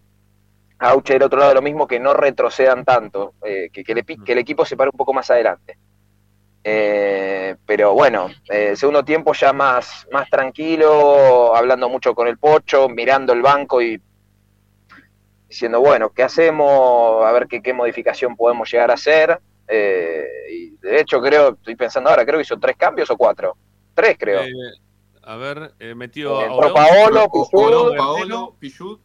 a 0.78 0.88
Auche 0.90 1.12
del 1.14 1.22
otro 1.22 1.38
lado 1.38 1.54
lo 1.54 1.62
mismo, 1.62 1.86
que 1.86 2.00
no 2.00 2.12
retrocedan 2.14 2.84
tanto, 2.84 3.34
eh, 3.44 3.70
que, 3.72 3.84
que 3.84 3.94
epi- 3.94 4.22
que 4.24 4.32
el 4.32 4.38
equipo 4.38 4.64
se 4.64 4.76
pare 4.76 4.90
un 4.92 4.98
poco 4.98 5.12
más 5.14 5.30
adelante. 5.30 5.78
Eh, 6.66 7.56
pero 7.66 7.92
bueno, 7.92 8.28
eh, 8.48 8.74
segundo 8.74 9.04
tiempo 9.04 9.34
ya 9.34 9.52
más, 9.52 10.06
más 10.10 10.28
tranquilo, 10.30 11.54
hablando 11.54 11.88
mucho 11.90 12.14
con 12.14 12.26
el 12.26 12.38
Pocho, 12.38 12.88
mirando 12.88 13.34
el 13.34 13.42
banco 13.42 13.82
y 13.82 14.00
diciendo, 15.48 15.80
bueno, 15.80 16.10
¿qué 16.10 16.22
hacemos? 16.22 17.24
A 17.24 17.32
ver 17.32 17.46
qué, 17.46 17.62
qué 17.62 17.72
modificación 17.72 18.34
podemos 18.36 18.70
llegar 18.72 18.90
a 18.90 18.94
hacer. 18.94 19.38
Eh, 19.68 20.26
y 20.50 20.70
de 20.76 21.00
hecho 21.00 21.20
creo, 21.20 21.50
estoy 21.54 21.76
pensando 21.76 22.10
ahora, 22.10 22.24
creo 22.24 22.38
que 22.38 22.42
hizo 22.42 22.58
tres 22.58 22.76
cambios 22.76 23.10
o 23.10 23.16
cuatro. 23.16 23.56
Tres 23.94 24.16
creo. 24.18 24.42
Eh, 24.42 24.50
a 25.22 25.36
ver, 25.36 25.72
eh, 25.78 25.94
metió 25.94 26.40
Eh, 26.42 26.46
a 26.46 26.52
Orozco, 26.52 26.74
Paolo, 26.74 27.24
Pichud, 27.30 27.48
Oro. 27.74 27.94
Paolo, 27.96 28.56
Pichud 28.58 28.98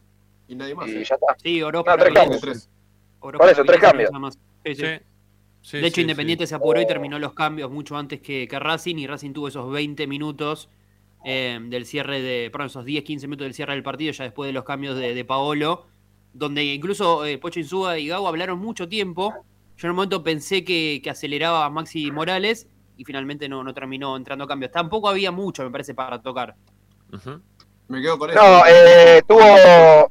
y 0.48 0.54
nadie 0.54 0.74
más. 0.74 0.88
y 0.88 0.96
¿eh? 0.98 1.04
ya 1.04 1.14
está. 1.14 1.36
Sí, 1.42 1.62
Oropa. 1.62 1.92
No, 1.92 1.96
tres 2.02 2.14
Gavilés. 2.14 2.40
cambios. 2.40 2.40
Tres. 2.42 2.70
Oropa, 3.20 3.44
Por 3.44 3.52
eso, 3.52 3.64
tres 3.64 3.80
cambios. 3.80 4.10
nada 4.10 4.20
más. 4.20 4.38
Sí, 4.64 4.74
sí. 4.74 4.84
Sí. 5.62 5.78
De 5.78 5.86
hecho, 5.86 5.96
sí, 5.96 6.00
Independiente 6.02 6.46
sí. 6.46 6.50
se 6.50 6.54
apuró 6.54 6.80
y 6.80 6.86
terminó 6.86 7.18
los 7.18 7.34
cambios 7.34 7.70
mucho 7.70 7.96
antes 7.96 8.20
que, 8.20 8.48
que 8.48 8.58
Racing 8.58 8.96
y 8.96 9.06
Racing 9.06 9.32
tuvo 9.32 9.48
esos 9.48 9.70
20 9.70 10.06
minutos 10.06 10.68
eh, 11.24 11.58
del 11.62 11.84
cierre 11.84 12.22
de, 12.22 12.50
perdón, 12.50 12.68
esos 12.68 12.84
10, 12.84 13.04
15 13.04 13.26
minutos 13.26 13.44
del 13.44 13.54
cierre 13.54 13.74
del 13.74 13.82
partido 13.82 14.12
ya 14.12 14.24
después 14.24 14.48
de 14.48 14.52
los 14.52 14.64
cambios 14.64 14.96
de, 14.96 15.14
de 15.14 15.24
Paolo, 15.24 15.86
donde 16.32 16.64
incluso 16.64 17.26
eh, 17.26 17.36
Pocho 17.38 17.60
Insúa 17.60 17.98
y 17.98 18.08
Gago 18.08 18.26
hablaron 18.26 18.58
mucho 18.58 18.88
tiempo. 18.88 19.34
Yo 19.76 19.86
en 19.86 19.90
un 19.90 19.96
momento 19.96 20.22
pensé 20.22 20.64
que, 20.64 21.00
que 21.02 21.10
aceleraba 21.10 21.64
a 21.64 21.70
Maxi 21.70 22.10
Morales 22.10 22.68
y 22.96 23.04
finalmente 23.04 23.48
no, 23.48 23.64
no 23.64 23.72
terminó 23.72 24.16
entrando 24.16 24.46
cambios. 24.46 24.72
Tampoco 24.72 25.08
había 25.08 25.30
mucho, 25.30 25.62
me 25.62 25.70
parece, 25.70 25.94
para 25.94 26.20
tocar. 26.20 26.54
Me 27.88 28.00
quedo 28.00 28.18
con 28.18 28.30
eso. 28.30 28.40
No, 28.40 28.62
eh, 28.66 29.22
tuvo. 29.26 30.10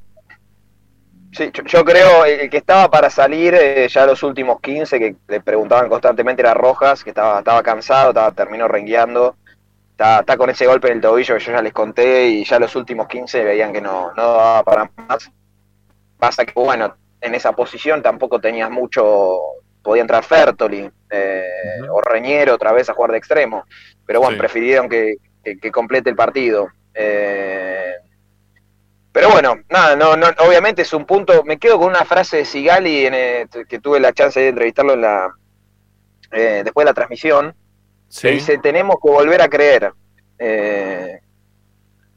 Sí, 1.32 1.52
yo, 1.54 1.64
yo 1.64 1.86
creo 1.86 2.26
el 2.26 2.50
que 2.50 2.58
estaba 2.58 2.90
para 2.90 3.10
salir 3.10 3.54
eh, 3.54 3.88
ya 3.90 4.06
los 4.06 4.24
últimos 4.24 4.60
15, 4.62 4.98
que 5.00 5.16
le 5.28 5.42
preguntaban 5.42 5.88
constantemente, 5.90 6.42
era 6.42 6.54
Rojas, 6.56 7.04
que 7.04 7.12
estaba, 7.12 7.40
estaba 7.40 7.62
cansado, 7.62 8.10
estaba, 8.10 8.32
terminó 8.32 8.68
rengueando. 8.68 9.36
Está, 9.92 10.22
está 10.22 10.38
con 10.38 10.50
ese 10.50 10.66
golpe 10.66 10.88
en 10.88 10.96
el 10.96 11.02
tobillo 11.02 11.36
que 11.38 11.44
yo 11.44 11.52
ya 11.52 11.62
les 11.62 11.74
conté 11.74 12.28
y 12.30 12.46
ya 12.46 12.58
los 12.58 12.76
últimos 12.76 13.08
15 13.08 13.44
veían 13.44 13.72
que 13.74 13.82
no, 13.82 14.12
no 14.16 14.24
daba 14.34 14.64
para 14.64 14.92
más. 15.08 15.30
Pasa 16.18 16.46
que, 16.46 16.54
bueno, 16.56 16.96
en 17.22 17.36
esa 17.36 17.52
posición 17.54 18.02
tampoco 18.02 18.40
tenías 18.40 18.72
mucho. 18.72 19.38
Podía 19.84 20.02
entrar 20.02 20.24
Fertoli 20.24 20.90
eh, 21.10 21.44
o 21.90 22.02
Reñero 22.02 22.56
otra 22.56 22.72
vez 22.72 22.90
a 22.90 22.94
jugar 22.94 23.12
de 23.12 23.18
extremo. 23.18 23.66
Pero 24.06 24.20
bueno, 24.20 24.34
Sí. 24.36 24.40
prefirieron 24.40 24.90
que, 24.90 25.16
que- 25.44 25.58
que 25.60 25.72
complete 25.72 26.10
el 26.10 26.16
partido. 26.16 26.70
Eh, 26.94 27.94
pero 29.12 29.30
bueno, 29.32 29.56
nada, 29.70 29.96
no, 29.96 30.16
no, 30.16 30.28
obviamente 30.40 30.82
es 30.84 30.94
un 30.94 31.06
punto. 31.06 31.44
Me 31.44 31.58
quedo 31.58 31.80
con 31.80 31.90
una 31.90 32.06
frase 32.06 32.38
de 32.38 32.46
Sigali 32.46 33.06
en, 33.06 33.14
eh, 33.16 33.48
que 33.68 33.80
tuve 33.80 34.00
la 34.00 34.14
chance 34.14 34.40
de 34.40 34.50
entrevistarlo 34.50 34.94
en 34.94 35.02
la, 35.02 35.34
eh, 36.32 36.62
después 36.64 36.86
de 36.86 36.90
la 36.92 36.94
transmisión, 36.94 37.56
Sí. 38.08 38.22
que 38.28 38.34
dice, 38.34 38.58
tenemos 38.58 38.96
que 39.04 39.10
volver 39.12 39.42
a 39.42 39.48
creer. 39.50 39.92
Eh, 40.38 41.20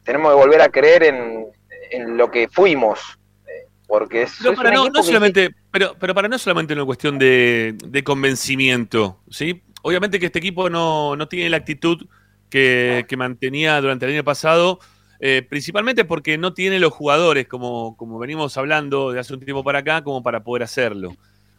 tenemos 0.04 0.32
que 0.32 0.36
volver 0.36 0.60
a 0.62 0.68
creer 0.70 1.02
en, 1.04 1.46
en 1.90 2.16
lo 2.16 2.30
que 2.30 2.48
fuimos. 2.48 2.98
eh, 3.46 3.66
porque 3.86 4.22
es, 4.22 4.40
No, 4.40 4.54
para 4.54 4.70
no, 4.70 4.86
no 4.86 4.92
que- 5.00 5.02
solamente, 5.02 5.50
pero, 5.70 5.94
pero 5.98 6.14
para 6.14 6.28
no 6.28 6.36
es 6.36 6.42
solamente 6.42 6.72
una 6.74 6.84
cuestión 6.84 7.18
de, 7.18 7.74
de 7.84 8.02
convencimiento, 8.04 9.20
¿sí? 9.30 9.62
Obviamente 9.82 10.18
que 10.20 10.26
este 10.26 10.38
equipo 10.38 10.70
no, 10.70 11.16
no 11.16 11.26
tiene 11.28 11.50
la 11.50 11.56
actitud 11.58 12.06
que, 12.48 13.04
que 13.08 13.16
mantenía 13.16 13.80
durante 13.80 14.06
el 14.06 14.12
año 14.12 14.24
pasado, 14.24 14.78
eh, 15.24 15.46
principalmente 15.48 16.04
porque 16.04 16.36
no 16.36 16.52
tiene 16.52 16.80
los 16.80 16.92
jugadores, 16.92 17.46
como, 17.46 17.96
como 17.96 18.18
venimos 18.18 18.56
hablando 18.56 19.12
de 19.12 19.20
hace 19.20 19.32
un 19.32 19.38
tiempo 19.40 19.62
para 19.62 19.78
acá, 19.78 20.02
como 20.02 20.20
para 20.20 20.42
poder 20.42 20.64
hacerlo. 20.64 21.14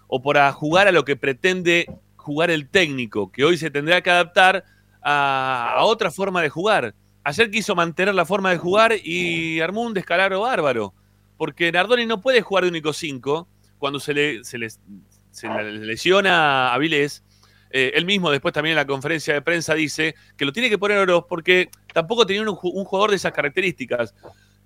O 0.07 0.21
para 0.21 0.51
jugar 0.51 0.89
a 0.89 0.91
lo 0.91 1.05
que 1.05 1.15
pretende 1.15 1.87
jugar 2.17 2.51
el 2.51 2.67
técnico, 2.67 3.31
que 3.31 3.45
hoy 3.45 3.57
se 3.57 3.71
tendrá 3.71 4.01
que 4.01 4.09
adaptar 4.09 4.65
a, 5.01 5.77
otra 5.83 6.11
forma 6.11 6.41
de 6.41 6.49
jugar. 6.49 6.93
Ayer 7.23 7.49
quiso 7.49 7.73
mantener 7.73 8.13
la 8.13 8.25
forma 8.25 8.51
de 8.51 8.57
jugar 8.57 8.93
y 9.01 9.61
armó 9.61 9.83
un 9.83 9.93
descalabro 9.93 10.41
bárbaro 10.41 10.93
porque 11.37 11.71
Nardoni 11.71 12.05
no 12.05 12.19
puede 12.19 12.41
jugar 12.41 12.65
de 12.65 12.69
único 12.69 12.91
5 12.91 13.47
cuando 13.77 13.99
se 14.01 14.13
le, 14.13 14.43
se 14.43 14.57
les- 14.57 14.81
se 15.31 15.47
le 15.47 15.71
lesiona 15.79 16.73
a 16.73 16.77
Vilés. 16.77 17.23
Eh, 17.75 17.91
él 17.95 18.05
mismo 18.05 18.29
después 18.29 18.53
también 18.53 18.73
en 18.73 18.77
la 18.77 18.85
conferencia 18.85 19.33
de 19.33 19.41
prensa 19.41 19.73
dice 19.73 20.13
que 20.37 20.45
lo 20.45 20.53
tiene 20.53 20.69
que 20.69 20.77
poner 20.77 20.99
Oroz 20.99 21.25
porque 21.27 21.69
tampoco 21.91 22.23
tenía 22.23 22.43
un, 22.43 22.49
ju- 22.49 22.71
un 22.71 22.85
jugador 22.85 23.09
de 23.09 23.15
esas 23.15 23.31
características. 23.31 24.13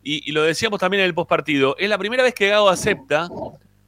Y, 0.04 0.30
y 0.30 0.34
lo 0.34 0.44
decíamos 0.44 0.80
también 0.80 1.02
en 1.02 1.08
el 1.08 1.14
postpartido. 1.14 1.76
Es 1.80 1.88
la 1.90 1.98
primera 1.98 2.22
vez 2.24 2.34
que 2.34 2.50
Gago 2.50 2.68
acepta 2.70 3.30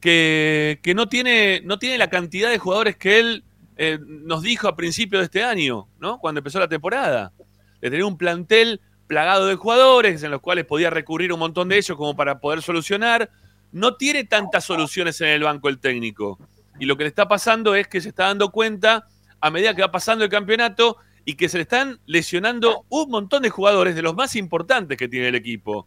que, 0.00 0.80
que 0.82 0.94
no, 0.94 1.06
tiene, 1.06 1.60
no 1.64 1.78
tiene 1.78 1.98
la 1.98 2.08
cantidad 2.08 2.48
de 2.48 2.56
jugadores 2.58 2.96
que 2.96 3.18
él 3.18 3.44
eh, 3.76 3.98
nos 4.02 4.42
dijo 4.42 4.68
a 4.68 4.74
principio 4.74 5.18
de 5.18 5.26
este 5.26 5.44
año, 5.44 5.86
¿no? 5.98 6.18
Cuando 6.18 6.38
empezó 6.38 6.58
la 6.58 6.68
temporada. 6.68 7.32
De 7.80 7.90
tener 7.90 8.04
un 8.04 8.16
plantel 8.16 8.80
plagado 9.06 9.46
de 9.46 9.56
jugadores 9.56 10.22
en 10.22 10.30
los 10.30 10.40
cuales 10.40 10.64
podía 10.64 10.88
recurrir 10.88 11.32
un 11.32 11.40
montón 11.40 11.68
de 11.68 11.76
ellos 11.76 11.96
como 11.96 12.16
para 12.16 12.38
poder 12.40 12.62
solucionar. 12.62 13.30
No 13.72 13.96
tiene 13.96 14.24
tantas 14.24 14.64
soluciones 14.64 15.20
en 15.20 15.28
el 15.28 15.42
banco 15.42 15.68
el 15.68 15.78
técnico. 15.78 16.38
Y 16.80 16.86
lo 16.86 16.96
que 16.96 17.04
le 17.04 17.08
está 17.08 17.28
pasando 17.28 17.74
es 17.74 17.86
que 17.86 18.00
se 18.00 18.08
está 18.08 18.24
dando 18.24 18.50
cuenta 18.50 19.06
a 19.40 19.50
medida 19.50 19.74
que 19.74 19.82
va 19.82 19.92
pasando 19.92 20.24
el 20.24 20.30
campeonato 20.30 20.96
y 21.24 21.34
que 21.34 21.48
se 21.48 21.58
le 21.58 21.62
están 21.62 22.00
lesionando 22.06 22.86
un 22.88 23.10
montón 23.10 23.42
de 23.42 23.50
jugadores 23.50 23.94
de 23.94 24.02
los 24.02 24.16
más 24.16 24.34
importantes 24.34 24.96
que 24.96 25.06
tiene 25.06 25.28
el 25.28 25.34
equipo. 25.34 25.86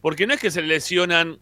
Porque 0.00 0.26
no 0.26 0.34
es 0.34 0.40
que 0.40 0.50
se 0.50 0.60
lesionan 0.60 1.38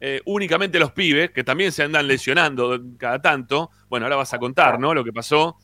eh, 0.00 0.22
únicamente 0.24 0.78
los 0.78 0.92
pibes, 0.92 1.30
que 1.32 1.42
también 1.42 1.72
se 1.72 1.82
andan 1.82 2.06
lesionando 2.06 2.80
cada 2.96 3.20
tanto. 3.20 3.70
Bueno, 3.88 4.06
ahora 4.06 4.16
vas 4.16 4.32
a 4.34 4.38
contar, 4.38 4.78
¿no? 4.78 4.94
Lo 4.94 5.04
que 5.04 5.12
pasó 5.12 5.56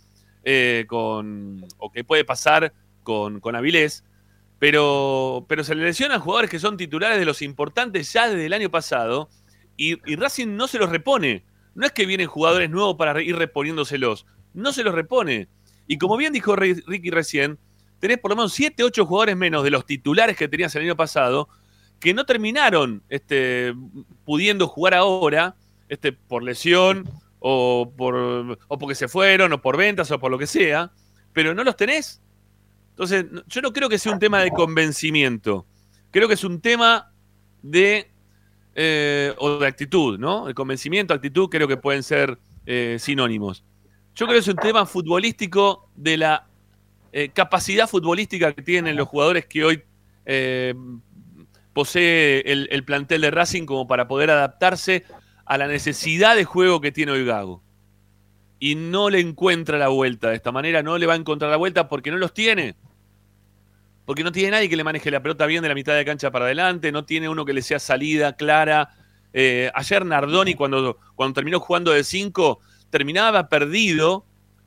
eh, 0.43 0.84
con. 0.88 1.64
o 1.78 1.93
que 1.93 2.03
puede 2.03 2.24
pasar 2.24 2.72
con, 3.05 3.38
con 3.41 3.55
Avilés. 3.55 4.05
Pero, 4.59 5.47
pero 5.49 5.62
se 5.62 5.74
le 5.74 5.84
lesionan 5.84 6.20
jugadores 6.20 6.51
que 6.51 6.59
son 6.59 6.76
titulares 6.76 7.18
de 7.18 7.24
los 7.24 7.41
importantes 7.41 8.12
ya 8.12 8.28
desde 8.28 8.47
el 8.47 8.53
año 8.53 8.70
pasado. 8.70 9.30
Y, 9.76 9.99
y 10.11 10.16
Racing 10.16 10.57
no 10.57 10.66
se 10.66 10.78
los 10.78 10.91
repone. 10.91 11.45
No 11.81 11.87
es 11.87 11.93
que 11.93 12.07
vienen 12.07 12.26
jugadores 12.28 12.68
nuevos 12.70 12.97
para 12.97 13.20
ir 13.22 13.35
reponiéndoselos. 13.37 14.26
No 14.55 14.72
se 14.72 14.85
los 14.85 14.95
repone. 14.95 15.49
Y 15.87 15.99
como 15.99 16.16
bien 16.16 16.33
dijo 16.33 16.55
Ri- 16.55 16.83
Ricky 16.87 17.11
recién, 17.11 17.59
tenés 17.99 18.18
por 18.18 18.31
lo 18.31 18.37
menos 18.37 18.53
7, 18.53 18.85
8 18.85 19.07
jugadores 19.07 19.37
menos 19.37 19.64
de 19.64 19.70
los 19.70 19.87
titulares 19.87 20.37
que 20.37 20.47
tenías 20.49 20.74
el 20.76 20.83
año 20.83 20.97
pasado 20.97 21.49
que 21.99 22.14
no 22.14 22.24
terminaron 22.24 23.03
este, 23.09 23.74
pudiendo 24.24 24.66
jugar 24.68 24.95
ahora 24.95 25.55
este, 25.89 26.12
por 26.12 26.43
lesión 26.43 27.09
o, 27.41 27.93
por, 27.97 28.59
o 28.68 28.78
porque 28.78 28.95
se 28.95 29.09
fueron 29.09 29.53
o 29.53 29.61
por 29.61 29.76
ventas 29.76 30.11
o 30.11 30.18
por 30.18 30.31
lo 30.31 30.39
que 30.39 30.47
sea, 30.47 30.93
pero 31.33 31.55
no 31.55 31.62
los 31.64 31.76
tenés. 31.76 32.20
Entonces, 32.91 33.26
yo 33.47 33.62
no 33.62 33.72
creo 33.72 33.89
que 33.89 33.99
sea 33.99 34.12
un 34.12 34.18
tema 34.18 34.41
de 34.41 34.51
convencimiento. 34.51 35.66
Creo 36.11 36.28
que 36.28 36.35
es 36.35 36.45
un 36.45 36.61
tema 36.61 37.12
de. 37.62 38.10
Eh, 38.83 39.35
o 39.37 39.59
de 39.59 39.66
actitud, 39.66 40.18
¿no? 40.18 40.49
El 40.49 40.55
convencimiento, 40.55 41.12
actitud, 41.12 41.51
creo 41.51 41.68
que 41.68 41.76
pueden 41.76 42.03
ser 42.03 42.39
eh, 42.64 42.97
sinónimos. 42.99 43.62
Yo 44.14 44.24
creo 44.24 44.37
que 44.37 44.41
es 44.41 44.49
un 44.49 44.57
tema 44.57 44.87
futbolístico 44.87 45.91
de 45.95 46.16
la 46.16 46.47
eh, 47.12 47.28
capacidad 47.28 47.87
futbolística 47.87 48.55
que 48.55 48.62
tienen 48.62 48.97
los 48.97 49.07
jugadores 49.07 49.45
que 49.45 49.64
hoy 49.64 49.83
eh, 50.24 50.74
posee 51.74 52.41
el, 52.51 52.68
el 52.70 52.83
plantel 52.83 53.20
de 53.20 53.31
Racing 53.31 53.66
como 53.66 53.87
para 53.87 54.09
poder 54.09 54.31
adaptarse 54.31 55.05
a 55.45 55.59
la 55.59 55.66
necesidad 55.66 56.35
de 56.35 56.47
juego 56.47 56.81
que 56.81 56.91
tiene 56.91 57.12
hoy 57.12 57.26
Gago. 57.26 57.62
Y 58.59 58.76
no 58.76 59.11
le 59.11 59.20
encuentra 59.20 59.76
la 59.76 59.89
vuelta 59.89 60.31
de 60.31 60.37
esta 60.37 60.53
manera, 60.53 60.83
no 60.83 60.97
le 60.97 61.05
va 61.05 61.12
a 61.12 61.16
encontrar 61.16 61.51
la 61.51 61.59
vuelta 61.59 61.87
porque 61.87 62.11
no 62.11 62.16
los 62.16 62.33
tiene. 62.33 62.76
Porque 64.11 64.25
no 64.25 64.33
tiene 64.33 64.51
nadie 64.51 64.69
que 64.69 64.77
le 64.77 64.83
maneje 64.83 65.09
la 65.09 65.23
pelota 65.23 65.47
bien 65.47 65.63
de 65.63 65.69
la 65.69 65.75
mitad 65.77 65.95
de 65.95 66.05
cancha 66.05 66.33
para 66.33 66.47
adelante, 66.47 66.91
no 66.91 67.05
tiene 67.05 67.29
uno 67.29 67.45
que 67.45 67.53
le 67.53 67.63
sea 67.63 67.79
salida 67.79 68.33
clara. 68.33 68.91
Eh, 69.33 69.71
ayer 69.73 70.05
Nardoni, 70.05 70.55
cuando, 70.55 70.99
cuando 71.15 71.35
terminó 71.35 71.61
jugando 71.61 71.93
de 71.93 72.03
5, 72.03 72.59
terminaba 72.91 73.49
perdido, 73.49 74.27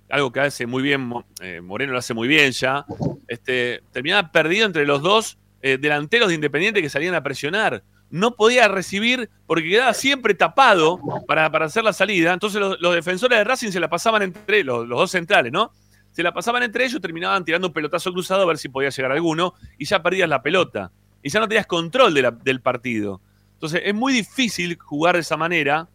algo 0.09 0.31
que 0.31 0.39
hace 0.39 0.65
muy 0.65 0.81
bien, 0.81 1.11
eh, 1.41 1.59
Moreno 1.59 1.91
lo 1.91 1.97
hace 1.99 2.13
muy 2.13 2.29
bien 2.29 2.53
ya, 2.53 2.85
este, 3.27 3.83
terminaba 3.91 4.31
perdido 4.31 4.65
entre 4.65 4.85
los 4.85 5.01
dos 5.01 5.37
eh, 5.61 5.77
delanteros 5.77 6.29
de 6.29 6.35
Independiente 6.35 6.81
que 6.81 6.89
salían 6.89 7.13
a 7.13 7.21
presionar. 7.21 7.83
No 8.09 8.37
podía 8.37 8.69
recibir 8.69 9.29
porque 9.45 9.67
quedaba 9.67 9.93
siempre 9.93 10.35
tapado 10.35 11.01
para, 11.27 11.51
para 11.51 11.65
hacer 11.65 11.83
la 11.83 11.91
salida. 11.91 12.31
Entonces 12.31 12.61
los, 12.61 12.95
defensores 12.95 13.39
de 13.39 13.43
Racing 13.43 13.71
se 13.71 13.81
la 13.81 13.89
pasaban 13.89 14.21
entre 14.21 14.63
los 14.63 14.87
dos 14.87 15.11
centrales, 15.11 15.51
¿no? 15.51 15.73
Se 16.13 16.23
la 16.23 16.33
pasaban 16.33 16.63
entre 16.63 16.85
ellos, 16.85 17.01
terminaban 17.01 17.43
tirando 17.43 17.67
un 17.67 17.73
pelotazo 17.73 18.13
cruzado 18.13 18.43
a 18.43 18.45
ver 18.45 18.57
si 18.57 18.69
podía 18.69 18.89
llegar 18.89 19.11
alguno 19.11 19.55
y 19.77 19.85
ya 19.85 20.01
perdías 20.01 20.29
la 20.29 20.41
pelota. 20.41 20.91
Y 21.21 21.29
ya 21.29 21.39
no 21.39 21.47
tenías 21.47 21.65
control 21.67 22.13
del 22.13 22.61
partido. 22.61 23.19
Entonces 23.55 23.81
es 23.83 23.95
muy 23.95 24.13
difícil 24.13 24.77
jugar 24.77 25.15
de 25.15 25.21
esa 25.21 25.37
manera, 25.37 25.89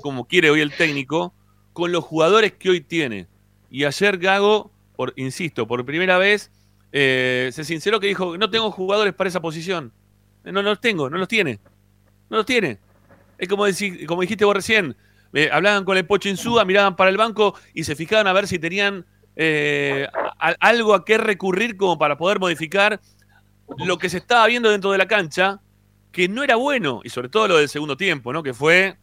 como 0.00 0.26
quiere 0.26 0.50
hoy 0.50 0.60
el 0.60 0.72
técnico, 0.72 1.34
con 1.72 1.92
los 1.92 2.04
jugadores 2.04 2.52
que 2.52 2.70
hoy 2.70 2.80
tiene. 2.80 3.28
Y 3.70 3.84
ayer 3.84 4.16
Gago, 4.18 4.70
por, 4.96 5.12
insisto, 5.16 5.66
por 5.66 5.84
primera 5.84 6.18
vez, 6.18 6.50
eh, 6.92 7.50
se 7.52 7.64
sinceró 7.64 8.00
que 8.00 8.06
dijo, 8.06 8.36
no 8.38 8.50
tengo 8.50 8.70
jugadores 8.70 9.14
para 9.14 9.28
esa 9.28 9.40
posición. 9.40 9.92
No, 10.44 10.52
no 10.52 10.62
los 10.62 10.80
tengo, 10.80 11.10
no 11.10 11.18
los 11.18 11.28
tiene. 11.28 11.60
No 12.30 12.38
los 12.38 12.46
tiene. 12.46 12.78
Es 13.38 13.48
como, 13.48 13.66
decir, 13.66 14.06
como 14.06 14.22
dijiste 14.22 14.44
vos 14.44 14.54
recién, 14.54 14.96
eh, 15.32 15.48
hablaban 15.52 15.84
con 15.84 15.96
el 15.96 16.06
Pocho 16.06 16.28
Insúa, 16.28 16.64
miraban 16.64 16.96
para 16.96 17.10
el 17.10 17.16
banco 17.16 17.54
y 17.74 17.84
se 17.84 17.94
fijaban 17.94 18.26
a 18.26 18.32
ver 18.32 18.46
si 18.46 18.58
tenían 18.58 19.04
eh, 19.36 20.06
a- 20.38 20.54
algo 20.60 20.94
a 20.94 21.04
qué 21.04 21.18
recurrir 21.18 21.76
como 21.76 21.98
para 21.98 22.16
poder 22.16 22.38
modificar 22.38 23.00
lo 23.78 23.98
que 23.98 24.08
se 24.10 24.18
estaba 24.18 24.46
viendo 24.46 24.70
dentro 24.70 24.90
de 24.92 24.98
la 24.98 25.06
cancha, 25.06 25.60
que 26.12 26.28
no 26.28 26.42
era 26.42 26.56
bueno, 26.56 27.00
y 27.04 27.08
sobre 27.10 27.28
todo 27.28 27.46
lo 27.48 27.56
del 27.58 27.68
segundo 27.68 27.96
tiempo, 27.96 28.32
¿no? 28.32 28.42
Que 28.42 28.52
fue 28.54 28.96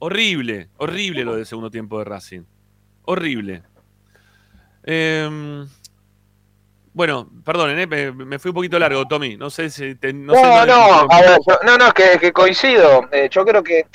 horrible, 0.00 0.68
horrible 0.78 1.24
lo 1.24 1.36
del 1.36 1.46
segundo 1.46 1.70
tiempo 1.70 1.98
de 1.98 2.04
Racing. 2.04 2.42
Horrible. 3.04 3.62
Em, 4.84 5.66
bueno, 6.92 7.30
perdonen, 7.44 7.78
eh, 7.78 7.86
me, 7.86 8.12
me 8.24 8.38
fui 8.38 8.50
un 8.50 8.54
poquito 8.54 8.78
largo, 8.78 9.06
Tommy. 9.06 9.36
No 9.36 9.48
sé 9.50 9.70
si. 9.70 9.94
te- 9.94 10.12
no, 10.12 10.32
No, 10.32 10.40
sé 10.40 10.66
no, 10.66 11.06
a 11.10 11.20
ver, 11.20 11.38
yo- 11.46 11.58
no, 11.64 11.78
no, 11.78 11.86
es 11.88 11.94
que, 11.94 12.18
que 12.20 12.32
coincido. 12.32 13.08
Eh, 13.12 13.28
yo 13.30 13.44
creo 13.44 13.62
que 13.62 13.86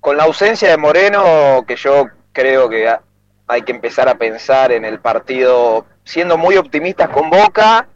con 0.00 0.16
la 0.16 0.24
ausencia 0.24 0.70
de 0.70 0.76
Moreno, 0.78 1.62
que 1.68 1.76
yo 1.76 2.06
creo 2.32 2.68
que 2.68 2.88
hay 3.50 3.62
que 3.62 3.72
empezar 3.72 4.08
a 4.08 4.16
pensar 4.16 4.70
en 4.70 4.84
el 4.84 5.00
partido, 5.00 5.84
siendo 6.04 6.38
muy 6.38 6.56
optimistas 6.56 7.08
con 7.08 7.30
Boca, 7.30 7.88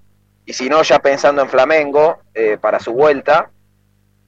y 0.44 0.52
si 0.52 0.68
no, 0.68 0.82
ya 0.82 0.98
pensando 0.98 1.42
en 1.42 1.48
Flamengo 1.48 2.18
eh, 2.34 2.58
para 2.60 2.80
su 2.80 2.92
vuelta. 2.92 3.50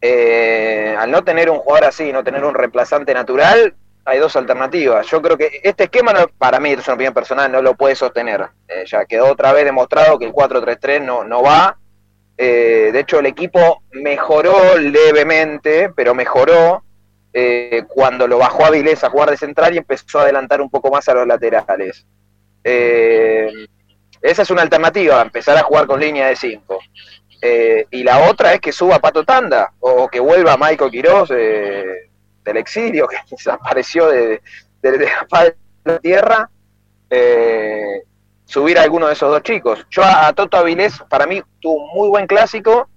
Eh, 0.00 0.94
al 0.96 1.10
no 1.10 1.24
tener 1.24 1.50
un 1.50 1.58
jugador 1.58 1.88
así, 1.88 2.12
no 2.12 2.22
tener 2.22 2.44
un 2.44 2.54
reemplazante 2.54 3.12
natural, 3.12 3.74
hay 4.04 4.20
dos 4.20 4.36
alternativas. 4.36 5.04
Yo 5.08 5.20
creo 5.20 5.36
que 5.36 5.60
este 5.64 5.84
esquema, 5.84 6.12
para 6.38 6.60
mí, 6.60 6.70
es 6.70 6.86
una 6.86 6.94
opinión 6.94 7.12
personal, 7.12 7.50
no 7.50 7.60
lo 7.60 7.74
puede 7.74 7.96
sostener. 7.96 8.46
Eh, 8.68 8.84
ya 8.86 9.04
quedó 9.04 9.26
otra 9.32 9.52
vez 9.52 9.64
demostrado 9.64 10.18
que 10.18 10.26
el 10.26 10.32
4-3-3 10.32 11.02
no, 11.02 11.24
no 11.24 11.42
va. 11.42 11.76
Eh, 12.38 12.90
de 12.92 13.00
hecho, 13.00 13.18
el 13.18 13.26
equipo 13.26 13.82
mejoró 13.90 14.78
levemente, 14.78 15.90
pero 15.94 16.14
mejoró 16.14 16.84
eh, 17.38 17.84
cuando 17.86 18.26
lo 18.26 18.38
bajó 18.38 18.64
a 18.64 18.70
Vilés 18.70 19.04
a 19.04 19.10
jugar 19.10 19.28
de 19.28 19.36
central 19.36 19.74
y 19.74 19.76
empezó 19.76 20.18
a 20.18 20.22
adelantar 20.22 20.62
un 20.62 20.70
poco 20.70 20.90
más 20.90 21.06
a 21.06 21.12
los 21.12 21.26
laterales. 21.26 22.06
Eh, 22.64 23.52
esa 24.22 24.40
es 24.40 24.50
una 24.50 24.62
alternativa, 24.62 25.20
empezar 25.20 25.54
a 25.58 25.62
jugar 25.62 25.86
con 25.86 26.00
línea 26.00 26.28
de 26.28 26.36
5. 26.36 26.78
y 27.90 28.02
la 28.02 28.30
otra 28.30 28.54
es 28.54 28.60
que 28.60 28.72
suba 28.72 29.00
Pato 29.00 29.22
Tanda 29.22 29.70
o 29.80 30.08
que 30.08 30.18
vuelva 30.18 30.56
Michael 30.56 30.90
Quiroz 30.90 31.30
eh, 31.30 32.08
del 32.42 32.56
exilio, 32.56 33.06
que 33.10 33.18
desapareció 33.30 34.08
de, 34.08 34.40
de, 34.80 35.10
la 35.84 35.98
tierra. 35.98 36.48
Eh, 37.10 38.02
subir 38.46 38.78
a 38.78 38.82
alguno 38.82 39.08
de 39.08 39.12
esos 39.12 39.30
dos 39.30 39.42
chicos. 39.42 39.86
Yo 39.90 40.02
a, 40.02 40.28
a 40.28 40.32
Toto 40.32 40.56
Avilés, 40.56 41.02
para 41.10 41.26
mí, 41.26 41.42
tuvo 41.60 41.84
un 41.84 41.94
muy 41.94 42.08
buen 42.08 42.26
clásico. 42.26 42.88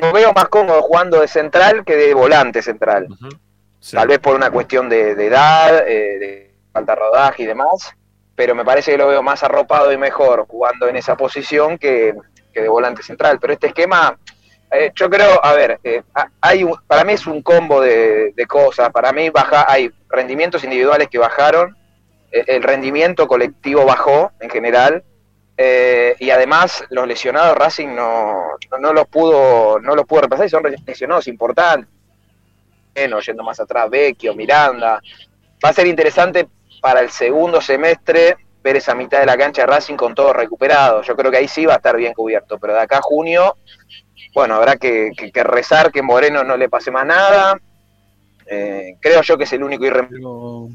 Lo 0.00 0.12
veo 0.12 0.32
más 0.32 0.48
cómodo 0.48 0.80
jugando 0.82 1.20
de 1.20 1.28
central 1.28 1.84
que 1.84 1.96
de 1.96 2.14
volante 2.14 2.62
central. 2.62 3.08
Sí. 3.80 3.96
Tal 3.96 4.08
vez 4.08 4.18
por 4.20 4.34
una 4.36 4.50
cuestión 4.50 4.88
de, 4.88 5.14
de 5.14 5.26
edad, 5.26 5.86
eh, 5.88 6.18
de 6.18 6.54
falta 6.72 6.94
rodaje 6.94 7.42
y 7.42 7.46
demás, 7.46 7.92
pero 8.34 8.54
me 8.54 8.64
parece 8.64 8.92
que 8.92 8.98
lo 8.98 9.08
veo 9.08 9.22
más 9.22 9.42
arropado 9.42 9.92
y 9.92 9.96
mejor 9.98 10.46
jugando 10.48 10.88
en 10.88 10.96
esa 10.96 11.16
posición 11.16 11.78
que, 11.78 12.14
que 12.52 12.62
de 12.62 12.68
volante 12.68 13.02
central. 13.02 13.38
Pero 13.40 13.52
este 13.52 13.66
esquema, 13.68 14.16
eh, 14.70 14.92
yo 14.94 15.10
creo, 15.10 15.44
a 15.44 15.52
ver, 15.54 15.78
eh, 15.84 16.02
hay 16.40 16.64
un- 16.64 16.76
para 16.86 17.04
mí 17.04 17.12
es 17.14 17.26
un 17.26 17.42
combo 17.42 17.80
de, 17.80 18.32
de 18.34 18.46
cosas. 18.46 18.90
Para 18.90 19.12
mí 19.12 19.30
baja, 19.30 19.66
hay 19.68 19.90
rendimientos 20.08 20.62
individuales 20.64 21.08
que 21.08 21.18
bajaron, 21.18 21.76
eh, 22.30 22.44
el 22.46 22.62
rendimiento 22.62 23.26
colectivo 23.26 23.84
bajó 23.84 24.30
en 24.40 24.48
general. 24.48 25.02
Eh, 25.64 26.16
y 26.18 26.30
además 26.30 26.84
los 26.90 27.06
lesionados 27.06 27.56
Racing 27.56 27.88
no, 27.94 28.34
no, 28.70 28.78
no 28.78 28.92
los 28.92 29.06
pudo 29.06 29.78
no 29.78 29.94
los 29.94 30.04
pudo 30.06 30.22
repasar 30.22 30.46
y 30.46 30.48
son 30.48 30.62
lesionados 30.86 31.28
importantes 31.28 31.88
bueno, 32.94 33.20
yendo 33.20 33.42
más 33.42 33.60
atrás 33.60 33.88
Vecchio, 33.88 34.34
Miranda 34.34 35.00
va 35.64 35.68
a 35.68 35.72
ser 35.72 35.86
interesante 35.86 36.48
para 36.80 37.00
el 37.00 37.10
segundo 37.10 37.60
semestre 37.60 38.36
ver 38.62 38.76
esa 38.76 38.94
mitad 38.94 39.20
de 39.20 39.26
la 39.26 39.36
cancha 39.36 39.62
de 39.62 39.66
Racing 39.66 39.96
con 39.96 40.14
todo 40.14 40.32
recuperado. 40.32 41.02
Yo 41.02 41.16
creo 41.16 41.30
que 41.30 41.36
ahí 41.38 41.48
sí 41.48 41.64
va 41.66 41.74
a 41.74 41.76
estar 41.76 41.96
bien 41.96 42.12
cubierto, 42.14 42.58
pero 42.58 42.74
de 42.74 42.80
acá 42.80 42.98
a 42.98 43.02
junio, 43.02 43.56
bueno, 44.34 44.54
habrá 44.56 44.76
que, 44.76 45.10
que- 45.16 45.42
rezar 45.44 45.90
que 45.90 46.02
Moreno 46.02 46.44
no 46.44 46.56
le 46.56 46.68
pase 46.68 46.90
más 46.90 47.06
nada. 47.06 47.58
Eh, 48.46 48.96
creo 49.00 49.22
yo 49.22 49.38
que 49.38 49.44
es 49.44 49.52
el 49.52 49.62
único 49.64 49.84
irrem- 49.84 50.08
Pero 50.10 50.68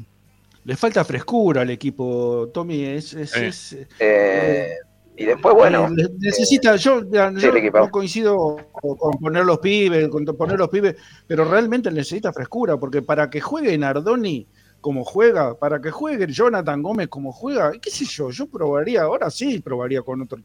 le 0.64 0.76
falta 0.76 1.04
frescura 1.04 1.62
al 1.62 1.70
equipo, 1.70 2.50
Tommy. 2.52 2.84
Es, 2.84 3.14
es- 3.14 3.36
es- 3.36 3.76
eh, 3.98 4.74
y 5.16 5.24
después, 5.24 5.54
bueno, 5.54 5.88
Eh, 5.98 6.08
necesita, 6.18 6.76
yo, 6.76 7.02
yo 7.10 7.30
no 7.30 7.90
coincido 7.90 8.56
con, 8.70 8.96
con 8.96 9.12
poner 9.18 9.44
los 9.44 9.58
pibes, 9.58 10.08
con 10.08 10.24
poner 10.24 10.58
los 10.58 10.68
pibes, 10.68 10.94
pero 11.26 11.44
realmente 11.44 11.90
necesita 11.90 12.32
frescura, 12.32 12.76
porque 12.76 13.02
para 13.02 13.28
que 13.28 13.40
juegue 13.40 13.76
Nardoni 13.76 14.46
como 14.80 15.04
juega, 15.04 15.58
para 15.58 15.80
que 15.80 15.90
juegue 15.90 16.26
Jonathan 16.28 16.80
Gómez 16.82 17.08
como 17.08 17.32
juega, 17.32 17.72
qué 17.82 17.90
sé 17.90 18.04
yo, 18.04 18.30
yo 18.30 18.46
probaría, 18.46 19.02
ahora 19.02 19.28
sí 19.28 19.58
probaría 19.58 20.02
con 20.02 20.22
otro, 20.22 20.38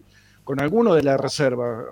con 0.44 0.60
alguno 0.60 0.96
de 0.96 1.04
la 1.04 1.18
reserva. 1.18 1.86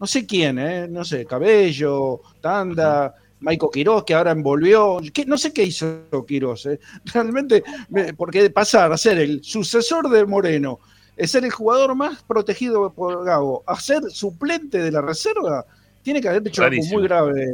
No 0.00 0.06
sé 0.08 0.26
quién, 0.26 0.58
¿eh? 0.58 0.88
no 0.88 1.04
sé, 1.04 1.24
Cabello, 1.26 2.22
Tanda, 2.40 3.14
Maico 3.40 3.70
Quirós, 3.70 4.04
que 4.04 4.14
ahora 4.14 4.30
envolvió. 4.32 4.98
¿Qué- 5.12 5.26
no 5.26 5.36
sé 5.38 5.52
qué 5.52 5.62
hizo 5.64 6.00
Quirós, 6.26 6.66
¿eh? 6.66 6.80
realmente, 7.14 7.62
me- 7.90 8.14
porque 8.14 8.42
de 8.42 8.50
pasar 8.50 8.92
a 8.92 8.96
ser 8.98 9.18
el 9.18 9.42
sucesor 9.44 10.08
de 10.08 10.24
Moreno, 10.26 10.78
es 11.16 11.30
ser 11.30 11.44
el 11.44 11.50
jugador 11.50 11.94
más 11.94 12.22
protegido 12.22 12.92
por 12.92 13.24
Gago, 13.24 13.62
a 13.66 13.78
ser 13.80 14.02
suplente 14.10 14.78
de 14.78 14.90
la 14.92 15.00
reserva, 15.00 15.64
tiene 16.02 16.20
que 16.20 16.28
haber 16.28 16.46
hecho 16.46 16.62
algo 16.62 16.70
Rarísimo. 16.70 16.98
muy 16.98 17.08
grave, 17.08 17.46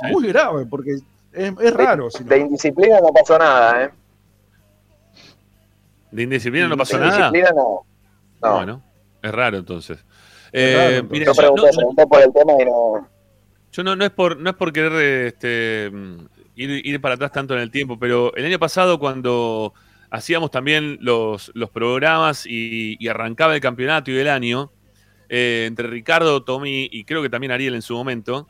Sí. 0.00 0.12
muy 0.12 0.28
grave, 0.28 0.66
porque 0.66 0.92
es, 1.32 1.52
es 1.60 1.74
raro. 1.74 2.10
si 2.10 2.22
no. 2.24 2.30
de 2.30 2.38
indisciplina 2.38 3.00
no 3.00 3.08
pasó 3.12 3.38
nada, 3.38 3.84
¿eh? 3.84 3.90
De 6.10 6.22
indisciplina 6.22 6.68
no 6.68 6.76
pasó 6.76 6.96
de 6.98 7.04
nada. 7.06 7.16
indisciplina 7.28 7.50
no. 7.50 7.84
No, 8.40 8.54
Bueno, 8.54 8.82
es 9.22 9.32
raro 9.32 9.58
entonces. 9.58 9.98
Es 9.98 10.04
Eh, 10.52 10.74
raro, 10.76 10.90
entonces. 10.96 11.10
mira, 11.10 11.26
yo 11.26 11.34
pregunté, 11.34 11.62
no- 11.66 11.76
pregunté 11.76 12.06
por 12.06 12.22
el 12.22 12.32
tema 12.32 12.52
y 12.60 12.64
no. 12.64 13.08
Yo 13.72 13.82
no, 13.82 13.96
no 13.96 14.04
es 14.04 14.10
por 14.10 14.38
no 14.38 14.50
es 14.50 14.56
por 14.56 14.72
querer 14.72 15.26
este, 15.26 15.90
ir, 16.56 16.86
ir 16.86 17.00
para 17.00 17.14
atrás 17.14 17.32
tanto 17.32 17.54
en 17.54 17.60
el 17.60 17.70
tiempo, 17.70 17.98
pero 17.98 18.34
el 18.34 18.44
año 18.46 18.58
pasado 18.58 18.98
cuando 18.98 19.74
hacíamos 20.10 20.50
también 20.50 20.98
los, 21.00 21.50
los 21.54 21.70
programas 21.70 22.46
y, 22.46 23.06
arrancaba 23.08 23.54
el 23.54 23.60
campeonato 23.60 24.10
y 24.10 24.16
el 24.16 24.28
año, 24.28 24.72
eh, 25.28 25.64
entre 25.66 25.88
Ricardo, 25.88 26.42
Tommy 26.42 26.88
y 26.90 27.04
creo 27.04 27.22
que 27.22 27.30
también 27.30 27.52
Ariel 27.52 27.74
en 27.74 27.82
su 27.82 27.94
momento, 27.94 28.48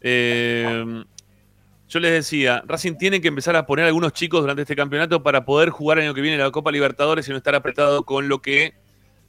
eh, 0.00 1.04
yo 1.88 2.00
les 2.00 2.12
decía, 2.12 2.62
Racing 2.66 2.96
tiene 2.96 3.20
que 3.20 3.28
empezar 3.28 3.56
a 3.56 3.66
poner 3.66 3.84
algunos 3.84 4.12
chicos 4.12 4.40
durante 4.40 4.62
este 4.62 4.74
campeonato 4.74 5.22
para 5.22 5.44
poder 5.44 5.70
jugar 5.70 5.98
el 5.98 6.04
año 6.04 6.14
que 6.14 6.22
viene 6.22 6.38
la 6.38 6.50
Copa 6.50 6.72
Libertadores 6.72 7.28
y 7.28 7.30
no 7.30 7.36
estar 7.36 7.54
apretado 7.54 8.04
con 8.04 8.28
lo 8.28 8.40
que 8.40 8.74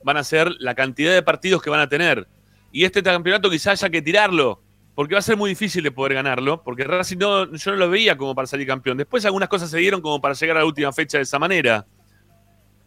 van 0.03 0.17
a 0.17 0.23
ser 0.23 0.51
la 0.59 0.73
cantidad 0.73 1.13
de 1.13 1.21
partidos 1.21 1.61
que 1.61 1.69
van 1.69 1.81
a 1.81 1.89
tener. 1.89 2.27
Y 2.71 2.86
este 2.86 3.03
campeonato 3.03 3.49
quizás 3.49 3.83
haya 3.83 3.89
que 3.89 4.01
tirarlo, 4.01 4.61
porque 4.96 5.14
va 5.14 5.20
a 5.20 5.22
ser 5.22 5.36
muy 5.36 5.50
difícil 5.50 5.84
de 5.84 5.91
poder 5.91 6.14
ganarlo, 6.14 6.64
porque 6.64 6.86
Racing 6.86 7.18
no, 7.18 7.54
yo 7.54 7.72
no 7.72 7.78
lo 7.78 7.89
veía 7.89 8.18
como 8.18 8.34
para 8.34 8.48
salir 8.48 8.66
campeón. 8.66 8.98
Después 8.98 9.26
algunas 9.26 9.50
cosas 9.50 9.70
se 9.70 9.78
dieron 9.78 10.02
como 10.02 10.22
para 10.22 10.34
llegar 10.34 10.56
a 10.56 10.62
la 10.62 10.66
última 10.66 10.93
fecha 10.93 11.18
de 11.18 11.24
esa 11.24 11.38
manera. 11.38 11.86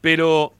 Pero 0.01 0.55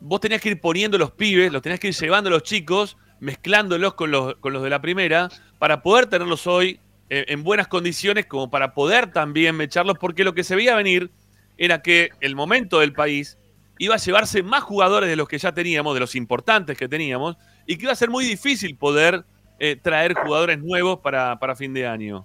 vos 0.00 0.20
tenías 0.20 0.40
que 0.40 0.48
ir 0.48 0.60
poniendo 0.60 0.96
los 0.96 1.10
pibes, 1.12 1.52
los 1.52 1.60
tenías 1.60 1.78
que 1.78 1.88
ir 1.88 1.94
llevando 1.94 2.28
a 2.28 2.32
los 2.32 2.42
chicos, 2.42 2.96
mezclándolos 3.20 3.92
con 3.92 4.10
los, 4.10 4.36
con 4.36 4.54
los 4.54 4.62
de 4.62 4.70
la 4.70 4.80
primera, 4.80 5.28
para 5.58 5.82
poder 5.82 6.06
tenerlos 6.06 6.46
hoy 6.46 6.80
eh, 7.10 7.26
en 7.28 7.44
buenas 7.44 7.68
condiciones, 7.68 8.24
como 8.24 8.50
para 8.50 8.72
poder 8.72 9.12
también 9.12 9.56
mecharlos, 9.56 9.98
porque 9.98 10.24
lo 10.24 10.34
que 10.34 10.44
se 10.44 10.56
veía 10.56 10.74
venir 10.74 11.10
era 11.58 11.82
que 11.82 12.08
el 12.20 12.34
momento 12.34 12.80
del 12.80 12.94
país 12.94 13.36
iba 13.78 13.96
a 13.96 13.98
llevarse 13.98 14.42
más 14.42 14.62
jugadores 14.62 15.10
de 15.10 15.16
los 15.16 15.28
que 15.28 15.36
ya 15.36 15.52
teníamos, 15.52 15.92
de 15.92 16.00
los 16.00 16.14
importantes 16.14 16.78
que 16.78 16.88
teníamos, 16.88 17.36
y 17.66 17.76
que 17.76 17.82
iba 17.82 17.92
a 17.92 17.96
ser 17.96 18.08
muy 18.08 18.24
difícil 18.24 18.76
poder 18.76 19.24
eh, 19.60 19.76
traer 19.76 20.14
jugadores 20.14 20.58
nuevos 20.58 20.98
para, 21.00 21.38
para 21.38 21.54
fin 21.54 21.72
de 21.72 21.86
año. 21.86 22.24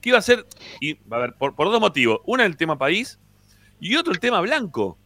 Que 0.00 0.10
iba 0.10 0.18
a 0.18 0.22
ser, 0.22 0.46
y 0.80 0.96
a 1.10 1.18
ver, 1.18 1.34
por, 1.34 1.54
por 1.54 1.70
dos 1.70 1.80
motivos. 1.80 2.20
Uno 2.24 2.42
el 2.44 2.56
tema 2.56 2.78
país 2.78 3.18
y 3.80 3.96
otro 3.96 4.12
el 4.12 4.20
tema 4.20 4.40
blanco. 4.40 4.96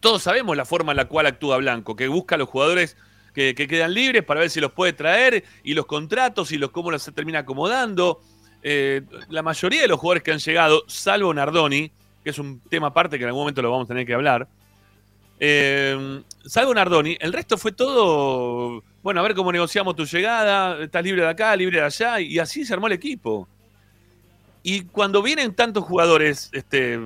Todos 0.00 0.22
sabemos 0.22 0.56
la 0.56 0.64
forma 0.64 0.92
en 0.92 0.96
la 0.96 1.04
cual 1.04 1.26
actúa 1.26 1.58
Blanco, 1.58 1.94
que 1.94 2.08
busca 2.08 2.36
a 2.36 2.38
los 2.38 2.48
jugadores 2.48 2.96
que, 3.34 3.54
que 3.54 3.68
quedan 3.68 3.92
libres 3.92 4.24
para 4.24 4.40
ver 4.40 4.48
si 4.48 4.58
los 4.58 4.72
puede 4.72 4.94
traer 4.94 5.44
y 5.62 5.74
los 5.74 5.84
contratos 5.84 6.52
y 6.52 6.56
los 6.56 6.70
cómo 6.70 6.90
los 6.90 7.02
se 7.02 7.12
termina 7.12 7.40
acomodando. 7.40 8.22
Eh, 8.62 9.02
la 9.28 9.42
mayoría 9.42 9.82
de 9.82 9.88
los 9.88 9.98
jugadores 9.98 10.22
que 10.22 10.32
han 10.32 10.38
llegado, 10.38 10.84
salvo 10.86 11.34
Nardoni, 11.34 11.90
que 12.22 12.30
es 12.30 12.38
un 12.38 12.60
tema 12.60 12.88
aparte 12.88 13.18
que 13.18 13.24
en 13.24 13.28
algún 13.28 13.42
momento 13.42 13.60
lo 13.60 13.70
vamos 13.70 13.86
a 13.86 13.88
tener 13.88 14.06
que 14.06 14.14
hablar, 14.14 14.48
eh, 15.40 16.22
salvo 16.44 16.74
Nardoni, 16.74 17.16
el 17.18 17.32
resto 17.32 17.56
fue 17.56 17.72
todo, 17.72 18.84
bueno, 19.02 19.20
a 19.20 19.22
ver 19.22 19.34
cómo 19.34 19.50
negociamos 19.50 19.96
tu 19.96 20.04
llegada, 20.04 20.82
estás 20.82 21.02
libre 21.02 21.22
de 21.22 21.28
acá, 21.28 21.56
libre 21.56 21.78
de 21.78 21.86
allá, 21.86 22.20
y 22.20 22.38
así 22.38 22.64
se 22.66 22.74
armó 22.74 22.86
el 22.86 22.92
equipo. 22.92 23.48
Y 24.62 24.82
cuando 24.82 25.22
vienen 25.22 25.54
tantos 25.54 25.84
jugadores 25.84 26.50
este, 26.52 27.00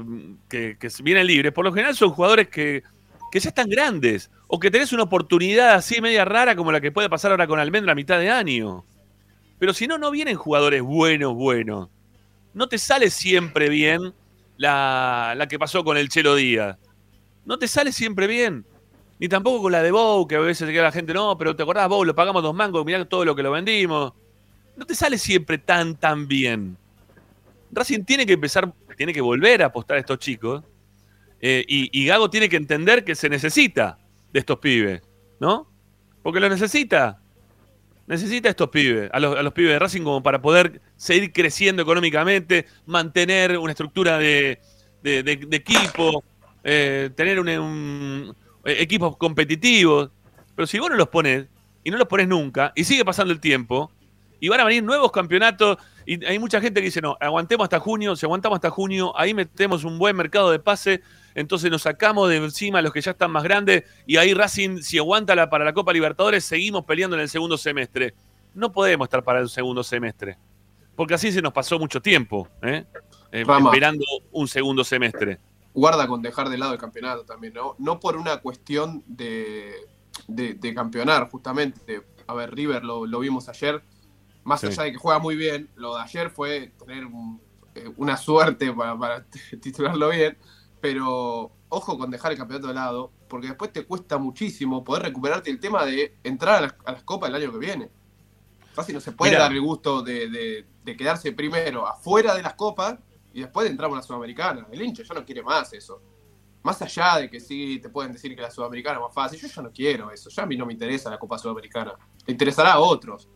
que, 0.48 0.76
vienen 1.04 1.28
libres, 1.28 1.52
por 1.52 1.64
lo 1.64 1.72
general 1.72 1.94
son 1.94 2.10
jugadores 2.10 2.48
que, 2.48 2.82
que 3.30 3.38
ya 3.38 3.50
están 3.50 3.68
grandes, 3.68 4.28
o 4.48 4.58
que 4.58 4.72
tenés 4.72 4.92
una 4.92 5.04
oportunidad 5.04 5.74
así 5.74 6.00
media 6.00 6.24
rara 6.24 6.56
como 6.56 6.72
la 6.72 6.80
que 6.80 6.90
puede 6.90 7.08
pasar 7.08 7.30
ahora 7.30 7.46
con 7.46 7.60
Almendra 7.60 7.92
a 7.92 7.94
mitad 7.94 8.18
de 8.18 8.30
año. 8.30 8.84
Pero 9.60 9.72
si 9.72 9.86
no, 9.86 9.96
no 9.96 10.10
vienen 10.10 10.34
jugadores 10.34 10.82
buenos, 10.82 11.34
buenos. 11.34 11.88
No 12.52 12.68
te 12.68 12.78
sale 12.78 13.10
siempre 13.10 13.68
bien 13.68 14.12
la, 14.56 15.34
la 15.36 15.46
que 15.46 15.58
pasó 15.58 15.84
con 15.84 15.96
el 15.96 16.08
Chelo 16.08 16.34
Díaz. 16.34 16.76
No 17.44 17.58
te 17.58 17.68
sale 17.68 17.92
siempre 17.92 18.26
bien. 18.26 18.64
Ni 19.18 19.28
tampoco 19.28 19.62
con 19.62 19.72
la 19.72 19.82
de 19.82 19.90
Bow, 19.92 20.26
que 20.26 20.36
a 20.36 20.40
veces 20.40 20.68
queda 20.70 20.82
la 20.84 20.92
gente, 20.92 21.14
no, 21.14 21.38
pero 21.38 21.54
te 21.54 21.62
acordás, 21.62 21.88
Bow, 21.88 22.04
lo 22.04 22.14
pagamos 22.14 22.42
dos 22.42 22.54
mangos, 22.54 22.84
mirá 22.84 23.04
todo 23.04 23.24
lo 23.24 23.34
que 23.36 23.42
lo 23.42 23.52
vendimos. 23.52 24.12
No 24.76 24.84
te 24.84 24.94
sale 24.94 25.18
siempre 25.18 25.58
tan, 25.58 25.96
tan 25.96 26.26
bien. 26.26 26.76
Racing 27.70 28.04
tiene 28.04 28.26
que 28.26 28.32
empezar, 28.34 28.72
tiene 28.96 29.12
que 29.12 29.20
volver 29.20 29.62
a 29.62 29.66
apostar 29.66 29.96
a 29.96 30.00
estos 30.00 30.18
chicos. 30.18 30.62
eh, 31.40 31.64
y, 31.68 32.06
Gago 32.06 32.30
tiene 32.30 32.48
que 32.48 32.56
entender 32.56 33.04
que 33.04 33.14
se 33.14 33.28
necesita 33.28 33.98
de 34.32 34.40
estos 34.40 34.58
pibes, 34.58 35.02
¿no? 35.40 35.68
Porque 36.22 36.40
lo 36.40 36.48
necesita. 36.48 37.20
Necesita 38.06 38.48
a 38.48 38.50
estos 38.50 38.68
pibes, 38.70 39.10
a 39.12 39.20
los, 39.20 39.36
a 39.36 39.42
los 39.42 39.52
pibes 39.52 39.72
de 39.72 39.78
Racing 39.78 40.02
como 40.02 40.22
para 40.22 40.40
poder 40.42 40.80
seguir 40.96 41.32
creciendo 41.32 41.82
económicamente, 41.82 42.66
mantener 42.86 43.58
una 43.58 43.72
estructura 43.72 44.18
de- 44.18 44.58
de 45.02 45.56
equipo, 45.56 46.24
eh, 46.64 47.10
tener 47.14 47.38
un, 47.38 47.48
un- 47.48 48.36
eh, 48.64 48.76
equipos 48.80 49.16
competitivos. 49.16 50.10
Pero 50.56 50.66
si 50.66 50.78
vos 50.78 50.90
no 50.90 50.96
los 50.96 51.08
pones, 51.08 51.46
y 51.84 51.90
no 51.90 51.98
los 51.98 52.08
pones 52.08 52.26
nunca, 52.26 52.72
y 52.74 52.84
sigue 52.84 53.04
pasando 53.04 53.32
el 53.32 53.40
tiempo, 53.40 53.92
y 54.40 54.48
van 54.48 54.60
a 54.60 54.64
venir 54.64 54.82
nuevos 54.82 55.12
campeonatos, 55.12 55.78
y 56.06 56.24
hay 56.24 56.38
mucha 56.38 56.60
gente 56.60 56.80
que 56.80 56.86
dice, 56.86 57.00
no, 57.00 57.16
aguantemos 57.20 57.64
hasta 57.64 57.78
junio, 57.80 58.14
si 58.16 58.26
aguantamos 58.26 58.56
hasta 58.56 58.70
junio, 58.70 59.12
ahí 59.18 59.34
metemos 59.34 59.84
un 59.84 59.98
buen 59.98 60.16
mercado 60.16 60.50
de 60.50 60.58
pase, 60.58 61.02
entonces 61.34 61.70
nos 61.70 61.82
sacamos 61.82 62.28
de 62.28 62.36
encima 62.36 62.78
a 62.78 62.82
los 62.82 62.92
que 62.92 63.00
ya 63.00 63.12
están 63.12 63.30
más 63.30 63.42
grandes, 63.42 63.84
y 64.06 64.16
ahí 64.16 64.32
Racing, 64.34 64.78
si 64.82 64.98
aguanta 64.98 65.34
la, 65.34 65.50
para 65.50 65.64
la 65.64 65.72
Copa 65.72 65.92
Libertadores, 65.92 66.44
seguimos 66.44 66.84
peleando 66.84 67.16
en 67.16 67.22
el 67.22 67.28
segundo 67.28 67.56
semestre. 67.56 68.14
No 68.54 68.70
podemos 68.70 69.06
estar 69.06 69.24
para 69.24 69.40
el 69.40 69.48
segundo 69.48 69.82
semestre, 69.82 70.38
porque 70.94 71.14
así 71.14 71.32
se 71.32 71.42
nos 71.42 71.52
pasó 71.52 71.78
mucho 71.78 72.00
tiempo, 72.00 72.48
¿eh? 72.62 72.84
Eh, 73.32 73.44
esperando 73.72 74.04
un 74.30 74.46
segundo 74.46 74.84
semestre. 74.84 75.40
Guarda 75.74 76.06
con 76.06 76.22
dejar 76.22 76.48
de 76.48 76.56
lado 76.56 76.72
el 76.72 76.78
campeonato 76.78 77.24
también, 77.24 77.52
¿no? 77.54 77.74
No 77.78 78.00
por 78.00 78.16
una 78.16 78.38
cuestión 78.38 79.02
de, 79.06 79.74
de, 80.28 80.54
de 80.54 80.74
campeonar, 80.74 81.28
justamente. 81.30 82.02
A 82.26 82.32
ver, 82.34 82.54
River 82.54 82.84
lo, 82.84 83.04
lo 83.06 83.18
vimos 83.18 83.48
ayer. 83.48 83.82
Más 84.44 84.60
Sí. 84.60 84.68
allá 84.68 84.84
de 84.84 84.92
que 84.92 84.98
juega 84.98 85.18
muy 85.18 85.36
bien, 85.36 85.68
lo 85.74 85.96
de 85.96 86.02
ayer 86.02 86.30
fue 86.30 86.72
tener 86.78 87.04
un- 87.06 87.40
eh, 87.74 87.90
una 87.96 88.16
suerte 88.16 88.72
para, 88.72 88.96
para 88.96 89.24
titularlo 89.60 90.08
bien. 90.10 90.38
Pero 90.80 91.50
ojo 91.70 91.98
con 91.98 92.10
dejar 92.10 92.30
el 92.32 92.38
campeonato 92.38 92.68
de 92.68 92.74
lado, 92.74 93.10
porque 93.28 93.48
después 93.48 93.72
te 93.72 93.84
cuesta 93.84 94.16
muchísimo 94.18 94.84
poder 94.84 95.02
recuperarte 95.04 95.50
el 95.50 95.58
tema 95.58 95.84
de 95.84 96.14
entrar 96.22 96.56
a 96.56 96.60
las, 96.60 96.74
a 96.84 96.92
las 96.92 97.02
copas 97.02 97.30
el 97.30 97.36
año 97.36 97.50
que 97.50 97.58
viene. 97.58 97.90
Fácil 98.74 98.94
no 98.94 99.00
se 99.00 99.12
puede 99.12 99.32
Mirá. 99.32 99.44
dar 99.44 99.52
el 99.52 99.60
gusto 99.60 100.02
de, 100.02 100.28
de- 100.28 100.66
de 100.84 100.96
quedarse 100.96 101.32
primero 101.32 101.86
afuera 101.88 102.34
de 102.34 102.42
las 102.42 102.54
copas 102.54 102.96
y 103.34 103.40
después 103.40 103.68
entramos 103.68 103.96
a 103.96 104.00
la 104.00 104.06
Sudamericana. 104.06 104.66
El 104.70 104.80
hincha 104.80 105.02
ya 105.02 105.14
no 105.14 105.24
quiere 105.24 105.42
más 105.42 105.72
eso. 105.72 106.00
más 106.62 106.80
allá 106.80 107.18
de 107.18 107.28
que 107.28 107.40
sí 107.40 107.78
te 107.82 107.90
pueden 107.90 108.12
decir 108.12 108.34
que 108.34 108.40
la 108.40 108.50
Sudamericana 108.50 108.96
es 108.96 109.02
más 109.02 109.12
fácil, 109.12 109.38
yo 109.38 109.48
ya 109.48 109.60
no 109.60 109.70
quiero 109.70 110.10
eso, 110.10 110.30
ya 110.30 110.44
a 110.44 110.46
mí 110.46 110.56
no 110.56 110.64
me 110.64 110.72
interesa 110.72 111.10
la 111.10 111.18
Copa 111.18 111.36
Sudamericana, 111.36 111.94
le 112.26 112.32
interesará 112.32 112.72
a 112.72 112.78
otros. 112.78 113.28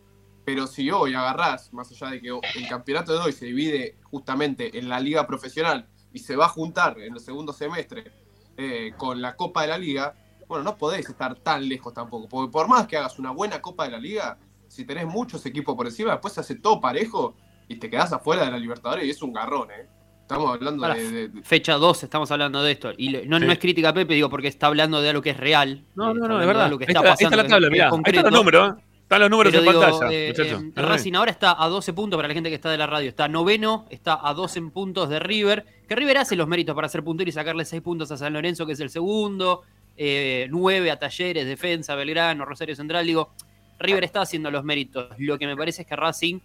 Pero 0.45 0.65
si 0.65 0.89
hoy 0.89 1.13
agarrás, 1.13 1.71
más 1.73 1.91
allá 1.91 2.11
de 2.11 2.21
que 2.21 2.29
el 2.29 2.67
campeonato 2.67 3.13
de 3.13 3.19
hoy 3.19 3.33
se 3.33 3.45
divide 3.45 3.97
justamente 4.03 4.79
en 4.79 4.89
la 4.89 4.99
liga 4.99 5.27
profesional 5.27 5.87
y 6.11 6.19
se 6.19 6.35
va 6.35 6.45
a 6.45 6.49
juntar 6.49 6.97
en 6.99 7.13
el 7.13 7.19
segundo 7.19 7.53
semestre 7.53 8.11
eh, 8.57 8.93
con 8.97 9.21
la 9.21 9.35
Copa 9.35 9.61
de 9.61 9.67
la 9.67 9.77
Liga, 9.77 10.15
bueno, 10.47 10.63
no 10.63 10.77
podés 10.77 11.07
estar 11.07 11.35
tan 11.35 11.69
lejos 11.69 11.93
tampoco, 11.93 12.27
porque 12.27 12.51
por 12.51 12.67
más 12.67 12.87
que 12.87 12.97
hagas 12.97 13.19
una 13.19 13.29
buena 13.29 13.61
Copa 13.61 13.83
de 13.83 13.91
la 13.91 13.99
Liga, 13.99 14.39
si 14.67 14.85
tenés 14.85 15.05
muchos 15.05 15.45
equipos 15.45 15.75
por 15.75 15.85
encima, 15.85 16.13
después 16.13 16.33
se 16.33 16.39
hace 16.39 16.55
todo 16.55 16.81
parejo 16.81 17.35
y 17.69 17.75
te 17.77 17.89
quedás 17.89 18.11
afuera 18.11 18.43
de 18.45 18.51
la 18.51 18.57
Libertadores 18.57 19.05
y 19.05 19.09
es 19.11 19.21
un 19.21 19.31
garrón, 19.31 19.69
¿eh? 19.71 19.87
Estamos 20.21 20.53
hablando 20.53 20.83
Ahora, 20.85 20.95
de, 20.99 21.09
de- 21.11 21.27
de- 21.29 21.41
Fecha 21.43 21.73
2, 21.75 22.03
estamos 22.03 22.29
hablando 22.31 22.61
de 22.61 22.71
esto. 22.73 22.91
Y 22.97 23.09
lo- 23.09 23.25
no, 23.25 23.39
Sí. 23.39 23.45
no 23.45 23.51
es 23.51 23.57
crítica 23.59 23.89
a 23.89 23.93
Pepe, 23.93 24.13
digo, 24.15 24.29
porque 24.29 24.47
está 24.47 24.67
hablando 24.67 25.01
de 25.01 25.09
algo 25.09 25.21
que 25.21 25.29
es 25.31 25.37
real. 25.37 25.85
No, 25.95 26.11
Eh, 26.11 26.13
no, 26.15 26.27
no, 26.27 26.35
es 26.35 26.41
de 26.41 26.45
verdad. 26.45 26.65
algo 26.65 26.77
que 26.77 26.83
está 26.85 27.01
pasando 27.01 27.29
está 27.35 27.43
la 27.43 27.47
tabla, 27.49 27.69
mirá. 27.69 27.85
Ahí 27.85 27.87
están 27.87 27.97
concreto. 28.03 28.29
los 28.29 28.31
números, 28.39 28.73
¿eh? 28.77 28.83
Están 29.01 29.21
los 29.21 29.29
números 29.31 29.51
Pero 29.53 29.63
en 29.63 29.69
digo, 29.71 29.81
pantalla, 29.81 30.11
eh, 30.13 30.27
muchachos. 30.37 30.61
eh, 30.75 30.81
Racing 30.83 31.13
ahora 31.15 31.31
está 31.31 31.63
a 31.63 31.67
12 31.67 31.93
puntos 31.93 32.15
para 32.17 32.27
la 32.27 32.33
gente 32.35 32.49
que 32.49 32.55
está 32.55 32.69
de 32.69 32.77
la 32.77 32.85
radio. 32.85 33.09
Está 33.09 33.27
noveno, 33.27 33.87
está 33.89 34.19
a 34.21 34.35
12 34.35 34.61
puntos 34.61 35.09
de 35.09 35.17
River. 35.19 35.65
Que 35.87 35.95
River 35.95 36.19
hace 36.19 36.35
los 36.35 36.47
méritos 36.47 36.75
para 36.75 36.87
ser 36.89 37.03
puntero 37.03 37.27
y 37.27 37.31
sacarle 37.33 37.65
6 37.65 37.81
puntos 37.81 38.11
a 38.11 38.17
San 38.17 38.31
Lorenzo, 38.33 38.67
que 38.67 38.73
es 38.73 38.79
el 38.81 38.91
segundo. 38.91 39.63
9 39.97 40.91
a 40.91 40.99
Talleres, 40.99 41.45
Defensa, 41.47 41.95
Belgrano, 41.95 42.45
Rosario 42.45 42.75
Central. 42.75 43.05
Digo, 43.05 43.33
River 43.79 44.03
está 44.03 44.21
haciendo 44.21 44.51
los 44.51 44.63
méritos. 44.63 45.07
Lo 45.17 45.39
que 45.39 45.47
me 45.47 45.55
parece 45.57 45.81
es 45.81 45.87
que 45.87 45.95
Racing 45.95 46.39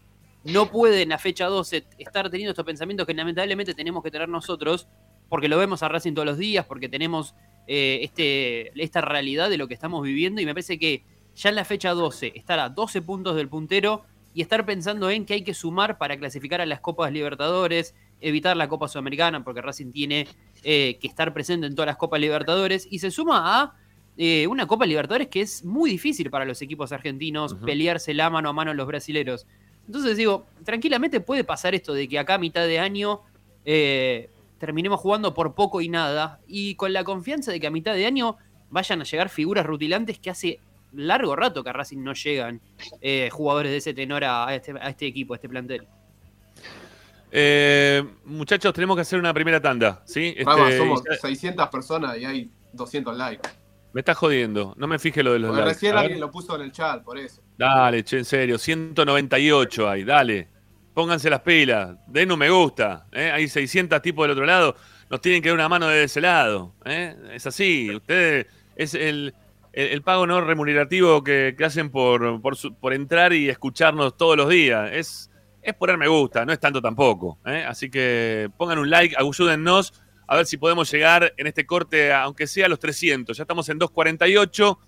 no 0.45 0.71
puede 0.71 1.03
en 1.03 1.11
la 1.11 1.19
fecha 1.19 1.47
12 1.47 1.85
estar 1.99 2.31
teniendo 2.31 2.51
estos 2.51 2.65
pensamientos 2.65 3.07
que 3.07 3.15
lamentablemente 3.15 3.75
tenemos 3.75 4.03
que 4.03 4.11
tener 4.11 4.29
nosotros, 4.29 4.89
porque 5.29 5.49
lo 5.49 5.59
vemos 5.59 5.83
a 5.83 5.89
Racing 5.89 6.13
todos 6.13 6.27
los 6.27 6.39
días, 6.39 6.67
porque 6.67 6.89
tenemos 6.89 7.35
eh, 7.67 8.01
este, 8.03 8.71
esta 8.81 9.01
realidad 9.01 9.49
de 9.49 9.57
lo 9.57 9.69
que 9.69 9.75
estamos 9.75 10.03
viviendo 10.03 10.41
y 10.41 10.47
me 10.47 10.53
parece 10.53 10.79
que 10.79 11.05
ya 11.35 11.49
en 11.49 11.57
la 11.57 11.65
fecha 11.65 11.91
12 11.91 12.33
estar 12.37 12.59
a 12.59 12.69
12 12.69 13.03
puntos 13.03 13.37
del 13.37 13.49
puntero 13.49 14.05
y 14.35 14.43
estar 14.43 14.67
pensando 14.67 15.09
en 15.11 15.25
que 15.25 15.35
hay 15.35 15.45
que 15.45 15.55
sumar 15.55 15.97
para 15.97 16.19
clasificar 16.19 16.61
a 16.61 16.67
las 16.67 16.81
Copas 16.81 17.13
Libertadores, 17.13 17.95
evitar 18.21 18.57
la 18.57 18.69
Copa 18.69 18.89
Sudamericana, 18.89 19.45
porque 19.45 19.63
Racing 19.63 19.93
tiene 19.93 20.27
eh, 20.63 20.99
que 21.01 21.07
estar 21.07 21.33
presente 21.33 21.67
en 21.67 21.75
todas 21.75 21.87
las 21.87 21.97
Copas 21.97 22.21
Libertadores, 22.21 22.87
y 22.91 22.99
se 22.99 23.11
suma 23.11 23.63
a 23.63 23.75
eh, 24.17 24.47
una 24.47 24.67
Copa 24.67 24.87
Libertadores 24.87 25.29
que 25.29 25.41
es 25.41 25.65
muy 25.65 25.91
difícil 25.91 26.31
para 26.31 26.45
los 26.45 26.61
equipos 26.63 26.93
argentinos 26.93 27.53
Ujú. 27.53 27.65
peleársela 27.65 28.29
mano 28.29 28.49
a 28.49 28.53
mano 28.53 28.73
a 28.73 28.75
los 28.75 28.87
brasileros. 28.87 29.47
Entonces 29.87 30.17
digo, 30.17 30.47
tranquilamente 30.65 31.21
puede 31.21 31.45
pasar 31.45 31.75
esto 31.75 31.93
de 31.95 32.09
que 32.09 32.19
acá 32.19 32.35
a 32.35 32.39
mitad 32.39 32.67
de 32.67 32.79
año 32.79 33.21
eh, 33.65 34.31
terminemos 34.59 35.01
jugando 35.01 35.35
por 35.35 35.55
poco 35.55 35.81
y 35.81 35.89
nada, 35.89 36.41
y 36.47 36.75
con 36.77 36.93
la 36.93 37.05
confianza 37.05 37.53
de 37.53 37.61
que 37.61 37.67
a 37.67 37.71
mitad 37.71 37.95
de 37.95 38.07
año 38.07 38.37
vayan 38.71 39.01
a 39.01 39.05
llegar 39.05 39.29
figuras 39.29 39.67
rutilantes 39.67 40.19
que 40.19 40.31
hace 40.31 40.59
largo 40.93 41.35
rato 41.37 41.63
que 41.65 41.71
a 41.71 41.73
Racing 41.73 42.03
no 42.03 42.13
llegan 42.15 42.61
eh, 43.01 43.29
jugadores 43.33 43.73
de 43.73 43.79
ese 43.79 43.95
tenor 43.95 44.25
a, 44.25 44.47
a 44.49 44.55
este, 44.55 44.73
a 44.73 44.89
este 44.89 45.07
equipo, 45.07 45.35
a 45.35 45.37
este 45.37 45.49
plantel. 45.49 45.87
Eh, 47.37 48.05
muchachos, 48.25 48.73
tenemos 48.73 48.95
que 48.97 49.03
hacer 49.03 49.19
una 49.19 49.35
primera 49.35 49.61
tanda, 49.61 50.03
¿sí? 50.05 50.29
Este, 50.37 50.45
Rama, 50.45 50.71
somos 50.77 51.03
ya- 51.09 51.17
600 51.17 51.69
personas 51.69 52.17
y 52.19 52.25
hay 52.25 52.51
200 52.73 53.17
likes. 53.17 53.49
Me 53.95 54.01
está 54.01 54.15
jodiendo, 54.15 54.75
no 54.77 54.87
me 54.87 54.99
fije 54.99 55.23
lo 55.23 55.33
de 55.33 55.39
los 55.39 55.49
Porque 55.49 55.63
likes. 55.63 55.75
recién 55.75 55.97
alguien 55.97 56.21
lo 56.21 56.31
puso 56.31 56.57
en 56.57 56.63
el 56.63 56.73
chat, 56.73 57.03
por 57.03 57.17
eso. 57.17 57.41
Dale, 57.57 58.05
che, 58.05 58.19
en 58.19 58.25
serio, 58.27 58.59
198 58.59 59.89
hay, 59.89 60.05
dale. 60.05 60.49
Pónganse 60.93 61.31
las 61.31 61.41
pilas, 61.41 61.97
den 62.07 62.31
un 62.31 62.39
me 62.39 62.51
gusta. 62.51 63.07
¿eh? 63.13 63.31
Hay 63.33 63.49
600 63.49 64.01
tipos 64.03 64.25
del 64.25 64.33
otro 64.33 64.45
lado, 64.45 64.77
nos 65.11 65.21
tienen 65.21 65.43
que 65.43 65.49
dar 65.49 65.57
una 65.57 65.69
mano 65.69 65.89
de 65.89 66.05
ese 66.05 66.21
lado. 66.21 66.75
¿eh? 66.85 67.17
Es 67.33 67.47
así, 67.47 67.95
ustedes, 67.95 68.47
es 68.77 68.95
el, 68.95 69.35
el, 69.73 69.89
el 69.89 70.03
pago 70.03 70.27
no 70.27 70.41
remunerativo 70.41 71.23
que, 71.25 71.55
que 71.57 71.65
hacen 71.65 71.91
por, 71.91 72.41
por, 72.41 72.57
su- 72.57 72.75
por 72.75 72.93
entrar 72.93 73.33
y 73.33 73.49
escucharnos 73.49 74.17
todos 74.17 74.37
los 74.37 74.49
días. 74.49 74.91
Es, 74.93 75.31
es 75.63 75.75
poner 75.75 75.97
me 75.99 76.07
gusta, 76.09 76.45
no 76.45 76.53
es 76.53 76.61
tanto 76.61 76.81
tampoco. 76.83 77.39
¿eh? 77.47 77.65
Así 77.67 77.91
que 77.91 78.49
pongan 78.57 78.79
un 78.79 78.89
like, 78.91 79.17
ayúdennos 79.19 80.01
a 80.27 80.37
ver 80.37 80.47
si 80.47 80.57
podemos 80.57 80.91
llegar 80.91 81.33
en 81.37 81.47
este 81.47 81.67
corte, 81.67 82.13
aunque 82.13 82.47
sea 82.47 82.67
a 82.67 82.69
los 82.69 82.79
300. 82.79 83.37
Ya 83.37 83.43
estamos 83.43 83.69
en 83.69 83.79
248 83.79 84.79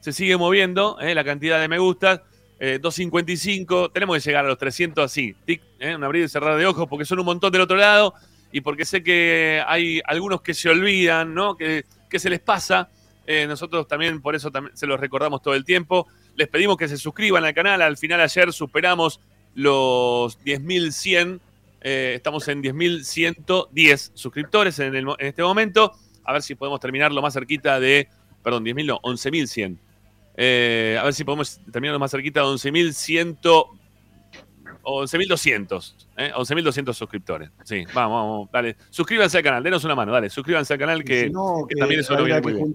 se 0.00 0.12
sigue 0.12 0.36
moviendo 0.36 0.98
¿eh? 1.00 1.14
la 1.14 1.24
cantidad 1.24 1.60
de 1.60 1.68
me 1.68 1.78
gustas. 1.78 2.20
eh, 2.60 2.78
255, 2.80 3.90
tenemos 3.90 4.16
que 4.16 4.28
llegar 4.28 4.44
a 4.44 4.48
los 4.48 4.58
300 4.58 5.04
así, 5.04 5.34
tic, 5.44 5.62
¿eh? 5.78 5.94
un 5.94 6.04
abrir 6.04 6.24
y 6.24 6.28
cerrar 6.28 6.58
de 6.58 6.66
ojos, 6.66 6.86
porque 6.88 7.04
son 7.04 7.20
un 7.20 7.26
montón 7.26 7.52
del 7.52 7.62
otro 7.62 7.76
lado 7.76 8.14
y 8.50 8.60
porque 8.60 8.84
sé 8.84 9.02
que 9.02 9.62
hay 9.66 10.00
algunos 10.04 10.40
que 10.40 10.54
se 10.54 10.68
olvidan, 10.68 11.34
¿no? 11.34 11.56
que, 11.56 11.84
que 12.08 12.18
se 12.18 12.30
les 12.30 12.40
pasa. 12.40 12.88
Eh, 13.26 13.46
nosotros 13.46 13.86
también, 13.86 14.22
por 14.22 14.34
eso 14.34 14.50
también 14.50 14.74
se 14.76 14.86
los 14.86 14.98
recordamos 14.98 15.42
todo 15.42 15.54
el 15.54 15.64
tiempo. 15.64 16.08
Les 16.34 16.48
pedimos 16.48 16.78
que 16.78 16.88
se 16.88 16.96
suscriban 16.96 17.44
al 17.44 17.52
canal. 17.52 17.82
Al 17.82 17.98
final, 17.98 18.22
ayer 18.22 18.52
superamos 18.54 19.20
los 19.54 20.42
10.100. 20.44 21.40
eh, 21.80 22.14
estamos 22.16 22.46
en 22.48 22.62
10.110 22.62 24.10
suscriptores 24.14 24.78
en, 24.78 24.94
el 24.94 25.06
en 25.18 25.26
este 25.26 25.42
momento. 25.42 25.92
A 26.24 26.32
ver 26.32 26.42
si 26.42 26.54
podemos 26.54 26.80
terminar 26.80 27.12
lo 27.12 27.22
más 27.22 27.34
cerquita 27.34 27.80
de. 27.80 28.08
Perdón, 28.42 28.64
10.000 28.64 28.86
no, 28.86 29.00
11.100. 29.00 29.78
Eh, 30.36 30.96
a 31.00 31.04
ver 31.04 31.14
si 31.14 31.24
podemos 31.24 31.60
terminar 31.72 31.94
lo 31.94 31.98
más 31.98 32.10
cerquita 32.10 32.40
de 32.40 32.46
11.100 32.46 33.38
o 34.82 35.02
11.200. 35.04 35.94
¿eh? 36.16 36.32
11.200 36.34 36.94
suscriptores. 36.94 37.50
Sí, 37.64 37.84
vamos, 37.92 38.22
vamos, 38.22 38.48
dale. 38.52 38.76
Suscríbanse 38.90 39.38
al 39.38 39.44
canal, 39.44 39.62
denos 39.62 39.84
una 39.84 39.94
mano, 39.94 40.12
dale. 40.12 40.30
Suscríbanse 40.30 40.74
al 40.74 40.78
canal 40.78 41.04
que, 41.04 41.24
Si 41.24 41.30
no, 41.30 41.66
que 41.68 41.74
que 41.74 41.80
también 41.80 42.00
eso 42.00 42.14
habría, 42.14 42.40
viene 42.40 42.58
bien. 42.58 42.74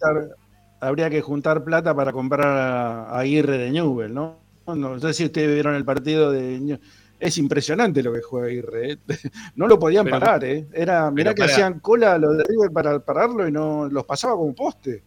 habría 0.80 1.10
que 1.10 1.22
juntar 1.22 1.64
plata 1.64 1.96
para 1.96 2.12
comprar 2.12 2.48
a, 2.48 3.04
a 3.10 3.20
Aguirre 3.20 3.58
de 3.58 3.72
Newell, 3.72 4.14
¿no? 4.14 4.44
No 4.68 5.00
sé 5.00 5.14
si 5.14 5.26
ustedes 5.26 5.54
vieron 5.54 5.76
el 5.76 5.86
partido 5.86 6.32
de 6.32 6.80
Es 7.26 7.38
impresionante 7.38 8.04
lo 8.04 8.12
que 8.14 8.22
juega 8.22 8.48
Aguirre. 8.48 8.92
¿eh? 8.94 8.98
No 9.56 9.68
lo 9.68 9.80
podían 9.80 10.06
Pero- 10.06 10.20
parar, 10.20 10.44
¿eh? 10.44 10.68
Era, 10.74 11.10
mirá 11.12 11.34
que 11.34 11.44
hacían 11.44 11.80
cola 11.80 12.18
los 12.18 12.38
de 12.38 12.44
River 12.44 12.72
para 12.72 13.00
pararlo 13.00 13.48
y 13.48 13.52
no 13.52 13.88
los 13.90 14.04
pasaba 14.06 14.36
como 14.36 14.54
poste. 14.54 15.04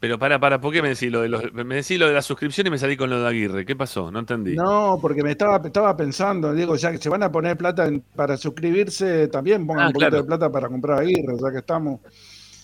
Pero 0.00 0.18
para, 0.18 0.40
para, 0.40 0.58
¿por 0.58 0.72
qué 0.72 0.80
me 0.80 0.88
decís 0.88 1.12
lo 1.12 1.20
de, 1.20 1.28
los- 1.28 1.52
me 1.52 1.74
decís 1.74 1.98
lo 1.98 2.08
de 2.08 2.14
la 2.14 2.22
suscripción 2.22 2.66
y 2.66 2.70
me 2.70 2.78
salí 2.78 2.96
con 2.96 3.10
lo 3.10 3.20
de 3.20 3.28
Aguirre? 3.28 3.66
¿Qué 3.66 3.76
pasó? 3.76 4.10
No 4.10 4.20
entendí. 4.20 4.56
No, 4.56 4.98
porque 5.02 5.22
me 5.22 5.32
estaba, 5.32 5.60
estaba 5.62 5.94
pensando, 5.94 6.54
digo, 6.54 6.74
ya 6.76 6.90
que 6.90 6.96
se 6.96 7.10
van 7.10 7.22
a 7.22 7.30
poner 7.30 7.58
plata 7.58 7.86
en- 7.86 8.00
para 8.16 8.38
suscribirse, 8.38 9.28
también 9.28 9.66
pongan 9.66 9.84
Ah, 9.84 9.86
un 9.88 9.92
poquito 9.92 10.08
claro. 10.08 10.22
de 10.22 10.26
plata 10.26 10.50
para 10.50 10.68
comprar 10.68 11.00
Aguirre, 11.00 11.34
ya 11.42 11.50
que 11.52 11.58
estamos 11.58 12.00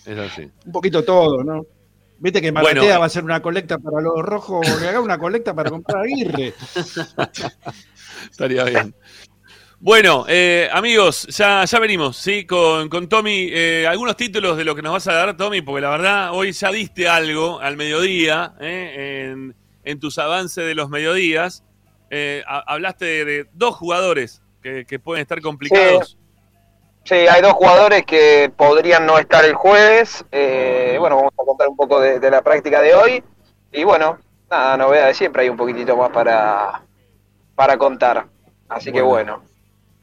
Es 0.05 0.17
así. 0.17 0.49
un 0.65 0.71
poquito 0.71 1.03
todo, 1.03 1.43
¿no? 1.43 1.63
Viste 2.19 2.41
que 2.41 2.51
Maratea 2.51 2.95
eh. 2.95 2.97
va 2.97 3.03
a 3.03 3.05
hacer 3.05 3.23
una 3.23 3.39
colecta 3.43 3.77
para 3.77 4.01
los 4.01 4.19
rojos, 4.25 4.65
que 4.79 4.87
haga 4.87 4.99
una 4.99 5.19
colecta 5.19 5.53
para 5.53 5.69
comprar 5.69 6.01
Aguirre. 6.05 6.55
Estaría 8.29 8.63
bien. 8.63 8.95
Bueno, 9.79 10.25
eh, 10.27 10.67
amigos, 10.71 11.27
ya, 11.27 11.63
ya 11.63 11.79
venimos, 11.79 12.17
¿sí? 12.17 12.45
Con, 12.47 12.89
con 12.89 13.07
Tommy, 13.07 13.49
eh, 13.51 13.85
algunos 13.87 14.17
títulos 14.17 14.57
de 14.57 14.63
lo 14.63 14.73
que 14.75 14.81
nos 14.81 14.93
vas 14.93 15.07
a 15.07 15.13
dar, 15.13 15.37
Tommy, 15.37 15.61
porque 15.61 15.81
la 15.81 15.91
verdad, 15.91 16.33
hoy 16.33 16.51
ya 16.51 16.71
diste 16.71 17.07
algo 17.07 17.59
al 17.59 17.77
mediodía, 17.77 18.53
¿eh? 18.59 19.29
en, 19.31 19.55
en 19.83 19.99
tus 19.99 20.17
avances 20.17 20.65
de 20.65 20.73
los 20.73 20.89
mediodías. 20.89 21.63
Ha- 22.11 22.63
hablaste 22.65 23.05
de, 23.05 23.25
de 23.25 23.49
dos 23.53 23.75
jugadores 23.75 24.41
que, 24.63 24.85
que 24.85 24.97
pueden 24.97 25.21
estar 25.21 25.39
complicados. 25.41 26.17
Sí, 27.03 27.13
hay 27.15 27.41
dos 27.41 27.53
jugadores 27.53 28.03
que 28.05 28.51
podrían 28.57 29.05
no 29.05 29.19
estar 29.19 29.45
el 29.45 29.53
jueves. 29.53 30.25
Bueno, 30.31 31.17
vamos 31.17 31.33
a 31.37 31.45
contar 31.45 31.67
un 31.67 31.77
poco 31.77 32.01
de, 32.01 32.19
de 32.19 32.31
la 32.31 32.41
práctica 32.41 32.81
de 32.81 32.95
hoy. 32.95 33.23
Y 33.71 33.83
bueno, 33.83 34.17
nada, 34.49 34.75
novedades 34.75 35.17
siempre 35.17 35.43
hay 35.43 35.49
un 35.49 35.55
poquitito 35.57 35.95
más 35.95 36.09
para, 36.09 36.81
para 37.57 37.77
contar. 37.77 38.27
Así 38.69 38.91
que 38.93 39.01
Bueno. 39.01 39.43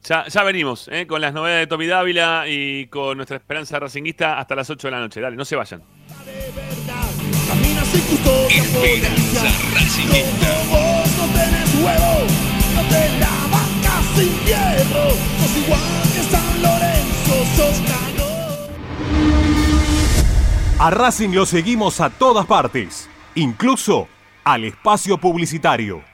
Ya, 0.02 0.26
ya 0.26 0.42
venimos, 0.42 0.88
¿eh? 0.88 1.06
con 1.06 1.22
las 1.22 1.32
novedades 1.32 1.62
de 1.62 1.66
Tommy 1.66 1.86
Dávila 1.86 2.44
y 2.46 2.88
con 2.88 3.16
nuestra 3.16 3.38
esperanza 3.38 3.80
racinguista 3.80 4.38
hasta 4.38 4.54
las 4.54 4.68
8 4.68 4.88
de 4.88 4.90
la 4.90 5.00
noche. 5.00 5.18
Dale, 5.18 5.34
no 5.34 5.46
se 5.46 5.56
vayan. 5.56 5.82
Camina 7.48 7.82
sin 7.86 8.02
custodia 8.02 8.62
por 8.74 8.84
Esperanza 8.84 9.44
Racingista. 9.72 10.46
Como 10.68 10.76
vos 10.76 11.08
no 11.16 11.24
tenés 11.32 11.74
huevo, 11.76 12.26
no 12.74 12.82
te 12.90 13.02
la 13.18 13.34
vacas 13.50 14.04
sin 14.14 14.34
hierro. 14.44 15.08
Sos 15.40 15.56
igual 15.64 16.02
que 16.12 16.22
San 16.28 16.62
Lorenzo, 16.62 17.36
sos 17.56 17.78
cano. 17.88 18.28
A 20.80 20.90
Racing 20.90 21.30
lo 21.30 21.46
seguimos 21.46 22.02
a 22.02 22.10
todas 22.10 22.44
partes, 22.44 23.08
incluso 23.36 24.06
al 24.44 24.64
espacio 24.64 25.16
publicitario. 25.16 26.13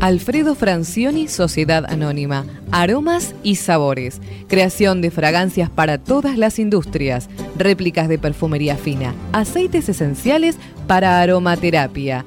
Alfredo 0.01 0.55
Francioni, 0.55 1.29
Sociedad 1.29 1.87
Anónima. 1.89 2.45
Aromas 2.71 3.35
y 3.43 3.57
sabores. 3.57 4.21
Creación 4.49 5.01
de 5.01 5.11
fragancias 5.11 5.71
para 5.71 5.97
todas 5.97 6.37
las 6.37 6.59
industrias. 6.59 7.31
Réplicas 7.57 8.11
de 8.11 8.19
perfumería 8.19 8.77
fina. 8.77 9.15
Aceites 9.33 9.89
esenciales 9.89 10.59
para 10.87 11.23
aromaterapia. 11.23 12.27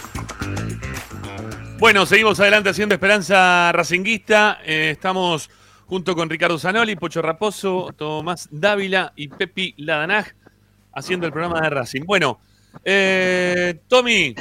Bueno, 1.81 2.05
seguimos 2.05 2.39
adelante 2.39 2.69
haciendo 2.69 2.93
Esperanza 2.93 3.71
Racinguista. 3.71 4.59
Eh, 4.63 4.91
estamos 4.91 5.49
junto 5.87 6.15
con 6.15 6.29
Ricardo 6.29 6.59
Zanoli, 6.59 6.95
Pocho 6.95 7.23
Raposo, 7.23 7.91
Tomás 7.97 8.47
Dávila 8.51 9.13
y 9.15 9.29
Pepi 9.29 9.73
Ladanaj 9.77 10.27
haciendo 10.93 11.25
el 11.25 11.33
programa 11.33 11.59
de 11.59 11.71
Racing. 11.71 12.03
Bueno, 12.05 12.39
eh, 12.85 13.79
Tommy, 13.87 14.35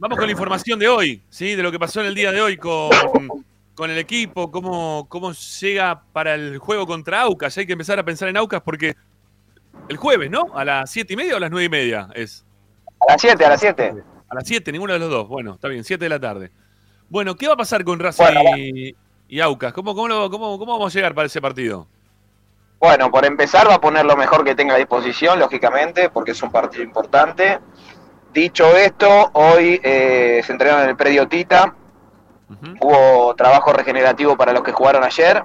Vamos 0.00 0.18
con 0.18 0.26
la 0.26 0.32
información 0.32 0.80
de 0.80 0.88
hoy, 0.88 1.22
¿sí? 1.30 1.54
De 1.54 1.62
lo 1.62 1.70
que 1.70 1.78
pasó 1.78 2.00
en 2.00 2.08
el 2.08 2.14
día 2.16 2.32
de 2.32 2.40
hoy 2.40 2.56
con, 2.56 2.90
con 3.76 3.88
el 3.88 3.98
equipo, 3.98 4.50
cómo, 4.50 5.06
cómo 5.08 5.30
llega 5.30 6.02
para 6.12 6.34
el 6.34 6.58
juego 6.58 6.88
contra 6.88 7.20
Aucas. 7.20 7.56
Hay 7.56 7.68
que 7.68 7.74
empezar 7.74 8.00
a 8.00 8.04
pensar 8.04 8.28
en 8.28 8.36
Aucas 8.36 8.62
porque 8.62 8.96
el 9.88 9.96
jueves, 9.96 10.28
¿no? 10.28 10.52
A 10.56 10.64
las 10.64 10.90
siete 10.90 11.12
y 11.12 11.16
media 11.16 11.34
o 11.34 11.36
a 11.36 11.40
las 11.40 11.52
nueve 11.52 11.66
y 11.66 11.68
media 11.68 12.08
es. 12.16 12.44
A 12.98 13.12
las 13.12 13.20
7, 13.20 13.44
a 13.44 13.48
las 13.48 13.60
7. 13.60 13.94
A 14.28 14.34
las 14.34 14.44
7, 14.44 14.72
ninguno 14.72 14.92
de 14.92 14.98
los 14.98 15.08
dos. 15.08 15.28
Bueno, 15.28 15.54
está 15.54 15.68
bien, 15.68 15.84
7 15.84 16.04
de 16.04 16.08
la 16.08 16.18
tarde. 16.18 16.50
Bueno, 17.10 17.36
¿qué 17.36 17.46
va 17.48 17.54
a 17.54 17.56
pasar 17.56 17.84
con 17.84 17.98
Racing 17.98 18.22
Bueno, 18.24 18.40
y, 18.56 18.96
y 19.28 19.40
Aucas? 19.40 19.72
¿Cómo, 19.72 19.94
cómo, 19.94 20.08
lo- 20.08 20.30
cómo- 20.30 20.58
cómo 20.58 20.72
vamos 20.78 20.94
a 20.94 20.96
llegar 20.96 21.14
para 21.14 21.26
ese 21.26 21.40
partido? 21.40 21.86
Bueno, 22.78 23.10
por 23.10 23.26
empezar 23.26 23.68
va 23.68 23.74
a 23.74 23.80
poner 23.80 24.06
lo 24.06 24.16
mejor 24.16 24.42
que 24.44 24.54
tenga 24.54 24.74
a 24.74 24.78
disposición, 24.78 25.38
lógicamente, 25.38 26.08
porque 26.08 26.30
es 26.30 26.42
un 26.42 26.50
partido 26.50 26.82
importante. 26.82 27.58
Dicho 28.32 28.74
esto, 28.76 29.30
hoy 29.34 29.78
eh, 29.82 30.40
se 30.46 30.52
entrenaron 30.52 30.84
en 30.84 30.90
el 30.90 30.96
predio 30.96 31.28
Tita. 31.28 31.74
Hubo 32.80 33.34
trabajo 33.36 33.72
regenerativo 33.72 34.36
para 34.36 34.52
los 34.52 34.62
que 34.62 34.72
jugaron 34.72 35.04
ayer. 35.04 35.42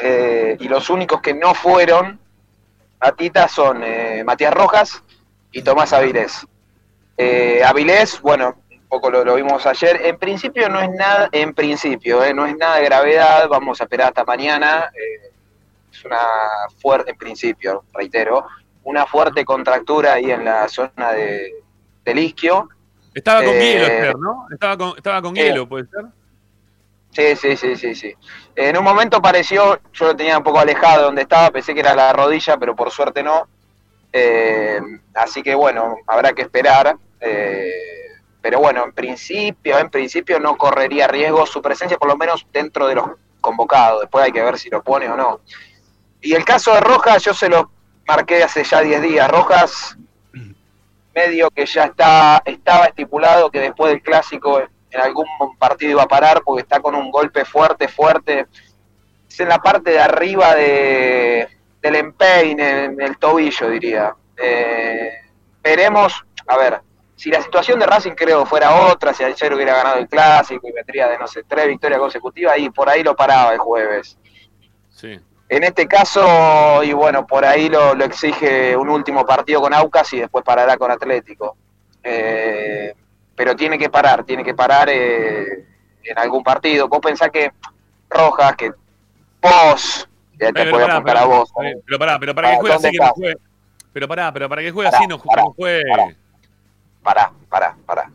Eh, 0.00 0.56
y 0.60 0.68
los 0.68 0.88
únicos 0.90 1.20
que 1.20 1.34
no 1.34 1.54
fueron 1.54 2.18
a 3.00 3.12
Tita 3.12 3.48
son 3.48 3.82
eh, 3.84 4.22
Matías 4.24 4.54
Rojas 4.54 5.02
y 5.52 5.62
Tomás 5.62 5.92
Avilés. 5.92 6.46
Eh, 7.16 7.60
Avilés, 7.64 8.20
bueno, 8.22 8.56
poco 8.88 9.10
lo, 9.10 9.24
lo 9.24 9.34
vimos 9.36 9.64
ayer. 9.66 10.00
En 10.06 10.18
principio 10.18 10.68
no 10.68 10.80
es 10.80 10.90
nada, 10.90 11.28
en 11.32 11.54
principio, 11.54 12.24
eh, 12.24 12.32
no 12.34 12.46
es 12.46 12.56
nada 12.56 12.76
de 12.76 12.84
gravedad. 12.84 13.48
Vamos 13.48 13.80
a 13.80 13.84
esperar 13.84 14.08
hasta 14.08 14.24
mañana. 14.24 14.90
Eh, 14.94 15.30
es 15.92 16.04
una 16.04 16.18
fuerte, 16.80 17.10
en 17.12 17.18
principio, 17.18 17.84
reitero, 17.92 18.46
una 18.84 19.06
fuerte 19.06 19.44
contractura 19.44 20.14
ahí 20.14 20.30
en 20.30 20.44
la 20.44 20.68
zona 20.68 21.12
de, 21.12 21.52
del 22.04 22.18
isquio. 22.18 22.68
Estaba 23.14 23.42
con 23.42 23.54
Eh, 23.54 23.60
hielo, 23.60 23.86
Esther, 23.86 24.18
¿no? 24.18 24.46
Estaba 24.50 24.76
con, 24.76 24.96
estaba 24.96 25.22
con 25.22 25.34
hielo, 25.34 25.68
¿puede 25.68 25.86
ser? 25.88 26.04
Sí, 27.10 27.34
sí, 27.36 27.56
sí, 27.56 27.74
sí, 27.76 27.94
sí. 27.94 28.14
En 28.54 28.76
un 28.76 28.84
momento 28.84 29.20
pareció, 29.20 29.80
yo 29.92 30.06
lo 30.06 30.14
tenía 30.14 30.38
un 30.38 30.44
poco 30.44 30.60
alejado 30.60 30.98
de 30.98 31.04
donde 31.04 31.22
estaba, 31.22 31.50
pensé 31.50 31.74
que 31.74 31.80
era 31.80 31.94
la 31.94 32.12
rodilla, 32.12 32.56
pero 32.58 32.76
por 32.76 32.90
suerte 32.90 33.22
no. 33.22 33.48
Eh, 34.12 34.78
así 35.14 35.42
que 35.42 35.54
bueno, 35.54 35.96
habrá 36.06 36.32
que 36.32 36.42
esperar. 36.42 36.96
eh, 37.20 37.72
pero 38.40 38.60
bueno, 38.60 38.84
en 38.84 38.92
principio, 38.92 39.78
en 39.78 39.90
principio 39.90 40.38
no 40.38 40.56
correría 40.56 41.08
riesgo 41.08 41.44
su 41.46 41.60
presencia, 41.60 41.98
por 41.98 42.08
lo 42.08 42.16
menos 42.16 42.46
dentro 42.52 42.86
de 42.86 42.94
los 42.94 43.10
convocados. 43.40 44.00
Después 44.02 44.24
hay 44.24 44.32
que 44.32 44.42
ver 44.42 44.58
si 44.58 44.70
lo 44.70 44.82
pone 44.82 45.08
o 45.08 45.16
no. 45.16 45.40
Y 46.20 46.34
el 46.34 46.44
caso 46.44 46.72
de 46.74 46.80
Rojas, 46.80 47.22
yo 47.24 47.34
se 47.34 47.48
lo 47.48 47.70
marqué 48.06 48.42
hace 48.42 48.64
ya 48.64 48.80
10 48.80 49.02
días. 49.02 49.30
Rojas, 49.30 49.96
medio 51.14 51.50
que 51.50 51.66
ya 51.66 51.84
está 51.84 52.42
estaba 52.44 52.86
estipulado 52.86 53.50
que 53.50 53.60
después 53.60 53.92
del 53.92 54.02
clásico 54.02 54.60
en 54.90 55.00
algún 55.00 55.26
partido 55.58 55.92
iba 55.92 56.02
a 56.04 56.08
parar 56.08 56.42
porque 56.44 56.62
está 56.62 56.80
con 56.80 56.94
un 56.94 57.10
golpe 57.10 57.44
fuerte, 57.44 57.88
fuerte. 57.88 58.46
Es 59.28 59.40
en 59.40 59.48
la 59.48 59.58
parte 59.58 59.90
de 59.90 60.00
arriba 60.00 60.54
de, 60.54 61.48
del 61.82 61.96
empeine, 61.96 62.84
en 62.84 63.00
el 63.00 63.18
tobillo, 63.18 63.68
diría. 63.68 64.14
Eh, 64.36 65.10
veremos, 65.62 66.24
a 66.46 66.56
ver, 66.56 66.80
si 67.18 67.30
la 67.30 67.42
situación 67.42 67.78
de 67.80 67.86
Racing 67.86 68.12
creo 68.12 68.46
fuera 68.46 68.86
otra, 68.86 69.12
si 69.12 69.24
ayer 69.24 69.52
hubiera 69.52 69.74
ganado 69.74 69.98
el 69.98 70.08
clásico 70.08 70.68
y 70.68 70.72
vendría 70.72 71.08
de, 71.08 71.18
no 71.18 71.26
sé, 71.26 71.42
tres 71.46 71.66
victorias 71.66 71.98
consecutivas, 72.00 72.56
y 72.58 72.70
por 72.70 72.88
ahí 72.88 73.02
lo 73.02 73.16
paraba 73.16 73.52
el 73.52 73.58
jueves. 73.58 74.16
Sí. 74.90 75.18
En 75.50 75.64
este 75.64 75.88
caso, 75.88 76.82
y 76.84 76.92
bueno, 76.92 77.26
por 77.26 77.44
ahí 77.44 77.68
lo, 77.68 77.94
lo 77.94 78.04
exige 78.04 78.76
un 78.76 78.88
último 78.88 79.26
partido 79.26 79.60
con 79.60 79.74
Aucas 79.74 80.12
y 80.12 80.20
después 80.20 80.44
parará 80.44 80.76
con 80.76 80.90
Atlético. 80.90 81.56
Eh, 82.02 82.94
pero 83.34 83.56
tiene 83.56 83.78
que 83.78 83.88
parar, 83.88 84.24
tiene 84.24 84.44
que 84.44 84.54
parar 84.54 84.88
eh, 84.90 85.64
en 86.04 86.18
algún 86.18 86.42
partido. 86.42 86.88
Vos 86.88 87.00
pensás 87.00 87.30
que 87.30 87.50
Rojas, 88.10 88.54
que 88.56 88.70
vos, 89.42 90.08
ya 90.38 90.46
te 90.48 90.52
Pero 90.52 90.72
pará, 91.02 91.20
a 91.22 91.24
vos. 91.24 91.50
pero- 91.56 91.80
Pero 91.86 91.98
pará, 91.98 92.18
pero 92.18 92.34
para 92.34 92.48
Ah, 92.48 92.50
que 92.52 92.56
juegue 92.58 92.72
¿dónde 92.74 92.88
así 92.88 92.98
que 92.98 93.04
no 93.04 93.10
juegue. 93.12 93.36
Pero 93.92 94.08
pará, 94.08 94.32
pero 94.32 94.48
para 94.48 94.62
que 94.62 94.70
juegue 94.70 94.90
Pará, 94.90 94.98
así 94.98 95.06
no, 95.08 95.18
pará, 95.18 95.42
no 95.42 95.52
juegue. 95.52 95.82
Pará, 95.90 96.14
pará, 97.02 97.32
pará. 97.86 98.10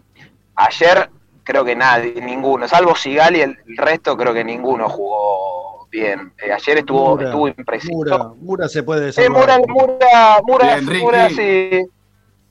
Ayer 0.55 1.09
creo 1.43 1.65
que 1.65 1.75
nadie, 1.75 2.13
ninguno, 2.21 2.67
salvo 2.67 2.95
Sigali, 2.95 3.41
el, 3.41 3.57
el 3.67 3.77
resto 3.77 4.15
creo 4.15 4.33
que 4.33 4.43
ninguno 4.43 4.87
jugó 4.89 5.87
bien. 5.89 6.33
Eh, 6.37 6.51
ayer 6.51 6.77
estuvo, 6.79 7.09
Mura, 7.11 7.25
estuvo 7.25 7.47
impreciso. 7.47 7.93
Mura, 7.93 8.17
Mura 8.39 8.67
se 8.69 8.83
puede 8.83 9.09
Eh, 9.09 9.29
Mura. 9.29 9.57
Mura, 9.67 10.39
Mura, 10.43 10.75
Bien. 10.79 10.99
Mura 11.01 11.29
sí. 11.29 11.85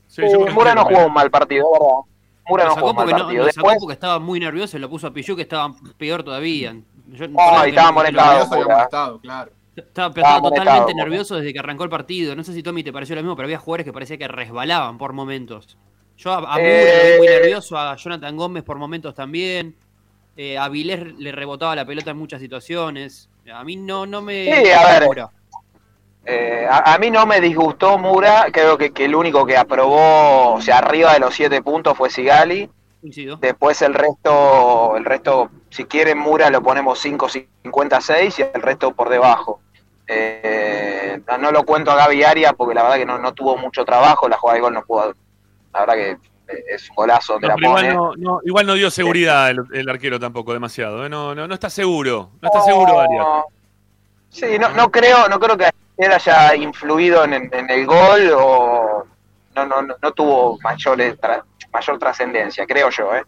Sí, 0.08 0.22
que 0.22 0.50
Mura 0.50 0.74
no 0.74 0.84
jugó 0.84 1.06
un 1.06 1.12
mal 1.14 1.30
partido, 1.30 1.66
¿verdad? 1.72 1.88
Mura 2.48 2.64
no 2.64 2.74
sacó 2.74 2.80
jugó 2.88 2.90
un 2.90 2.96
mal 2.96 3.04
porque 3.06 3.18
no- 3.18 3.24
partido. 3.26 3.44
sacó 3.44 3.54
Después, 3.54 3.76
porque 3.80 3.92
estaba 3.94 4.18
muy 4.18 4.40
nervioso 4.40 4.76
y 4.76 4.80
lo 4.80 4.90
puso 4.90 5.06
a 5.06 5.12
Pichu 5.12 5.34
que 5.36 5.42
estaba 5.42 5.72
peor 5.96 6.22
todavía. 6.22 6.76
Yo, 7.08 7.28
No, 7.28 7.66
y 7.66 7.70
estaba 7.70 7.88
no- 7.88 7.92
molestado, 7.94 9.20
claro. 9.20 9.52
Estaba, 9.74 10.12
totalmente 10.42 10.92
nervioso 10.94 11.36
desde 11.36 11.52
que 11.54 11.58
arrancó 11.58 11.84
el 11.84 11.90
partido. 11.90 12.36
No 12.36 12.44
sé 12.44 12.52
si 12.52 12.62
Tommy 12.62 12.82
te 12.84 12.92
pareció 12.92 13.16
lo 13.16 13.22
mismo, 13.22 13.36
pero 13.36 13.46
había 13.46 13.58
jugadores 13.58 13.86
que 13.86 13.92
parecía 13.92 14.18
que 14.18 14.28
resbalaban 14.28 14.98
por 14.98 15.14
momentos. 15.14 15.78
Yo 16.22 16.32
a, 16.32 16.54
a 16.54 16.56
Eh, 16.60 17.16
muy 17.18 17.26
nervioso, 17.26 17.76
a 17.76 17.96
Jonathan 17.96 18.36
Gómez 18.36 18.62
por 18.62 18.78
momentos 18.78 19.14
también. 19.14 19.74
Eh, 20.36 20.56
a 20.56 20.68
Vilés 20.68 21.18
le 21.18 21.32
rebotaba 21.32 21.76
la 21.76 21.84
pelota 21.84 22.12
en 22.12 22.16
muchas 22.16 22.40
situaciones. 22.40 23.28
A 23.52 23.64
mí 23.64 23.76
no, 23.76 24.06
no 24.06 24.22
me. 24.22 24.44
Sí, 24.44 24.70
a 24.70 25.00
ver. 25.00 25.26
Eh, 26.24 26.66
a, 26.70 26.94
a 26.94 26.98
mí 26.98 27.10
no 27.10 27.26
me 27.26 27.40
disgustó 27.40 27.98
Mura. 27.98 28.46
Creo 28.52 28.78
que, 28.78 28.92
que 28.92 29.06
el 29.06 29.14
único 29.14 29.44
que 29.44 29.56
aprobó, 29.56 30.54
o 30.54 30.60
sea, 30.60 30.78
arriba 30.78 31.12
de 31.12 31.20
los 31.20 31.34
siete 31.34 31.60
puntos 31.62 31.96
fue 31.96 32.08
Sigali. 32.08 32.70
Coincido. 33.00 33.36
Después 33.38 33.82
el 33.82 33.94
resto, 33.94 34.96
el 34.96 35.04
resto, 35.04 35.50
si 35.70 35.86
quieren 35.86 36.18
Mura 36.18 36.50
lo 36.50 36.62
ponemos 36.62 37.04
5.56 37.04 38.38
y 38.38 38.42
el 38.56 38.62
resto 38.62 38.92
por 38.92 39.08
debajo. 39.08 39.60
Eh, 40.06 41.20
no, 41.26 41.38
no 41.38 41.50
lo 41.50 41.64
cuento 41.64 41.90
a 41.90 41.96
Gaby 41.96 42.22
Arias 42.22 42.52
porque 42.56 42.74
la 42.74 42.82
verdad 42.82 42.98
que 42.98 43.06
no, 43.06 43.18
no 43.18 43.34
tuvo 43.34 43.56
mucho 43.56 43.84
trabajo, 43.84 44.28
la 44.28 44.36
jugada 44.36 44.56
de 44.56 44.60
gol 44.60 44.74
no 44.74 44.84
pudo, 44.84 45.14
la 45.72 45.80
verdad 45.80 45.94
que 45.94 46.10
eh, 46.10 46.64
es 46.74 46.88
un 46.90 46.96
golazo 46.96 47.34
donde 47.34 47.48
No, 47.48 47.54
la 47.56 47.60
pone. 47.68 47.88
igual, 47.88 47.94
no, 47.96 48.12
no, 48.16 48.40
igual 48.44 48.66
no 48.66 48.74
dio 48.74 48.90
seguridad 48.90 49.50
el, 49.50 49.60
el 49.72 49.88
arquero 49.88 50.18
tampoco 50.20 50.52
demasiado. 50.52 51.04
¿eh? 51.04 51.08
No, 51.08 51.34
no, 51.34 51.46
no 51.48 51.54
está 51.54 51.70
seguro. 51.70 52.30
No 52.40 52.48
está 52.48 52.62
seguro, 52.62 53.00
Arias. 53.00 53.24
Sí, 54.28 54.58
no, 54.58 54.70
no 54.70 54.90
creo, 54.90 55.28
no 55.28 55.38
creo 55.38 55.56
que 55.56 55.68
él 55.98 56.12
haya 56.12 56.54
influido 56.56 57.24
en, 57.24 57.34
en 57.34 57.70
el 57.70 57.86
gol 57.86 58.32
o 58.34 59.04
no, 59.54 59.66
no, 59.66 59.82
no, 59.82 59.94
no 60.00 60.12
tuvo 60.12 60.58
mayores 60.62 61.20
tra- 61.20 61.42
mayor 61.72 61.98
trascendencia, 61.98 62.66
creo 62.66 62.88
yo, 62.90 63.14
¿eh? 63.14 63.22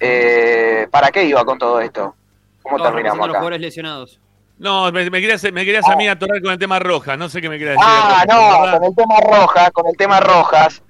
Eh, 0.00 0.88
¿Para 0.90 1.10
qué 1.10 1.24
iba 1.24 1.44
con 1.44 1.58
todo 1.58 1.80
esto? 1.80 2.14
¿Cómo 2.62 2.76
terminamos 2.82 2.94
representando 3.18 3.24
a 3.24 3.26
los 3.26 3.34
acá? 3.34 3.38
jugadores 3.38 3.60
lesionados. 3.60 4.20
No, 4.58 4.90
me, 4.90 5.10
me 5.10 5.20
querías, 5.20 5.42
me 5.52 5.64
querías 5.64 5.86
a 5.88 5.96
mí 5.96 6.08
atorar 6.08 6.40
con 6.42 6.52
el 6.52 6.58
tema 6.58 6.78
roja. 6.78 7.16
No 7.16 7.28
sé 7.28 7.40
qué 7.40 7.48
me 7.48 7.58
querías 7.58 7.76
decir. 7.76 7.88
Ah, 7.88 8.24
Rojas, 8.26 8.26
no, 8.28 8.60
¿verdad? 8.62 8.78
con 8.78 8.84
el 8.84 8.94
tema 8.96 9.16
Rojas, 9.20 9.70
con 9.72 9.86
el 9.86 9.96
tema 9.96 10.20
Rojas, 10.20 10.82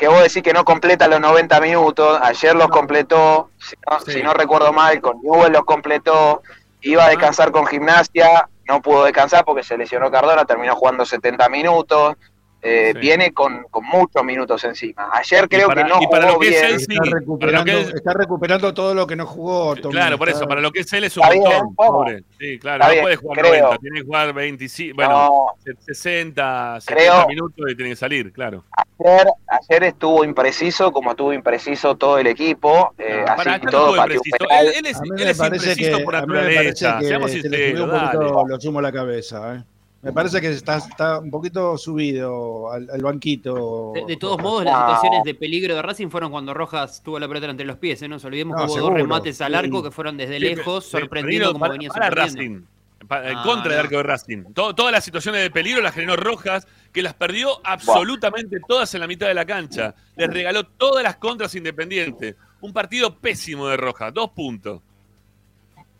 que 0.00 0.08
vos 0.08 0.22
decís 0.22 0.42
que 0.42 0.54
no 0.54 0.64
completa 0.64 1.06
los 1.08 1.20
90 1.20 1.60
minutos, 1.60 2.18
ayer 2.22 2.56
los 2.56 2.68
completó, 2.68 3.50
si 3.58 3.76
no, 3.88 4.00
Sí. 4.00 4.12
si 4.12 4.22
no 4.22 4.32
recuerdo 4.32 4.72
mal, 4.72 4.98
con 5.02 5.20
Newell 5.22 5.52
los 5.52 5.64
completó, 5.64 6.42
iba 6.80 7.04
a 7.04 7.08
descansar 7.10 7.52
con 7.52 7.66
gimnasia, 7.66 8.48
no 8.66 8.80
pudo 8.80 9.04
descansar 9.04 9.44
porque 9.44 9.62
se 9.62 9.76
lesionó 9.76 10.10
Cardona, 10.10 10.46
terminó 10.46 10.74
jugando 10.74 11.04
70 11.04 11.50
minutos, 11.50 12.16
eh, 12.62 12.90
Sí. 12.94 12.98
viene 13.00 13.32
con, 13.32 13.64
con 13.70 13.84
muchos 13.84 14.22
minutos 14.24 14.62
encima. 14.64 15.08
Ayer 15.12 15.48
creo 15.48 15.68
para- 15.68 15.82
que 15.84 15.88
no 15.88 16.02
y 16.02 16.06
para 16.08 16.22
jugó 16.28 16.34
lo 16.34 16.40
que 16.40 16.48
es 16.48 16.52
bien. 16.52 16.64
él, 16.64 16.74
Está 16.80 16.92
sí, 16.92 16.98
para 16.98 17.10
lo 17.10 17.16
recuperando, 17.18 17.64
que 17.64 17.80
es- 17.80 17.94
está 17.94 18.12
recuperando 18.14 18.74
todo 18.74 18.94
lo 18.94 19.06
que 19.06 19.16
no 19.16 19.26
jugó. 19.26 19.76
Tommy. 19.76 19.94
Claro, 19.94 20.18
por 20.18 20.28
Está- 20.28 20.40
eso, 20.40 20.48
para 20.48 20.60
lo 20.60 20.70
que 20.70 20.80
es 20.80 20.92
él 20.92 21.04
es 21.04 21.16
un 21.16 21.22
Está 21.22 21.32
bien, 21.34 21.44
montón, 21.44 21.74
pobre. 21.74 22.24
Sí, 22.38 22.58
claro, 22.58 22.76
Está 22.82 22.86
no 22.86 22.92
bien, 22.92 23.02
puede 23.04 23.16
jugar 23.16 23.38
creo. 23.38 23.52
90, 23.64 23.78
tiene 23.78 24.00
que 24.00 24.06
jugar 24.06 24.32
25, 24.34 24.94
bueno, 24.96 25.10
No, 25.12 25.46
60, 25.86 26.80
70 26.80 26.80
Creo- 26.86 27.26
minutos 27.28 27.66
y 27.70 27.74
tiene 27.76 27.90
que 27.90 27.96
salir, 27.96 28.32
claro. 28.32 28.64
ayer, 28.98 29.26
ayer 29.48 29.84
estuvo 29.84 30.24
impreciso, 30.24 30.92
como 30.92 31.10
estuvo 31.12 31.32
impreciso 31.32 31.96
todo 31.96 32.18
el 32.18 32.26
equipo, 32.26 32.92
eh, 32.98 33.24
No, 33.26 33.32
así 33.32 33.36
para 33.44 33.60
todo. 33.60 34.04
Él, 34.04 34.10
él 34.12 34.86
es, 34.86 35.00
él 35.00 35.28
es 35.28 35.38
impreciso 35.38 35.96
que, 35.98 36.04
por 36.04 36.14
naturaleza, 36.14 37.00
seamos 37.00 37.30
se 37.30 37.36
le 37.38 37.42
subió 37.42 37.58
sinceros, 37.58 37.80
un 37.80 37.90
poquito 38.00 38.34
dale. 38.36 38.48
lo 38.48 38.60
sumo 38.60 38.78
a 38.78 38.82
la 38.82 38.92
cabeza. 38.92 39.54
¿eh? 39.56 39.62
Me 40.02 40.12
parece 40.14 40.40
que 40.40 40.48
está, 40.48 40.78
está 40.78 41.18
un 41.18 41.30
poquito 41.30 41.76
subido 41.76 42.72
al, 42.72 42.88
al 42.88 43.02
banquito. 43.02 43.92
De, 43.94 44.06
de 44.06 44.16
todos 44.16 44.40
modos, 44.40 44.64
las 44.64 44.74
situaciones 44.74 45.24
de 45.24 45.34
peligro 45.34 45.74
de 45.74 45.82
Racing 45.82 46.08
fueron 46.08 46.30
cuando 46.30 46.54
Rojas 46.54 47.02
tuvo 47.02 47.18
la 47.18 47.28
pelota 47.28 47.46
entre 47.50 47.66
los 47.66 47.76
pies. 47.76 48.00
¿eh? 48.00 48.08
No 48.08 48.14
nos 48.16 48.24
olvidemos 48.24 48.52
No, 48.56 48.60
que 48.60 48.64
hubo 48.70 48.74
seguro, 48.76 48.94
dos 48.94 49.02
remates 49.02 49.40
al 49.42 49.52
sí. 49.52 49.58
arco 49.58 49.82
que 49.82 49.90
fueron 49.90 50.16
desde 50.16 50.38
Sí, 50.38 50.40
lejos, 50.40 50.86
sorprendiendo 50.86 51.48
como 51.52 51.60
para- 51.60 51.72
venía 51.72 51.90
para 51.90 52.06
sorprendiendo. 52.06 52.66
Racing, 52.98 53.06
pa- 53.08 53.28
en 53.30 53.36
Ah, 53.36 53.42
contra 53.44 53.72
del 53.72 53.76
no. 53.76 53.84
arco 53.84 53.96
de 53.98 54.02
Racing. 54.04 54.44
To- 54.54 54.74
todas 54.74 54.92
las 54.92 55.04
situaciones 55.04 55.42
de 55.42 55.50
peligro 55.50 55.82
las 55.82 55.92
generó 55.94 56.16
Rojas, 56.16 56.66
que 56.92 57.02
las 57.02 57.12
perdió 57.12 57.60
absolutamente 57.62 58.56
todas 58.66 58.94
en 58.94 59.00
la 59.00 59.06
mitad 59.06 59.26
de 59.26 59.34
la 59.34 59.44
cancha. 59.44 59.94
Les 60.16 60.30
regaló 60.32 60.64
todas 60.64 61.02
las 61.04 61.16
contras 61.16 61.54
Independiente. 61.54 62.36
Un 62.62 62.72
partido 62.72 63.14
pésimo 63.18 63.68
de 63.68 63.76
Rojas, 63.76 64.14
dos 64.14 64.30
puntos. 64.30 64.80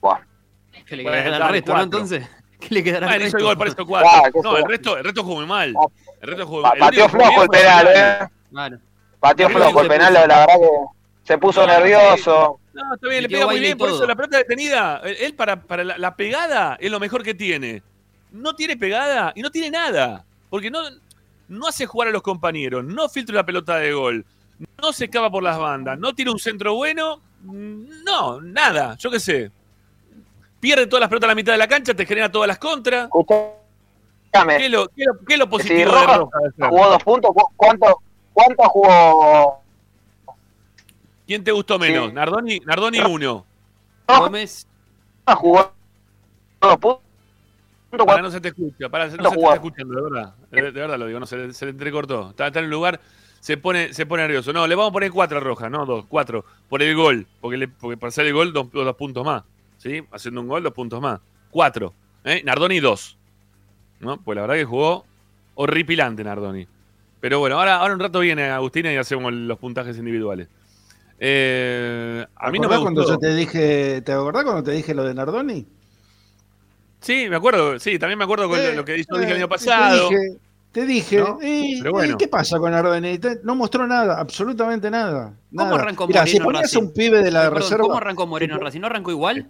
Buah. 0.01 0.20
¿Qué 0.86 0.96
le 0.96 1.03
Bueno, 1.03 1.30
dale, 1.32 1.48
resto, 1.53 1.74
no? 1.74 1.82
Entonces, 1.82 2.26
¿qué 2.68 2.74
le 2.74 2.84
quedará 2.84 3.06
Bueno, 3.06 3.26
hizo 3.26 3.36
resto? 3.36 3.38
el 3.38 3.44
gol 3.44 3.58
para 3.58 3.84
cuatro. 3.84 4.11
Ah, 4.12 4.30
No, 4.42 4.56
el 4.56 4.64
resto, 4.64 4.96
el 4.98 5.04
resto 5.04 5.22
jugó 5.22 5.36
muy 5.36 5.46
mal. 5.46 5.74
El 6.20 6.28
resto 6.28 6.46
jugó 6.46 6.62
pateó 6.78 7.08
flojo 7.08 7.42
el 7.42 7.48
penal. 7.48 7.88
¿eh? 7.94 8.78
Pateó 9.18 9.48
flojo 9.50 9.80
el 9.82 9.88
penal, 9.88 10.12
la 10.14 10.20
verdad 10.20 10.46
que 10.46 10.68
Se 11.24 11.38
puso 11.38 11.66
nervioso. 11.66 12.61
No, 12.72 12.94
está 12.94 13.08
bien, 13.08 13.22
le 13.24 13.28
pega 13.28 13.46
muy 13.46 13.61
bien, 13.61 13.76
por 13.76 13.88
todo. 13.88 13.98
eso 13.98 14.06
la 14.06 14.14
pelota 14.14 14.38
detenida, 14.38 15.00
él 15.04 15.16
él 15.20 15.34
para, 15.34 15.61
para 15.61 15.82
la, 15.82 15.98
la 15.98 16.14
pegada 16.14 16.76
es 16.80 16.90
lo 16.90 17.00
mejor 17.00 17.22
que 17.22 17.34
tiene. 17.34 17.82
No 18.30 18.54
tiene 18.54 18.76
pegada 18.76 19.32
y 19.34 19.42
no 19.42 19.50
tiene 19.50 19.70
nada, 19.70 20.24
porque 20.48 20.70
no, 20.70 20.82
no 21.48 21.66
hace 21.66 21.84
jugar 21.84 22.08
a 22.08 22.12
los 22.12 22.22
compañeros, 22.22 22.84
no 22.84 23.08
filtra 23.08 23.34
la 23.34 23.44
pelota 23.44 23.76
de 23.76 23.92
gol, 23.92 24.24
no 24.80 24.92
se 24.92 25.06
escapa 25.06 25.30
por 25.30 25.42
las 25.42 25.58
bandas, 25.58 25.98
no 25.98 26.14
tiene 26.14 26.30
un 26.30 26.38
centro 26.38 26.74
bueno, 26.74 27.20
mm, 27.42 28.04
no, 28.04 28.40
nada, 28.40 28.96
yo 28.98 29.11
qué 29.11 29.18
sé. 29.18 29.50
Pierde 30.61 30.86
todas 30.86 31.00
las 31.00 31.08
pelotas 31.08 31.26
a 31.26 31.32
la 31.32 31.34
mitad 31.34 31.52
de 31.52 31.58
la 31.58 31.66
cancha, 31.68 31.94
te 31.94 32.04
genera 32.06 32.30
todas 32.30 32.46
las 32.46 32.58
contras. 32.58 33.04
Escúchame. 33.06 34.58
¿Qué 34.58 34.66
es 34.66 34.70
lo, 34.70 34.86
qué 34.88 35.02
es 35.02 35.06
lo- 35.06 35.18
qué 35.26 35.32
es 35.34 35.38
lo 35.38 35.44
Si 35.46 35.50
positivo 35.50 35.78
de 35.78 35.84
Rojas 36.06 36.56
de 36.56 36.68
jugó 36.68 36.86
dos 36.88 37.02
puntos, 37.04 37.30
¿cu- 37.34 37.52
¿cuánto, 37.56 37.98
cuánto 38.32 38.62
jugó? 38.68 39.62
¿Quién 41.26 41.44
te 41.44 41.52
gustó 41.52 41.78
menos? 41.78 42.08
Sí. 42.08 42.12
Nardoni, 42.12 42.61
Nardoni 42.61 43.00
uno. 43.00 43.46
Gómez, 44.06 44.66
Jugó 45.36 45.72
dos 46.61 46.76
puntos. 46.76 47.00
Para 48.06 48.22
no 48.22 48.30
se 48.30 48.40
te 48.40 48.48
escucha, 48.48 48.88
para, 48.88 49.06
no 49.06 49.11
se 49.12 49.16
te 49.36 49.40
está 49.42 49.54
escuchando, 49.54 49.94
de 49.96 50.02
verdad. 50.02 50.34
De, 50.50 50.62
de 50.62 50.70
verdad 50.70 50.98
lo 50.98 51.06
digo, 51.06 51.18
no, 51.20 51.26
se, 51.26 51.36
le- 51.36 51.52
se 51.54 51.64
le 51.64 51.72
entrecortó. 51.72 52.30
Está, 52.30 52.46
está 52.48 52.58
en 52.61 52.66
el 52.66 52.70
lugar, 52.70 53.00
se 53.40 53.56
pone, 53.56 53.92
se 53.94 54.06
pone 54.06 54.22
nervioso. 54.22 54.52
No, 54.52 54.66
le 54.66 54.74
vamos 54.76 54.90
a 54.90 54.92
poner 54.92 55.11
cuatro 55.11 55.38
a 55.38 55.40
Roja, 55.40 55.68
no 55.70 55.86
dos, 55.86 56.04
cuatro. 56.06 56.44
Por 56.68 56.82
el 56.82 56.94
gol, 56.94 57.26
porque, 57.40 57.56
le, 57.56 57.68
porque 57.68 57.96
para 57.96 58.08
hacer 58.08 58.26
el 58.26 58.32
gol, 58.34 58.52
dos, 58.52 58.70
dos 58.70 58.96
puntos 58.96 59.24
más. 59.24 59.42
¿Sí? 59.80 60.02
Haciendo 60.12 60.42
un 60.42 60.48
gol, 60.48 60.62
dos 60.62 60.74
puntos 60.74 61.00
más. 61.00 61.20
Cuatro. 61.50 61.94
¿eh? 62.24 62.42
Nardoni, 62.44 62.80
dos. 62.80 63.16
¿No? 63.98 64.20
Pues 64.20 64.36
la 64.36 64.42
verdad 64.42 64.56
que 64.56 64.64
jugó 64.64 65.06
horripilante 65.54 66.22
Nardoni. 66.22 66.68
Pero 67.20 67.38
bueno, 67.38 67.58
ahora, 67.58 67.76
ahora 67.76 67.94
un 67.94 68.00
rato 68.00 68.20
viene 68.20 68.44
Agustina 68.50 68.92
y 68.92 68.96
hacemos 68.96 69.32
los 69.32 69.58
puntajes 69.58 69.96
individuales. 69.98 70.48
Eh, 71.18 72.24
a 72.36 72.50
mí 72.50 72.58
no 72.58 72.68
me 72.68 72.74
¿Acordás 72.76 72.80
cuando 72.80 73.08
yo 73.08 73.18
te 73.18 73.34
dije, 73.34 74.02
¿te 74.02 74.12
acordás 74.12 74.44
cuando 74.44 74.62
te 74.62 74.72
dije 74.72 74.94
lo 74.94 75.04
de 75.04 75.14
Nardoni? 75.14 75.66
Sí, 77.00 77.26
me 77.28 77.36
acuerdo, 77.36 77.78
sí, 77.78 77.98
también 77.98 78.18
me 78.18 78.24
acuerdo 78.24 78.48
con 78.48 78.58
Eh, 78.58 78.74
lo 78.74 78.84
que 78.84 78.92
yo 78.92 79.18
dije 79.18 79.30
el 79.30 79.36
eh, 79.36 79.40
año 79.40 79.48
pasado. 79.48 80.08
Dije, 80.10 80.36
te 80.72 80.86
dije 80.86 81.18
¿No? 81.18 81.38
¿y, 81.42 81.80
Pero 81.80 81.92
bueno. 81.92 82.14
y 82.14 82.16
qué 82.16 82.28
pasa 82.28 82.58
con 82.58 82.70
Nardoni? 82.70 83.18
Te- 83.18 83.40
No 83.42 83.56
mostró 83.56 83.86
nada, 83.86 84.20
absolutamente 84.20 84.88
nada. 84.90 85.34
¿Cómo 85.50 85.64
nada. 85.64 85.82
arrancó 85.82 86.06
Mirá, 86.06 86.20
Moreno 86.20 86.30
si 86.30 86.36
en 86.36 86.42
ponías 86.44 86.62
Racing? 86.62 86.78
un 86.78 86.92
pibe 86.92 87.22
de 87.22 87.30
la 87.32 87.40
Perdón, 87.42 87.58
reserva. 87.58 87.82
¿Cómo 87.84 87.96
arrancó 87.96 88.26
Moreno 88.28 88.54
en 88.54 88.60
Racing? 88.60 88.80
¿No 88.80 88.86
arrancó 88.86 89.10
igual? 89.10 89.46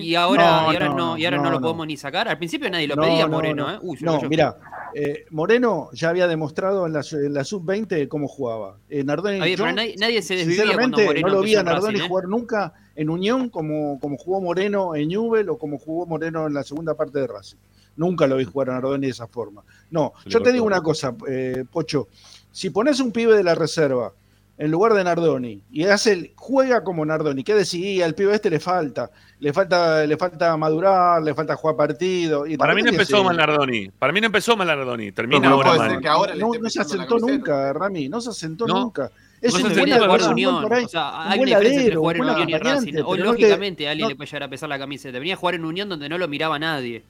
Y 0.00 0.14
ahora, 0.14 0.62
No, 0.62 0.72
y 0.72 0.74
ahora, 0.76 0.88
no, 0.88 0.94
no, 0.96 1.18
y 1.18 1.24
ahora 1.26 1.36
no, 1.36 1.42
no, 1.44 1.50
lo 1.50 1.56
no. 1.56 1.62
podemos 1.62 1.86
ni 1.86 1.96
sacar. 1.98 2.26
Al 2.28 2.38
principio 2.38 2.70
nadie 2.70 2.88
lo 2.88 2.96
No, 2.96 3.02
pedía 3.02 3.26
no, 3.26 3.32
Moreno, 3.32 3.66
no. 3.66 3.74
¿eh? 3.74 3.78
Uy, 3.82 3.98
No, 4.00 4.22
yo- 4.22 4.28
mira, 4.30 4.56
eh, 4.94 5.26
Moreno 5.30 5.90
ya 5.92 6.08
había 6.08 6.26
demostrado 6.26 6.86
en 6.86 6.94
la, 6.94 7.02
su- 7.02 7.18
en 7.18 7.34
la 7.34 7.44
sub-20 7.44 8.08
cómo 8.08 8.26
jugaba. 8.28 8.76
Eh, 8.88 9.04
bien, 9.04 9.56
yo, 9.56 9.72
nadie, 9.72 9.94
nadie 9.98 10.22
se 10.22 10.36
desvivía 10.36 10.64
cuando 10.74 10.96
sinceramente, 10.96 11.04
Moreno 11.06 11.28
no 11.28 11.34
lo 11.34 11.40
vi 11.42 11.54
a 11.56 11.62
Nardoni 11.62 11.98
¿eh? 12.00 12.08
jugar 12.08 12.28
nunca 12.28 12.72
en 12.96 13.10
Unión 13.10 13.50
como, 13.50 14.00
como 14.00 14.16
jugó 14.16 14.40
Moreno 14.40 14.94
en 14.94 15.08
Newell 15.08 15.50
o 15.50 15.58
como 15.58 15.78
jugó 15.78 16.06
Moreno 16.06 16.46
en 16.46 16.54
la 16.54 16.62
segunda 16.62 16.94
parte 16.94 17.18
de 17.20 17.26
Racing. 17.26 17.58
Nunca 17.96 18.26
lo 18.26 18.36
vi 18.36 18.44
jugar 18.44 18.70
a 18.70 18.74
Nardoni 18.74 19.06
de 19.06 19.12
esa 19.12 19.26
forma. 19.26 19.62
No, 19.90 20.12
yo 20.26 20.40
te 20.42 20.52
digo 20.52 20.64
una 20.64 20.80
cosa, 20.82 21.14
eh, 21.28 21.64
Pocho. 21.70 22.08
Si 22.50 22.70
pones 22.70 23.00
un 23.00 23.12
pibe 23.12 23.34
de 23.36 23.42
la 23.44 23.54
reserva 23.54 24.12
en 24.58 24.70
lugar 24.70 24.92
de 24.94 25.02
Nardoni 25.04 25.62
y 25.72 25.84
hace 25.84 26.12
el- 26.12 26.32
juega 26.36 26.84
como 26.84 27.04
Nardoni, 27.04 27.42
¿qué 27.42 27.54
decía? 27.54 28.04
Al 28.04 28.14
pibe 28.14 28.34
este 28.34 28.50
le 28.50 28.60
falta, 28.60 29.10
le 29.40 29.52
falta, 29.52 30.06
le 30.06 30.16
falta 30.16 30.56
madurar, 30.56 31.22
le 31.22 31.34
falta 31.34 31.56
jugar 31.56 31.76
partido. 31.76 32.46
Y 32.46 32.56
Para 32.56 32.74
mí 32.74 32.82
no 32.82 32.90
empezó 32.90 33.24
mal 33.24 33.36
Nardoni. 33.36 33.88
Para 33.98 34.12
mí 34.12 34.20
no 34.20 34.26
empezó 34.26 34.56
mal 34.56 34.66
Nardoni. 34.68 35.12
Termina 35.12 35.40
No, 35.48 35.50
no 35.50 35.54
ahora 35.56 35.74
mal. 35.76 36.06
ahora 36.06 36.34
no, 36.34 36.50
se 36.70 36.80
asentó 36.80 37.18
nunca, 37.18 37.72
Rami, 37.72 38.08
no 38.08 38.20
se 38.20 38.30
asentó 38.30 38.66
No. 38.66 38.80
nunca. 38.84 39.10
Es 39.40 39.52
No 39.54 39.66
un 39.66 39.74
buen 39.74 40.22
Unión. 40.30 40.62
por 40.62 40.72
ahí, 40.72 40.84
O 40.84 40.88
sea, 40.88 41.10
un 41.10 41.32
hay 41.32 41.38
una 41.40 41.46
diferencia 41.46 41.80
entre 41.80 41.96
jugar 41.96 42.16
en 42.16 42.22
Unión 42.22 42.48
y 42.48 42.54
Racing. 42.58 42.76
Hoy, 42.78 42.92
pero 42.92 43.04
no 43.04 43.14
te- 43.16 43.22
lógicamente, 43.42 43.88
a 43.88 43.90
alguien 43.90 44.04
no- 44.04 44.08
le 44.10 44.14
puede 44.16 44.28
llegar 44.28 44.42
a 44.44 44.48
pesar 44.48 44.68
la 44.68 44.78
camiseta. 44.78 45.18
Venía 45.18 45.34
a 45.34 45.36
jugar 45.36 45.54
en 45.56 45.64
Unión 45.64 45.88
donde 45.88 46.08
no 46.08 46.16
lo 46.16 46.28
miraba 46.28 46.58
nadie. 46.60 47.02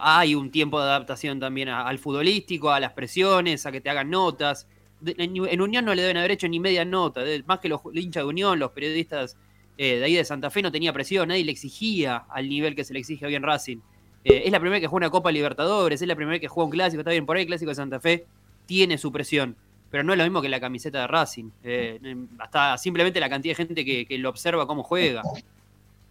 Hay 0.00 0.34
un 0.34 0.50
tiempo 0.50 0.78
de 0.80 0.86
adaptación 0.88 1.40
también 1.40 1.68
al 1.68 1.98
futbolístico, 1.98 2.70
a 2.70 2.80
las 2.80 2.92
presiones, 2.92 3.64
a 3.66 3.72
que 3.72 3.80
te 3.80 3.88
hagan 3.90 4.10
notas. 4.10 4.66
En, 5.04 5.60
Unión 5.60 5.84
no 5.84 5.94
le 5.94 6.02
deben 6.02 6.16
haber 6.16 6.32
hecho 6.32 6.48
ni 6.48 6.58
media 6.60 6.84
nota. 6.84 7.22
de- 7.22 7.42
más 7.46 7.60
que 7.60 7.68
los 7.68 7.80
hinchas 7.94 8.22
de 8.24 8.28
Unión, 8.28 8.58
los 8.58 8.72
periodistas 8.72 9.36
eh, 9.76 9.98
de 9.98 10.04
ahí 10.04 10.14
de 10.14 10.24
Santa 10.24 10.50
Fe 10.50 10.60
no 10.60 10.72
tenía 10.72 10.92
presión, 10.92 11.28
nadie 11.28 11.44
le 11.44 11.52
exigía 11.52 12.24
al 12.30 12.48
nivel 12.48 12.74
que 12.74 12.82
se 12.82 12.92
le 12.92 12.98
exige 12.98 13.24
hoy 13.26 13.36
en 13.36 13.44
Racing. 13.44 13.76
Eh, 14.24 14.42
es 14.44 14.50
la 14.50 14.58
primera 14.58 14.80
que 14.80 14.88
juega 14.88 15.06
una 15.06 15.10
Copa 15.10 15.30
Libertadores, 15.30 16.02
es 16.02 16.08
la 16.08 16.16
primera 16.16 16.40
que 16.40 16.48
juega 16.48 16.64
un 16.64 16.70
clásico, 16.72 17.00
está 17.00 17.12
bien, 17.12 17.24
por 17.24 17.36
ahí 17.36 17.42
el 17.42 17.46
clásico 17.48 17.70
de 17.70 17.74
Santa 17.76 18.00
Fe 18.00 18.26
tiene 18.66 18.98
su 18.98 19.12
presión, 19.12 19.54
pero 19.88 20.02
no 20.02 20.12
es 20.12 20.18
lo 20.18 20.24
mismo 20.24 20.42
que 20.42 20.48
la 20.48 20.58
camiseta 20.58 21.02
de 21.02 21.06
Racing. 21.06 21.50
Eh, 21.62 22.16
hasta 22.40 22.76
simplemente 22.76 23.20
la 23.20 23.30
cantidad 23.30 23.52
de 23.52 23.66
gente 23.66 23.84
que, 23.84 24.04
que 24.04 24.18
lo 24.18 24.30
observa 24.30 24.66
cómo 24.66 24.82
juega. 24.82 25.22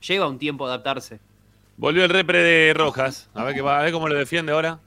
Lleva 0.08 0.28
un 0.30 0.38
tiempo 0.40 0.66
adaptarse. 0.66 1.20
Volvió 1.78 2.04
el 2.04 2.10
repre 2.10 2.40
de 2.40 2.74
Rojas. 2.74 3.30
A 3.34 3.44
ver, 3.44 3.56
qué 3.56 3.62
va, 3.62 3.80
a 3.80 3.84
ver 3.84 3.94
cómo 3.94 4.08
lo 4.08 4.16
defiende 4.16 4.52
ahora. 4.52 4.80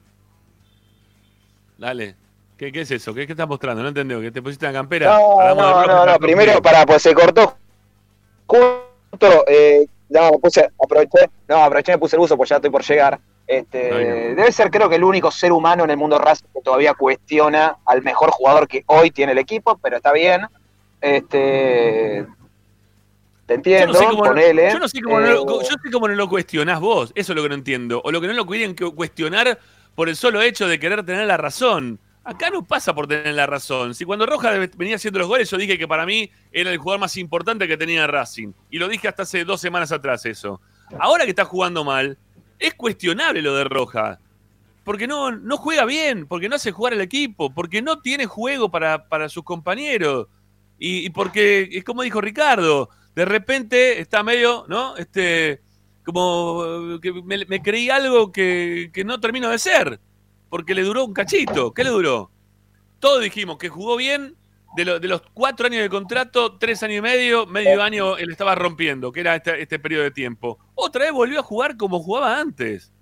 Dale. 1.78 2.16
¿Qué, 2.58 2.70
qué 2.72 2.82
es 2.82 2.90
eso? 2.90 3.14
¿Qué, 3.14 3.26
qué 3.26 3.32
estás 3.32 3.48
mostrando? 3.48 3.82
No 3.82 3.88
entendí. 3.88 4.20
¿Que 4.20 4.30
te 4.30 4.42
pusiste 4.42 4.66
la 4.66 4.72
campera? 4.72 5.06
No, 5.06 5.54
no, 5.54 5.86
no, 5.86 6.06
no, 6.06 6.18
primero, 6.18 6.60
para, 6.60 6.84
pues 6.84 7.02
se 7.02 7.14
cortó 7.14 7.56
justo, 8.50 9.44
eh, 9.46 9.86
no, 10.08 10.30
puse, 10.32 10.68
aproveché, 10.82 11.30
no, 11.48 11.64
aproveché, 11.64 11.92
me 11.92 11.98
puse 11.98 12.16
el 12.16 12.22
uso, 12.22 12.36
pues 12.36 12.48
ya 12.48 12.56
estoy 12.56 12.70
por 12.70 12.82
llegar. 12.82 13.20
Este, 13.46 13.78
debe 14.34 14.52
ser 14.52 14.70
creo 14.70 14.88
que 14.88 14.94
el 14.94 15.02
único 15.02 15.30
ser 15.32 15.50
humano 15.50 15.82
en 15.82 15.90
el 15.90 15.96
mundo 15.96 16.18
Racing 16.18 16.46
que 16.54 16.60
todavía 16.60 16.94
cuestiona 16.94 17.78
al 17.84 18.00
mejor 18.02 18.30
jugador 18.30 18.68
que 18.68 18.84
hoy 18.86 19.10
tiene 19.10 19.32
el 19.32 19.38
equipo, 19.38 19.76
pero 19.82 19.96
está 19.96 20.12
bien. 20.12 20.42
Este, 21.00 22.26
te 23.62 23.70
Yo 23.70 23.76
entiendo, 23.78 23.92
no 23.92 23.98
sé 23.98 24.06
cómo, 24.06 24.24
ponele. 24.24 24.72
yo 24.72 24.78
no 24.78 24.88
sé 24.88 25.02
cómo 25.02 25.20
no 25.20 25.26
lo, 25.26 25.60
eh, 25.60 25.64
yo 25.64 25.76
sé 25.82 25.90
cómo 25.90 26.08
no 26.08 26.14
lo 26.14 26.28
cuestionás 26.28 26.80
vos. 26.80 27.12
Eso 27.14 27.32
es 27.32 27.36
lo 27.36 27.42
que 27.42 27.48
no 27.48 27.54
entiendo. 27.54 28.00
O 28.04 28.12
lo 28.12 28.20
que 28.20 28.28
no 28.28 28.32
lo 28.34 28.46
quieren 28.46 28.74
cuestionar 28.74 29.58
por 29.94 30.08
el 30.08 30.16
solo 30.16 30.40
hecho 30.40 30.68
de 30.68 30.78
querer 30.78 31.04
tener 31.04 31.26
la 31.26 31.36
razón. 31.36 31.98
Acá 32.22 32.50
no 32.50 32.64
pasa 32.64 32.94
por 32.94 33.08
tener 33.08 33.34
la 33.34 33.46
razón. 33.46 33.94
Si 33.94 34.04
cuando 34.04 34.26
Rojas 34.26 34.70
venía 34.76 34.96
haciendo 34.96 35.18
los 35.18 35.26
goles, 35.26 35.50
yo 35.50 35.56
dije 35.56 35.78
que 35.78 35.88
para 35.88 36.06
mí 36.06 36.30
era 36.52 36.70
el 36.70 36.78
jugador 36.78 37.00
más 37.00 37.16
importante 37.16 37.66
que 37.66 37.76
tenía 37.76 38.06
Racing. 38.06 38.52
Y 38.70 38.78
lo 38.78 38.88
dije 38.88 39.08
hasta 39.08 39.22
hace 39.22 39.44
dos 39.44 39.60
semanas 39.60 39.90
atrás 39.90 40.24
eso. 40.26 40.60
Ahora 40.98 41.24
que 41.24 41.30
está 41.30 41.44
jugando 41.44 41.82
mal, 41.82 42.18
es 42.58 42.74
cuestionable 42.74 43.42
lo 43.42 43.54
de 43.54 43.64
Rojas. 43.64 44.18
Porque 44.84 45.06
no, 45.06 45.30
no 45.30 45.56
juega 45.56 45.84
bien, 45.84 46.26
porque 46.26 46.48
no 46.48 46.56
hace 46.56 46.72
jugar 46.72 46.92
al 46.92 47.00
equipo, 47.00 47.52
porque 47.52 47.82
no 47.82 48.00
tiene 48.00 48.26
juego 48.26 48.70
para, 48.70 49.08
para 49.08 49.28
sus 49.28 49.42
compañeros. 49.42 50.28
Y, 50.78 51.06
y 51.06 51.10
porque, 51.10 51.68
es 51.72 51.84
como 51.84 52.02
dijo 52.02 52.20
Ricardo, 52.20 52.90
de 53.14 53.24
repente 53.24 54.00
está 54.00 54.22
medio, 54.22 54.64
¿no? 54.68 54.96
Este, 54.96 55.60
como 56.04 56.64
eh, 56.94 56.98
que 57.02 57.12
me, 57.12 57.44
me 57.46 57.62
creí 57.62 57.90
algo 57.90 58.32
que, 58.32 58.90
que 58.92 59.04
no 59.04 59.20
termino 59.20 59.48
de 59.50 59.58
ser. 59.58 60.00
Porque 60.48 60.74
le 60.74 60.82
duró 60.82 61.04
un 61.04 61.12
cachito. 61.12 61.72
¿Qué 61.72 61.84
le 61.84 61.90
duró? 61.90 62.30
Todos 62.98 63.22
dijimos 63.22 63.58
que 63.58 63.68
jugó 63.68 63.96
bien. 63.96 64.36
De, 64.76 64.84
lo- 64.84 65.00
de 65.00 65.08
los 65.08 65.22
cuatro 65.34 65.66
años 65.66 65.82
de 65.82 65.88
contrato, 65.90 66.56
tres 66.56 66.80
años 66.84 66.98
y 66.98 67.02
medio, 67.02 67.44
medio 67.44 67.82
año 67.82 68.16
él 68.16 68.30
estaba 68.30 68.54
rompiendo, 68.54 69.10
que 69.10 69.18
era 69.18 69.34
este, 69.34 69.60
este 69.60 69.80
periodo 69.80 70.04
de 70.04 70.12
tiempo. 70.12 70.60
Otra 70.76 71.06
vez 71.06 71.12
volvió 71.12 71.40
a 71.40 71.42
jugar 71.42 71.76
como 71.76 71.98
jugaba 71.98 72.38
antes. 72.38 72.92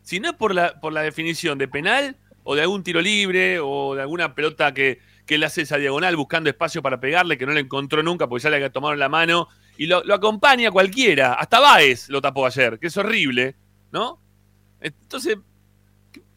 Si 0.00 0.20
no 0.20 0.30
es 0.30 0.34
por 0.36 0.54
la, 0.54 0.80
por 0.80 0.94
la 0.94 1.02
definición 1.02 1.58
de 1.58 1.68
penal 1.68 2.16
o 2.44 2.54
de 2.54 2.62
algún 2.62 2.82
tiro 2.82 3.02
libre 3.02 3.58
o 3.60 3.94
de 3.94 4.00
alguna 4.00 4.34
pelota 4.34 4.72
que, 4.72 4.98
que 5.26 5.38
le 5.38 5.46
hace 5.46 5.62
esa 5.62 5.76
diagonal 5.76 6.16
buscando 6.16 6.48
espacio 6.48 6.80
para 6.80 7.00
pegarle, 7.00 7.36
que 7.36 7.46
no 7.46 7.52
le 7.52 7.60
encontró 7.60 8.02
nunca 8.02 8.28
porque 8.28 8.44
ya 8.44 8.50
le 8.50 8.70
tomaron 8.70 8.98
la 8.98 9.08
mano 9.08 9.48
y 9.76 9.86
lo, 9.86 10.02
lo 10.04 10.14
acompaña 10.14 10.70
cualquiera. 10.70 11.34
Hasta 11.34 11.58
Baez 11.60 12.08
lo 12.08 12.22
tapó 12.22 12.46
ayer, 12.46 12.78
que 12.78 12.86
es 12.86 12.96
horrible, 12.96 13.56
¿no? 13.90 14.20
Entonces, 14.80 15.36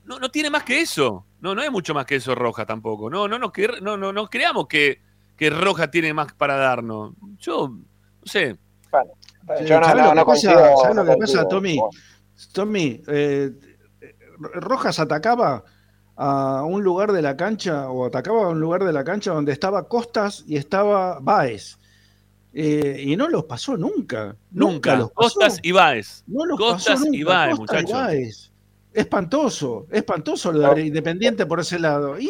no, 0.05 0.19
no 0.19 0.29
tiene 0.31 0.49
más 0.49 0.63
que 0.63 0.81
eso. 0.81 1.25
No, 1.39 1.53
no 1.53 1.61
hay 1.61 1.69
mucho 1.69 1.93
más 1.93 2.05
que 2.05 2.15
eso 2.15 2.33
Roja 2.33 2.65
tampoco. 2.65 3.09
No, 3.09 3.27
no, 3.27 3.37
no, 3.37 3.53
no, 3.81 3.97
no, 3.97 4.11
no 4.11 4.29
creamos 4.29 4.67
que, 4.67 5.01
que 5.37 5.49
Roja 5.51 5.91
tiene 5.91 6.13
más 6.13 6.33
para 6.33 6.55
darnos. 6.55 7.13
Yo, 7.37 7.69
no 7.69 8.25
sé. 8.25 8.57
yo 9.67 9.79
no, 9.79 9.85
¿Sabes 9.85 10.03
no, 10.03 10.09
lo 10.09 10.15
no 10.15 10.21
que 10.21 10.31
pasa, 10.31 10.53
coincido, 10.53 10.77
¿sabes 10.81 10.95
lo 10.95 11.03
no 11.03 11.11
que 11.11 11.17
pasa, 11.17 11.45
coincido. 11.45 11.47
Tommy? 11.47 11.79
Tommy, 12.53 13.01
eh, 13.07 13.51
Rojas 14.39 14.99
atacaba 14.99 15.63
a 16.21 16.63
un 16.65 16.83
lugar 16.83 17.13
de 17.13 17.21
la 17.21 17.37
cancha 17.37 17.89
o 17.89 18.05
atacaba 18.05 18.45
a 18.45 18.49
un 18.49 18.59
lugar 18.59 18.83
de 18.83 18.91
la 18.91 19.05
cancha 19.05 19.31
donde 19.31 19.53
estaba 19.53 19.87
Costas 19.87 20.43
y 20.45 20.57
estaba 20.57 21.19
Baez. 21.21 21.77
Eh, 22.51 23.03
y 23.05 23.15
no 23.15 23.29
los 23.29 23.45
pasó 23.45 23.77
nunca. 23.77 24.35
Nunca, 24.51 24.95
Nunca. 24.95 24.95
los 24.97 25.11
pasó. 25.11 25.39
Costas 25.39 25.59
y 25.63 25.71
Baez. 25.71 26.23
No 26.27 26.45
los 26.45 26.57
Costas 26.59 26.95
pasó 26.95 27.05
nunca. 27.05 27.17
y 27.17 27.23
Baez, 27.23 27.55
y 27.55 27.59
muchachos. 27.59 27.91
Baez. 27.91 28.51
Espantoso, 28.91 29.87
espantoso 29.91 30.51
lo 30.51 30.73
de 30.73 30.87
Independiente 30.87 31.45
por 31.45 31.61
ese 31.61 31.79
lado. 31.79 32.19
Y 32.19 32.29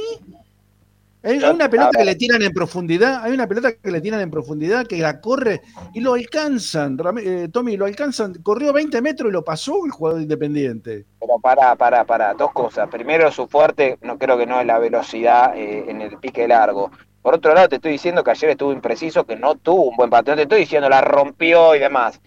hay 1.21 1.37
una 1.37 1.69
pelota 1.69 1.97
que 1.97 2.05
le 2.05 2.15
tiran 2.15 2.41
en 2.41 2.53
profundidad, 2.53 3.23
hay 3.23 3.33
una 3.33 3.45
pelota 3.45 3.73
que 3.73 3.91
le 3.91 3.99
tiran 3.99 4.21
en 4.21 4.31
profundidad 4.31 4.87
que 4.87 4.97
la 4.97 5.19
corre 5.19 5.61
y 5.93 5.99
lo 5.99 6.13
alcanzan. 6.13 6.97
Eh, 7.21 7.49
Tommy, 7.51 7.75
lo 7.75 7.85
alcanzan, 7.85 8.35
corrió 8.35 8.71
20 8.71 9.01
metros 9.01 9.29
y 9.29 9.33
lo 9.33 9.43
pasó 9.43 9.85
el 9.85 9.91
jugador 9.91 10.19
de 10.19 10.23
Independiente. 10.23 11.05
Pero 11.19 11.39
para, 11.39 11.75
para, 11.75 12.05
para, 12.05 12.33
dos 12.33 12.53
cosas. 12.53 12.87
Primero, 12.89 13.29
su 13.31 13.47
fuerte 13.47 13.97
no 14.01 14.17
creo 14.17 14.37
que 14.37 14.45
no 14.45 14.61
es 14.61 14.65
la 14.65 14.79
velocidad 14.79 15.57
eh, 15.57 15.85
en 15.89 16.01
el 16.01 16.17
pique 16.19 16.47
largo. 16.47 16.91
Por 17.21 17.35
otro 17.35 17.53
lado, 17.53 17.67
te 17.67 17.75
estoy 17.75 17.91
diciendo 17.91 18.23
que 18.23 18.31
ayer 18.31 18.51
estuvo 18.51 18.71
impreciso, 18.71 19.25
que 19.25 19.35
no 19.35 19.55
tuvo 19.55 19.89
un 19.89 19.97
buen 19.97 20.09
partido. 20.09 20.37
Te 20.37 20.43
estoy 20.43 20.61
diciendo 20.61 20.87
la 20.87 21.01
rompió 21.01 21.75
y 21.75 21.79
demás. 21.79 22.21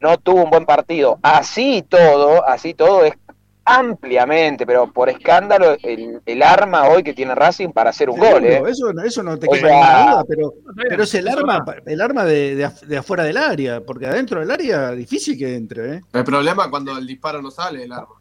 No 0.00 0.16
tuvo 0.16 0.44
un 0.44 0.50
buen 0.50 0.64
partido. 0.64 1.18
Así 1.22 1.84
todo, 1.86 2.46
así 2.48 2.72
todo 2.72 3.04
es 3.04 3.12
ampliamente, 3.78 4.66
pero 4.66 4.92
por 4.92 5.08
escándalo, 5.08 5.76
el, 5.82 6.20
el 6.26 6.42
arma 6.42 6.88
hoy 6.88 7.02
que 7.02 7.12
tiene 7.14 7.34
Racing 7.34 7.70
para 7.70 7.90
hacer 7.90 8.10
un 8.10 8.16
Seguro, 8.16 8.32
gol. 8.40 8.44
¿eh? 8.46 8.62
Eso, 8.68 8.92
no- 8.92 9.02
eso 9.02 9.22
no 9.22 9.38
te 9.38 9.46
O 9.48 9.52
queda 9.52 9.60
sea- 9.68 9.70
ninguna 9.70 10.10
duda, 10.12 10.24
pero, 10.28 10.54
pero 10.88 11.02
es 11.04 11.14
el 11.14 11.28
arma, 11.28 11.64
el 11.86 12.00
arma 12.00 12.24
de, 12.24 12.54
de 12.56 12.66
af- 12.66 12.80
de 12.80 12.96
afuera 12.98 13.24
del 13.24 13.36
área, 13.36 13.80
porque 13.80 14.06
adentro 14.06 14.40
del 14.40 14.50
área 14.50 14.90
difícil 14.92 15.38
que 15.38 15.54
entre, 15.54 15.94
¿eh? 15.96 16.00
El 16.12 16.24
problema 16.24 16.64
es 16.64 16.68
cuando 16.70 16.96
el 16.98 17.06
disparo 17.06 17.40
no 17.40 17.50
sale 17.50 17.84
el 17.84 17.92
arma. 17.92 18.14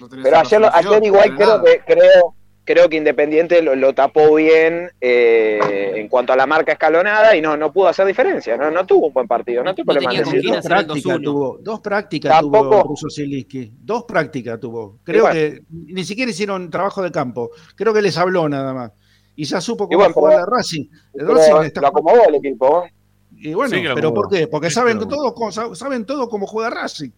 No 0.00 0.08
Pero 0.22 0.38
ayer, 0.38 0.64
ayer 0.72 1.04
igual 1.04 1.36
creo 1.36 1.48
nada. 1.48 1.62
que, 1.64 1.80
creo, 1.86 2.34
creo 2.64 2.88
que 2.88 2.96
Independiente 2.96 3.60
lo, 3.62 3.74
lo 3.74 3.92
tapó 3.94 4.34
bien 4.36 4.90
eh, 5.00 5.92
en 5.96 6.08
cuanto 6.08 6.32
a 6.32 6.36
la 6.36 6.46
marca 6.46 6.72
escalonada 6.72 7.34
y 7.36 7.40
no, 7.40 7.56
no 7.56 7.72
pudo 7.72 7.88
hacer 7.88 8.06
diferencia. 8.06 8.56
No, 8.56 8.70
no 8.70 8.86
tuvo 8.86 9.08
un 9.08 9.12
buen 9.12 9.26
partido. 9.26 9.62
No, 9.64 9.74
tengo 9.74 9.92
No 9.92 9.98
tenía 10.00 10.22
con 10.22 10.32
quién 10.32 10.54
Dos 10.54 10.64
prácticas 10.66 11.16
2-1. 11.18 11.24
tuvo, 11.24 11.58
dos 11.60 11.80
prácticas 11.80 12.32
Tampoco- 12.40 12.70
tuvo 12.70 12.82
Russo 12.84 13.08
Zielinski, 13.10 13.72
dos 13.80 14.04
prácticas 14.04 14.60
tuvo. 14.60 14.98
Creo 15.04 15.22
bueno. 15.24 15.34
que 15.34 15.62
ni 15.70 16.04
siquiera 16.04 16.30
hicieron 16.30 16.70
trabajo 16.70 17.02
de 17.02 17.10
campo, 17.10 17.50
creo 17.74 17.92
que 17.92 18.02
les 18.02 18.16
habló 18.16 18.48
nada 18.48 18.72
más. 18.72 18.92
Y 19.34 19.44
ya 19.44 19.60
supo 19.60 19.86
cómo 19.88 19.98
bueno, 20.00 20.12
jugar 20.14 20.40
la 20.40 20.46
Racing. 20.46 20.84
El 21.14 21.26
Racing 21.26 21.62
está 21.64 21.80
lo 21.80 21.86
acomodó 21.88 22.28
el 22.28 22.34
equipo. 22.34 22.84
Y 23.34 23.54
bueno, 23.54 23.74
Sí 23.74 23.82
pero. 23.94 24.12
¿por 24.14 24.28
qué? 24.28 24.46
Porque 24.46 24.68
Sí, 24.68 24.74
saben 24.74 24.98
pero- 24.98 25.08
todo, 25.32 25.74
saben 25.74 26.04
todo 26.04 26.28
cómo 26.28 26.46
juega 26.46 26.68
Racing. 26.70 27.10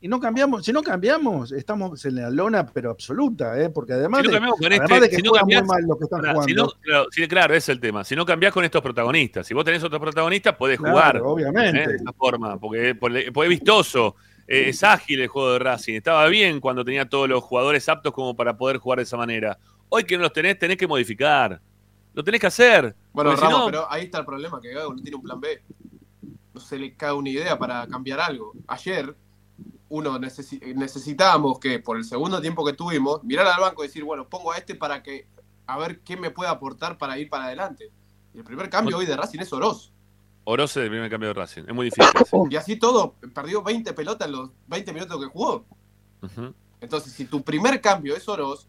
Y 0.00 0.06
no 0.06 0.20
cambiamos, 0.20 0.64
si 0.64 0.72
no 0.72 0.80
cambiamos, 0.82 1.50
estamos 1.50 2.04
en 2.04 2.14
la 2.16 2.30
lona, 2.30 2.64
pero 2.66 2.90
absoluta, 2.92 3.60
¿eh? 3.60 3.68
porque 3.68 3.94
además, 3.94 4.20
Si 4.20 4.26
no 4.28 4.32
cambiamos 4.32 4.58
con 4.58 4.66
además 4.72 4.90
este- 4.90 5.00
de 5.00 5.10
que 5.10 5.16
si 5.16 5.22
no 5.22 5.32
cambiás- 5.32 5.62
muy 5.62 5.68
mal 5.68 5.82
los 5.88 5.98
que 5.98 6.04
están 6.04 6.20
jugando. 6.20 6.42
si 6.44 6.54
no, 6.54 6.68
claro, 6.80 7.06
sí, 7.10 7.26
claro, 7.26 7.54
ese 7.54 7.72
es 7.72 7.76
el 7.76 7.80
tema. 7.80 8.04
Si 8.04 8.14
no 8.14 8.24
cambiás 8.24 8.52
con 8.52 8.64
estos 8.64 8.80
protagonistas, 8.80 9.44
si 9.46 9.54
vos 9.54 9.64
tenés 9.64 9.82
otros 9.82 10.00
protagonistas, 10.00 10.54
podés 10.54 10.78
Claro, 10.78 10.92
jugar. 10.92 11.20
obviamente. 11.22 11.82
¿eh? 11.82 11.88
de 11.88 11.96
esa 11.96 12.12
forma, 12.12 12.58
porque, 12.60 12.94
porque 12.94 13.28
es 13.28 13.48
vistoso, 13.48 14.14
eh, 14.46 14.68
es 14.68 14.84
ágil 14.84 15.20
el 15.20 15.26
juego 15.28 15.54
de 15.54 15.58
Racing. 15.58 15.94
Estaba 15.94 16.26
bien 16.28 16.60
cuando 16.60 16.84
tenía 16.84 17.08
todos 17.08 17.28
los 17.28 17.42
jugadores 17.42 17.88
aptos 17.88 18.12
como 18.12 18.36
para 18.36 18.56
poder 18.56 18.76
jugar 18.78 18.98
de 18.98 19.02
esa 19.02 19.16
manera. 19.16 19.58
Hoy 19.88 20.04
que 20.04 20.16
no 20.16 20.22
los 20.22 20.32
tenés, 20.32 20.58
tenés 20.60 20.76
que 20.76 20.86
modificar. 20.86 21.60
Lo 22.14 22.22
tenés 22.22 22.40
que 22.40 22.46
hacer. 22.46 22.94
Bueno, 23.12 23.34
si 23.36 23.42
Ramos, 23.42 23.58
no- 23.58 23.66
pero 23.66 23.92
ahí 23.92 24.04
está 24.04 24.18
el 24.20 24.24
problema, 24.24 24.60
que 24.60 24.72
Gago 24.72 24.94
no 24.94 25.02
tiene 25.02 25.16
un 25.16 25.22
plan 25.24 25.40
B. 25.40 25.60
No 26.54 26.60
se 26.60 26.78
le 26.78 26.94
cae 26.94 27.12
una 27.12 27.30
idea 27.30 27.58
para 27.58 27.86
cambiar 27.88 28.20
algo. 28.20 28.52
Ayer, 28.68 29.14
uno 29.90 30.18
necesi- 30.18 30.60
necesitábamos 30.74 31.58
que, 31.58 31.78
por 31.78 31.96
el 31.96 32.04
segundo 32.04 32.40
tiempo 32.40 32.64
que 32.64 32.72
tuvimos, 32.74 33.22
mirar 33.24 33.46
al 33.46 33.60
banco 33.60 33.82
y 33.84 33.86
decir, 33.88 34.04
bueno, 34.04 34.28
pongo 34.28 34.52
a 34.52 34.56
este 34.58 34.74
para 34.74 35.02
que, 35.02 35.26
a 35.66 35.78
ver 35.78 36.00
qué 36.00 36.16
me 36.16 36.30
puede 36.30 36.50
aportar 36.50 36.98
para 36.98 37.18
ir 37.18 37.28
para 37.30 37.44
adelante. 37.46 37.90
Y 38.34 38.38
el 38.38 38.44
primer 38.44 38.68
cambio 38.68 38.98
hoy 38.98 39.06
de 39.06 39.16
Racing 39.16 39.40
es 39.40 39.52
Oroz. 39.52 39.92
Oroz 40.44 40.70
es 40.76 40.84
el 40.84 40.90
primer 40.90 41.10
cambio 41.10 41.28
de 41.28 41.34
Racing. 41.34 41.62
Es 41.66 41.74
muy 41.74 41.86
difícil. 41.86 42.10
sí. 42.30 42.36
Y 42.50 42.56
así 42.56 42.76
todo, 42.76 43.14
perdió 43.34 43.62
20 43.62 43.92
pelotas 43.92 44.26
en 44.28 44.32
los 44.32 44.50
20 44.66 44.92
minutos 44.92 45.18
que 45.20 45.26
jugó. 45.26 45.64
Entonces, 46.80 47.12
si 47.12 47.24
tu 47.24 47.42
primer 47.42 47.80
cambio 47.80 48.16
es 48.16 48.28
Oroz, 48.28 48.68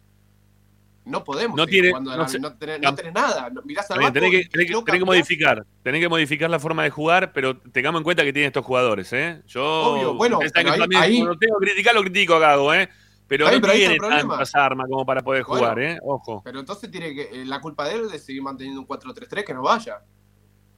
no 1.09 1.23
podemos 1.23 1.57
No 1.57 1.65
tiene- 1.65 1.89
jugando 1.89 2.15
no 2.15 2.27
se- 2.27 2.39
no 2.39 2.55
tenés, 2.57 2.79
no 2.81 2.95
tenés 2.95 3.13
nada. 3.13 3.49
Mirás 3.65 3.89
al 3.91 3.99
bien, 3.99 4.13
tenés 4.13 4.31
que, 4.31 4.49
tenés 4.49 4.67
que- 4.71 4.81
tenés 4.83 5.05
modificar. 5.05 5.65
Tenés 5.83 6.01
que 6.01 6.09
modificar 6.09 6.49
la 6.49 6.59
forma 6.59 6.83
de 6.83 6.89
jugar, 6.89 7.33
pero 7.33 7.57
tengamos 7.57 7.99
en 7.99 8.03
cuenta 8.03 8.23
que 8.23 8.31
tienen 8.33 8.47
estos 8.47 8.65
jugadores, 8.65 9.11
¿eh? 9.13 9.41
Yo. 9.47 9.63
Obvio, 9.63 10.13
bueno, 10.15 10.39
pero 10.53 10.71
ahí- 10.71 10.79
también, 10.79 11.01
ahí- 11.01 11.17
cuando 11.19 11.37
tengo 11.37 11.59
que 11.59 11.65
criticar, 11.67 11.95
lo 11.95 12.01
critico 12.01 12.35
a 12.35 12.39
Gago, 12.39 12.73
¿eh? 12.73 12.89
Pero 13.27 13.45
no 13.51 13.61
pero 13.61 13.73
tiene 13.73 13.97
tantas 13.97 14.55
armas 14.55 14.87
como 14.89 15.05
para 15.05 15.21
poder 15.21 15.43
Bueno. 15.43 15.59
jugar, 15.59 15.79
¿eh? 15.79 15.99
Ojo. 16.01 16.41
Pero 16.43 16.59
entonces 16.59 16.89
tiene 16.89 17.13
que 17.13 17.41
eh, 17.41 17.45
la 17.45 17.61
culpa 17.61 17.87
de 17.87 17.95
él 17.95 18.01
es 18.05 18.11
de 18.11 18.19
seguir 18.19 18.41
manteniendo 18.41 18.81
un 18.81 18.87
4-3-3 18.87 19.43
que 19.45 19.53
no 19.53 19.61
vaya. 19.61 19.99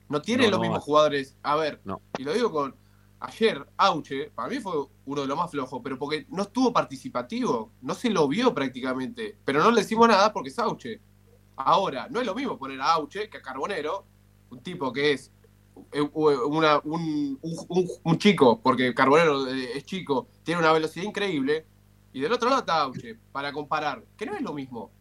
No 0.09 0.21
tiene 0.21 0.49
los 0.49 0.59
mismos 0.59 0.83
jugadores. 0.83 1.37
A 1.43 1.55
ver, 1.55 1.79
y 2.17 2.23
lo 2.23 2.33
digo 2.33 2.51
con 2.51 2.75
ayer, 3.21 3.65
Auche, 3.77 4.29
para 4.35 4.49
mí 4.49 4.59
fue 4.59 4.73
uno 5.05 5.21
de 5.21 5.27
los 5.27 5.37
más 5.37 5.49
flojos, 5.49 5.79
pero 5.83 5.97
porque 5.97 6.25
no 6.29 6.43
estuvo 6.43 6.73
participativo, 6.73 7.71
no 7.81 7.93
se 7.93 8.09
lo 8.09 8.27
vio 8.27 8.53
prácticamente. 8.53 9.37
Pero 9.45 9.63
no 9.63 9.71
le 9.71 9.81
decimos 9.81 10.07
nada 10.07 10.33
porque 10.33 10.49
es 10.49 10.59
Auche. 10.59 10.99
Ahora, 11.55 12.07
no 12.09 12.19
es 12.19 12.25
lo 12.25 12.35
mismo 12.35 12.57
poner 12.57 12.81
a 12.81 12.93
Auche 12.93 13.29
que 13.29 13.37
a 13.37 13.41
Carbonero, 13.41 14.05
un 14.49 14.61
tipo 14.61 14.91
que 14.91 15.13
es 15.13 15.31
eh, 15.93 16.01
una- 16.01 16.79
un, 16.83 18.17
chico, 18.17 18.59
porque 18.61 18.93
Carbonero 18.93 19.47
eh, 19.47 19.77
es 19.77 19.85
chico, 19.85 20.27
tiene 20.43 20.59
una 20.59 20.71
velocidad 20.73 21.05
increíble, 21.05 21.65
y 22.13 22.19
del 22.21 22.33
otro 22.33 22.49
lado 22.49 22.61
está 22.61 22.81
Auche, 22.81 23.17
para 23.31 23.53
comparar, 23.53 24.03
que 24.17 24.25
no 24.25 24.35
es 24.35 24.41
lo 24.41 24.53
mismo. 24.53 24.91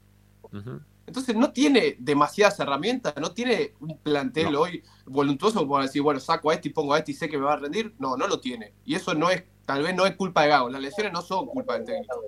Ujú. 0.53 0.81
Entonces 1.11 1.35
no 1.35 1.51
tiene 1.53 1.97
demasiadas 1.99 2.61
herramientas, 2.61 3.13
no 3.21 3.33
tiene 3.33 3.75
un 3.81 3.99
plantel 3.99 4.55
hoy 4.55 4.81
voluntuoso 5.07 5.69
para 5.69 5.87
decir, 5.87 6.03
bueno, 6.03 6.21
saco 6.21 6.51
a 6.51 6.55
este 6.55 6.69
y 6.69 6.73
pongo 6.73 6.95
a 6.95 6.99
este 6.99 7.11
y 7.11 7.15
sé 7.15 7.29
que 7.29 7.37
me 7.37 7.45
va 7.47 7.55
a 7.55 7.57
rendir. 7.57 7.93
No, 7.99 8.17
no 8.17 8.29
lo 8.29 8.39
tiene. 8.39 8.75
Y 8.85 8.95
eso 8.95 9.13
no 9.15 9.29
es, 9.29 9.43
tal 9.67 9.83
vez 9.83 9.93
no 9.97 10.07
es 10.07 10.15
culpa 10.15 10.43
de 10.43 10.51
Gago. 10.51 10.69
Las 10.71 10.81
lesiones 10.81 11.13
no 11.13 11.21
son 11.21 11.47
culpa 11.47 11.75
del 11.75 11.85
técnico. 11.85 12.23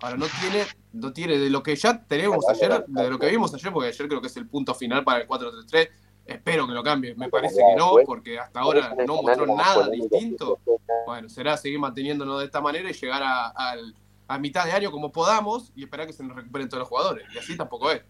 Ahora 0.00 0.16
no 0.16 0.26
tiene, 0.40 0.64
no 0.92 1.12
tiene 1.12 1.38
de 1.38 1.48
lo 1.48 1.62
que 1.62 1.76
ya 1.76 2.02
tenemos 2.04 2.44
ayer, 2.48 2.84
de 2.88 3.08
lo 3.10 3.18
que 3.20 3.28
vimos 3.28 3.54
ayer, 3.54 3.72
porque 3.72 3.88
ayer 3.90 4.08
creo 4.08 4.20
que 4.20 4.26
es 4.26 4.36
el 4.36 4.48
punto 4.48 4.74
final 4.74 5.04
para 5.04 5.20
el 5.20 5.28
4-3-3. 5.28 5.88
Espero 6.26 6.66
que 6.66 6.72
lo 6.72 6.82
cambie. 6.82 7.14
Me 7.14 7.28
parece 7.28 7.58
que 7.58 7.76
no, 7.76 7.92
porque 8.04 8.40
hasta 8.40 8.58
ahora 8.58 8.96
no 9.06 9.22
mostró 9.22 9.46
nada 9.56 9.74
distinto. 10.10 10.58
Bueno, 11.06 11.28
será 11.28 11.56
seguir 11.56 11.78
manteniéndonos 11.78 12.40
de 12.40 12.46
esta 12.46 12.60
manera 12.60 12.90
y 12.90 12.94
llegar 12.94 13.22
a, 13.22 13.46
al- 13.50 13.94
a 14.26 14.38
mitad 14.38 14.64
de 14.64 14.72
año 14.72 14.90
como 14.90 15.12
podamos 15.12 15.70
y 15.76 15.84
esperar 15.84 16.08
que 16.08 16.12
se 16.14 16.24
nos 16.24 16.34
recuperen 16.34 16.68
todos 16.68 16.80
los 16.80 16.88
jugadores. 16.88 17.24
Y 17.32 17.38
así 17.38 17.56
tampoco 17.56 17.92
es. 17.92 18.02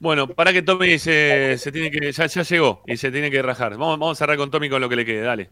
Bueno, 0.00 0.26
para 0.26 0.52
que 0.52 0.62
Tommy 0.62 0.98
se, 0.98 1.58
se 1.58 1.70
tiene 1.70 1.90
que. 1.90 2.10
Ya, 2.10 2.26
ya 2.26 2.42
llegó 2.42 2.82
y 2.86 2.96
se 2.96 3.12
tiene 3.12 3.30
que 3.30 3.42
rajar. 3.42 3.72
Vamos, 3.72 3.98
vamos 3.98 4.18
a 4.18 4.18
cerrar 4.18 4.38
con 4.38 4.50
Tommy 4.50 4.70
con 4.70 4.80
lo 4.80 4.88
que 4.88 4.96
le 4.96 5.04
quede, 5.04 5.20
dale. 5.20 5.50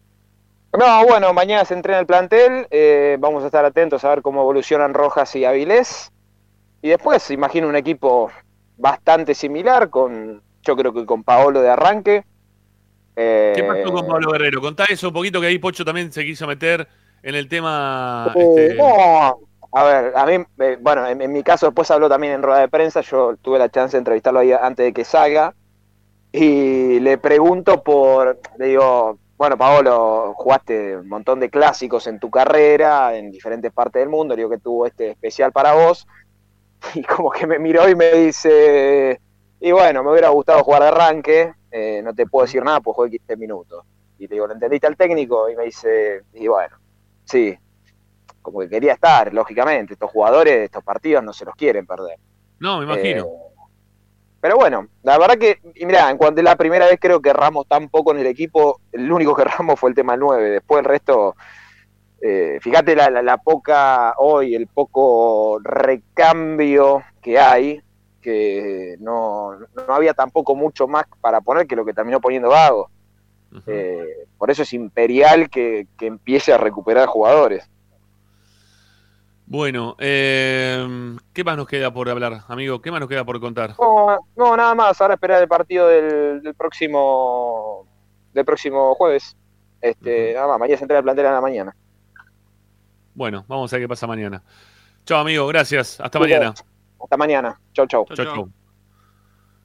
No, 0.76 1.06
bueno, 1.06 1.32
mañana 1.32 1.64
se 1.64 1.74
entrena 1.74 2.00
el 2.00 2.06
plantel. 2.06 2.66
eh, 2.70 3.16
vamos 3.20 3.42
a 3.42 3.46
estar 3.46 3.64
atentos 3.64 4.04
a 4.04 4.08
ver 4.10 4.22
cómo 4.22 4.40
evolucionan 4.40 4.94
Rojas 4.94 5.36
y 5.36 5.44
Avilés. 5.44 6.10
Y 6.80 6.88
después, 6.88 7.30
imagino 7.30 7.68
un 7.68 7.76
equipo 7.76 8.30
bastante 8.76 9.34
similar, 9.34 9.90
con 9.90 10.42
yo 10.62 10.76
creo 10.76 10.94
que 10.94 11.04
con 11.04 11.24
Paolo 11.24 11.60
de 11.60 11.68
arranque. 11.70 12.24
Eh, 13.16 13.52
¿Qué 13.54 13.64
pasó 13.64 13.92
con 13.92 14.06
Pablo 14.06 14.30
Guerrero? 14.32 14.60
Contá 14.60 14.84
eso 14.84 15.08
un 15.08 15.14
poquito 15.14 15.40
que 15.40 15.48
ahí 15.48 15.58
Pocho 15.58 15.84
también 15.84 16.12
se 16.12 16.24
quiso 16.24 16.46
meter 16.46 16.86
en 17.22 17.34
el 17.34 17.48
tema. 17.48 18.32
Eh, 18.34 18.40
este, 18.40 18.74
no, 18.76 19.40
a 19.78 19.84
ver, 19.84 20.12
a 20.16 20.26
mí, 20.26 20.44
eh, 20.58 20.76
bueno, 20.80 21.06
en, 21.06 21.32
mi 21.32 21.44
caso 21.44 21.66
después 21.66 21.88
habló 21.92 22.08
también 22.08 22.32
en 22.32 22.42
rueda 22.42 22.58
de 22.58 22.68
prensa, 22.68 23.00
yo 23.00 23.36
tuve 23.36 23.60
la 23.60 23.68
chance 23.68 23.96
de 23.96 24.00
entrevistarlo 24.00 24.40
ahí 24.40 24.50
antes 24.52 24.86
de 24.86 24.92
que 24.92 25.04
salga, 25.04 25.54
y 26.32 26.98
le 26.98 27.16
pregunto 27.16 27.84
por, 27.84 28.40
le 28.58 28.66
digo, 28.66 29.18
bueno, 29.36 29.56
Paolo, 29.56 30.34
jugaste 30.34 30.96
un 30.96 31.08
montón 31.08 31.38
de 31.38 31.48
clásicos 31.48 32.08
en 32.08 32.18
tu 32.18 32.28
carrera, 32.28 33.16
en 33.16 33.30
diferentes 33.30 33.70
partes 33.70 34.00
del 34.00 34.08
mundo, 34.08 34.34
le 34.34 34.40
digo 34.40 34.50
que 34.50 34.58
tuvo 34.58 34.84
este 34.84 35.10
especial 35.10 35.52
para 35.52 35.74
vos, 35.74 36.08
y 36.94 37.04
como 37.04 37.30
que 37.30 37.46
me 37.46 37.60
miró 37.60 37.88
y 37.88 37.94
me 37.94 38.10
dice, 38.14 39.20
y 39.60 39.70
bueno, 39.70 40.02
me 40.02 40.10
hubiera 40.10 40.30
gustado 40.30 40.64
jugar 40.64 40.82
de 40.82 40.88
arranque, 40.88 41.54
eh, 41.70 42.00
no 42.02 42.12
te 42.14 42.26
puedo 42.26 42.46
decir 42.46 42.64
nada, 42.64 42.80
pues 42.80 42.96
jugué 42.96 43.10
15 43.10 43.36
minutos. 43.36 43.84
Y 44.18 44.26
le 44.26 44.34
digo, 44.34 44.48
¿lo 44.48 44.54
entendiste 44.54 44.88
al 44.88 44.96
técnico? 44.96 45.48
Y 45.48 45.54
me 45.54 45.66
dice, 45.66 46.22
y 46.34 46.48
bueno, 46.48 46.76
sí, 47.24 47.56
como 48.50 48.60
que 48.60 48.68
quería 48.68 48.92
estar, 48.94 49.32
lógicamente. 49.32 49.94
Estos 49.94 50.10
jugadores, 50.10 50.56
estos 50.64 50.82
partidos 50.84 51.22
no 51.24 51.32
se 51.32 51.44
los 51.44 51.54
quieren 51.54 51.86
perder. 51.86 52.18
No, 52.58 52.78
me 52.78 52.84
imagino. 52.84 53.24
Eh, 53.24 53.28
pero 54.40 54.56
bueno, 54.56 54.86
la 55.02 55.18
verdad 55.18 55.36
que, 55.36 55.58
y 55.74 55.84
mirá, 55.84 56.10
en 56.10 56.16
cuanto 56.16 56.40
a 56.40 56.44
la 56.44 56.54
primera 56.56 56.86
vez 56.86 56.98
creo 57.00 57.20
que 57.20 57.32
Ramos 57.32 57.66
tan 57.66 57.88
poco 57.88 58.12
en 58.12 58.18
el 58.20 58.26
equipo, 58.26 58.80
el 58.92 59.10
único 59.10 59.34
que 59.34 59.44
Ramos 59.44 59.80
fue 59.80 59.90
el 59.90 59.96
tema 59.96 60.16
9, 60.16 60.50
después 60.50 60.78
el 60.78 60.84
resto, 60.84 61.34
eh, 62.20 62.58
fíjate 62.60 62.94
la, 62.94 63.10
la- 63.10 63.22
la 63.22 63.38
poca, 63.38 64.14
hoy 64.18 64.54
el 64.54 64.68
poco 64.68 65.58
recambio 65.62 67.02
que 67.20 67.38
hay, 67.38 67.80
que 68.20 68.96
no, 69.00 69.58
no 69.58 69.94
había 69.94 70.14
tampoco 70.14 70.54
mucho 70.54 70.86
más 70.86 71.04
para 71.20 71.40
poner 71.40 71.66
que 71.66 71.76
lo 71.76 71.84
que 71.84 71.94
terminó 71.94 72.20
poniendo 72.20 72.48
Vago. 72.50 72.90
Eh, 73.66 74.26
por 74.36 74.50
eso 74.50 74.62
es 74.62 74.72
imperial 74.72 75.48
que, 75.50 75.86
que 75.98 76.06
empiece 76.06 76.52
a 76.52 76.58
recuperar 76.58 77.06
jugadores. 77.06 77.68
Bueno, 79.50 79.96
eh, 79.98 81.16
¿qué 81.32 81.42
más 81.42 81.56
nos 81.56 81.66
queda 81.66 81.90
por 81.90 82.10
hablar, 82.10 82.42
amigo? 82.48 82.82
¿Qué 82.82 82.90
más 82.90 83.00
nos 83.00 83.08
queda 83.08 83.24
por 83.24 83.40
contar? 83.40 83.74
No, 83.78 84.18
no, 84.36 84.56
nada 84.56 84.74
más. 84.74 85.00
Ahora 85.00 85.14
esperar 85.14 85.40
el 85.40 85.48
partido 85.48 85.88
del, 85.88 86.42
del 86.42 86.54
próximo 86.54 87.86
del 88.34 88.44
próximo 88.44 88.94
jueves. 88.94 89.36
Este, 89.80 90.34
nada 90.34 90.48
más. 90.48 90.58
Mañana 90.58 90.76
se 90.76 90.84
entrega 90.84 90.98
el 90.98 91.04
plantel 91.04 91.26
a 91.26 91.32
la 91.32 91.40
mañana. 91.40 91.74
Bueno, 93.14 93.44
vamos 93.48 93.72
a 93.72 93.76
ver 93.76 93.84
qué 93.84 93.88
pasa 93.88 94.06
mañana. 94.06 94.42
Chao, 95.06 95.20
amigo, 95.20 95.46
gracias. 95.46 95.98
Hasta 95.98 96.18
Muy 96.18 96.28
bien. 96.28 96.40
mañana. 96.40 96.54
Hasta 97.02 97.16
mañana. 97.16 97.60
Chau, 97.72 97.86
chau. 97.86 98.04
Chau, 98.04 98.16
Chau, 98.16 98.24
chau. 98.26 98.34
chau. 98.34 98.48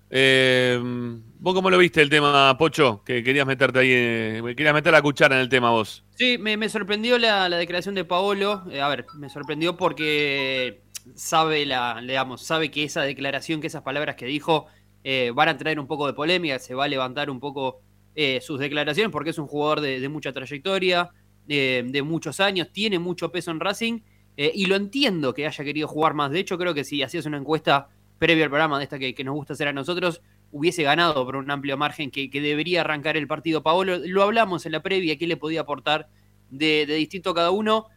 Eh, 0.10 0.80
¿Vos 1.44 1.54
cómo 1.54 1.70
lo 1.70 1.78
viste 1.78 2.02
el 2.02 2.10
tema, 2.10 2.58
Pocho? 2.58 3.04
Que 3.04 3.22
querías 3.22 3.46
meterte 3.46 3.80
ahí, 3.80 3.90
eh, 3.92 4.54
querías 4.56 4.74
meter 4.74 4.94
la 4.94 5.02
cuchara 5.02 5.36
en 5.36 5.42
el 5.42 5.50
tema 5.50 5.72
vos. 5.72 6.02
Sí, 6.16 6.38
me, 6.38 6.70
sorprendió 6.70 7.18
la, 7.18 7.50
la 7.50 7.58
declaración 7.58 7.96
de 7.96 8.06
Paolo. 8.06 8.64
Eh, 8.72 8.80
a 8.80 8.88
ver, 8.88 9.06
me 9.16 9.28
sorprendió 9.28 9.76
porque 9.76 10.84
sabe 11.16 11.66
la, 11.66 12.00
digamos, 12.00 12.44
sabe 12.44 12.72
que 12.72 12.86
esa 12.86 13.02
declaración, 13.02 13.60
que 13.60 13.68
esas 13.68 13.82
palabras 13.82 14.16
que 14.16 14.26
dijo 14.26 14.68
eh, 15.04 15.34
van 15.36 15.50
a 15.50 15.58
traer 15.58 15.82
un 15.82 15.86
poco 15.86 16.08
de 16.08 16.14
polémica, 16.14 16.60
se 16.60 16.76
va 16.76 16.86
a 16.86 16.88
levantar 16.88 17.30
un 17.30 17.42
poco 17.42 17.82
eh, 18.16 18.40
sus 18.40 18.58
declaraciones 18.58 19.12
porque 19.12 19.32
es 19.32 19.38
un 19.38 19.48
jugador 19.48 19.82
de, 19.82 20.08
mucha 20.08 20.32
trayectoria, 20.32 21.10
de 21.46 22.02
muchos 22.06 22.40
años, 22.40 22.70
tiene 22.72 23.00
mucho 23.00 23.34
peso 23.34 23.52
en 23.52 23.60
Racing 23.60 24.00
y 24.38 24.66
lo 24.68 24.78
entiendo 24.78 25.34
que 25.34 25.46
haya 25.46 25.64
querido 25.66 25.90
jugar 25.90 26.14
más. 26.14 26.32
De 26.32 26.40
hecho, 26.40 26.58
creo 26.58 26.74
que 26.74 26.86
si 26.86 27.04
hacías 27.04 27.26
una 27.26 27.36
encuesta 27.36 27.90
previa 28.18 28.46
al 28.46 28.50
programa 28.50 28.78
de 28.78 28.86
esta 28.86 28.98
que 28.98 29.24
nos 29.26 29.36
gusta 29.36 29.52
hacer 29.52 29.68
a 29.68 29.74
nosotros, 29.74 30.22
hubiese 30.54 30.84
ganado 30.84 31.26
por 31.26 31.36
un 31.36 31.50
amplio 31.50 31.78
margen 31.78 32.12
que, 32.12 32.30
que 32.30 32.40
debería 32.40 32.82
arrancar 32.82 33.18
el 33.18 33.28
partido 33.28 33.64
Paolo. 33.64 33.98
Lo 33.98 34.22
hablamos 34.22 34.66
en 34.68 34.72
la 34.72 34.84
previa, 34.84 35.18
qué 35.18 35.26
le 35.26 35.36
podía 35.36 35.62
aportar 35.62 36.10
de, 36.52 36.86
distinto 36.86 37.32
a 37.32 37.36
cada 37.36 37.52
uno. 37.52 37.88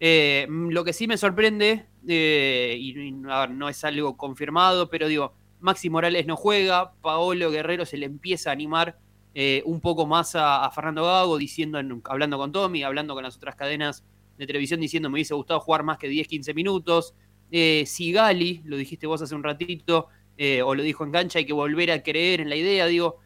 Eh, 0.00 0.46
lo 0.48 0.82
que 0.82 0.94
sí 0.94 1.06
me 1.06 1.18
sorprende, 1.18 1.86
eh, 2.08 2.76
y, 2.78 3.12
no 3.12 3.68
es 3.68 3.84
algo 3.84 4.16
confirmado, 4.16 4.88
pero 4.88 5.08
digo, 5.08 5.34
Maxi 5.60 5.90
Morales 5.90 6.26
no 6.26 6.36
juega, 6.36 6.92
Paolo 7.02 7.50
Guerrero 7.50 7.84
se 7.84 7.98
le 7.98 8.06
empieza 8.06 8.50
a 8.50 8.54
animar 8.54 8.98
eh, 9.34 9.62
un 9.66 9.82
poco 9.82 10.06
más 10.06 10.32
a, 10.34 10.70
Fernando 10.74 11.04
Gago, 11.04 11.36
diciendo, 11.36 11.78
en- 11.78 12.02
hablando 12.04 12.38
con 12.38 12.50
Tommy, 12.50 12.82
hablando 12.82 13.14
con 13.14 13.24
las 13.24 13.36
otras 13.36 13.56
cadenas 13.56 14.04
de 14.38 14.46
televisión, 14.46 14.80
diciendo 14.80 15.10
me 15.10 15.14
hubiese 15.14 15.34
gustado 15.34 15.60
jugar 15.60 15.82
más 15.82 15.98
que 15.98 16.08
10, 16.08 16.26
15 16.28 16.54
minutos. 16.54 17.14
Sigali, 17.50 18.62
lo 18.64 18.76
dijiste 18.76 19.06
vos 19.06 19.22
hace 19.22 19.34
un 19.34 19.44
ratito, 19.44 20.08
eh, 20.38 20.62
o 20.62 20.74
lo 20.74 20.82
dijo 20.82 21.04
en 21.04 21.12
cancha, 21.12 21.38
hay 21.38 21.46
que 21.46 21.52
volver 21.52 21.90
a 21.90 22.02
creer 22.02 22.40
en 22.40 22.48
la 22.50 22.56
idea. 22.56 22.86
Digo, 22.86 23.16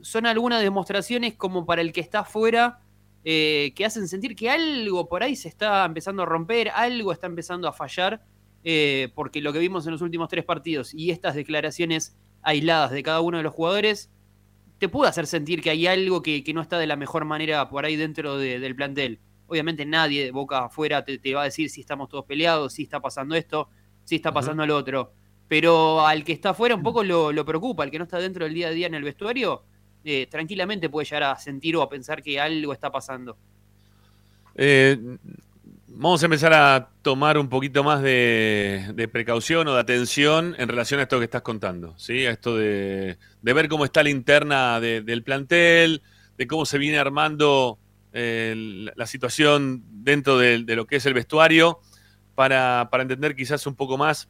son 0.00 0.26
algunas 0.26 0.62
demostraciones 0.62 1.34
como 1.34 1.66
para 1.66 1.82
el 1.82 1.92
que 1.92 2.00
está 2.00 2.20
afuera 2.20 2.80
eh, 3.24 3.72
que 3.76 3.84
hacen 3.84 4.08
sentir 4.08 4.34
que 4.34 4.48
algo 4.50 5.08
por 5.08 5.22
ahí 5.22 5.36
se 5.36 5.48
está 5.48 5.84
empezando 5.84 6.22
a 6.22 6.26
romper, 6.26 6.70
algo 6.70 7.12
está 7.12 7.26
empezando 7.26 7.68
a 7.68 7.72
fallar, 7.72 8.22
eh, 8.64 9.10
porque 9.14 9.40
lo 9.42 9.52
que 9.52 9.58
vimos 9.58 9.86
en 9.86 9.92
los 9.92 10.02
últimos 10.02 10.28
tres 10.28 10.44
partidos 10.44 10.94
y 10.94 11.10
estas 11.10 11.34
declaraciones 11.34 12.16
aisladas 12.42 12.90
de 12.92 13.02
cada 13.02 13.20
uno 13.20 13.36
de 13.36 13.42
los 13.42 13.52
jugadores 13.54 14.10
te 14.78 14.88
puede 14.88 15.10
hacer 15.10 15.26
sentir 15.26 15.60
que 15.60 15.68
hay 15.70 15.86
algo 15.86 16.22
que, 16.22 16.42
que 16.42 16.54
no 16.54 16.62
está 16.62 16.78
de 16.78 16.86
la 16.86 16.96
mejor 16.96 17.26
manera 17.26 17.68
por 17.68 17.84
ahí 17.84 17.96
dentro 17.96 18.38
de- 18.38 18.58
del 18.58 18.74
plantel. 18.74 19.20
Obviamente 19.46 19.84
nadie 19.84 20.24
de 20.24 20.30
boca 20.30 20.64
afuera 20.66 21.04
te, 21.04 21.18
te 21.18 21.34
va 21.34 21.42
a 21.42 21.44
decir 21.44 21.68
si 21.68 21.82
estamos 21.82 22.08
todos 22.08 22.24
peleados, 22.24 22.72
si 22.72 22.84
está 22.84 23.00
pasando 23.00 23.34
esto, 23.34 23.68
si 24.04 24.16
está 24.16 24.32
pasando 24.32 24.64
lo 24.64 24.76
otro. 24.76 25.12
Pero 25.50 26.06
al 26.06 26.22
que 26.22 26.30
está 26.30 26.50
afuera 26.50 26.76
un 26.76 26.82
poco 26.84 27.02
lo, 27.02 27.44
preocupa, 27.44 27.82
al 27.82 27.90
que 27.90 27.98
no 27.98 28.04
está 28.04 28.18
dentro 28.20 28.44
del 28.44 28.54
día 28.54 28.68
a 28.68 28.70
día 28.70 28.86
en 28.86 28.94
el 28.94 29.02
vestuario, 29.02 29.64
eh, 30.04 30.28
tranquilamente 30.30 30.88
puede 30.88 31.06
llegar 31.06 31.24
a 31.24 31.36
sentir 31.40 31.74
o 31.74 31.82
a 31.82 31.88
pensar 31.88 32.22
que 32.22 32.38
algo 32.38 32.72
está 32.72 32.92
pasando. 32.92 33.36
Eh, 34.54 34.96
vamos 35.88 36.22
a 36.22 36.26
empezar 36.26 36.54
a 36.54 36.90
tomar 37.02 37.36
un 37.36 37.48
poquito 37.48 37.82
más 37.82 38.00
de, 38.00 39.08
precaución 39.12 39.66
o 39.66 39.74
de 39.74 39.80
atención 39.80 40.54
en 40.56 40.68
relación 40.68 41.00
a 41.00 41.02
esto 41.02 41.18
que 41.18 41.24
estás 41.24 41.42
contando, 41.42 41.98
¿sí? 41.98 42.26
A 42.26 42.30
esto 42.30 42.56
de, 42.56 43.18
de 43.42 43.52
ver 43.52 43.68
cómo 43.68 43.84
está 43.84 44.04
la 44.04 44.10
interna 44.10 44.78
de- 44.78 45.02
del 45.02 45.24
plantel, 45.24 46.00
de 46.38 46.46
cómo 46.46 46.64
se 46.64 46.78
viene 46.78 46.98
armando 47.00 47.76
eh, 48.12 48.54
la, 48.56 48.92
la 48.94 49.06
situación 49.08 49.82
dentro 49.90 50.38
de, 50.38 50.62
de 50.62 50.76
lo 50.76 50.86
que 50.86 50.94
es 50.94 51.06
el 51.06 51.14
vestuario, 51.14 51.80
para, 52.36 52.86
para 52.88 53.02
entender 53.02 53.34
quizás 53.34 53.66
un 53.66 53.74
poco 53.74 53.98
más 53.98 54.28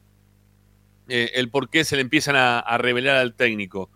eh, 1.13 1.31
el 1.33 1.49
por 1.49 1.69
qué 1.69 1.83
se 1.83 1.97
le 1.97 2.03
empiezan 2.03 2.37
a, 2.37 2.77
revelar 2.77 3.17
al 3.17 3.33
técnico. 3.33 3.89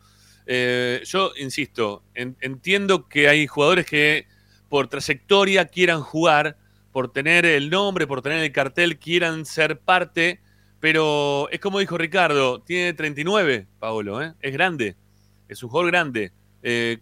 Eh, 0.45 1.01
yo 1.05 1.31
insisto, 1.37 2.03
en- 2.13 2.35
entiendo 2.41 3.07
que 3.07 3.29
hay 3.29 3.47
jugadores 3.47 3.85
que 3.85 4.27
por 4.67 4.89
trayectoria 4.89 5.63
quieran 5.63 6.01
jugar, 6.01 6.57
por 6.91 7.13
tener 7.13 7.45
el 7.45 7.69
nombre, 7.69 8.05
por 8.05 8.21
tener 8.21 8.43
el 8.43 8.51
cartel, 8.51 8.99
quieran 8.99 9.45
ser 9.45 9.79
parte, 9.79 10.41
pero 10.81 11.47
es 11.51 11.61
como 11.61 11.79
dijo 11.79 11.97
Ricardo, 11.97 12.59
tiene 12.61 12.93
39, 12.93 13.65
Paolo, 13.79 14.21
¿eh? 14.21 14.33
es 14.41 14.51
grande, 14.51 14.97
es 15.47 15.63
un 15.63 15.69
jugador 15.69 15.91
grande. 15.91 16.33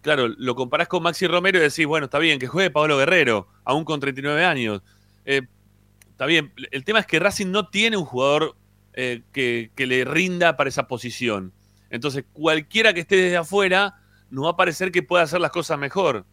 Claro, 0.02 0.28
lo 0.28 0.56
comparás 0.56 0.90
con 0.90 1.02
Maxi 1.02 1.26
Romero 1.26 1.58
y 1.58 1.62
decís, 1.62 1.88
bueno, 1.88 2.06
está 2.06 2.20
bien, 2.20 2.38
que 2.38 2.48
juegue 2.48 2.70
Pablo 2.70 2.98
Guerrero, 2.98 3.48
aún 3.64 3.84
con 3.84 4.00
39 4.00 4.46
años. 4.46 4.84
Está 5.26 6.28
bien, 6.28 6.54
el 6.70 6.84
tema 6.84 7.00
es 7.00 7.08
que 7.08 7.18
Racing 7.18 7.50
no 7.50 7.70
tiene 7.70 7.98
un 7.98 8.06
jugador 8.06 8.58
eh, 8.96 9.24
que, 9.32 9.72
le 9.76 10.06
rinda 10.06 10.56
para 10.56 10.70
esa 10.70 10.88
posición. 10.88 11.52
Entonces, 11.90 12.26
cualquiera 12.32 12.94
que 12.94 13.00
esté 13.00 13.16
desde 13.16 13.38
afuera, 13.38 13.96
nos 14.30 14.46
va 14.46 14.50
a 14.52 14.56
parecer 14.56 14.92
que 14.92 15.02
puede 15.02 15.24
hacer 15.24 15.42
las 15.42 15.50
cosas 15.50 15.80
mejor. 15.80 16.26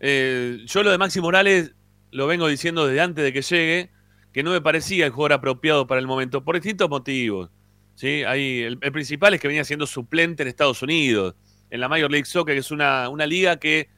Eh, 0.00 0.58
yo 0.66 0.82
lo 0.82 0.90
de 0.90 0.98
Maxi 0.98 1.20
Morales 1.20 1.74
lo 2.10 2.26
vengo 2.26 2.48
diciendo 2.48 2.88
desde 2.88 3.00
antes 3.00 3.24
de 3.24 3.32
que 3.32 3.42
llegue, 3.42 3.90
que 4.32 4.42
no 4.42 4.50
me 4.50 4.60
parecía 4.60 5.06
el 5.06 5.12
jugador 5.12 5.34
apropiado 5.34 5.86
para 5.86 6.00
el 6.00 6.08
momento, 6.08 6.42
por 6.42 6.56
distintos 6.56 6.90
motivos. 6.90 7.50
¿sí? 7.94 8.24
Hay, 8.24 8.62
el, 8.62 8.78
principal 8.78 9.34
es 9.34 9.40
que 9.40 9.46
venía 9.46 9.64
siendo 9.64 9.86
suplente 9.86 10.42
en 10.42 10.48
Estados 10.48 10.82
Unidos, 10.82 11.36
en 11.70 11.80
la 11.80 11.88
Major 11.88 12.10
League 12.10 12.26
Soccer, 12.26 12.54
que 12.56 12.60
es 12.60 12.72
una, 12.72 13.08
una 13.10 13.26
liga 13.26 13.58
que 13.58 13.88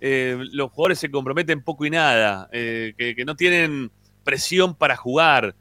eh, 0.00 0.38
los 0.52 0.70
jugadores 0.70 0.98
se 0.98 1.10
comprometen 1.10 1.62
poco 1.62 1.84
y 1.84 1.90
nada, 1.90 2.48
que, 2.50 3.22
no 3.26 3.36
tienen 3.36 3.92
presión 4.24 4.74
para 4.74 4.96
jugar, 4.96 5.54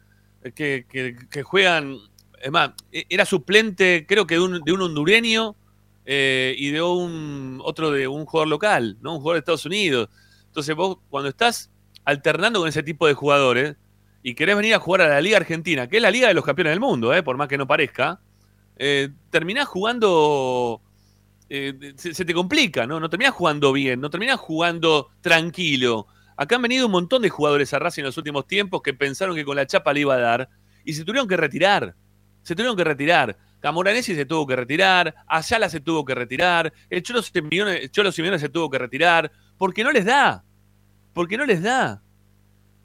que, 0.55 0.85
que- 0.89 1.15
que 1.29 1.43
juegan... 1.43 1.97
Es 2.41 2.51
más, 2.51 2.71
e- 2.91 3.05
era 3.09 3.25
suplente 3.25 4.05
creo 4.07 4.25
que 4.25 4.35
de 4.35 4.41
un, 4.41 4.61
de 4.61 4.71
un 4.71 4.81
hondureño 4.81 5.55
eh, 6.05 6.55
y 6.57 6.69
de 6.71 6.81
un 6.81 7.59
otro 7.63 7.91
de 7.91 8.07
un 8.07 8.25
jugador 8.25 8.47
local, 8.49 8.97
¿no? 9.01 9.13
Un 9.13 9.19
jugador 9.19 9.35
de 9.35 9.39
Estados 9.39 9.65
Unidos. 9.65 10.09
Entonces 10.47 10.75
vos 10.75 10.97
cuando 11.09 11.29
estás 11.29 11.69
alternando 12.03 12.59
con 12.59 12.67
ese 12.69 12.81
tipo 12.83 13.05
de 13.07 13.13
jugadores 13.13 13.75
y 14.23 14.33
querés 14.35 14.55
venir 14.55 14.73
a 14.73 14.79
jugar 14.79 15.01
a 15.01 15.07
la 15.09 15.21
Liga 15.21 15.37
Argentina, 15.37 15.87
que 15.87 15.97
es 15.97 16.01
la 16.03 16.11
Liga 16.11 16.27
de 16.27 16.33
los 16.33 16.43
Campeones 16.45 16.71
del 16.71 16.79
Mundo, 16.79 17.13
¿eh? 17.13 17.21
por 17.23 17.37
más 17.37 17.47
que 17.47 17.57
no 17.57 17.67
parezca, 17.67 18.19
eh, 18.77 19.09
terminás 19.29 19.67
jugando, 19.67 20.81
eh, 21.49 21.93
se, 21.97 22.25
te 22.25 22.33
complica, 22.33 22.87
¿no? 22.87 22.99
No 22.99 23.09
terminás 23.09 23.33
jugando 23.33 23.71
bien, 23.71 23.99
no 24.01 24.09
terminás 24.09 24.39
jugando 24.39 25.09
tranquilo. 25.21 26.07
Acá 26.41 26.55
han 26.55 26.63
venido 26.63 26.87
un 26.87 26.91
montón 26.91 27.21
de 27.21 27.29
jugadores 27.29 27.71
a 27.71 27.77
Racing 27.77 28.01
en 28.01 28.07
los 28.07 28.17
últimos 28.17 28.47
tiempos 28.47 28.81
que 28.81 28.95
pensaron 28.95 29.35
que 29.35 29.45
con 29.45 29.55
la 29.55 29.67
chapa 29.67 29.93
le 29.93 29.99
iba 29.99 30.15
a 30.15 30.19
dar 30.19 30.49
y 30.83 30.93
se 30.93 31.05
tuvieron 31.05 31.27
que 31.27 31.37
retirar. 31.37 31.93
Se 32.41 32.55
tuvieron 32.55 32.75
que 32.75 32.83
retirar. 32.83 33.37
Camoranesi 33.59 34.15
se 34.15 34.25
tuvo 34.25 34.47
que 34.47 34.55
retirar, 34.55 35.13
Ayala 35.27 35.69
se 35.69 35.81
tuvo 35.81 36.03
que 36.03 36.15
retirar, 36.15 36.73
el 36.89 37.03
Cholo 37.03 37.21
Simeone, 37.21 37.77
el 37.83 38.39
se 38.39 38.49
tuvo 38.49 38.71
que 38.71 38.79
retirar, 38.79 39.31
porque 39.55 39.83
no 39.83 39.91
les 39.91 40.03
da. 40.03 40.43
Porque 41.13 41.37
no 41.37 41.45
les 41.45 41.61
da. 41.61 42.01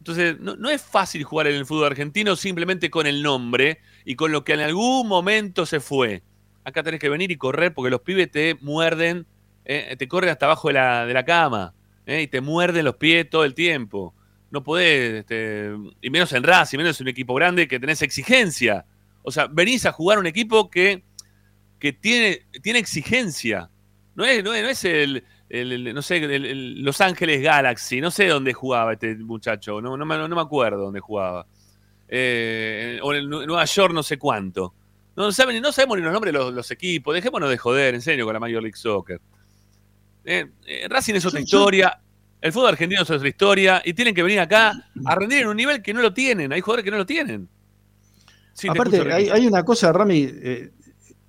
Entonces, 0.01 0.39
no, 0.39 0.55
no 0.57 0.69
es 0.69 0.83
fácil 0.83 1.25
jugar 1.25 1.47
en 1.47 1.55
el 1.55 1.65
fútbol 1.65 1.87
argentino 1.87 2.37
simplemente 2.37 2.91
con 2.91 3.07
el 3.07 3.23
nombre 3.23 3.81
y 4.05 4.17
con 4.17 4.33
lo 4.33 4.45
que 4.45 4.53
en 4.53 4.61
algún 4.61 5.09
momento 5.09 5.65
se 5.65 5.81
fue. 5.81 6.23
Acá 6.63 6.83
tenés 6.83 7.01
que 7.01 7.09
venir 7.09 7.31
y 7.31 7.39
correr 7.39 7.73
porque 7.73 7.89
los 7.89 8.03
pibes 8.03 8.31
te 8.31 8.59
muerden, 8.61 9.27
eh, 9.65 9.97
te 9.99 10.07
corren 10.09 10.29
hasta 10.29 10.45
abajo 10.45 10.69
de 10.69 10.75
la, 10.75 11.07
de 11.07 11.15
la 11.15 11.25
cama 11.25 11.73
eh, 12.07 12.23
y 12.23 12.27
te 12.29 12.41
muerden 12.41 12.85
los 12.85 12.97
pies 12.97 13.29
todo 13.29 13.45
el 13.45 13.53
tiempo. 13.55 14.15
No 14.51 14.63
podés, 14.63 15.21
este, 15.21 15.71
y 16.01 16.09
menos 16.09 16.33
en 16.33 16.45
Racing, 16.45 16.79
menos 16.79 17.01
en 17.01 17.05
un 17.05 17.09
equipo 17.09 17.35
grande 17.35 17.67
que 17.67 17.81
tenés 17.81 18.01
exigencia. 18.01 18.87
O 19.23 19.33
sea, 19.33 19.49
venís 19.49 19.85
a 19.87 19.93
jugar 19.93 20.19
un 20.19 20.27
equipo 20.27 20.71
que, 20.71 21.03
que 21.81 21.93
tiene, 21.93 22.47
tiene 22.63 22.79
exigencia. 22.79 23.69
No 24.15 24.25
es, 24.25 24.43
no 24.43 24.55
es, 24.55 24.63
no 24.63 24.69
es 24.69 24.85
el, 24.85 25.95
no 25.95 26.01
sé, 26.03 26.17
el- 26.19 26.83
Los 26.83 27.01
Ángeles 27.01 27.43
Galaxy, 27.43 28.01
no 28.01 28.11
sé 28.11 28.29
dónde 28.29 28.53
jugaba 28.53 28.93
este 28.95 29.17
muchacho, 29.17 29.81
no, 29.81 29.97
no, 29.97 30.07
me, 30.07 30.41
acuerdo 30.41 30.79
dónde 30.85 31.01
jugaba. 31.01 31.47
Eh, 32.09 33.01
o 33.03 33.13
en 33.13 33.29
Nueva 33.29 33.65
York 33.65 33.93
no 33.93 34.03
sé 34.05 34.17
cuánto. 34.17 34.75
No, 35.17 35.33
saben, 35.33 35.61
no 35.61 35.73
sabemos 35.73 35.97
ni 35.99 36.05
los 36.05 36.13
nombres 36.13 36.33
de 36.33 36.39
los, 36.39 36.55
los 36.55 36.71
equipos, 36.71 37.15
dejémonos 37.15 37.51
de 37.51 37.57
joder, 37.59 37.95
en 37.95 38.03
serio, 38.03 38.25
con 38.27 38.35
la 38.35 38.41
Major 38.41 38.63
League 38.63 38.77
Soccer. 38.77 39.21
Eh, 40.27 40.45
eh, 40.67 40.87
Racing 40.89 41.15
es 41.15 41.25
otra 41.25 41.39
historia, 41.41 42.01
el 42.41 42.53
fútbol 42.53 42.71
argentino 42.71 43.03
es 43.03 43.11
otra 43.11 43.29
historia, 43.29 43.81
y 43.85 43.95
tienen 43.95 44.13
que 44.13 44.25
venir 44.25 44.41
acá 44.41 44.73
a 45.05 45.15
rendir 45.15 45.43
en 45.43 45.49
un 45.49 45.57
nivel 45.57 45.81
que 45.83 45.95
no 45.95 46.03
lo 46.03 46.13
tienen, 46.13 46.53
hay 46.53 46.61
jugadores 46.61 46.85
que 46.85 46.91
no 46.91 46.97
lo 46.99 47.07
tienen. 47.07 47.49
Sí, 48.53 48.69
Aparte, 48.69 49.13
hay, 49.13 49.47
una 49.47 49.65
cosa, 49.65 49.93
Rami. 49.93 50.29
eh, 50.29 50.71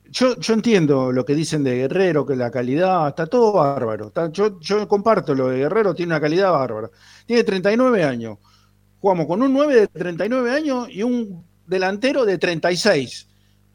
yo, 0.09 0.39
yo 0.39 0.53
entiendo 0.53 1.11
lo 1.11 1.25
que 1.25 1.35
dicen 1.35 1.63
de 1.63 1.75
Guerrero, 1.75 2.25
que 2.25 2.35
la 2.35 2.49
calidad 2.49 3.09
está 3.09 3.27
todo 3.27 3.51
bárbaro. 3.51 4.07
está- 4.07 4.31
yo, 4.31 4.59
yo 4.61 4.87
comparto 4.87 5.35
lo 5.35 5.49
de 5.49 5.59
Guerrero, 5.59 5.93
tiene 5.93 6.13
una 6.13 6.21
calidad 6.21 6.51
bárbara. 6.51 6.89
Tiene 7.25 7.43
39 7.43 8.03
años. 8.03 8.37
Jugamos 8.99 9.27
con 9.27 9.43
un 9.43 9.53
9 9.53 9.75
de 9.75 9.87
39 9.87 10.49
años 10.51 10.87
y 10.89 11.03
un 11.03 11.45
delantero 11.67 12.25
de 12.25 12.37
36. 12.37 13.26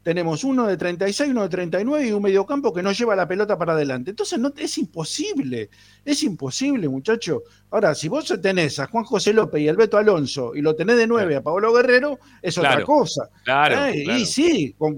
Tenemos 0.03 0.43
uno 0.43 0.67
de 0.67 0.75
36, 0.75 1.29
uno 1.31 1.43
de 1.43 1.49
39 1.49 2.07
y 2.07 2.11
un 2.11 2.21
mediocampo 2.21 2.73
que 2.73 2.83
no 2.83 2.91
lleva 2.91 3.15
la 3.15 3.25
pelota 3.27 3.57
para 3.57 3.71
adelante. 3.71 4.09
Entonces 4.09 4.37
no, 4.37 4.51
es 4.57 4.77
imposible, 4.77 5.69
es 6.03 6.23
imposible, 6.23 6.89
muchacho. 6.89 7.43
Ahora, 7.71 7.95
si 7.95 8.09
vos 8.09 8.31
tenés 8.41 8.77
a 8.79 8.87
Juan 8.87 9.05
José 9.05 9.31
López 9.33 9.61
y 9.61 9.69
Alberto 9.69 9.97
Alonso 9.97 10.53
y 10.55 10.61
lo 10.61 10.75
tenés 10.75 10.97
de 10.97 11.07
9 11.07 11.37
a 11.37 11.41
Pablo 11.41 11.71
Guerrero, 11.73 12.19
es 12.41 12.57
otra 12.57 12.71
cosa. 12.85 13.29
Claro, 13.45 13.85
Eh, 13.85 14.03
claro. 14.03 14.19
Y 14.19 14.25
sí, 14.25 14.75
con- 14.77 14.97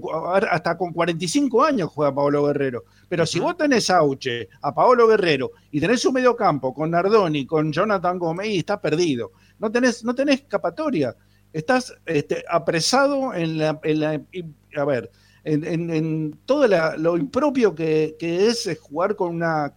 hasta 0.50 0.76
con 0.76 0.92
45 0.92 1.64
años 1.64 1.88
juega 1.94 2.12
Paolo 2.14 2.44
Guerrero. 2.46 2.84
Pero 3.08 3.24
si 3.24 3.38
vos 3.38 3.56
tenés 3.56 3.88
a 3.90 3.98
Auche, 3.98 4.48
a 4.60 4.74
Paolo 4.74 5.06
Guerrero, 5.06 5.52
y 5.70 5.80
tenés 5.80 6.04
un 6.04 6.14
medio 6.14 6.34
campo 6.34 6.74
con 6.74 6.90
Nardoni, 6.90 7.46
con 7.46 7.72
Jonathan 7.72 8.18
Gómez, 8.18 8.48
y 8.48 8.58
estás 8.58 8.80
perdido. 8.80 9.30
No 9.60 9.70
tenés, 9.70 10.02
no 10.04 10.14
tenés 10.14 10.40
escapatoria. 10.40 11.14
Estás 11.56 11.94
este, 12.06 12.44
apresado 12.50 13.34
en 13.34 13.58
la, 13.58 13.80
en 13.84 14.00
la- 14.00 14.20
y- 14.32 14.44
a 14.76 14.84
ver, 14.84 15.10
en, 15.44 15.64
en- 15.64 15.90
en 15.90 16.38
todo 16.44 16.66
la- 16.66 16.96
lo 16.96 17.16
impropio 17.16 17.74
que, 17.74 18.16
que 18.18 18.48
es 18.48 18.68
jugar 18.80 19.16
con 19.16 19.34
una 19.34 19.72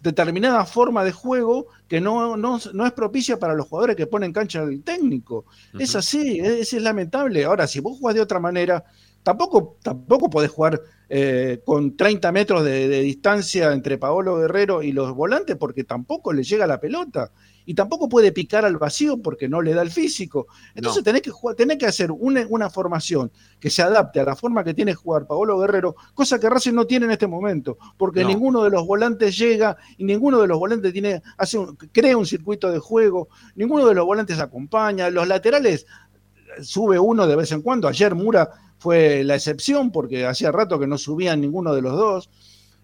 determinada 0.00 0.64
forma 0.66 1.02
de 1.04 1.12
juego 1.12 1.66
que 1.88 2.00
no, 2.00 2.36
no, 2.36 2.58
no 2.74 2.86
es 2.86 2.92
propicia 2.92 3.38
para 3.38 3.54
los 3.54 3.66
jugadores 3.66 3.96
que 3.96 4.06
ponen 4.06 4.32
cancha 4.32 4.62
el 4.62 4.82
técnico. 4.84 5.46
Es 5.76 5.94
así, 5.96 6.38
es, 6.40 6.72
es 6.72 6.82
lamentable. 6.82 7.44
Ahora, 7.44 7.66
si 7.66 7.80
vos 7.80 7.98
jugás 7.98 8.14
de 8.14 8.20
otra 8.20 8.38
manera, 8.40 8.84
tampoco, 9.22 9.78
tampoco 9.82 10.30
podés 10.30 10.50
jugar 10.50 10.80
eh, 11.08 11.60
con 11.64 11.96
30 11.96 12.32
metros 12.32 12.64
de, 12.64 12.88
de 12.88 13.00
distancia 13.00 13.72
entre 13.72 13.96
Paolo 13.98 14.36
Guerrero 14.38 14.82
y 14.82 14.92
los 14.92 15.14
volantes 15.14 15.56
porque 15.56 15.84
tampoco 15.84 16.32
le 16.32 16.42
llega 16.42 16.66
la 16.66 16.80
pelota. 16.80 17.30
Y 17.68 17.74
tampoco 17.74 18.08
puede 18.08 18.30
picar 18.30 18.64
al 18.64 18.76
vacío 18.76 19.20
porque 19.20 19.48
no 19.48 19.60
le 19.60 19.74
da 19.74 19.82
el 19.82 19.90
físico. 19.90 20.46
Entonces 20.76 21.00
No. 21.00 21.04
tenés, 21.04 21.22
que 21.22 21.30
jugar, 21.30 21.56
tenés 21.56 21.78
que 21.78 21.86
hacer 21.86 22.12
una, 22.12 22.46
una 22.48 22.70
formación 22.70 23.32
que 23.58 23.70
se 23.70 23.82
adapte 23.82 24.20
a 24.20 24.24
la 24.24 24.36
forma 24.36 24.62
que 24.62 24.72
tiene 24.72 24.94
jugar 24.94 25.26
Paolo 25.26 25.58
Guerrero, 25.58 25.96
cosa 26.14 26.38
que 26.38 26.48
Racing 26.48 26.74
no 26.74 26.86
tiene 26.86 27.06
en 27.06 27.10
este 27.12 27.26
momento, 27.26 27.76
porque 27.96 28.22
No. 28.22 28.28
ninguno 28.28 28.62
de 28.62 28.70
los 28.70 28.86
volantes 28.86 29.36
llega 29.36 29.76
y 29.98 30.04
ninguno 30.04 30.40
de 30.40 30.46
los 30.46 30.60
volantes 30.60 30.92
tiene, 30.92 31.20
hace 31.38 31.58
un- 31.58 31.74
crea 31.74 32.16
un 32.16 32.26
circuito 32.26 32.70
de 32.70 32.78
juego, 32.78 33.28
ninguno 33.56 33.86
de 33.88 33.94
los 33.96 34.06
volantes 34.06 34.38
acompaña, 34.38 35.10
los 35.10 35.26
laterales 35.26 35.86
sube 36.62 36.98
uno 37.00 37.26
de 37.26 37.36
vez 37.36 37.50
en 37.52 37.62
cuando, 37.62 37.88
ayer 37.88 38.14
Mura 38.14 38.48
fue 38.78 39.24
la 39.24 39.34
excepción 39.34 39.90
porque 39.90 40.26
hacía 40.26 40.52
rato 40.52 40.78
que 40.78 40.86
no 40.86 40.98
subían 40.98 41.40
ninguno 41.40 41.74
de 41.74 41.82
los 41.82 41.92
dos. 41.96 42.30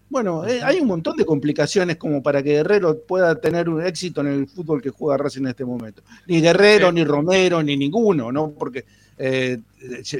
Bueno, 0.09 0.45
eh, 0.45 0.61
hay 0.63 0.79
un 0.79 0.87
montón 0.87 1.17
de 1.17 1.25
complicaciones 1.25 1.97
como 1.97 2.21
para 2.21 2.43
que 2.43 2.51
Guerrero 2.51 2.99
pueda 2.99 3.33
tener 3.35 3.67
un 3.67 3.83
éxito 3.83 4.21
en 4.21 4.27
el 4.27 4.47
fútbol 4.47 4.81
que 4.81 4.89
juega 4.91 5.17
Racing 5.17 5.41
en 5.41 5.47
este 5.47 5.65
momento. 5.65 6.03
Ni 6.27 6.39
Guerrero, 6.39 6.89
Sí. 6.89 6.95
ni 6.95 7.03
Romero, 7.03 7.63
ni 7.63 7.75
ninguno, 7.77 8.31
¿no? 8.31 8.51
Porque 8.51 8.85
eh, 9.17 9.59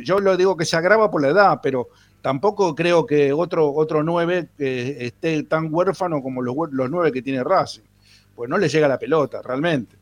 yo 0.04 0.20
lo 0.20 0.36
digo 0.38 0.58
que 0.58 0.66
se 0.66 0.76
agrava 0.76 1.12
por 1.12 1.22
la 1.22 1.30
edad, 1.30 1.60
pero 1.62 1.90
tampoco 2.22 2.74
creo 2.74 3.06
que 3.06 3.34
otro, 3.34 3.72
otro 3.74 4.02
nueve 4.04 4.50
que 4.58 5.06
esté 5.06 5.44
tan 5.44 5.68
huérfano 5.72 6.24
como 6.24 6.42
los, 6.42 6.56
los 6.72 6.90
nueve 6.90 7.12
que 7.12 7.22
tiene 7.22 7.44
Racing. 7.44 7.82
Pues 8.36 8.50
no 8.50 8.58
le 8.58 8.70
llega 8.70 8.88
la 8.88 8.98
pelota, 8.98 9.42
realmente. 9.44 9.96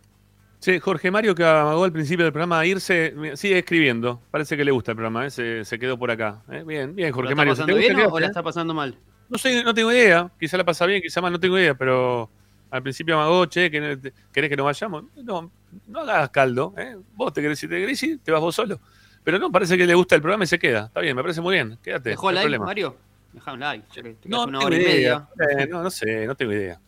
Sí, 0.61 0.77
Jorge 0.79 1.09
Mario, 1.09 1.33
que 1.33 1.43
amagó 1.43 1.83
al 1.85 1.91
principio 1.91 2.23
del 2.23 2.31
programa 2.31 2.59
a 2.59 2.65
irse, 2.67 3.13
sigue 3.35 3.57
escribiendo. 3.57 4.21
Parece 4.29 4.55
que 4.55 4.63
le 4.63 4.69
gusta 4.71 4.91
el 4.91 4.95
programa, 4.95 5.25
¿eh? 5.25 5.31
se, 5.31 5.65
se 5.65 5.79
quedó 5.79 5.97
por 5.97 6.11
acá. 6.11 6.43
¿eh? 6.51 6.63
Bien, 6.65 6.95
bien, 6.95 7.09
¿La 7.09 7.15
Jorge 7.15 7.31
está 7.31 7.35
Mario. 7.35 7.53
te 7.53 7.57
pasando 7.61 7.75
bien 7.77 7.99
o- 8.11 8.19
la 8.19 8.27
está 8.27 8.43
pasando 8.43 8.73
mal? 8.75 8.95
No 9.27 9.38
sé, 9.39 9.63
no 9.63 9.73
tengo 9.73 9.91
idea. 9.91 10.29
Quizá 10.39 10.57
la 10.57 10.63
pasa 10.63 10.85
bien, 10.85 11.01
quizá 11.01 11.19
mal, 11.19 11.31
no 11.33 11.39
tengo 11.39 11.57
idea, 11.57 11.73
pero 11.73 12.29
al 12.69 12.83
principio 12.83 13.15
amagó, 13.15 13.45
che, 13.47 13.71
¿querés 13.71 14.49
que 14.49 14.55
nos 14.55 14.65
vayamos? 14.65 15.05
No, 15.23 15.51
no 15.88 15.99
hagas 16.01 16.29
caldo, 16.29 16.75
¿eh? 16.77 16.95
Vos 17.15 17.33
te 17.33 17.41
querés, 17.41 17.57
si 17.57 17.67
te 17.67 17.79
querés 17.79 18.03
ir, 18.03 18.19
te 18.23 18.31
vas 18.31 18.39
vos 18.41 18.53
solo. 18.53 18.79
Pero 19.23 19.39
no, 19.39 19.51
parece 19.51 19.77
que 19.77 19.88
le 19.88 19.95
gusta 19.95 20.13
el 20.15 20.21
programa 20.21 20.43
y 20.43 20.47
se 20.47 20.59
queda. 20.59 20.85
Está 20.85 20.99
bien, 20.99 21.15
me 21.15 21.23
parece 21.23 21.41
muy 21.41 21.55
bien. 21.55 21.79
Quédate. 21.81 22.09
¿Dejó 22.11 22.31
no 22.31 22.39
like. 22.43 22.59
Mario? 22.59 22.97
Dejá 23.33 23.53
un 23.53 23.59
like. 23.61 23.85
te 24.01 24.29
No 24.29 24.43
una 24.43 24.59
tengo 24.59 24.65
hora 24.65 24.75
y 24.77 24.81
idea. 24.81 25.27
media. 25.39 25.63
Eh, 25.63 25.67
no, 25.67 25.81
no 25.81 25.89
sé, 25.89 26.25
no 26.27 26.35
tengo 26.35 26.51
idea. 26.53 26.79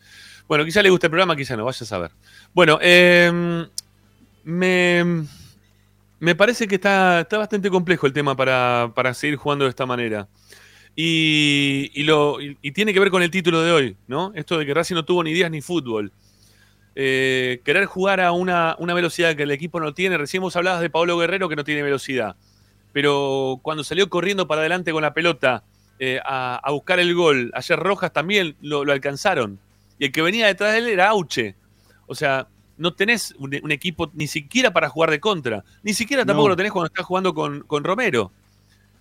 Bueno, 0.54 0.66
quizá 0.66 0.84
le 0.84 0.92
guste 0.92 1.08
el 1.08 1.10
programa, 1.10 1.36
quizá 1.36 1.58
no, 1.58 1.66
vaya 1.66 1.80
a 1.82 1.88
saber. 1.88 2.12
Bueno, 2.54 2.78
eh, 2.80 3.66
me, 4.44 5.26
me 6.20 6.36
parece 6.36 6.68
que 6.68 6.76
está, 6.76 7.22
está 7.22 7.40
bastante 7.40 7.72
complejo 7.72 8.06
el 8.06 8.14
tema 8.14 8.36
para, 8.36 8.92
para 8.94 9.16
seguir 9.16 9.36
jugando 9.36 9.66
de 9.66 9.70
esta 9.70 9.88
manera. 9.88 10.28
Y, 10.96 11.90
y 11.96 12.04
lo, 12.04 12.40
y, 12.40 12.72
tiene 12.72 12.94
que 12.94 13.00
ver 13.00 13.10
con 13.10 13.24
el 13.24 13.32
título 13.32 13.64
de 13.64 13.72
hoy, 13.72 13.98
¿no? 14.06 14.32
Esto 14.36 14.60
de 14.60 14.68
que 14.68 14.76
Racing 14.76 14.94
no 14.94 15.04
tuvo 15.04 15.24
ni 15.24 15.34
días 15.34 15.50
ni 15.50 15.60
fútbol. 15.62 16.12
Eh, 16.94 17.60
querer 17.66 17.86
jugar 17.86 18.22
a 18.22 18.32
una, 18.32 18.76
una 18.78 18.94
velocidad 18.94 19.36
que 19.36 19.42
el 19.42 19.50
equipo 19.50 19.80
no 19.80 19.96
tiene. 19.96 20.20
Recién 20.20 20.44
vos 20.44 20.56
hablabas 20.56 20.82
de 20.82 20.92
Pablo 20.92 21.18
Guerrero 21.18 21.50
que 21.50 21.56
no 21.56 21.64
tiene 21.64 21.82
velocidad. 21.82 22.36
Pero 22.92 23.60
cuando 23.64 23.84
salió 23.84 24.08
corriendo 24.08 24.48
para 24.48 24.62
adelante 24.62 24.92
con 24.92 25.02
la 25.02 25.16
pelota 25.16 25.64
eh, 25.98 26.20
a, 26.24 26.62
a 26.64 26.70
buscar 26.70 27.00
el 27.00 27.16
gol, 27.16 27.50
ayer 27.56 27.80
Rojas 27.80 28.14
también 28.14 28.56
lo, 28.62 28.86
lo 28.86 28.94
alcanzaron. 28.94 29.60
Y 30.04 30.08
el 30.08 30.12
que 30.12 30.22
venía 30.22 30.48
detrás 30.48 30.74
de 30.74 30.80
él 30.80 30.88
era 30.90 31.08
Auche. 31.08 31.56
O 32.08 32.14
sea, 32.14 32.50
no 32.76 32.94
tenés 32.94 33.34
un, 33.38 33.58
un 33.64 33.72
equipo 33.72 34.12
ni 34.14 34.28
siquiera 34.28 34.74
para 34.74 34.90
jugar 34.90 35.10
de 35.12 35.22
contra. 35.22 35.64
Ni 35.82 35.94
siquiera 35.94 36.26
tampoco 36.26 36.48
No. 36.48 36.50
lo 36.50 36.56
tenés 36.58 36.74
cuando 36.74 36.88
estás 36.88 37.06
jugando 37.06 37.34
con, 37.34 37.62
con 37.62 37.86
Romero. 37.86 38.30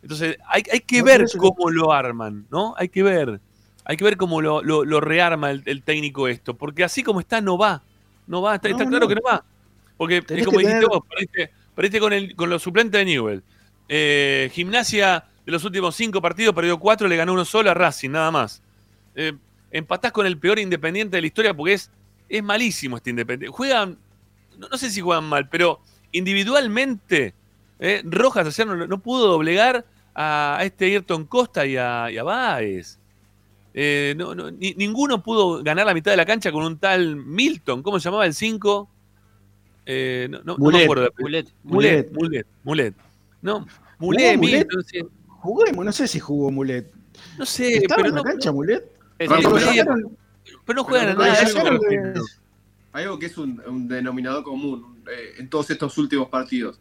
Entonces, 0.00 0.38
hay, 0.46 0.62
hay 0.72 0.78
que 0.78 0.98
No 1.00 1.04
ver 1.06 1.24
cómo 1.36 1.70
lo 1.70 1.92
arman, 1.92 2.46
¿no? 2.52 2.74
Hay 2.78 2.88
que 2.88 3.02
ver. 3.02 3.40
Hay 3.84 3.96
que 3.96 4.04
ver 4.04 4.16
cómo 4.16 4.40
lo, 4.40 4.62
lo- 4.62 4.84
lo 4.84 5.00
rearma 5.00 5.50
el, 5.50 5.64
el 5.66 5.82
técnico 5.82 6.28
esto. 6.28 6.54
Porque 6.54 6.84
así 6.84 7.02
como 7.02 7.18
está, 7.18 7.40
no 7.40 7.58
va. 7.58 7.82
No 8.28 8.40
va, 8.40 8.54
está, 8.54 8.68
No, 8.68 8.76
está 8.76 8.88
claro 8.88 9.08
que 9.08 9.16
no 9.16 9.22
va. 9.28 9.44
Porque 9.96 10.22
Tenés 10.22 10.42
es 10.42 10.46
como 10.46 10.60
dijiste 10.60 10.78
tener- 10.82 10.88
vos, 10.88 11.02
perdiste, 11.08 11.50
perdiste 11.74 11.98
con, 11.98 12.12
el, 12.12 12.36
con 12.36 12.48
los 12.48 12.62
suplentes 12.62 12.96
de 13.00 13.04
Newell. 13.04 13.42
Eh, 13.88 14.50
gimnasia 14.52 15.24
de 15.44 15.50
los 15.50 15.64
últimos 15.64 15.96
cinco 15.96 16.22
partidos 16.22 16.54
perdió 16.54 16.78
cuatro, 16.78 17.08
le 17.08 17.16
ganó 17.16 17.32
uno 17.32 17.44
solo 17.44 17.72
a 17.72 17.74
Racing, 17.74 18.10
nada 18.10 18.30
más. 18.30 18.62
Eh, 19.16 19.32
empatás 19.72 20.12
con 20.12 20.26
el 20.26 20.38
peor 20.38 20.58
independiente 20.60 21.16
de 21.16 21.20
la 21.22 21.26
historia 21.26 21.54
porque 21.54 21.72
es, 21.74 21.90
es 22.28 22.42
malísimo 22.42 22.96
este 22.98 23.10
independiente. 23.10 23.54
Juegan, 23.56 23.98
no, 24.58 24.68
no 24.68 24.76
sé 24.78 24.90
si 24.90 25.00
juegan 25.00 25.24
mal, 25.24 25.48
pero 25.48 25.80
individualmente, 26.12 27.34
eh, 27.80 28.02
Rojas 28.04 28.46
ayer 28.46 28.66
no, 28.66 28.86
no 28.86 28.98
pudo 28.98 29.26
doblegar 29.28 29.84
a, 30.14 30.56
a 30.58 30.64
este 30.64 30.84
Ayrton 30.86 31.24
Costa 31.26 31.66
y 31.66 31.76
a, 31.76 32.10
y 32.10 32.18
a. 32.18 32.58
Eh, 33.74 34.14
no, 34.18 34.34
no, 34.34 34.50
ni- 34.50 34.74
ninguno 34.74 35.22
pudo 35.22 35.62
ganar 35.62 35.86
la 35.86 35.94
mitad 35.94 36.10
de 36.10 36.16
la 36.18 36.26
cancha 36.26 36.52
con 36.52 36.64
un 36.64 36.76
tal 36.78 37.16
Milton. 37.16 37.82
¿Cómo 37.82 37.98
se 37.98 38.04
llamaba 38.04 38.26
el 38.26 38.34
5? 38.34 38.88
Eh, 39.86 40.28
no, 40.30 40.38
no- 40.44 40.44
no 40.44 40.56
me 40.58 40.64
Mulet. 40.64 40.84
acuerdo. 40.84 41.02
de- 41.04 41.12
Mulet. 41.22 41.48
Mulet, 41.64 42.12
Mulet, 42.12 42.46
Mulet. 42.64 42.94
No, 43.40 43.66
Mulet, 43.98 44.36
Mulet? 44.36 44.58
Milton, 44.66 44.84
sí. 44.84 45.00
Juguemos, 45.26 45.84
no 45.84 45.92
sé 45.92 46.06
si 46.06 46.20
jugó 46.20 46.50
Mulet. 46.50 46.92
no 47.38 47.46
sé, 47.46 47.78
¿Estaba 47.78 47.96
pero 48.02 48.08
en 48.10 48.14
la 48.16 48.20
no, 48.22 48.24
cancha 48.24 48.52
Mulet? 48.52 48.84
Pero 50.64 50.76
no 50.76 50.84
juegan 50.84 51.08
a 51.10 51.14
nada. 51.14 51.44
ya 51.44 51.70
refiero. 51.70 52.22
Hay 52.92 53.04
algo 53.04 53.18
que 53.18 53.26
es 53.26 53.38
un, 53.38 53.62
un 53.66 53.88
denominador 53.88 54.44
común 54.44 55.02
eh, 55.10 55.34
en 55.38 55.48
todos 55.48 55.70
estos 55.70 55.96
últimos 55.98 56.28
partidos. 56.28 56.78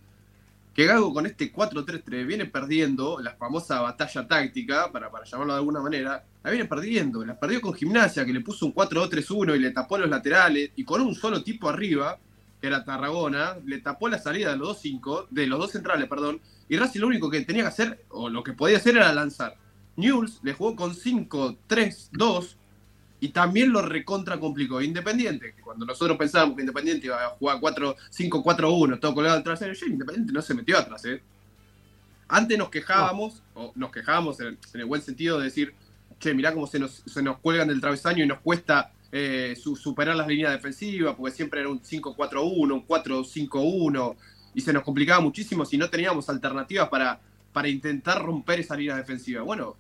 Que 0.74 0.86
Gago 0.86 1.14
con 1.14 1.26
este 1.26 1.54
4-3-3 1.54 2.26
viene 2.26 2.46
perdiendo 2.46 3.20
la 3.20 3.34
famosa 3.36 3.82
batalla 3.82 4.28
táctica, 4.28 4.92
para, 4.92 5.12
para 5.12 5.26
llamarlo 5.26 5.54
de 5.54 5.60
alguna 5.60 5.82
manera, 5.82 6.24
la 6.44 6.50
viene 6.50 6.66
perdiendo. 6.66 7.26
La 7.26 7.38
perdió 7.38 7.62
con 7.62 7.74
Gimnasia, 7.74 8.26
que 8.26 8.34
le 8.34 8.42
puso 8.42 8.66
un 8.66 8.74
4-2-3-1 8.74 9.56
y 9.56 9.60
le 9.60 9.72
tapó 9.72 9.98
los 9.98 10.10
laterales, 10.10 10.72
y 10.76 10.84
con 10.84 11.02
un 11.02 11.14
solo 11.14 11.44
tipo 11.44 11.68
arriba, 11.70 12.18
que 12.62 12.68
era 12.68 12.86
Tarragona, 12.86 13.58
le 13.66 13.80
tapó 13.80 14.08
la 14.08 14.20
salida 14.20 14.52
de 14.52 14.58
los 14.58 14.70
dos 14.70 14.80
cinco, 14.82 15.28
de 15.30 15.48
los 15.48 15.60
dos 15.60 15.72
centrales, 15.72 16.08
perdón, 16.08 16.40
y 16.70 16.78
Racing 16.78 17.02
lo 17.02 17.08
único 17.08 17.30
que 17.30 17.42
tenía 17.42 17.64
que 17.64 17.70
hacer, 17.70 18.06
o 18.10 18.30
lo 18.30 18.44
que 18.44 18.54
podía 18.54 18.78
hacer 18.78 18.96
era 18.96 19.12
lanzar. 19.12 19.58
Newell's 20.02 20.40
le 20.44 20.54
jugó 20.54 20.76
con 20.76 20.94
5-3-2 20.94 22.56
y 23.20 23.30
también 23.30 23.72
lo 23.72 23.82
recontra 23.84 24.40
complicó. 24.40 24.82
Independiente, 24.82 25.54
cuando 25.64 25.86
nosotros 25.86 26.18
pensábamos 26.18 26.56
que 26.56 26.64
Independiente 26.64 27.06
iba 27.08 27.24
a 27.24 27.30
jugar 27.30 27.60
4-5-4-1, 27.60 29.00
todo 29.00 29.14
colgado 29.14 29.38
al 29.38 29.44
trasero, 29.44 29.74
ya 29.74 29.86
Independiente 29.86 30.34
no 30.34 30.42
se 30.42 30.54
metió 30.54 30.78
atrás, 30.78 31.06
¿eh? 31.06 31.22
Antes 32.28 32.58
nos 32.58 32.70
quejábamos, 32.70 33.44
o 33.54 33.72
nos 33.76 33.92
quejábamos 33.92 34.40
en 34.40 34.48
el, 34.48 34.58
en 34.74 34.80
el 34.80 34.86
buen 34.86 35.02
sentido 35.02 35.38
de 35.38 35.46
decir, 35.46 35.74
che, 36.20 36.34
mirá 36.34 36.54
cómo 36.54 36.66
se 36.66 36.80
nos, 36.80 37.04
se 37.06 37.22
nos 37.22 37.38
cuelgan 37.40 37.68
del 37.68 37.82
travesaño 37.82 38.24
y 38.24 38.28
nos 38.28 38.40
cuesta 38.40 38.92
eh, 39.12 39.56
su- 39.62 39.76
superar 39.76 40.16
las 40.16 40.28
líneas 40.28 40.54
defensivas, 40.54 41.14
porque 41.16 41.36
siempre 41.36 41.60
era 41.60 41.70
un 41.70 41.82
5-4-1, 41.82 42.72
un 42.74 42.88
4-5-1, 42.88 44.16
y 44.56 44.62
se 44.62 44.72
nos 44.74 44.84
complicaba 44.84 45.20
muchísimo 45.22 45.66
si 45.66 45.78
no 45.78 45.90
teníamos 45.90 46.30
alternativas 46.30 46.88
para, 46.90 47.20
para 47.52 47.68
intentar 47.68 48.24
romper 48.24 48.62
esa 48.62 48.76
línea 48.78 48.96
defensiva. 48.96 49.42
Bueno, 49.44 49.76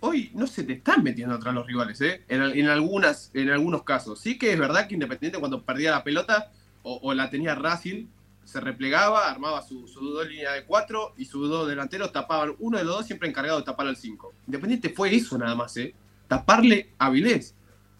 hoy 0.00 0.30
no 0.34 0.46
se 0.46 0.64
te 0.64 0.74
están 0.74 1.02
metiendo 1.02 1.34
atrás 1.34 1.54
los 1.54 1.66
rivales, 1.66 2.00
¿eh? 2.00 2.24
En, 2.28 2.40
al- 2.40 2.56
en 2.58 2.68
algunas, 2.68 3.30
en 3.34 3.50
algunos 3.50 3.82
casos. 3.84 4.20
Sí 4.20 4.38
que 4.38 4.52
es 4.52 4.58
verdad 4.58 4.86
que 4.88 4.94
Independiente 4.94 5.38
cuando 5.38 5.62
perdía 5.62 5.90
la 5.92 6.04
pelota 6.04 6.50
o, 6.82 7.12
la 7.14 7.28
tenía 7.30 7.54
Racing, 7.54 8.06
se 8.44 8.58
replegaba, 8.60 9.30
armaba 9.30 9.62
su, 9.62 9.86
su 9.86 10.00
dos 10.00 10.26
línea 10.26 10.52
de 10.52 10.64
cuatro 10.64 11.12
y 11.18 11.26
sus 11.26 11.48
dos 11.48 11.68
delanteros 11.68 12.10
tapaban, 12.10 12.54
uno 12.58 12.78
de 12.78 12.84
los 12.84 12.96
dos 12.96 13.06
siempre 13.06 13.28
encargado 13.28 13.58
de 13.58 13.64
tapar 13.64 13.86
al 13.86 13.96
5. 13.96 14.32
Independiente 14.46 14.88
fue 14.90 15.14
eso 15.14 15.36
nada 15.38 15.54
más, 15.54 15.76
¿eh? 15.76 15.94
Taparle 16.26 16.90
a 16.98 17.06
Avilés. 17.06 17.54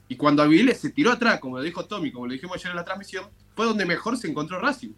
Y 0.08 0.16
cuando 0.16 0.42
Avilés 0.42 0.80
se 0.80 0.90
tiró 0.90 1.12
atrás, 1.12 1.38
como 1.38 1.58
lo 1.58 1.62
dijo 1.62 1.84
Tommy, 1.84 2.10
como 2.10 2.26
lo 2.26 2.32
dijimos 2.32 2.56
ayer 2.56 2.70
en 2.70 2.76
la 2.76 2.84
transmisión, 2.84 3.26
fue 3.54 3.66
donde 3.66 3.84
mejor 3.84 4.16
se 4.16 4.28
encontró 4.28 4.58
Racing. 4.58 4.92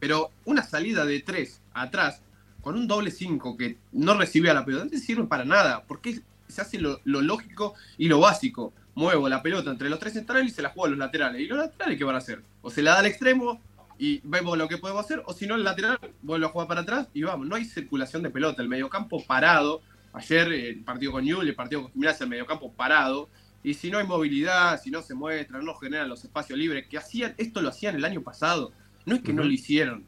Pero 0.00 0.30
una 0.44 0.62
salida 0.62 1.04
de 1.06 1.20
tres 1.20 1.60
atrás, 1.72 2.22
con 2.62 2.76
un 2.76 2.86
doble 2.86 3.10
5 3.10 3.56
que 3.56 3.78
no 3.92 4.14
recibía 4.14 4.54
la 4.54 4.64
pelota, 4.64 4.84
no 4.84 4.90
te 4.90 4.98
sirve 4.98 5.24
para 5.24 5.44
nada, 5.44 5.84
porque 5.86 6.20
se 6.48 6.60
hace 6.60 6.78
lo, 6.78 7.00
lo 7.04 7.20
lógico 7.22 7.74
y 7.96 8.08
lo 8.08 8.20
básico. 8.20 8.72
Muevo 8.94 9.28
la 9.28 9.42
pelota 9.42 9.70
entre 9.70 9.88
los 9.88 9.98
tres 9.98 10.14
centrales 10.14 10.50
y 10.50 10.54
se 10.54 10.62
la 10.62 10.70
juego 10.70 10.86
a 10.86 10.88
los 10.90 10.98
laterales. 10.98 11.40
¿Y 11.40 11.46
los 11.46 11.58
laterales 11.58 11.96
qué 11.96 12.04
van 12.04 12.16
a 12.16 12.18
hacer? 12.18 12.42
O 12.62 12.70
se 12.70 12.82
la 12.82 12.92
da 12.92 12.98
al 12.98 13.06
extremo 13.06 13.60
y 13.98 14.20
vemos 14.24 14.56
lo 14.56 14.68
que 14.68 14.78
podemos 14.78 15.04
hacer, 15.04 15.22
o 15.26 15.32
si 15.32 15.46
no, 15.46 15.56
el 15.56 15.64
lateral 15.64 15.98
vuelve 16.22 16.46
a 16.46 16.50
jugar 16.50 16.68
para 16.68 16.82
atrás 16.82 17.08
y 17.12 17.22
vamos. 17.22 17.46
No 17.46 17.56
hay 17.56 17.64
circulación 17.64 18.22
de 18.22 18.30
pelota, 18.30 18.62
el 18.62 18.68
mediocampo 18.68 19.22
parado. 19.24 19.82
Ayer 20.12 20.52
eh, 20.52 20.68
el 20.70 20.84
partido 20.84 21.12
con 21.12 21.24
Newell, 21.24 21.48
el 21.48 21.54
partido 21.54 21.82
con 21.82 21.92
Gimnasia, 21.92 22.24
el 22.24 22.30
mediocampo 22.30 22.72
parado. 22.72 23.28
Y 23.62 23.74
si 23.74 23.90
no 23.90 23.98
hay 23.98 24.06
movilidad, 24.06 24.80
si 24.80 24.90
no 24.90 25.02
se 25.02 25.14
muestra, 25.14 25.60
no 25.60 25.74
generan 25.74 26.08
los 26.08 26.24
espacios 26.24 26.58
libres, 26.58 26.86
que 26.86 26.96
hacían, 26.96 27.34
esto 27.38 27.60
lo 27.60 27.70
hacían 27.70 27.96
el 27.96 28.04
año 28.04 28.22
pasado. 28.22 28.72
No 29.04 29.16
es 29.16 29.22
que 29.22 29.32
no 29.32 29.42
lo 29.42 29.50
hicieron, 29.50 30.06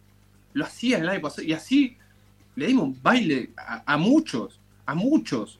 lo 0.52 0.64
hacían 0.64 1.02
el 1.02 1.08
año 1.08 1.20
pasado. 1.20 1.42
Y 1.42 1.52
así 1.52 1.96
le 2.60 2.66
dimos 2.68 3.02
baile 3.02 3.50
a, 3.56 3.82
a 3.94 3.96
muchos, 3.96 4.60
a 4.86 4.94
muchos. 4.94 5.58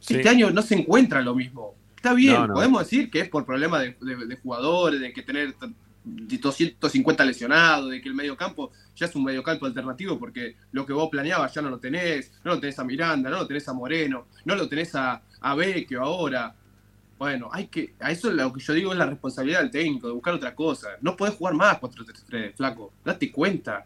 Sí. 0.00 0.14
Este 0.16 0.28
año 0.28 0.50
no 0.50 0.62
se 0.62 0.74
encuentra 0.74 1.20
lo 1.22 1.34
mismo. 1.34 1.74
Está 1.96 2.14
bien, 2.14 2.34
No, 2.34 2.46
no. 2.48 2.54
podemos 2.54 2.80
decir 2.82 3.10
que 3.10 3.20
es 3.20 3.28
por 3.28 3.44
problemas 3.44 3.82
de, 3.82 3.96
de- 4.00 4.26
de 4.26 4.36
jugadores, 4.36 5.00
de 5.00 5.12
que 5.12 5.22
tener 5.22 5.52
t- 5.52 5.68
250 6.04 7.24
lesionados, 7.24 7.90
de 7.90 8.00
que 8.00 8.08
el 8.08 8.14
mediocampo 8.14 8.70
ya 8.96 9.06
es 9.06 9.14
un 9.14 9.24
mediocampo 9.24 9.66
alternativo 9.66 10.18
porque 10.18 10.56
lo 10.72 10.86
que 10.86 10.92
vos 10.92 11.08
planeabas 11.10 11.52
ya 11.52 11.60
no 11.62 11.68
lo 11.70 11.78
tenés, 11.78 12.32
no 12.44 12.52
lo 12.54 12.60
tenés 12.60 12.78
a 12.78 12.84
Miranda, 12.84 13.28
no 13.30 13.36
lo 13.38 13.46
tenés 13.46 13.68
a 13.68 13.72
Moreno, 13.72 14.26
no 14.44 14.54
lo 14.54 14.68
tenés 14.68 14.94
a, 14.94 15.20
a 15.40 15.54
Vecchio 15.54 16.02
ahora. 16.02 16.54
Bueno, 17.18 17.48
hay 17.52 17.66
que, 17.66 17.94
a 18.00 18.10
eso 18.12 18.30
es 18.30 18.36
lo 18.36 18.52
que 18.52 18.60
yo 18.60 18.72
digo 18.72 18.92
es 18.92 18.98
la 18.98 19.06
responsabilidad 19.06 19.60
del 19.60 19.70
técnico, 19.70 20.06
de 20.06 20.12
buscar 20.14 20.34
otra 20.34 20.54
cosa. 20.54 20.90
No 21.02 21.16
podés 21.16 21.34
jugar 21.34 21.54
más 21.54 21.78
4-3-3, 21.80 22.54
flaco, 22.54 22.92
date 23.04 23.30
cuenta. 23.32 23.84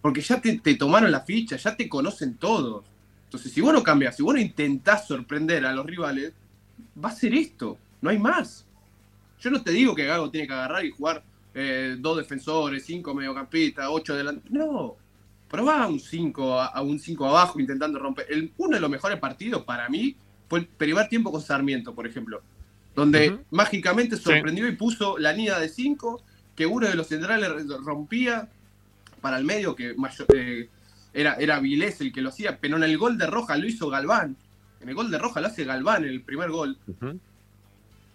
Porque 0.00 0.20
ya 0.20 0.40
te, 0.40 0.58
te 0.58 0.74
tomaron 0.74 1.10
la 1.10 1.20
ficha, 1.20 1.56
ya 1.56 1.76
te 1.76 1.88
conocen 1.88 2.36
todos. 2.36 2.84
Entonces, 3.24 3.52
si 3.52 3.60
vos 3.60 3.72
no 3.72 3.82
cambias, 3.82 4.16
si 4.16 4.22
vos 4.22 4.34
no 4.34 4.40
intentás 4.40 5.06
sorprender 5.06 5.64
a 5.64 5.72
los 5.72 5.86
rivales, 5.86 6.32
va 7.02 7.10
a 7.10 7.14
ser 7.14 7.34
esto, 7.34 7.78
no 8.00 8.10
hay 8.10 8.18
más. 8.18 8.66
Yo 9.40 9.50
no 9.50 9.62
te 9.62 9.70
digo 9.70 9.94
que 9.94 10.04
Gago 10.04 10.30
tiene 10.30 10.46
que 10.46 10.52
agarrar 10.52 10.84
y 10.84 10.90
jugar 10.90 11.22
eh, 11.54 11.96
dos 11.98 12.16
defensores, 12.16 12.84
cinco 12.84 13.14
mediocampistas, 13.14 13.86
ocho 13.88 14.14
delanteros. 14.14 14.50
No. 14.50 14.96
Probá 15.48 15.86
un 15.88 15.98
5 15.98 16.60
a, 16.60 16.66
a 16.66 16.82
un 16.82 16.98
5 16.98 17.26
abajo 17.26 17.58
intentando 17.58 17.98
romper. 17.98 18.26
El, 18.30 18.52
uno 18.56 18.76
de 18.76 18.80
los 18.80 18.90
mejores 18.90 19.18
partidos 19.18 19.64
para 19.64 19.88
mí 19.88 20.14
fue 20.48 20.60
el 20.60 20.66
primer 20.66 21.08
tiempo 21.08 21.32
con 21.32 21.40
Sarmiento, 21.40 21.94
por 21.94 22.06
ejemplo. 22.06 22.42
Donde 22.94 23.38
mágicamente 23.50 24.16
sorprendió 24.16 24.68
y 24.68 24.76
puso 24.76 25.18
la 25.18 25.32
línea 25.32 25.58
de 25.58 25.68
5, 25.68 26.22
que 26.54 26.66
uno 26.66 26.88
de 26.88 26.94
los 26.94 27.06
centrales 27.06 27.66
rompía 27.84 28.48
para 29.20 29.38
el 29.38 29.44
medio, 29.44 29.74
que 29.76 29.94
mayor- 29.94 30.26
eh, 30.34 30.68
era, 31.12 31.34
era 31.34 31.60
Vilés 31.60 32.00
el 32.00 32.12
que 32.12 32.20
lo 32.22 32.28
hacía, 32.30 32.58
pero 32.58 32.76
en 32.76 32.82
el 32.84 32.96
gol 32.98 33.18
de 33.18 33.26
Roja 33.26 33.56
lo 33.56 33.66
hizo 33.66 33.88
Galván. 33.90 34.36
En 34.80 34.88
el 34.88 34.94
gol 34.94 35.10
de 35.10 35.18
Roja 35.18 35.40
lo 35.40 35.48
hace 35.48 35.64
Galván 35.64 36.04
en 36.04 36.10
el 36.10 36.22
primer 36.22 36.50
gol. 36.50 36.78
Ujú. 36.86 37.18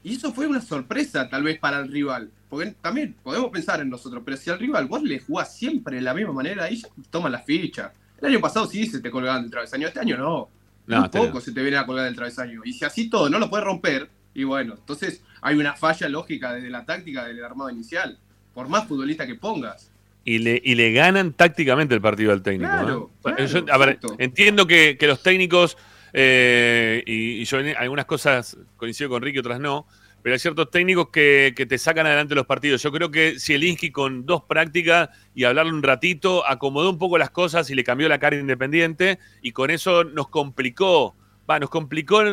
Y 0.04 0.14
eso 0.16 0.32
fue 0.34 0.48
una 0.48 0.62
sorpresa 0.62 1.30
tal 1.30 1.44
vez 1.44 1.60
para 1.60 1.80
el 1.80 1.92
rival. 1.92 2.30
Porque 2.50 2.76
también 2.82 3.16
podemos 3.24 3.50
pensar 3.50 3.82
en 3.82 3.90
nosotros, 3.90 4.22
pero 4.24 4.38
si 4.38 4.50
al 4.50 4.60
rival 4.60 4.86
vos 4.88 5.02
le 5.04 5.20
jugás 5.20 5.56
siempre 5.58 5.96
de 5.98 6.02
la 6.04 6.14
misma 6.14 6.32
manera, 6.34 6.66
ahí 6.66 6.78
ya 6.78 6.88
toma 7.10 7.30
la 7.30 7.40
ficha. 7.40 7.92
El 8.22 8.28
año 8.30 8.40
pasado 8.40 8.68
sí 8.68 8.86
se 8.86 9.00
te 9.00 9.10
colgaban 9.12 9.42
del 9.42 9.52
travesaño, 9.52 9.88
este 9.88 10.00
año 10.00 10.18
no. 10.18 10.50
No, 10.88 10.98
Muy 10.98 11.06
este 11.06 11.18
poco 11.20 11.34
no. 11.36 11.42
se 11.42 11.52
te 11.52 11.62
viene 11.64 11.78
a 11.78 11.86
colgar 11.86 12.06
del 12.06 12.16
travesaño. 12.16 12.62
Y 12.64 12.74
si 12.74 12.86
así 12.86 13.10
todo 13.10 13.30
no 13.30 13.40
lo 13.40 13.50
puedes 13.50 13.66
romper, 13.66 14.10
y 14.36 14.44
bueno, 14.44 14.76
entonces 14.78 15.22
hay 15.42 15.56
una 15.58 15.74
falla 15.74 16.08
lógica 16.08 16.54
desde 16.54 16.70
la 16.70 16.86
táctica 16.86 17.26
del 17.26 17.44
armado 17.44 17.72
inicial. 17.72 18.20
Por 18.54 18.70
más 18.70 18.88
futbolista 18.88 19.26
que 19.26 19.36
pongas. 19.36 19.92
Y 20.28 20.40
le, 20.40 20.60
y 20.64 20.74
le 20.76 20.92
ganan 20.92 21.34
tácticamente 21.34 21.94
el 21.94 22.02
partido 22.02 22.34
al 22.34 22.42
técnico. 22.42 22.72
Claro, 22.72 23.12
¿eh? 23.14 23.20
claro, 23.22 23.46
Yo- 23.46 23.66
a 23.74 23.78
ver, 23.78 24.00
entiendo 24.18 24.66
que, 24.66 24.98
que 25.00 25.06
los 25.08 25.22
técnicos, 25.22 25.78
eh, 26.14 27.04
y, 27.06 27.42
y 27.42 27.46
yo 27.46 27.60
en 27.60 27.78
algunas 27.78 28.06
cosas 28.06 28.58
coincido 28.76 29.10
con 29.12 29.22
Ricky, 29.22 29.38
otras 29.40 29.60
no, 29.60 29.86
pero 30.24 30.34
hay 30.34 30.40
ciertos 30.40 30.72
técnicos 30.72 31.10
que, 31.10 31.54
que 31.56 31.68
te 31.68 31.78
sacan 31.78 32.08
adelante 32.08 32.34
los 32.34 32.48
partidos. 32.48 32.82
Yo 32.82 32.92
creo 32.92 33.12
que 33.12 33.36
Zielinski 33.40 33.92
con 33.92 34.26
dos 34.26 34.42
prácticas 34.44 35.10
y 35.36 35.44
hablarle 35.44 35.72
un 35.72 35.84
ratito, 35.84 36.44
acomodó 36.48 36.90
un 36.90 36.98
poco 36.98 37.20
las 37.20 37.30
cosas 37.30 37.70
y 37.70 37.76
le 37.76 37.84
cambió 37.84 38.10
la 38.10 38.18
cara 38.18 38.36
Independiente, 38.36 39.20
y 39.44 39.52
con 39.52 39.70
eso 39.70 40.04
nos 40.04 40.30
complicó, 40.30 41.16
va, 41.48 41.60
nos 41.60 41.70
complicó, 41.70 42.24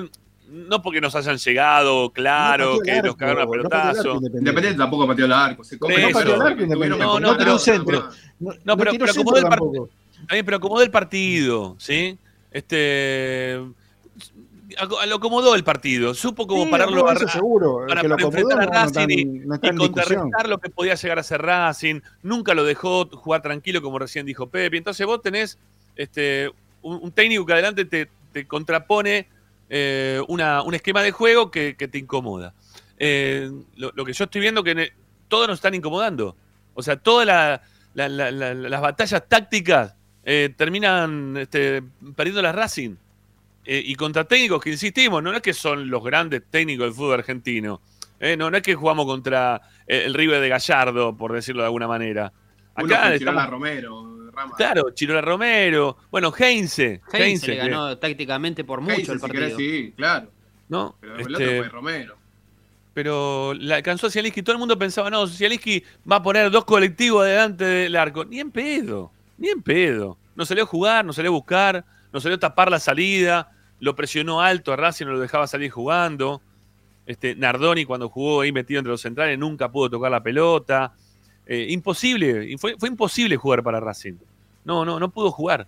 no 0.52 0.82
porque 0.82 1.00
nos 1.00 1.14
hayan 1.14 1.38
llegado, 1.38 2.10
claro, 2.10 2.74
No 2.76 2.80
que 2.80 2.98
el 2.98 3.02
nos 3.04 3.16
cagaron 3.16 3.42
a 3.42 3.44
no 3.46 3.50
pelotazo. 3.50 4.00
Independiente. 4.14 4.38
Independiente 4.38 4.78
tampoco 4.78 5.06
pateó 5.06 5.24
el 5.24 5.32
arco. 5.32 5.64
Se 5.64 5.78
come 5.78 5.94
Pero- 6.12 6.36
No 6.36 6.44
arco 6.44 6.66
No, 6.66 6.96
no, 6.96 7.32
No 7.32 7.36
pero- 7.38 7.58
centro. 7.58 8.08
No, 8.38 8.50
No, 8.52 8.58
no 8.64 8.76
pero, 8.76 8.90
acomodó 9.10 9.36
el 9.38 9.44
partido. 9.44 9.88
Está 10.20 10.34
bien, 10.34 10.44
pero 10.44 10.56
acomodó 10.58 10.82
el 10.82 10.90
partido, 10.90 11.74
¿sí? 11.78 12.18
Este. 12.50 13.60
Lo 15.06 15.16
acomodó 15.16 15.54
el 15.54 15.64
partido. 15.64 16.14
Supo 16.14 16.46
cómo 16.46 16.64
Sí, 16.64 16.70
pararlo 16.70 17.02
no, 17.02 17.08
a- 17.08 17.16
seguro. 17.16 17.84
para, 17.86 18.00
que 18.00 18.08
lo 18.08 18.16
para 18.16 18.22
acomodó 18.28 18.50
enfrentar 18.50 18.58
a 18.60 18.64
no, 18.64 18.70
no 18.80 18.86
está 18.86 19.00
Racing 19.00 19.18
y, 19.18 19.20
en- 19.22 19.48
no 19.48 19.54
está 19.54 19.66
y 19.66 19.70
discusión. 19.70 19.92
contrarrestar 19.92 20.48
lo 20.48 20.58
que 20.58 20.70
podía 20.70 20.94
llegar 20.94 21.18
a 21.18 21.22
ser 21.22 21.42
Racing. 21.42 22.00
Nunca 22.22 22.54
lo 22.54 22.64
dejó 22.64 23.06
jugar 23.10 23.42
tranquilo, 23.42 23.82
como 23.82 23.98
recién 23.98 24.24
dijo 24.24 24.46
Pepe. 24.48 24.76
Entonces 24.78 25.06
vos 25.06 25.20
tenés 25.20 25.58
este, 25.96 26.50
un, 26.80 27.00
un 27.02 27.12
técnico 27.12 27.44
que 27.44 27.52
adelante 27.52 27.84
te, 27.84 28.08
te 28.32 28.46
contrapone 28.46 29.26
eh, 29.74 30.20
una- 30.28 30.60
un 30.62 30.74
esquema 30.74 31.00
de 31.02 31.12
juego 31.12 31.50
que, 31.50 31.76
que 31.76 31.88
te 31.88 31.96
incomoda. 31.96 32.52
Eh, 32.98 33.50
lo, 33.76 33.90
lo 33.94 34.04
que 34.04 34.12
yo 34.12 34.24
estoy 34.24 34.42
viendo 34.42 34.62
que 34.62 34.92
todos 35.28 35.48
nos 35.48 35.56
están 35.58 35.74
incomodando. 35.74 36.36
O 36.74 36.82
sea, 36.82 36.96
todas 36.96 37.26
la- 37.26 37.62
la- 37.94 38.08
la- 38.10 38.30
la- 38.30 38.52
las 38.54 38.80
batallas 38.82 39.26
tácticas 39.28 39.94
eh, 40.24 40.52
terminan 40.56 41.36
este, 41.38 41.82
perdiendo 42.14 42.42
las 42.42 42.54
Racing. 42.54 42.96
Y 43.64 43.94
contra 43.94 44.24
técnicos 44.24 44.60
que 44.62 44.70
insistimos, 44.70 45.22
no 45.22 45.32
es 45.32 45.40
que 45.40 45.54
son 45.54 45.88
los 45.88 46.02
grandes 46.04 46.42
técnicos 46.50 46.84
del 46.86 46.94
fútbol 46.94 47.14
argentino. 47.20 47.80
No, 48.36 48.50
no 48.50 48.56
es 48.56 48.62
que 48.62 48.74
jugamos 48.74 49.06
contra 49.06 49.60
el 49.86 50.12
River 50.14 50.40
de 50.40 50.48
Gallardo, 50.48 51.16
por 51.16 51.32
decirlo 51.32 51.62
de 51.62 51.66
alguna 51.66 51.86
manera. 51.88 52.32
Uno 52.76 52.86
Acá 52.86 53.02
con 53.04 53.12
estamos- 53.12 53.18
Chirola 53.18 53.46
Romero, 53.46 54.11
Rama. 54.32 54.54
Claro, 54.56 54.90
Chirola 54.92 55.20
Romero. 55.20 55.96
Bueno, 56.10 56.32
Heinze. 56.36 57.00
Heinze 57.12 57.24
Heinze, 57.24 57.46
le 57.48 57.52
que- 57.54 57.58
ganó 57.68 57.98
tácticamente 57.98 58.64
por 58.64 58.80
mucho 58.80 58.94
Heinze, 58.96 59.12
el 59.12 59.18
si 59.18 59.22
partido. 59.22 59.42
querés, 59.44 59.56
sí, 59.56 59.92
claro. 59.96 60.28
¿no? 60.68 60.96
Pero 61.00 61.14
el 61.16 61.20
Este, 61.20 61.32
otro 61.34 61.46
fue 61.58 61.68
Romero. 61.68 62.16
pero 62.94 63.54
la 63.54 63.76
alcanzó 63.76 64.06
a 64.06 64.10
Zielinski. 64.10 64.42
Todo 64.42 64.52
el 64.54 64.58
mundo 64.58 64.78
pensaba, 64.78 65.10
no, 65.10 65.26
Zielinski 65.26 65.82
va 66.10 66.16
a 66.16 66.22
poner 66.22 66.50
dos 66.50 66.64
colectivos 66.64 67.24
delante 67.26 67.64
del 67.64 67.96
arco. 67.96 68.24
Ni 68.24 68.40
en 68.40 68.50
pedo, 68.50 69.10
ni 69.38 69.48
en 69.48 69.62
pedo. 69.62 70.18
No 70.34 70.44
salió 70.46 70.64
a 70.64 70.66
jugar, 70.66 71.04
no 71.04 71.12
salió 71.12 71.30
a 71.30 71.34
buscar, 71.34 71.84
no 72.12 72.20
salió 72.20 72.36
a 72.36 72.40
tapar 72.40 72.70
la 72.70 72.78
salida, 72.78 73.50
lo 73.80 73.94
presionó 73.96 74.40
alto 74.40 74.72
a 74.72 74.76
Racing, 74.76 75.06
no 75.06 75.12
lo 75.12 75.20
dejaba 75.20 75.46
salir 75.46 75.70
jugando. 75.70 76.40
Este, 77.04 77.34
Nardoni 77.34 77.84
cuando 77.84 78.08
jugó 78.08 78.42
ahí 78.42 78.52
metido 78.52 78.78
entre 78.78 78.92
los 78.92 79.00
centrales 79.00 79.38
nunca 79.38 79.70
pudo 79.70 79.90
tocar 79.90 80.10
la 80.10 80.22
pelota. 80.22 80.92
Eh, 81.52 81.66
imposible, 81.68 82.56
fue, 82.56 82.76
fue 82.78 82.88
imposible 82.88 83.36
jugar 83.36 83.62
para 83.62 83.78
Racing. 83.78 84.14
No, 84.64 84.86
no, 84.86 84.98
no 84.98 85.10
pudo 85.10 85.30
jugar. 85.30 85.66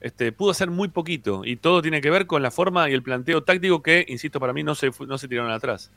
Este, 0.00 0.30
pudo 0.30 0.52
hacer 0.52 0.70
muy 0.70 0.86
poquito 0.86 1.44
y 1.44 1.56
todo 1.56 1.82
tiene 1.82 2.00
que 2.00 2.10
ver 2.10 2.28
con 2.28 2.42
la 2.42 2.52
forma 2.52 2.88
y 2.88 2.92
el 2.92 3.02
planteo 3.02 3.42
táctico 3.42 3.82
que, 3.82 4.06
insisto, 4.06 4.38
para 4.38 4.52
mí 4.52 4.62
no 4.62 4.76
se, 4.76 4.92
no 5.04 5.18
se 5.18 5.26
tiraron 5.26 5.50
atrás. 5.50 5.90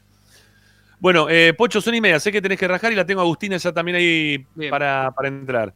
Bueno, 1.00 1.30
eh, 1.30 1.54
Pocho, 1.56 1.80
son 1.80 1.94
y 1.94 2.02
media. 2.02 2.20
Sé 2.20 2.32
que 2.32 2.42
tenés 2.42 2.58
que 2.58 2.68
rajar 2.68 2.92
y 2.92 2.96
la 2.96 3.06
tengo 3.06 3.22
a 3.22 3.24
Agustina 3.24 3.56
ya 3.58 3.72
también 3.72 3.98
ahí 3.98 4.48
para, 4.68 5.12
para 5.16 5.28
entrar. 5.28 5.76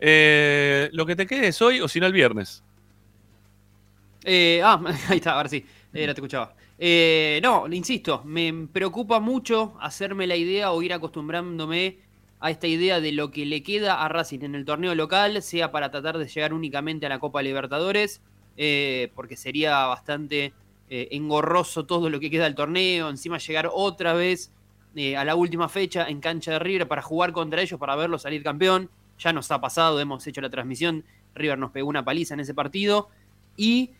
Eh, 0.00 0.88
lo 0.94 1.04
que 1.04 1.16
te 1.16 1.26
quede 1.26 1.48
es 1.48 1.60
hoy 1.60 1.82
o 1.82 1.88
si 1.88 2.00
no 2.00 2.06
el 2.06 2.14
viernes. 2.14 2.64
Eh, 4.24 4.62
ah, 4.64 4.82
ahí 5.10 5.18
está, 5.18 5.32
ahora 5.32 5.50
sí, 5.50 5.66
ahora 5.92 6.14
te 6.14 6.20
escuchaba. 6.20 6.54
Eh, 6.78 7.40
no, 7.42 7.66
insisto, 7.70 8.22
me 8.24 8.68
preocupa 8.72 9.20
mucho 9.20 9.76
hacerme 9.82 10.26
la 10.26 10.36
idea 10.36 10.72
o 10.72 10.80
ir 10.80 10.94
acostumbrándome 10.94 12.05
a 12.46 12.50
esta 12.50 12.68
idea 12.68 13.00
de 13.00 13.10
lo 13.10 13.32
que 13.32 13.44
le 13.44 13.64
queda 13.64 14.04
a 14.04 14.08
Racing 14.08 14.38
en 14.42 14.54
el 14.54 14.64
torneo 14.64 14.94
local, 14.94 15.42
sea 15.42 15.72
para 15.72 15.90
tratar 15.90 16.16
de 16.16 16.28
llegar 16.28 16.54
únicamente 16.54 17.04
a 17.04 17.08
la 17.08 17.18
Copa 17.18 17.42
Libertadores, 17.42 18.20
eh, 18.56 19.10
porque 19.16 19.36
sería 19.36 19.86
bastante 19.86 20.52
eh, 20.88 21.08
engorroso 21.10 21.86
todo 21.86 22.08
lo 22.08 22.20
que 22.20 22.30
queda 22.30 22.44
del 22.44 22.54
torneo, 22.54 23.10
encima 23.10 23.38
llegar 23.38 23.68
otra 23.72 24.14
vez 24.14 24.52
eh, 24.94 25.16
a 25.16 25.24
la 25.24 25.34
última 25.34 25.68
fecha 25.68 26.06
en 26.08 26.20
cancha 26.20 26.52
de 26.52 26.58
River 26.60 26.86
para 26.86 27.02
jugar 27.02 27.32
contra 27.32 27.60
ellos, 27.60 27.80
para 27.80 27.96
verlo 27.96 28.16
salir 28.16 28.44
campeón. 28.44 28.90
Ya 29.18 29.32
nos 29.32 29.50
ha 29.50 29.60
pasado, 29.60 29.98
hemos 29.98 30.24
hecho 30.24 30.40
la 30.40 30.50
transmisión, 30.50 31.04
River 31.34 31.58
nos 31.58 31.72
pegó 31.72 31.88
una 31.88 32.04
paliza 32.04 32.34
en 32.34 32.40
ese 32.40 32.54
partido. 32.54 33.08
Y 33.56 33.90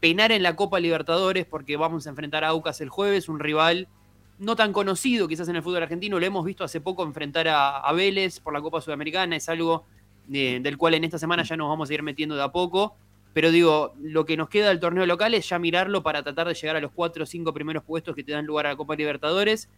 penar 0.00 0.30
en 0.30 0.42
la 0.42 0.54
Copa 0.54 0.78
Libertadores 0.78 1.44
porque 1.44 1.76
vamos 1.76 2.06
a 2.06 2.10
enfrentar 2.10 2.44
a 2.44 2.48
Aucas 2.48 2.80
el 2.80 2.88
jueves, 2.88 3.28
un 3.28 3.40
rival 3.40 3.88
no 4.40 4.56
tan 4.56 4.72
conocido 4.72 5.28
quizás 5.28 5.48
en 5.48 5.56
el 5.56 5.62
fútbol 5.62 5.82
argentino, 5.82 6.18
lo 6.18 6.26
hemos 6.26 6.44
visto 6.44 6.64
hace 6.64 6.80
poco 6.80 7.04
enfrentar 7.04 7.46
a, 7.48 7.78
a 7.78 7.92
Vélez 7.92 8.40
por 8.40 8.52
la 8.52 8.60
Copa 8.60 8.80
Sudamericana, 8.80 9.36
es 9.36 9.48
algo 9.48 9.84
eh, 10.32 10.60
del 10.62 10.78
cual 10.78 10.94
en 10.94 11.04
esta 11.04 11.18
semana 11.18 11.42
ya 11.42 11.56
nos 11.56 11.68
vamos 11.68 11.90
a 11.90 11.94
ir 11.94 12.02
metiendo 12.02 12.34
de 12.34 12.42
a 12.42 12.48
poco, 12.48 12.96
pero 13.34 13.50
digo, 13.50 13.94
lo 14.00 14.24
que 14.24 14.36
nos 14.36 14.48
queda 14.48 14.68
del 14.68 14.80
torneo 14.80 15.06
local 15.06 15.34
es 15.34 15.48
ya 15.48 15.58
mirarlo 15.58 16.02
para 16.02 16.22
tratar 16.22 16.48
de 16.48 16.54
llegar 16.54 16.76
a 16.76 16.80
los 16.80 16.90
cuatro 16.90 17.24
o 17.24 17.26
cinco 17.26 17.52
primeros 17.52 17.84
puestos 17.84 18.16
que 18.16 18.24
te 18.24 18.32
dan 18.32 18.46
lugar 18.46 18.66
a 18.66 18.70
la 18.70 18.76
Copa 18.76 18.96
Libertadores, 18.96 19.68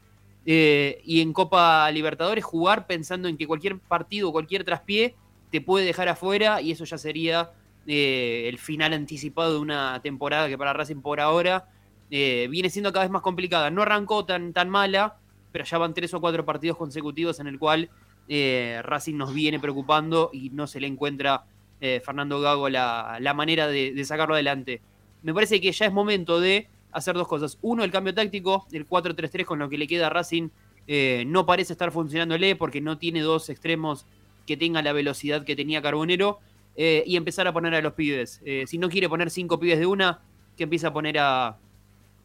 eh, 0.46 1.00
y 1.04 1.20
en 1.20 1.32
Copa 1.32 1.90
Libertadores 1.90 2.44
jugar 2.44 2.86
pensando 2.86 3.28
en 3.28 3.36
que 3.36 3.46
cualquier 3.46 3.78
partido, 3.78 4.32
cualquier 4.32 4.64
traspié 4.64 5.16
te 5.50 5.60
puede 5.60 5.84
dejar 5.84 6.08
afuera 6.08 6.60
y 6.62 6.72
eso 6.72 6.84
ya 6.84 6.98
sería 6.98 7.50
eh, 7.86 8.44
el 8.48 8.58
final 8.58 8.92
anticipado 8.92 9.54
de 9.54 9.58
una 9.58 10.00
temporada 10.02 10.48
que 10.48 10.56
para 10.56 10.72
Racing 10.72 11.00
por 11.00 11.20
ahora 11.20 11.68
eh, 12.14 12.46
viene 12.50 12.68
siendo 12.68 12.92
cada 12.92 13.06
vez 13.06 13.10
más 13.10 13.22
complicada. 13.22 13.70
No 13.70 13.80
arrancó 13.80 14.26
tan, 14.26 14.52
tan 14.52 14.68
mala, 14.68 15.16
pero 15.50 15.64
ya 15.64 15.78
van 15.78 15.94
tres 15.94 16.12
o 16.12 16.20
cuatro 16.20 16.44
partidos 16.44 16.76
consecutivos 16.76 17.40
en 17.40 17.46
el 17.46 17.58
cual 17.58 17.88
eh, 18.28 18.80
Racing 18.84 19.16
nos 19.16 19.32
viene 19.32 19.58
preocupando 19.58 20.28
y 20.30 20.50
no 20.50 20.66
se 20.66 20.78
le 20.78 20.88
encuentra 20.88 21.46
eh, 21.80 22.02
Fernando 22.04 22.38
Gago 22.38 22.68
la, 22.68 23.16
la 23.18 23.32
manera 23.32 23.66
de, 23.66 24.04
sacarlo 24.04 24.34
adelante. 24.34 24.82
Me 25.22 25.32
parece 25.32 25.58
que 25.62 25.72
ya 25.72 25.86
es 25.86 25.92
momento 25.92 26.38
de 26.38 26.68
hacer 26.92 27.14
dos 27.14 27.26
cosas. 27.26 27.58
Uno, 27.62 27.82
el 27.82 27.90
cambio 27.90 28.12
táctico, 28.12 28.66
el 28.72 28.86
4-3-3 28.86 29.46
con 29.46 29.58
lo 29.58 29.70
que 29.70 29.78
le 29.78 29.86
queda 29.86 30.08
a 30.08 30.10
Racing 30.10 30.50
eh, 30.86 31.24
no 31.26 31.46
parece 31.46 31.72
estar 31.72 31.92
funcionándole 31.92 32.56
porque 32.56 32.82
no 32.82 32.98
tiene 32.98 33.22
dos 33.22 33.48
extremos 33.48 34.04
que 34.46 34.58
tengan 34.58 34.84
la 34.84 34.92
velocidad 34.92 35.46
que 35.46 35.56
tenía 35.56 35.80
Carbonero. 35.80 36.40
y 36.76 37.16
empezar 37.16 37.46
a 37.46 37.52
poner 37.54 37.74
a 37.74 37.80
los 37.80 37.94
pibes. 37.94 38.42
Si 38.66 38.76
no 38.76 38.88
quiere 38.90 39.08
poner 39.08 39.30
cinco 39.30 39.58
pibes 39.58 39.78
de 39.78 39.86
una, 39.86 40.20
que 40.56 40.64
empiece 40.64 40.86
a 40.86 40.92
poner 40.92 41.18
a, 41.18 41.58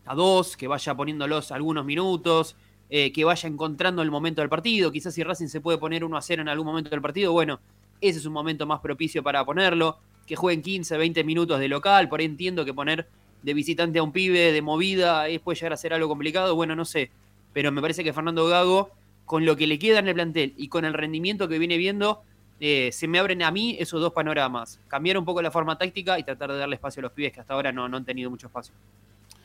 a 0.08 0.16
dos, 0.16 0.58
que 0.58 0.68
vaya 0.68 0.96
poniéndolos 0.96 1.52
algunos 1.52 1.86
minutos, 1.86 2.56
eh, 2.90 3.12
que 3.12 3.26
vaya 3.26 3.50
encontrando 3.50 4.02
el 4.02 4.10
momento 4.10 4.42
del 4.42 4.50
partido. 4.50 4.92
Quizás 4.92 5.14
si 5.14 5.22
Racing 5.24 5.48
se 5.48 5.60
puede 5.60 5.78
poner 5.78 6.06
1 6.06 6.16
a 6.16 6.22
0 6.22 6.42
en 6.42 6.50
algún 6.50 6.68
momento 6.68 6.90
del 6.90 7.02
partido, 7.02 7.34
bueno, 7.34 7.60
ese 8.00 8.20
es 8.20 8.26
un 8.26 8.34
momento 8.34 8.66
más 8.66 8.80
propicio 8.80 9.22
para 9.22 9.44
ponerlo. 9.46 9.98
Que 10.26 10.36
jueguen 10.36 10.62
15, 10.62 10.98
20 10.98 11.24
minutos 11.24 11.60
de 11.60 11.68
local, 11.68 12.10
por 12.10 12.20
ahí 12.20 12.26
entiendo 12.26 12.66
que 12.66 12.74
poner 12.74 13.08
de 13.44 13.54
visitante 13.54 14.00
a 14.00 14.04
un 14.04 14.12
pibe, 14.12 14.52
de 14.52 14.62
movida, 14.62 15.26
puede 15.44 15.56
llegar 15.56 15.74
a 15.74 15.78
ser 15.78 15.94
algo 15.94 16.08
complicado, 16.08 16.56
bueno, 16.56 16.76
no 16.76 16.86
sé. 16.86 17.12
Pero 17.54 17.72
me 17.72 17.82
parece 17.82 18.04
que 18.04 18.14
Fernando 18.14 18.46
Gago, 18.48 18.92
con 19.26 19.46
lo 19.46 19.56
que 19.56 19.68
le 19.68 19.80
queda 19.80 20.00
en 20.00 20.08
el 20.08 20.14
plantel 20.14 20.54
y 20.58 20.68
con 20.70 20.86
el 20.86 20.94
rendimiento 20.94 21.48
que 21.48 21.60
viene 21.60 21.78
viendo, 21.78 22.24
eh, 22.60 22.90
se 22.92 23.08
me 23.08 23.20
abren 23.20 23.44
a 23.44 23.52
mí 23.52 23.78
esos 23.80 24.02
dos 24.02 24.14
panoramas. 24.14 24.80
Cambiar 24.88 25.18
un 25.18 25.26
poco 25.26 25.42
la 25.42 25.52
forma 25.52 25.78
táctica 25.78 26.20
y 26.20 26.24
tratar 26.24 26.52
de 26.52 26.58
darle 26.58 26.76
espacio 26.76 27.02
a 27.02 27.04
los 27.04 27.12
pibes 27.12 27.32
que 27.32 27.40
hasta 27.40 27.54
ahora 27.54 27.72
no 27.72 27.86
han 27.86 28.06
tenido 28.06 28.30
mucho 28.30 28.48
espacio. 28.48 28.74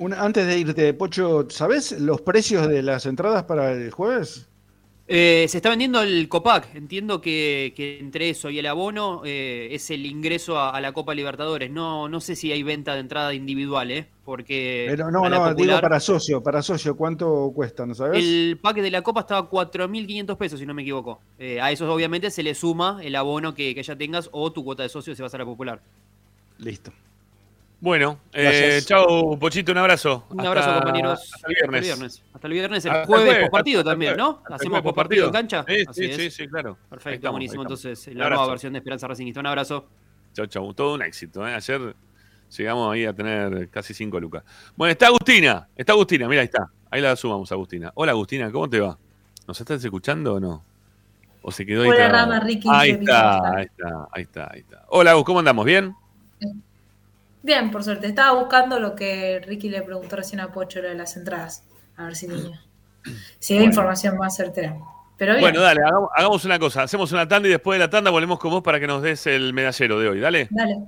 Una- 0.02 0.22
antes 0.22 0.46
de 0.46 0.58
irte, 0.58 0.94
Pocho, 0.94 1.46
¿sabes 1.50 1.92
los 2.00 2.20
precios 2.20 2.68
de 2.68 2.82
las 2.82 3.06
entradas 3.06 3.44
para 3.44 3.72
el 3.72 3.90
jueves? 3.90 4.48
Eh, 5.08 5.46
se 5.48 5.58
está 5.58 5.68
vendiendo 5.68 6.00
el 6.00 6.28
Copac. 6.28 6.74
Entiendo 6.74 7.20
que, 7.20 7.74
que 7.76 7.98
entre 7.98 8.30
eso 8.30 8.48
y 8.50 8.58
el 8.58 8.66
abono 8.66 9.22
eh, 9.24 9.68
es 9.72 9.90
el 9.90 10.06
ingreso 10.06 10.58
a, 10.58 10.70
a 10.70 10.80
la 10.80 10.92
Copa 10.92 11.14
Libertadores. 11.14 11.70
No, 11.70 12.08
no 12.08 12.20
sé 12.20 12.36
si 12.36 12.52
hay 12.52 12.62
venta 12.62 12.94
de 12.94 13.00
entrada 13.00 13.34
individual, 13.34 13.90
¿eh? 13.90 14.08
Porque. 14.24 14.86
Pero 14.88 15.10
no, 15.10 15.24
a 15.24 15.28
no, 15.28 15.54
digo 15.54 15.80
para 15.80 16.00
socio, 16.00 16.42
para 16.42 16.62
socio, 16.62 16.96
¿cuánto 16.96 17.52
cuesta, 17.54 17.84
no 17.84 17.94
sabes? 17.94 18.24
El 18.24 18.58
pack 18.62 18.76
de 18.76 18.90
la 18.90 19.02
Copa 19.02 19.20
estaba 19.20 19.50
4.500 19.50 20.36
pesos, 20.36 20.60
si 20.60 20.66
no 20.66 20.72
me 20.72 20.82
equivoco. 20.82 21.20
Eh, 21.38 21.60
a 21.60 21.70
eso, 21.72 21.92
obviamente, 21.92 22.30
se 22.30 22.42
le 22.42 22.54
suma 22.54 23.00
el 23.02 23.14
abono 23.16 23.54
que, 23.54 23.74
que 23.74 23.82
ya 23.82 23.96
tengas 23.96 24.30
o 24.32 24.52
tu 24.52 24.64
cuota 24.64 24.84
de 24.84 24.88
socio 24.88 25.14
si 25.14 25.20
vas 25.20 25.34
a 25.34 25.38
la 25.38 25.44
popular. 25.44 25.82
Listo. 26.58 26.92
Bueno, 27.82 28.20
eh, 28.32 28.80
chao, 28.84 29.36
Pochito, 29.40 29.72
un 29.72 29.78
abrazo. 29.78 30.24
Un 30.30 30.38
Hasta- 30.38 30.48
abrazo, 30.50 30.74
compañeros. 30.74 31.32
Hasta 31.34 31.48
el 31.48 31.54
viernes. 31.54 31.64
Hasta 31.64 31.76
el 31.76 31.82
viernes. 31.82 32.22
Hasta 32.32 32.46
el 32.46 32.52
viernes, 32.52 32.84
el 32.84 32.90
Hasta 32.92 33.06
jueves, 33.06 33.26
jueves, 33.26 33.42
por 33.42 33.50
partido 33.50 33.80
hasta 33.80 33.90
también. 33.90 34.16
¿no? 34.16 34.38
Hasta 34.44 34.54
¿Hacemos 34.54 34.82
por 34.82 34.94
partido 34.94 35.26
en 35.26 35.32
cancha? 35.32 35.64
Sí, 35.66 35.84
Así 35.88 36.04
sí, 36.04 36.10
es. 36.10 36.16
sí, 36.16 36.30
sí, 36.30 36.48
claro. 36.48 36.78
Perfecto, 36.88 37.14
estamos, 37.16 37.32
buenísimo. 37.32 37.62
Entonces, 37.62 38.06
la 38.14 38.28
nueva 38.28 38.46
versión 38.46 38.72
de 38.72 38.78
Esperanza 38.78 39.08
Racingista. 39.08 39.40
Un 39.40 39.46
abrazo. 39.48 39.88
Chau, 40.32 40.46
chau. 40.46 40.72
Todo 40.74 40.94
un 40.94 41.02
éxito. 41.02 41.44
¿eh? 41.48 41.54
Ayer 41.54 41.96
llegamos 42.56 42.92
ahí 42.94 43.04
a 43.04 43.12
tener 43.12 43.68
casi 43.68 43.92
5 43.94 44.20
lucas. 44.20 44.44
Bueno, 44.76 44.92
está 44.92 45.08
Agustina. 45.08 45.66
Está 45.76 45.92
Agustina. 45.94 46.28
Mira, 46.28 46.42
ahí 46.42 46.46
está. 46.46 46.70
Ahí 46.88 47.00
la 47.00 47.16
sumamos, 47.16 47.50
Agustina. 47.50 47.90
Hola, 47.96 48.12
Agustina. 48.12 48.52
¿Cómo 48.52 48.70
te 48.70 48.78
va? 48.78 48.96
¿Nos 49.48 49.60
estás 49.60 49.82
escuchando 49.84 50.34
o 50.34 50.40
no? 50.40 50.62
¿O 51.42 51.50
se 51.50 51.66
quedó 51.66 51.82
ahí? 51.82 51.88
Hola? 51.88 52.08
Rama, 52.08 52.38
Ricky, 52.38 52.68
Ahí 52.70 52.92
Felipe, 52.92 53.10
está, 53.10 53.38
¿cómo 53.42 53.56
ahí 53.56 53.64
está, 53.64 54.08
ahí 54.12 54.22
está, 54.22 54.50
ahí 54.52 54.60
está. 54.60 54.84
Hola, 54.86 55.10
Agus, 55.10 55.24
¿cómo 55.24 55.40
andamos? 55.40 55.64
¿Bien? 55.66 55.92
Bien, 57.42 57.70
por 57.70 57.82
suerte. 57.82 58.06
Estaba 58.06 58.38
buscando 58.38 58.78
lo 58.78 58.94
que 58.94 59.40
Ricky 59.44 59.68
le 59.68 59.82
preguntó 59.82 60.16
recién 60.16 60.40
a 60.40 60.52
Pocho, 60.52 60.80
lo 60.80 60.88
de 60.88 60.94
las 60.94 61.16
entradas. 61.16 61.64
A 61.96 62.04
ver 62.04 62.16
si 62.16 62.28
tenía. 62.28 62.60
Si 63.38 63.54
hay 63.54 63.60
Bueno. 63.60 63.70
información 63.72 64.16
más 64.16 64.36
certera. 64.36 64.76
Pero 65.16 65.32
bien. 65.32 65.42
Bueno, 65.42 65.60
dale, 65.60 65.82
hagamos, 65.82 66.10
hagamos 66.14 66.44
una 66.44 66.58
cosa. 66.58 66.82
Hacemos 66.82 67.10
una 67.12 67.26
tanda 67.26 67.48
y 67.48 67.50
después 67.50 67.76
de 67.78 67.84
la 67.84 67.90
tanda 67.90 68.10
volvemos 68.10 68.38
con 68.38 68.50
vos 68.50 68.62
para 68.62 68.78
que 68.80 68.86
nos 68.86 69.02
des 69.02 69.26
el 69.26 69.52
medallero 69.52 69.98
de 69.98 70.08
hoy. 70.08 70.20
Dale. 70.20 70.48
Dale. 70.50 70.78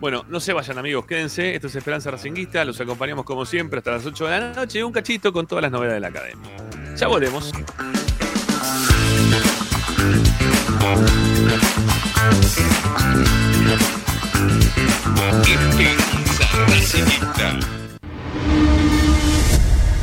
Bueno, 0.00 0.24
no 0.28 0.40
se 0.40 0.54
vayan 0.54 0.78
amigos, 0.78 1.04
quédense. 1.04 1.54
Esto 1.54 1.66
es 1.66 1.76
Esperanza 1.76 2.10
Racinguista. 2.10 2.64
Los 2.64 2.80
acompañamos 2.80 3.26
como 3.26 3.44
siempre 3.44 3.78
hasta 3.78 3.90
las 3.92 4.06
8 4.06 4.26
de 4.26 4.30
la 4.40 4.52
noche. 4.54 4.82
Un 4.82 4.92
cachito 4.92 5.30
con 5.30 5.46
todas 5.46 5.60
las 5.60 5.70
novedades 5.70 5.96
de 5.96 6.00
la 6.00 6.08
academia. 6.08 6.50
Ya 6.96 7.06
volvemos. 7.06 7.52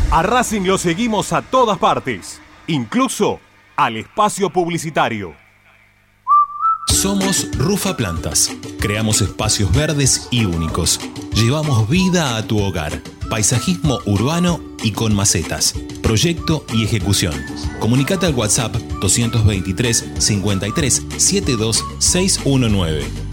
A 0.10 0.23
Racing 0.23 0.61
lo 0.61 0.77
seguimos 0.77 1.34
a 1.34 1.41
todas 1.41 1.77
partes, 1.77 2.41
incluso 2.68 3.39
al 3.76 3.98
espacio 3.98 4.49
publicitario. 4.49 5.35
Somos 6.88 7.48
Rufa 7.57 7.95
Plantas. 7.95 8.52
Creamos 8.80 9.22
espacios 9.22 9.72
verdes 9.72 10.27
y 10.31 10.45
únicos. 10.45 10.99
Llevamos 11.34 11.88
vida 11.88 12.38
a 12.38 12.48
tu 12.48 12.57
hogar. 12.60 13.02
Paisajismo 13.30 13.99
urbano 14.06 14.60
y 14.81 14.94
con 14.94 15.14
macetas. 15.14 15.76
Proyecto 16.02 16.65
y 16.73 16.84
ejecución. 16.84 17.34
Comunicate 17.80 18.26
al 18.26 18.34
WhatsApp 18.34 18.76
223 19.02 20.14
53 20.18 21.03
72 21.18 21.85
619. 21.99 23.27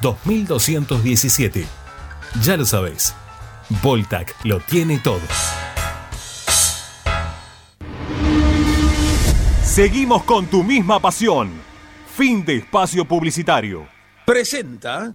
2217. 0.00 1.66
Ya 2.42 2.56
lo 2.56 2.64
sabéis, 2.64 3.14
Voltac 3.82 4.34
lo 4.44 4.60
tiene 4.60 4.98
todo. 4.98 5.20
Seguimos 9.62 10.24
con 10.24 10.46
tu 10.46 10.64
misma 10.64 10.98
pasión. 10.98 11.50
Fin 12.16 12.44
de 12.44 12.56
espacio 12.56 13.04
publicitario. 13.04 13.86
Presenta. 14.26 15.14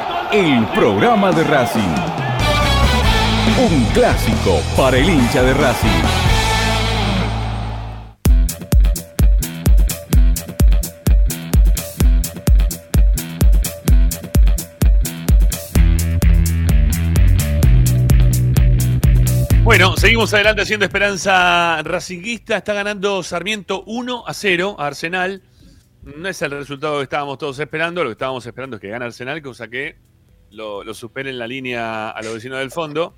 el 0.33 0.65
programa 0.67 1.33
de 1.33 1.43
Racing. 1.43 1.81
Un 3.59 3.83
clásico 3.93 4.61
para 4.77 4.97
el 4.97 5.09
hincha 5.09 5.43
de 5.43 5.53
Racing. 5.53 5.89
Bueno, 19.63 19.97
seguimos 19.97 20.33
adelante 20.33 20.61
haciendo 20.61 20.85
Esperanza 20.85 21.83
Racinguista. 21.83 22.55
Está 22.55 22.73
ganando 22.73 23.21
Sarmiento 23.23 23.83
1 23.85 24.23
a 24.25 24.33
0 24.33 24.77
a 24.79 24.87
Arsenal. 24.87 25.43
No 26.03 26.29
es 26.29 26.41
el 26.41 26.51
resultado 26.51 26.97
que 26.97 27.03
estábamos 27.03 27.37
todos 27.37 27.59
esperando. 27.59 28.01
Lo 28.01 28.09
que 28.09 28.13
estábamos 28.13 28.45
esperando 28.45 28.77
es 28.77 28.81
que 28.81 28.89
gane 28.89 29.05
Arsenal, 29.05 29.41
cosa 29.41 29.67
que 29.67 30.10
lo, 30.51 30.83
lo 30.83 30.93
supere 30.93 31.29
en 31.29 31.39
la 31.39 31.47
línea 31.47 32.09
a 32.11 32.21
los 32.21 32.33
vecinos 32.35 32.59
del 32.59 32.71
fondo. 32.71 33.15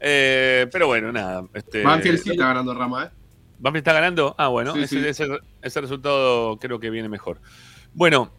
Eh, 0.00 0.66
pero 0.70 0.86
bueno, 0.86 1.10
nada. 1.12 1.44
Este, 1.54 1.82
Banfield 1.82 2.18
sí 2.22 2.30
está 2.30 2.48
ganando 2.48 2.74
Rama, 2.74 3.04
¿eh? 3.04 3.10
¿Banfield 3.58 3.80
está 3.86 3.92
ganando? 3.94 4.34
Ah, 4.36 4.48
bueno, 4.48 4.74
Sí, 4.74 4.82
ese, 4.82 5.00
sí. 5.00 5.06
ese- 5.24 5.38
ese 5.62 5.80
resultado 5.80 6.58
creo 6.58 6.78
que 6.78 6.90
viene 6.90 7.08
mejor. 7.08 7.40
Bueno, 7.94 8.30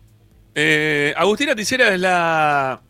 eh, 0.54 1.14
Agustina 1.18 1.56
Ticera 1.56 1.94
es 1.94 2.00
la, 2.00 2.82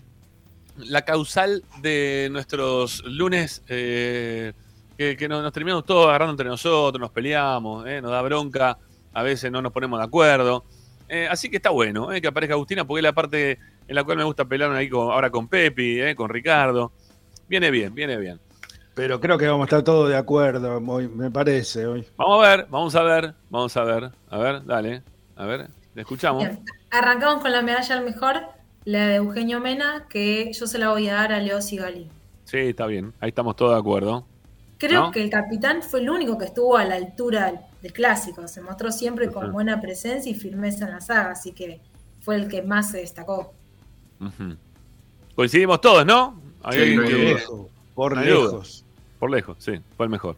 la 0.77 1.01
causal 1.03 1.63
de 1.81 2.27
nuestros 2.31 3.03
lunes 3.05 3.63
eh, 3.69 4.53
que, 4.97 5.15
que 5.15 5.27
nos, 5.29 5.41
nos 5.43 5.53
terminamos 5.53 5.85
todos 5.85 6.07
agarrando 6.07 6.31
entre 6.31 6.47
nosotros, 6.49 6.99
nos 6.99 7.11
peleamos, 7.11 7.85
eh, 7.87 8.01
nos 8.01 8.11
da 8.11 8.21
bronca, 8.23 8.77
a 9.13 9.23
veces 9.23 9.51
no 9.51 9.61
nos 9.61 9.71
ponemos 9.71 9.99
de 9.99 10.05
acuerdo. 10.05 10.65
Eh, 11.07 11.27
así 11.29 11.49
que 11.49 11.57
está 11.57 11.69
bueno 11.69 12.11
eh, 12.11 12.19
que 12.21 12.27
aparezca 12.27 12.55
Agustina 12.55 12.85
porque 12.85 12.99
es 12.99 13.03
la 13.03 13.13
parte 13.13 13.59
en 13.87 13.95
la 13.95 14.03
cual 14.03 14.17
me 14.17 14.23
gusta 14.23 14.45
pelear 14.45 14.71
ahí 14.71 14.89
con- 14.89 15.11
ahora 15.11 15.29
con 15.29 15.47
Pepi, 15.47 16.01
eh, 16.01 16.15
con 16.15 16.29
Ricardo. 16.29 16.91
Viene 17.47 17.69
bien, 17.71 17.93
viene 17.93 18.17
bien. 18.17 18.39
Pero 18.95 19.19
creo 19.19 19.37
que 19.37 19.45
vamos 19.47 19.63
a 19.63 19.65
estar 19.65 19.83
todos 19.83 20.09
de 20.09 20.15
acuerdo, 20.15 20.81
hoy, 20.87 21.07
me 21.09 21.29
parece 21.29 21.85
hoy. 21.85 22.07
Vamos 22.15 22.45
a 22.45 22.49
ver, 22.49 22.67
vamos 22.69 22.95
a 22.95 23.03
ver, 23.03 23.33
vamos 23.49 23.75
a 23.77 23.83
ver. 23.83 24.09
A 24.29 24.37
ver, 24.37 24.65
dale. 24.65 25.03
A 25.35 25.45
ver, 25.45 25.67
le 25.93 26.01
escuchamos. 26.01 26.43
Bien. 26.43 26.59
Arrancamos 26.91 27.41
con 27.41 27.51
la 27.51 27.61
medalla 27.61 27.97
al 27.97 28.05
mejor, 28.05 28.41
la 28.85 29.07
de 29.07 29.15
Eugenio 29.15 29.59
Mena, 29.59 30.05
que 30.09 30.51
yo 30.53 30.65
se 30.65 30.79
la 30.79 30.89
voy 30.91 31.09
a 31.09 31.15
dar 31.15 31.33
a 31.33 31.39
Leo 31.39 31.61
Sigali. 31.61 32.07
Sí, 32.45 32.57
está 32.57 32.85
bien. 32.87 33.11
Ahí 33.19 33.29
estamos 33.29 33.55
todos 33.57 33.73
de 33.73 33.79
acuerdo. 33.79 34.25
Creo 34.77 35.01
¿No? 35.07 35.11
que 35.11 35.21
el 35.23 35.29
capitán 35.29 35.81
fue 35.83 35.99
el 35.99 36.09
único 36.09 36.37
que 36.37 36.45
estuvo 36.45 36.77
a 36.77 36.85
la 36.85 36.95
altura 36.95 37.53
del, 37.85 37.91
del 37.91 37.93
clásico. 37.93 38.47
Se 38.47 38.61
mostró 38.61 38.91
siempre 38.91 39.31
con 39.31 39.51
buena 39.51 39.79
presencia 39.81 40.31
y 40.31 40.35
firmeza 40.35 40.85
en 40.85 40.91
la 40.91 41.01
saga, 41.01 41.31
así 41.31 41.51
que 41.51 41.81
fue 42.21 42.35
el 42.35 42.47
que 42.47 42.61
más 42.61 42.91
se 42.91 42.97
destacó. 42.99 43.53
Coincidimos 45.35 45.81
todos, 45.81 46.05
¿no? 46.05 46.41
Sí, 46.71 46.77
que- 46.77 46.95
duda. 46.95 47.07
Lejos, 47.07 47.67
por 47.93 48.17
lejos. 48.17 48.85
Por 49.19 49.31
lejos, 49.31 49.57
sí, 49.59 49.73
fue 49.95 50.05
el 50.05 50.09
mejor. 50.09 50.35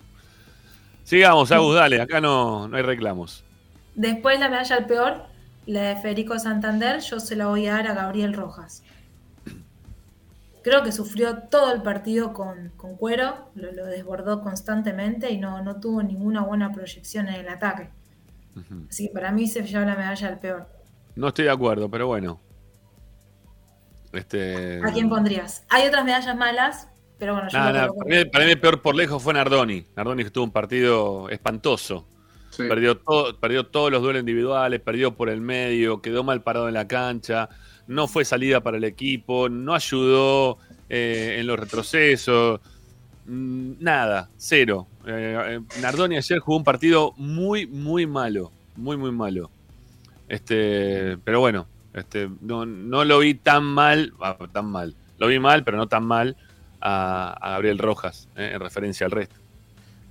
Sigamos, 1.03 1.51
Agus, 1.51 1.75
dale. 1.75 2.01
Acá 2.01 2.19
no, 2.19 2.67
no 2.67 2.77
hay 2.77 2.83
reclamos. 2.83 3.43
Después 3.95 4.39
la 4.39 4.49
medalla 4.49 4.75
al 4.75 4.85
peor, 4.85 5.23
la 5.65 5.81
de 5.81 5.95
Federico 5.95 6.37
Santander, 6.37 6.99
yo 6.99 7.19
se 7.19 7.35
la 7.35 7.47
voy 7.47 7.65
a 7.67 7.73
dar 7.73 7.87
a 7.87 7.93
Gabriel 7.93 8.33
Rojas. 8.33 8.83
Creo 10.69 10.83
que 10.83 10.91
sufrió 10.91 11.43
todo 11.43 11.71
el 11.71 11.81
partido 11.81 12.33
con, 12.33 12.71
con 12.75 12.97
cuero, 12.97 13.51
lo, 13.55 13.71
lo 13.71 13.85
desbordó 13.85 14.41
constantemente 14.41 15.31
y 15.31 15.37
no, 15.37 15.61
no 15.63 15.79
tuvo 15.79 16.03
ninguna 16.03 16.41
buena 16.43 16.73
proyección 16.73 17.29
en 17.29 17.35
el 17.35 17.47
ataque. 17.47 17.89
Así 18.89 19.07
que 19.07 19.13
para 19.13 19.31
mí 19.31 19.47
se 19.47 19.63
lleva 19.63 19.85
la 19.85 19.95
medalla 19.95 20.27
al 20.27 20.39
peor. 20.41 20.67
No 21.15 21.29
estoy 21.29 21.45
de 21.45 21.51
acuerdo, 21.51 21.89
pero 21.89 22.07
bueno. 22.07 22.41
Este. 24.11 24.81
¿A 24.83 24.91
quién 24.91 25.07
pondrías? 25.07 25.63
Hay 25.69 25.87
otras 25.87 26.03
medallas 26.03 26.35
malas, 26.35 26.89
pero 27.17 27.33
bueno, 27.33 27.47
yo 27.49 27.57
nada, 27.57 27.87
coloco- 27.87 27.99
para, 28.03 28.17
mí, 28.17 28.25
para 28.25 28.45
mí 28.45 28.51
el 28.51 28.59
peor 28.59 28.81
por 28.81 28.93
lejos 28.95 29.23
fue 29.23 29.33
Nardoni. 29.33 29.85
Nardoni 29.95 30.25
que 30.25 30.31
tuvo 30.31 30.43
un 30.43 30.51
partido 30.51 31.29
espantoso. 31.29 32.09
Sí. 32.49 32.63
Perdió, 32.67 32.97
todo, 32.97 33.39
perdió 33.39 33.67
todos 33.67 33.89
los 33.89 34.01
duelos 34.01 34.19
individuales, 34.19 34.81
perdió 34.81 35.15
por 35.15 35.29
el 35.29 35.39
medio, 35.39 36.01
quedó 36.01 36.25
mal 36.25 36.41
parado 36.41 36.67
en 36.67 36.73
la 36.73 36.87
cancha, 36.89 37.47
no 37.87 38.07
fue 38.07 38.25
salida 38.25 38.61
para 38.61 38.77
el 38.77 38.83
equipo, 38.83 39.49
no 39.49 39.73
ayudó 39.73 40.57
eh, 40.89 41.37
en 41.39 41.47
los 41.47 41.59
retrocesos, 41.59 42.59
mm, 43.25 43.71
nada, 43.79 44.29
cero. 44.37 44.87
Eh, 45.05 45.59
eh, 45.59 45.81
Nardoni 45.81 46.17
ayer 46.17 46.39
jugó 46.39 46.57
un 46.57 46.63
partido 46.63 47.13
muy, 47.17 47.65
muy 47.65 48.05
malo, 48.05 48.51
muy, 48.75 48.97
muy 48.97 49.11
malo. 49.11 49.49
Este, 50.27 51.17
pero 51.23 51.39
bueno, 51.39 51.67
este, 51.93 52.29
no, 52.41 52.65
no 52.65 53.05
lo 53.05 53.19
vi 53.19 53.33
tan 53.35 53.63
mal, 53.63 54.13
ah, 54.21 54.37
tan 54.51 54.65
mal, 54.65 54.95
lo 55.17 55.27
vi 55.27 55.39
mal, 55.39 55.63
pero 55.63 55.77
no 55.77 55.87
tan 55.87 56.03
mal 56.03 56.35
a, 56.81 57.37
Gabriel 57.41 57.79
Rojas, 57.79 58.27
en 58.35 58.59
referencia 58.59 59.05
al 59.05 59.11
resto. 59.11 59.35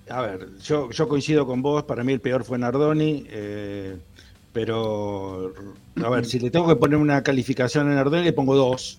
A 0.09 0.23
ver, 0.23 0.57
yo, 0.59 0.91
yo 0.91 1.09
coincido 1.09 1.47
con 1.47 1.63
vos, 1.63 1.83
para 1.83 2.05
mí 2.05 2.13
el 2.13 2.21
peor 2.21 2.45
fue 2.45 2.59
Nardoni, 2.59 3.27
pero 4.57 5.53
a 6.03 6.09
ver, 6.09 6.25
si 6.25 6.39
le 6.39 6.51
tengo 6.51 6.67
que 6.67 6.77
poner 6.77 6.97
una 6.97 7.23
calificación 7.23 7.91
a 7.91 7.95
Nardoni 7.95 8.25
le 8.25 8.33
pongo 8.33 8.57
dos 8.57 8.99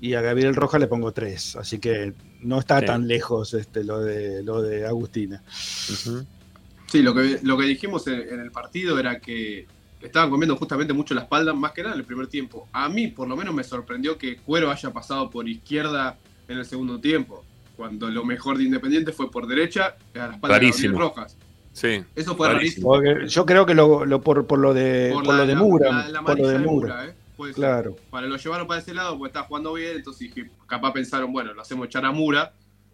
y 0.00 0.14
a 0.14 0.20
Gabriel 0.20 0.56
Rojas 0.56 0.80
le 0.80 0.88
pongo 0.88 1.12
tres, 1.12 1.54
así 1.54 1.78
que 1.78 2.12
no 2.40 2.58
está 2.58 2.80
Sí. 2.80 2.86
tan 2.86 3.06
lejos 3.06 3.54
este, 3.54 3.84
lo, 3.84 4.00
de, 4.00 4.42
lo 4.42 4.62
de 4.62 4.84
Agustina. 4.88 5.44
Sí, 5.46 7.02
lo 7.02 7.14
que, 7.14 7.38
lo 7.44 7.56
que 7.56 7.66
dijimos 7.66 8.04
en, 8.08 8.14
en 8.20 8.40
el 8.40 8.50
partido 8.50 8.98
era 8.98 9.20
que 9.20 9.68
estaban 10.02 10.28
comiendo 10.28 10.56
justamente 10.56 10.92
mucho 10.92 11.14
la 11.14 11.20
espalda, 11.20 11.52
más 11.54 11.70
que 11.70 11.82
nada 11.84 11.94
en 11.94 12.00
el 12.00 12.06
primer 12.06 12.26
tiempo. 12.26 12.68
A 12.72 12.88
mí, 12.88 13.06
por 13.06 13.28
lo 13.28 13.36
menos, 13.36 13.54
me 13.54 13.62
sorprendió 13.62 14.18
que 14.18 14.38
Cuero 14.38 14.72
haya 14.72 14.92
pasado 14.92 15.30
por 15.30 15.48
izquierda 15.48 16.18
en 16.48 16.58
el 16.58 16.64
segundo 16.64 16.98
tiempo, 16.98 17.44
cuando 17.76 18.10
lo 18.10 18.24
mejor 18.24 18.58
de 18.58 18.64
Independiente 18.64 19.12
fue 19.12 19.30
por 19.30 19.46
derecha 19.46 19.94
a 20.14 20.18
la 20.18 20.32
espalda 20.34 20.58
de 20.58 20.68
Gabriel 20.68 20.98
Rojas. 20.98 21.36
Sí. 21.80 22.04
Eso 22.14 22.36
fue 22.36 22.52
Rarísimo. 22.52 23.00
yo 23.26 23.46
creo 23.46 23.64
que 23.64 23.74
lo, 23.74 24.04
lo- 24.04 24.20
por, 24.20 24.46
por 24.46 24.58
lo 24.58 24.74
de, 24.74 25.10
por 25.14 25.26
la- 25.26 25.36
lo 25.38 25.46
de 25.46 25.56
Mura, 25.56 25.90
la- 25.90 26.08
la 26.08 26.22
por 26.22 26.38
lo 26.38 26.48
de 26.48 26.58
Mura. 26.58 27.06
¿eh? 27.06 27.14
Claro. 27.54 27.96
Para 28.10 28.26
lo 28.26 28.36
llevaron 28.36 28.66
para 28.66 28.80
ese 28.80 28.92
lado 28.92 29.16
porque 29.16 29.30
está 29.30 29.46
jugando 29.46 29.72
bien, 29.72 29.96
entonces 29.96 30.20
dije, 30.34 30.50
capaz 30.66 30.92
pensaron, 30.92 31.32
bueno, 31.32 31.54
lo 31.54 31.62
hacemos 31.62 31.86
echar 31.86 32.04
a 32.04 32.12
Mura, 32.12 32.52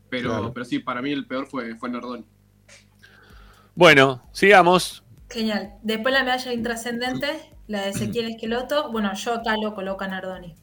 pero, 0.09 0.29
Claro. 0.31 0.53
pero 0.55 0.65
sí, 0.65 0.79
para 0.79 1.03
mí 1.03 1.11
el 1.11 1.27
peor 1.27 1.47
fue, 1.49 1.75
fue 1.75 1.91
Nardoni. 1.91 2.25
Bueno, 3.75 4.23
sigamos. 4.33 5.03
Genial. 5.31 5.73
Después 5.83 6.15
la 6.15 6.23
medalla 6.23 6.53
intrascendente, 6.53 7.27
la 7.67 7.83
de 7.83 7.89
Ezequiel 7.91 8.27
Esqueloto. 8.31 8.93
Bueno, 8.93 9.13
yo 9.15 9.35
acá 9.35 9.57
lo 9.61 9.75
coloco 9.75 10.05
a 10.05 10.09
Nardoni. 10.09 10.55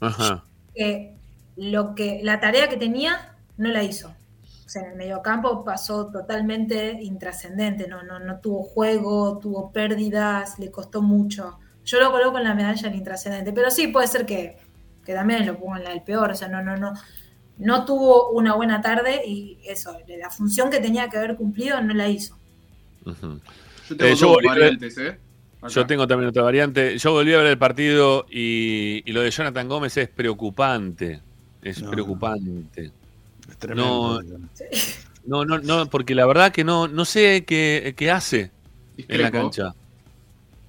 Ajá. 0.00 0.44
que 0.74 1.16
lo 1.56 1.94
que 1.94 2.20
la 2.22 2.40
tarea 2.40 2.68
que 2.68 2.76
tenía 2.76 3.34
no 3.56 3.70
la 3.70 3.82
hizo. 3.84 4.14
O 4.64 4.68
sea, 4.68 4.82
en 4.82 4.92
el 4.92 4.96
mediocampo 4.96 5.64
pasó 5.64 6.06
totalmente 6.10 6.98
intrascendente, 7.02 7.86
no, 7.86 8.02
no, 8.02 8.18
no 8.18 8.40
tuvo 8.40 8.62
juego, 8.62 9.38
tuvo 9.38 9.70
pérdidas, 9.70 10.58
le 10.58 10.70
costó 10.70 11.02
mucho. 11.02 11.58
Yo 11.84 12.00
lo 12.00 12.10
coloco 12.10 12.38
en 12.38 12.44
la 12.44 12.54
medalla 12.54 12.88
del 12.88 12.96
intrascendente, 12.96 13.52
pero 13.52 13.70
sí 13.70 13.88
puede 13.88 14.06
ser 14.06 14.24
que, 14.24 14.56
que 15.04 15.12
también 15.12 15.46
lo 15.46 15.58
pongo 15.58 15.76
en 15.76 15.84
la 15.84 15.90
del 15.90 16.02
peor, 16.02 16.30
o 16.30 16.34
sea, 16.34 16.48
no, 16.48 16.62
no, 16.62 16.76
no, 16.76 16.94
no 17.58 17.84
tuvo 17.84 18.30
una 18.30 18.54
buena 18.54 18.80
tarde 18.80 19.20
y 19.26 19.58
eso, 19.66 19.96
la 20.08 20.30
función 20.30 20.70
que 20.70 20.80
tenía 20.80 21.08
que 21.08 21.18
haber 21.18 21.36
cumplido 21.36 21.80
no 21.82 21.92
la 21.92 22.08
hizo. 22.08 22.38
Yo 23.04 23.96
tengo 23.96 24.04
Eh, 24.12 24.14
yo 24.16 24.28
volví 24.28 24.46
variantes, 24.46 24.96
¿eh? 24.98 25.18
Acá. 25.60 25.68
Yo 25.68 25.86
tengo 25.86 26.06
también 26.06 26.28
otra 26.28 26.42
variante. 26.42 26.98
Yo 26.98 27.12
volví 27.12 27.32
a 27.34 27.38
ver 27.38 27.46
el 27.46 27.58
partido 27.58 28.26
y, 28.30 29.02
y 29.04 29.12
lo 29.12 29.20
de 29.20 29.30
Jonathan 29.30 29.68
Gómez 29.68 29.96
es 29.96 30.08
preocupante. 30.08 31.20
Es 31.62 31.82
No, 31.82 31.90
preocupante. 31.90 32.92
Tremendo. 33.58 34.22
No, 35.26 35.44
no, 35.44 35.58
no, 35.58 35.86
porque 35.86 36.14
la 36.14 36.26
verdad 36.26 36.52
que 36.52 36.64
no, 36.64 36.86
no 36.88 37.04
sé 37.04 37.44
qué, 37.46 37.94
qué 37.96 38.10
hace 38.10 38.50
en 38.96 39.22
la 39.22 39.30
cancha. 39.30 39.74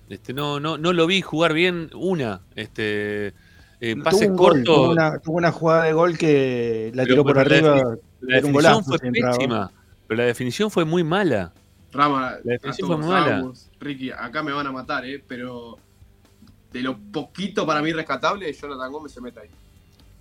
Este, 0.09 0.33
no, 0.33 0.59
no, 0.59 0.77
no 0.77 0.93
lo 0.93 1.07
vi 1.07 1.21
jugar 1.21 1.53
bien 1.53 1.89
una. 1.93 2.41
Este, 2.55 3.33
eh, 3.81 3.95
pases 4.03 4.27
tuvo 4.27 4.37
gol, 4.37 4.63
una, 4.91 5.19
tuvo 5.19 5.37
una 5.37 5.51
jugada 5.51 5.83
de 5.83 5.93
gol 5.93 6.17
que 6.17 6.91
la 6.93 7.03
Pero- 7.03 7.13
tiró 7.15 7.23
por 7.25 7.35
la 7.35 7.41
arriba. 7.41 7.97
La 8.21 8.35
definición 8.37 8.53
golazo 8.53 8.83
fue 8.83 8.99
pésima. 8.99 9.71
Pero 10.07 10.17
la 10.21 10.25
definición 10.27 10.71
fue 10.71 10.85
muy 10.85 11.03
mala. 11.03 11.51
Rama, 11.91 12.35
La 12.43 12.53
definición 12.53 12.87
fue 12.87 12.97
muy 12.97 13.07
mala. 13.07 13.51
Ricky, 13.79 14.11
acá 14.11 14.41
me 14.43 14.51
van 14.51 14.67
a 14.67 14.71
matar, 14.71 15.05
¿eh? 15.05 15.23
Pero 15.27 15.77
de 16.71 16.81
lo 16.81 16.97
poquito 16.97 17.65
para 17.65 17.81
mí 17.81 17.91
rescatable, 17.91 18.51
Jonathan 18.53 18.91
Gómez 18.91 19.11
se 19.11 19.21
mete 19.21 19.39
ahí. 19.41 19.49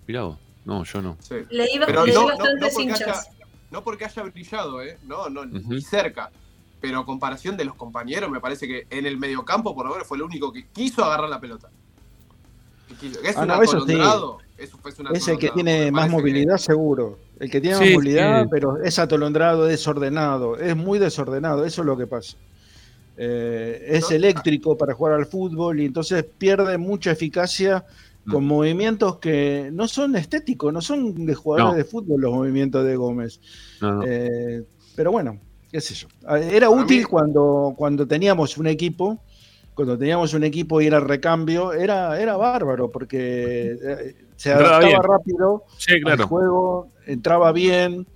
Mirá 0.06 0.22
vos. 0.22 0.38
No, 0.64 0.84
yo 0.84 1.02
no. 1.02 1.16
Sí. 1.20 1.36
Le 1.50 1.66
iba, 1.72 1.86
Pero 1.86 2.06
le 2.06 2.14
no, 2.14 2.28
no, 2.28 2.36
no 2.36 2.68
porque 2.72 2.82
hinchas. 2.82 3.02
haya, 3.02 3.22
no 3.70 3.84
porque 3.84 4.04
haya 4.06 4.22
brillado, 4.22 4.82
¿eh? 4.82 4.98
No, 5.04 5.28
no, 5.28 5.42
Ujú. 5.42 5.74
ni 5.74 5.80
cerca. 5.82 6.30
Pero 6.80 7.00
a 7.00 7.06
comparación 7.06 7.56
de 7.56 7.64
los 7.64 7.74
compañeros, 7.76 8.30
me 8.30 8.40
parece 8.40 8.66
que 8.66 8.86
en 8.90 9.06
el 9.06 9.16
mediocampo, 9.18 9.74
por 9.74 9.86
lo 9.86 9.92
menos, 9.92 10.06
fue 10.06 10.16
el 10.18 10.22
único 10.22 10.52
que 10.52 10.66
quiso 10.68 11.04
agarrar 11.04 11.28
la 11.30 11.40
pelota. 11.40 11.68
Quiso. 13.00 13.20
Es 13.22 13.36
Ah, 13.36 13.42
un 13.42 13.48
sí. 13.48 13.54
atolondrado. 13.76 14.38
Eso 14.56 14.78
fue 14.78 14.92
un 14.98 15.16
Es 15.16 15.26
el 15.26 15.38
que 15.38 15.50
tiene 15.50 15.90
más 15.90 16.04
que- 16.06 16.10
movilidad, 16.12 16.58
seguro. 16.58 17.18
El 17.40 17.50
que 17.50 17.60
tiene 17.60 17.76
Sí, 17.76 17.84
más 17.84 17.92
movilidad, 17.94 18.42
sí. 18.44 18.48
pero 18.50 18.82
es 18.82 18.98
atolondrado, 18.98 19.64
desordenado. 19.64 20.56
Es 20.58 20.76
muy 20.76 20.98
desordenado, 20.98 21.64
eso 21.64 21.82
es 21.82 21.86
lo 21.86 21.96
que 21.96 22.06
pasa. 22.06 22.36
Eh, 23.16 23.84
es 23.88 24.10
No. 24.10 24.16
eléctrico 24.16 24.76
para 24.76 24.94
jugar 24.94 25.14
al 25.14 25.26
fútbol 25.26 25.80
y 25.80 25.86
entonces 25.86 26.24
pierde 26.38 26.78
mucha 26.78 27.10
eficacia 27.12 27.84
con 28.30 28.44
movimientos 28.46 29.18
que 29.18 29.70
no 29.72 29.86
son 29.88 30.16
estéticos, 30.16 30.72
no 30.72 30.80
son 30.80 31.26
de 31.26 31.34
jugadores 31.34 31.72
No. 31.72 31.76
de 31.76 31.84
fútbol 31.84 32.20
los 32.20 32.32
movimientos 32.32 32.84
de 32.84 32.96
Gómez. 32.96 33.40
No, 33.80 33.94
no. 33.96 34.02
Eh, 34.06 34.64
pero 34.96 35.12
bueno, 35.12 35.40
qué 35.70 35.80
sé 35.80 35.94
yo. 35.94 36.08
Ah, 36.26 36.38
Era 36.38 36.68
Para 36.68 36.82
útil 36.82 36.98
mí- 37.00 37.04
cuando, 37.04 37.74
cuando 37.76 38.06
teníamos 38.06 38.56
un 38.56 38.66
equipo, 38.66 39.22
cuando 39.74 39.98
teníamos 39.98 40.32
un 40.34 40.44
equipo 40.44 40.80
y 40.80 40.86
era 40.86 41.00
recambio, 41.00 41.72
era, 41.72 42.20
era 42.20 42.36
bárbaro, 42.36 42.90
porque 42.90 43.76
eh, 43.82 44.14
se 44.36 44.52
adaptaba 44.52 44.78
bien. 44.86 45.02
rápido 45.02 45.64
Sí, 45.78 45.92
al 46.06 46.22
juego, 46.22 46.92
entraba 47.06 47.50
bien, 47.52 48.06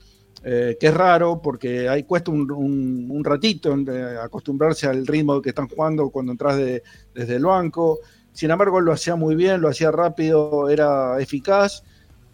eh, 0.44 0.76
que 0.78 0.86
es 0.86 0.94
raro, 0.94 1.42
porque 1.42 1.88
ahí 1.88 2.04
cuesta 2.04 2.30
un, 2.30 2.48
un- 2.52 3.08
un 3.10 3.24
ratito 3.24 3.74
eh, 3.76 4.16
acostumbrarse 4.22 4.86
al 4.86 5.04
ritmo 5.06 5.42
que 5.42 5.48
están 5.48 5.68
jugando 5.68 6.08
cuando 6.10 6.30
entras 6.32 6.56
de- 6.56 6.82
desde 7.12 7.34
el 7.36 7.44
banco. 7.44 7.98
Sin 8.38 8.52
embargo, 8.52 8.80
lo 8.80 8.92
hacía 8.92 9.16
muy 9.16 9.34
bien, 9.34 9.60
lo 9.60 9.68
hacía 9.68 9.90
rápido, 9.90 10.68
era 10.68 11.20
eficaz, 11.20 11.82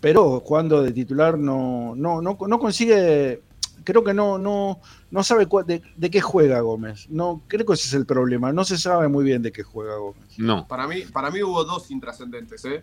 pero 0.00 0.38
jugando 0.40 0.82
de 0.82 0.92
titular 0.92 1.38
no, 1.38 1.94
no, 1.96 2.20
no, 2.20 2.36
no 2.46 2.58
consigue, 2.58 3.40
creo 3.84 4.04
que 4.04 4.12
no, 4.12 4.36
no, 4.36 4.80
no 5.10 5.24
sabe 5.24 5.48
cua- 5.48 5.64
de, 5.64 5.80
de 5.96 6.10
qué 6.10 6.20
juega 6.20 6.60
Gómez. 6.60 7.06
No, 7.08 7.40
creo 7.48 7.64
que 7.64 7.72
ese 7.72 7.88
es 7.88 7.94
el 7.94 8.04
problema, 8.04 8.52
no 8.52 8.66
se 8.66 8.76
sabe 8.76 9.08
muy 9.08 9.24
bien 9.24 9.40
de 9.40 9.50
qué 9.50 9.62
juega 9.62 9.96
Gómez. 9.96 10.28
No. 10.36 10.68
Para 10.68 10.86
mí, 10.86 11.04
para 11.10 11.30
mí 11.30 11.42
hubo 11.42 11.64
dos 11.64 11.90
intrascendentes, 11.90 12.62
¿eh? 12.66 12.82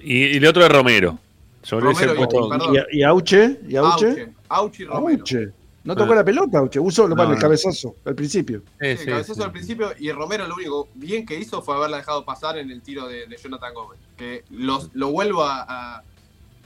Y, 0.00 0.24
y 0.26 0.36
el 0.36 0.44
otro 0.44 0.62
es 0.62 0.70
Romero. 0.70 1.18
Sobre 1.62 1.86
Romero 1.86 2.12
ese 2.12 2.20
y- 2.20 2.26
puesto. 2.26 2.74
¿Y, 2.92 2.98
y 2.98 3.02
Auche? 3.02 3.60
¿Y 3.66 3.76
Auche? 3.76 4.08
Auche, 4.08 4.32
Auche 4.50 4.82
y 4.82 4.86
Romero. 4.86 5.20
Auche. 5.20 5.52
No 5.88 5.96
tocó 5.96 6.14
la 6.14 6.24
pelota, 6.24 6.58
Auche. 6.58 6.78
Usó 6.78 7.08
lo 7.08 7.14
No, 7.16 7.22
el 7.24 7.30
no. 7.30 7.36
cabezazo 7.38 7.96
al 8.04 8.14
principio. 8.14 8.62
Sí, 8.80 8.86
Sí, 8.90 8.96
sí, 8.98 9.06
cabezazo 9.06 9.34
sí. 9.34 9.42
al 9.42 9.52
principio 9.52 9.90
y 9.98 10.12
Romero 10.12 10.46
lo 10.46 10.54
único 10.54 10.88
bien 10.94 11.24
que 11.26 11.38
hizo 11.38 11.62
fue 11.62 11.74
haberla 11.76 11.96
dejado 11.98 12.24
pasar 12.24 12.58
en 12.58 12.70
el 12.70 12.82
tiro 12.82 13.08
de, 13.08 13.26
de 13.26 13.36
Jonathan 13.36 13.72
Gómez. 13.74 13.98
Que 14.16 14.44
los- 14.50 14.90
lo 14.94 15.10
vuelvo 15.10 15.42
a, 15.44 15.64
a- 15.96 16.02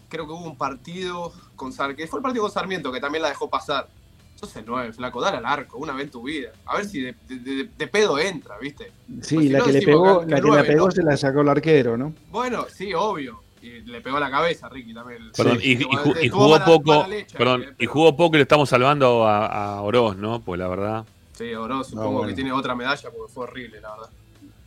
Creo 0.09 0.27
que 0.27 0.33
hubo 0.33 0.45
un 0.45 0.59
partido 0.59 1.33
con 1.57 1.73
Sarmiento, 1.73 2.03
que 2.03 2.07
fue 2.07 2.19
el 2.19 2.23
partido 2.23 2.43
con 2.43 2.53
Sarmiento, 2.53 2.93
que 2.93 3.01
también 3.01 3.23
la 3.23 3.29
dejó 3.31 3.49
pasar. 3.49 3.89
Sos 4.35 4.55
el 4.57 4.65
9, 4.67 4.93
flaco, 4.93 5.21
dale 5.23 5.39
al 5.39 5.47
arco, 5.47 5.79
una 5.79 5.93
vez 5.95 6.05
en 6.07 6.11
tu 6.11 6.23
vida. 6.25 6.51
A 6.67 6.77
ver 6.77 6.85
si 6.87 7.01
de, 7.01 7.15
de- 7.29 7.37
de- 7.39 7.71
de 7.79 7.87
pedo 7.87 8.19
entra, 8.19 8.59
¿viste? 8.59 8.93
Sí, 9.23 9.37
Pues 9.37 9.47
si 9.47 9.49
la 9.49 9.59
no 9.61 9.65
que 9.67 9.73
le 9.73 9.83
pegó, 9.83 10.21
que- 10.21 10.27
la 10.31 10.37
que 10.37 10.43
que 10.43 10.57
la 10.57 10.63
pegó 10.65 10.85
¿no? 10.87 10.91
se 10.91 11.03
la 11.03 11.17
sacó 11.17 11.41
el 11.43 11.49
arquero, 11.49 11.97
¿no? 11.97 12.13
Bueno, 12.31 12.67
sí, 12.69 12.93
obvio. 12.93 13.42
Y 13.63 13.81
le 13.83 14.01
pegó 14.01 14.19
la 14.19 14.31
cabeza 14.31 14.67
a 14.67 14.71
Ricky 14.71 14.93
también. 14.93 15.31
Perdón, 15.37 15.59
Sí. 15.61 15.79
y, 16.21 16.29
jugó 16.29 16.51
mala- 16.51 16.65
poco, 16.65 16.95
mala 16.95 17.09
leche, 17.09 17.39
perdón, 17.39 17.63
eh, 17.63 17.75
y 17.79 17.87
jugó 17.87 18.17
poco 18.17 18.35
y 18.37 18.39
le 18.39 18.43
estamos 18.43 18.69
salvando 18.69 19.27
a, 19.27 19.47
a 19.77 19.83
Oroz, 19.83 20.17
¿no? 20.17 20.41
Pues 20.41 20.59
la 20.59 20.67
verdad. 20.69 21.05
Sí, 21.33 21.55
Oro, 21.55 21.83
supongo 21.85 22.11
bueno. 22.13 22.29
que 22.29 22.35
tiene 22.35 22.53
otra 22.53 22.75
medalla 22.75 23.11
porque 23.17 23.33
fue 23.33 23.45
horrible, 23.45 23.81
la 23.81 23.91
verdad. 23.93 24.11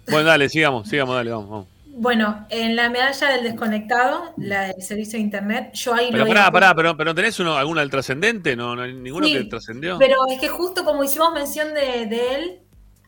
Bueno, 0.09 0.23
dale, 0.29 0.49
sigamos, 0.49 0.87
sigamos, 0.87 1.15
dale, 1.15 1.31
vamos, 1.31 1.49
vamos. 1.49 1.67
Bueno, 1.97 2.45
en 2.49 2.75
la 2.75 2.89
medalla 2.89 3.29
del 3.29 3.43
desconectado, 3.43 4.33
la 4.37 4.63
del 4.63 4.81
servicio 4.81 5.17
de 5.17 5.23
internet, 5.23 5.71
yo 5.73 5.93
ahí 5.93 6.09
Pero 6.11 6.25
lo 6.25 6.27
pará, 6.29 6.51
pará, 6.51 6.75
pero, 6.75 6.97
pero 6.97 7.15
¿tenés 7.15 7.39
uno, 7.39 7.55
alguna 7.55 7.79
del 7.81 7.89
trascendente? 7.89 8.55
¿No, 8.55 8.75
no 8.75 8.81
hay 8.81 8.93
ninguno 8.93 9.25
Sí, 9.27 9.33
que 9.33 9.43
trascendió? 9.45 9.97
Pero 9.97 10.15
es 10.29 10.39
que 10.39 10.49
justo 10.49 10.83
como 10.83 11.03
hicimos 11.05 11.31
mención 11.33 11.73
de, 11.73 12.05
de 12.07 12.35
él, 12.35 12.59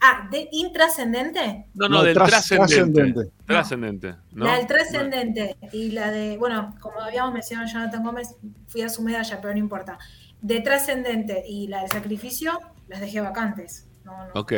ah, 0.02 0.28
de 0.32 0.48
intrascendente, 0.52 1.68
No, 1.74 1.88
no, 1.90 1.98
No, 1.98 2.04
del 2.04 2.16
tras- 2.16 2.30
trascendente. 2.48 3.32
trascendente. 3.46 4.16
La 4.34 4.56
del 4.58 4.68
trascendente 4.68 5.56
y 5.72 5.92
la 5.92 6.12
de, 6.12 6.38
bueno, 6.38 6.76
como 6.80 7.00
habíamos 7.02 7.34
mencionado 7.34 7.70
Jonathan 7.72 8.04
Gómez, 8.04 8.36
fui 8.68 8.82
a 8.82 8.90
su 8.90 9.02
medalla, 9.02 9.40
pero 9.42 9.54
no 9.54 9.60
importa. 9.60 9.98
De 10.42 10.62
trascendente 10.62 11.44
y 11.48 11.68
la 11.68 11.82
del 11.82 11.90
sacrificio, 11.92 12.60
las 12.88 13.00
dejé 13.00 13.22
vacantes. 13.22 13.88
No, 14.04 14.12
no, 14.26 14.32
Ok, 14.42 14.54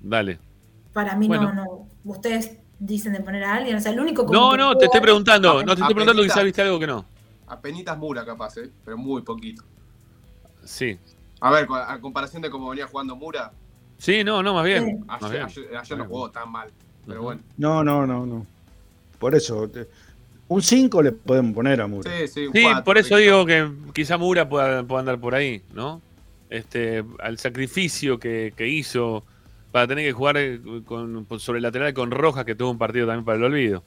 dale. 0.00 0.38
Para 0.92 1.14
mí 1.16 1.28
Bueno. 1.28 1.52
no, 1.52 1.64
no. 1.64 1.88
Ustedes 2.04 2.58
dicen 2.78 3.12
de 3.12 3.20
poner 3.20 3.44
a 3.44 3.54
alguien, 3.54 3.76
o 3.76 3.80
sea, 3.80 3.92
el 3.92 4.00
único 4.00 4.24
como 4.24 4.38
No, 4.38 4.56
no, 4.56 4.76
te 4.78 4.84
estoy 4.86 5.00
preguntando. 5.00 5.62
No, 5.62 5.74
te 5.74 5.80
estoy 5.80 5.94
preguntando 5.94 6.22
quizás 6.22 6.44
viste 6.44 6.62
algo 6.62 6.78
que 6.78 6.86
no. 6.86 7.04
Apenitas 7.46 7.96
Mura 7.98 8.24
capaz, 8.24 8.56
¿eh? 8.58 8.70
Pero 8.84 8.96
muy 8.96 9.22
poquito. 9.22 9.64
Sí. 10.64 10.98
A 11.40 11.50
ver, 11.50 11.66
a 11.70 11.98
comparación 12.00 12.42
de 12.42 12.50
cómo 12.50 12.68
venía 12.70 12.86
jugando 12.86 13.16
Mura, 13.16 13.52
Sí, 13.98 14.22
no, 14.24 14.42
no, 14.42 14.54
más 14.54 14.64
bien. 14.64 14.86
Sí. 14.86 15.04
Más 15.06 15.22
ayer, 15.22 15.32
bien. 15.32 15.44
ayer- 15.46 15.76
ayer 15.76 15.98
no 15.98 16.04
jugó 16.06 16.30
tan 16.30 16.50
mal. 16.50 16.70
Pero 17.06 17.22
bueno. 17.22 17.40
No, 17.56 17.82
no, 17.84 18.06
no, 18.06 18.24
no. 18.26 18.46
Por 19.18 19.34
eso, 19.34 19.68
te- 19.68 19.88
un 20.48 20.62
5 20.62 21.02
le 21.02 21.12
podemos 21.12 21.52
poner 21.54 21.80
a 21.80 21.86
Mura. 21.86 22.10
Sí, 22.10 22.28
sí, 22.28 22.46
un 22.46 22.52
Sí, 22.52 22.62
cuatro, 22.62 22.84
por 22.84 22.98
eso 22.98 23.16
digo 23.16 23.44
que 23.44 23.68
quizá 23.92 24.16
Mura 24.16 24.48
pueda, 24.48 24.82
pueda 24.84 25.00
andar 25.00 25.18
por 25.18 25.34
ahí, 25.34 25.62
¿no? 25.74 26.00
Este, 26.48 27.04
al 27.18 27.38
sacrificio 27.38 28.18
que, 28.18 28.54
que 28.56 28.66
hizo 28.68 29.24
para 29.72 29.86
tener 29.86 30.06
que 30.06 30.12
jugar 30.12 30.36
eh, 30.38 30.60
con, 30.86 31.26
sobre 31.38 31.58
el 31.58 31.62
lateral 31.64 31.92
con 31.92 32.10
Rojas, 32.10 32.44
que 32.46 32.54
tuvo 32.54 32.70
un 32.70 32.78
partido 32.78 33.06
también 33.06 33.24
para 33.24 33.36
el 33.36 33.44
olvido. 33.44 33.82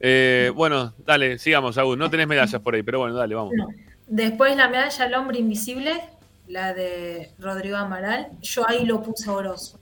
Eh, 0.00 0.50
bueno, 0.54 0.92
dale, 1.04 1.38
sigamos, 1.38 1.76
Agus. 1.78 1.96
No 1.98 2.08
tenés 2.10 2.26
medallas 2.26 2.60
por 2.62 2.74
ahí, 2.74 2.82
pero 2.82 3.00
bueno, 3.00 3.14
dale, 3.14 3.34
vamos. 3.34 3.52
No. 3.56 3.66
Después 4.06 4.56
la 4.56 4.68
medalla 4.68 5.04
al 5.04 5.14
hombre 5.14 5.38
invisible, 5.38 6.00
la 6.48 6.74
de 6.74 7.32
Rodrigo 7.38 7.76
Amaral, 7.76 8.28
yo 8.40 8.68
ahí 8.68 8.84
lo 8.84 9.02
puse 9.02 9.28
a 9.30 9.32
Oroz. 9.32 9.76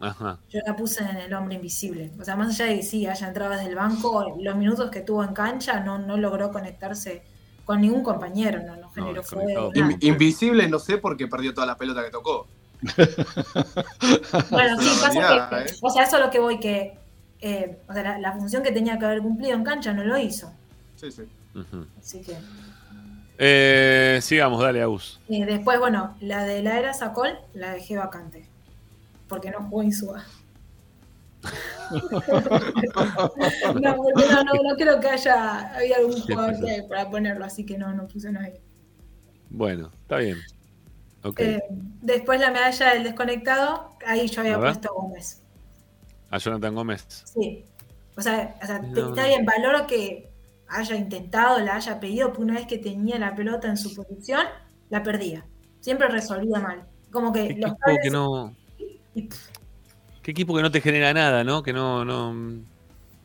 Ajá. 0.00 0.38
Yo 0.48 0.60
la 0.66 0.74
puse 0.76 1.04
en 1.04 1.16
el 1.18 1.34
hombre 1.34 1.56
invisible. 1.56 2.10
O 2.18 2.24
sea, 2.24 2.34
más 2.34 2.48
allá 2.58 2.70
de 2.70 2.76
que 2.76 2.82
sí, 2.82 3.06
haya 3.06 3.28
entrado 3.28 3.52
desde 3.52 3.66
el 3.68 3.74
banco, 3.74 4.34
los 4.40 4.56
minutos 4.56 4.90
que 4.90 5.00
tuvo 5.00 5.22
en 5.22 5.34
cancha 5.34 5.80
no, 5.80 5.98
no 5.98 6.16
logró 6.16 6.50
conectarse 6.50 7.22
con 7.66 7.82
ningún 7.82 8.02
compañero, 8.02 8.62
no, 8.62 8.76
no 8.76 8.90
generó. 8.90 9.22
In- 9.74 9.98
invisible 10.00 10.68
no 10.68 10.78
sé 10.78 10.96
porque 10.98 11.28
perdió 11.28 11.52
toda 11.52 11.66
la 11.66 11.76
pelota 11.76 12.02
que 12.02 12.10
tocó. 12.10 12.46
Bueno, 14.50 14.80
sí, 14.80 14.88
pasa 15.02 15.10
realidad, 15.20 15.50
que, 15.50 15.70
¿eh? 15.70 15.76
o 15.82 15.90
sea, 15.90 16.04
eso 16.04 16.16
es 16.16 16.24
lo 16.24 16.30
que 16.30 16.38
voy 16.38 16.58
que, 16.58 16.98
eh, 17.40 17.78
o 17.88 17.92
sea, 17.92 18.02
la, 18.02 18.18
la 18.18 18.32
función 18.32 18.62
que 18.62 18.72
tenía 18.72 18.98
que 18.98 19.04
haber 19.04 19.20
cumplido 19.20 19.54
en 19.54 19.64
cancha 19.64 19.92
no 19.92 20.02
lo 20.04 20.16
hizo. 20.18 20.50
Sí, 20.96 21.10
sí. 21.12 21.22
Así 21.98 22.20
que, 22.22 22.36
Eh, 23.42 24.18
sigamos, 24.20 24.62
dale, 24.62 24.82
Agus. 24.82 25.18
y 25.26 25.42
después, 25.44 25.78
bueno, 25.78 26.14
la 26.20 26.44
de 26.44 26.62
la 26.62 26.78
era 26.78 26.92
Sacol 26.92 27.38
la 27.54 27.72
dejé 27.72 27.96
vacante, 27.96 28.44
porque 29.28 29.50
no 29.50 29.62
jugó 29.62 29.82
Insúa. 29.82 30.22
no, 33.80 33.96
porque 33.96 34.26
no, 34.30 34.44
no, 34.44 34.52
no 34.62 34.76
creo 34.76 35.00
que 35.00 35.08
haya 35.08 35.74
había 35.74 35.96
algún 35.96 36.20
jugador 36.20 36.54
que- 36.64 36.82
para 36.88 37.08
ponerlo, 37.10 37.44
así 37.44 37.64
que 37.64 37.78
no, 37.78 37.92
no 37.94 38.06
puse 38.06 38.30
nadie. 38.30 38.60
Bueno, 39.48 39.90
está 40.02 40.18
bien. 40.18 40.36
Ok. 41.22 41.40
Eh, 41.40 41.60
después 42.02 42.40
la 42.40 42.50
medalla 42.50 42.94
del 42.94 43.04
desconectado, 43.04 43.90
ahí 44.06 44.26
yo 44.28 44.40
había 44.42 44.58
puesto 44.58 44.90
a 44.90 44.92
Gómez. 44.92 45.42
A 46.30 46.38
Jonathan 46.38 46.74
Gómez. 46.74 47.06
Sí. 47.34 47.64
O 48.16 48.22
sea, 48.22 48.54
o 48.62 48.66
sea, 48.66 48.78
No, 48.80 49.08
está 49.10 49.22
no. 49.22 49.28
bien, 49.28 49.44
valoro 49.44 49.86
que 49.86 50.29
haya 50.70 50.96
intentado, 50.96 51.58
la 51.60 51.76
haya 51.76 52.00
pedido, 52.00 52.28
porque 52.28 52.42
una 52.42 52.54
vez 52.54 52.66
que 52.66 52.78
tenía 52.78 53.18
la 53.18 53.34
pelota 53.34 53.68
en 53.68 53.76
su 53.76 53.94
posición, 53.94 54.46
la 54.88 55.02
perdía. 55.02 55.44
Siempre 55.80 56.08
resolvía 56.08 56.60
mal. 56.60 56.84
Como 57.10 57.32
que 57.32 57.48
¿Qué 57.48 57.54
los 57.54 57.72
equipo 57.72 58.02
que 58.02 58.10
no. 58.10 58.54
¿Qué 60.22 60.30
equipo 60.30 60.54
que 60.54 60.62
no 60.62 60.70
te 60.70 60.80
genera 60.80 61.12
nada, 61.12 61.44
¿no? 61.44 61.62
Que 61.62 61.72
no, 61.72 62.04
no, 62.04 62.34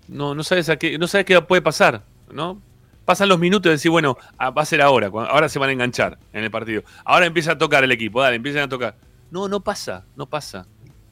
no, 0.08 0.36
no 0.36 0.44
sabes 0.44 0.70
a 0.70 0.78
qué, 0.78 0.98
no 0.98 1.08
sabes 1.08 1.26
qué 1.26 1.40
puede 1.42 1.62
pasar, 1.62 2.04
¿no? 2.32 2.62
Pasan 3.04 3.30
los 3.30 3.38
minutos 3.38 3.70
y 3.70 3.76
decís, 3.76 3.92
bueno, 3.92 4.18
ah, 4.38 4.50
va 4.50 4.64
a 4.64 4.66
ser 4.66 4.82
ahora, 4.82 5.08
ahora 5.08 5.48
se 5.48 5.60
van 5.60 5.70
a 5.70 5.74
enganchar 5.74 6.18
en 6.34 6.44
el 6.44 6.50
partido. 6.50 6.84
Ahora 7.04 7.28
empieza 7.28 7.52
a 7.52 7.58
tocar 7.58 7.84
el 7.84 7.92
equipo, 7.92 8.22
dale, 8.22 8.38
empiezan 8.38 8.64
a 8.64 8.70
tocar. 8.70 8.96
No, 9.30 9.48
no 9.48 9.60
pasa, 9.60 10.06
no 10.16 10.26
pasa. 10.26 10.66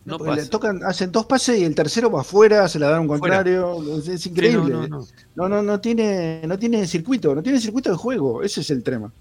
No 0.05 0.17
le 0.35 0.45
tocan, 0.47 0.84
hacen 0.84 1.11
dos 1.11 1.25
pases 1.25 1.59
y 1.59 1.63
el 1.63 1.75
tercero 1.75 2.11
va 2.11 2.21
afuera, 2.21 2.67
se 2.67 2.77
la 2.80 2.89
dan 2.89 3.01
un 3.01 3.07
contrario. 3.07 3.97
Es, 3.99 4.07
es 4.09 4.25
increíble. 4.27 4.73
no, 4.73 4.88
no, 4.88 4.99
no. 4.99 5.07
no, 5.35 5.49
no, 5.49 5.63
no 5.63 5.80
tiene, 5.80 6.41
no 6.45 6.59
tiene 6.59 6.85
circuito, 6.88 7.34
no 7.34 7.41
tiene 7.41 7.59
circuito 7.59 7.89
de 7.89 7.95
juego. 7.95 8.43
Ese 8.43 8.61
es 8.61 8.69
el 8.69 8.84
tema. 8.84 9.11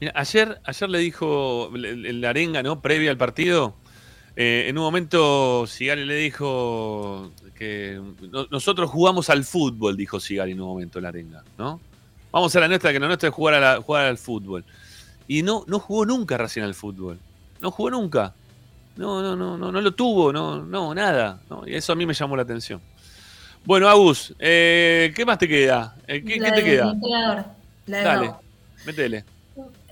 Mira, 0.00 0.12
ayer, 0.14 0.60
ayer 0.64 0.88
le 0.88 0.98
dijo 1.00 1.70
el 1.74 2.24
arenga, 2.24 2.62
¿no? 2.62 2.80
Previa 2.80 3.10
al 3.10 3.16
partido. 3.18 3.74
eh, 4.36 4.66
en 4.68 4.78
un 4.78 4.84
momento 4.84 5.66
Sigali 5.66 6.04
le 6.04 6.14
dijo 6.14 7.32
que 7.56 8.00
no- 8.30 8.46
nosotros 8.52 8.88
jugamos 8.88 9.30
al 9.30 9.42
fútbol, 9.44 9.96
dijo 9.96 10.20
Sigali 10.20 10.52
en 10.52 10.60
un 10.60 10.68
momento 10.68 11.00
la 11.00 11.08
arenga, 11.08 11.42
¿no? 11.58 11.80
Vamos 12.30 12.54
a 12.54 12.60
la 12.60 12.68
nuestra, 12.68 12.92
que 12.92 13.00
la 13.00 13.08
nuestra 13.08 13.30
es 13.30 13.34
jugar, 13.34 13.54
a 13.54 13.60
la- 13.60 13.82
jugar 13.82 14.06
al 14.06 14.18
fútbol. 14.18 14.64
Y 15.26 15.42
no, 15.42 15.64
no 15.66 15.80
jugó 15.80 16.06
nunca 16.06 16.36
recién 16.38 16.64
al 16.64 16.74
fútbol. 16.74 17.18
No 17.60 17.72
jugó 17.72 17.90
nunca. 17.90 18.34
No, 18.98 19.22
no, 19.22 19.36
no, 19.36 19.56
no, 19.56 19.70
no 19.70 19.80
lo 19.80 19.94
tuvo, 19.94 20.32
no, 20.32 20.60
no, 20.60 20.92
nada. 20.92 21.40
¿no? 21.48 21.62
Y 21.64 21.76
eso 21.76 21.92
a 21.92 21.96
mí 21.96 22.04
me 22.04 22.14
llamó 22.14 22.34
la 22.34 22.42
atención. 22.42 22.80
Bueno, 23.64 23.88
Agus, 23.88 24.34
eh, 24.40 25.12
¿qué 25.14 25.24
más 25.24 25.38
te 25.38 25.46
queda? 25.46 25.96
Eh, 26.08 26.24
¿Qué, 26.24 26.40
La 26.40 26.50
qué 26.50 26.56
te 26.56 26.64
queda? 26.64 26.94
la 27.86 28.02
Dale, 28.02 28.32
métele. 28.84 29.24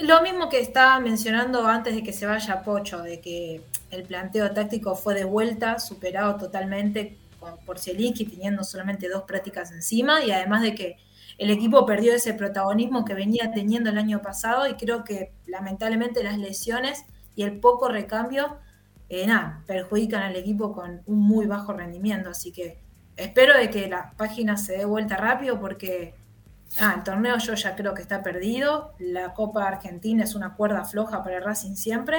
Lo 0.00 0.22
mismo 0.22 0.48
que 0.48 0.58
estaba 0.58 0.98
mencionando 0.98 1.64
antes 1.68 1.94
de 1.94 2.02
que 2.02 2.12
se 2.12 2.26
vaya 2.26 2.62
Pocho, 2.62 3.00
de 3.00 3.20
que 3.20 3.62
el 3.92 4.02
planteo 4.02 4.50
táctico 4.50 4.96
fue 4.96 5.14
de 5.14 5.24
vuelta, 5.24 5.78
superado 5.78 6.36
totalmente 6.36 7.16
por 7.64 7.78
Zielinski, 7.78 8.24
teniendo 8.24 8.64
solamente 8.64 9.08
dos 9.08 9.22
prácticas 9.22 9.70
encima, 9.70 10.24
y 10.24 10.32
además 10.32 10.62
de 10.62 10.74
que 10.74 10.96
el 11.38 11.50
equipo 11.50 11.86
perdió 11.86 12.12
ese 12.12 12.34
protagonismo 12.34 13.04
que 13.04 13.14
venía 13.14 13.52
teniendo 13.52 13.90
el 13.90 13.98
año 13.98 14.20
pasado, 14.20 14.68
y 14.68 14.74
creo 14.74 15.04
que 15.04 15.30
lamentablemente 15.46 16.24
las 16.24 16.38
lesiones 16.38 17.04
y 17.36 17.44
el 17.44 17.60
poco 17.60 17.88
recambio, 17.88 18.58
eh, 19.08 19.26
nada, 19.26 19.62
perjudican 19.66 20.22
al 20.22 20.36
equipo 20.36 20.72
con 20.72 21.02
un 21.06 21.18
muy 21.20 21.46
bajo 21.46 21.72
rendimiento, 21.72 22.30
así 22.30 22.52
que 22.52 22.78
espero 23.16 23.56
de 23.56 23.70
que 23.70 23.88
la 23.88 24.12
página 24.16 24.56
se 24.56 24.78
dé 24.78 24.84
vuelta 24.84 25.16
rápido 25.16 25.60
porque 25.60 26.14
Ah, 26.78 26.94
el 26.96 27.02
torneo 27.04 27.38
yo 27.38 27.54
ya 27.54 27.74
creo 27.74 27.94
que 27.94 28.02
está 28.02 28.22
perdido. 28.22 28.92
La 28.98 29.32
Copa 29.32 29.66
Argentina 29.66 30.24
es 30.24 30.34
una 30.34 30.54
cuerda 30.54 30.84
floja 30.84 31.22
para 31.22 31.40
Racing 31.40 31.74
siempre. 31.74 32.18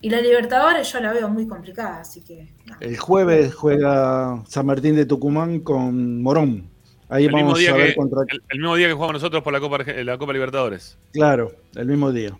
Y 0.00 0.10
la 0.10 0.20
Libertadores 0.20 0.92
yo 0.92 1.00
la 1.00 1.12
veo 1.12 1.28
muy 1.28 1.46
complicada, 1.46 2.00
así 2.00 2.20
que. 2.20 2.52
El 2.80 2.96
jueves 2.98 3.54
juega 3.54 4.42
San 4.46 4.66
Martín 4.66 4.94
de 4.96 5.06
Tucumán 5.06 5.60
con 5.60 6.22
Morón. 6.22 6.68
Ahí 7.08 7.24
El 7.24 7.32
vamos 7.32 7.58
a 7.66 7.72
ver 7.72 7.88
que, 7.88 7.94
contra. 7.96 8.22
el, 8.28 8.42
el 8.48 8.58
mismo 8.58 8.76
día 8.76 8.88
que 8.88 8.94
jugamos 8.94 9.14
nosotros 9.14 9.42
por 9.42 9.52
la 9.52 9.60
Copa, 9.60 9.78
la 9.78 10.18
Copa 10.18 10.32
Libertadores. 10.32 10.98
Claro, 11.12 11.52
el 11.74 11.86
mismo 11.86 12.12
día. 12.12 12.36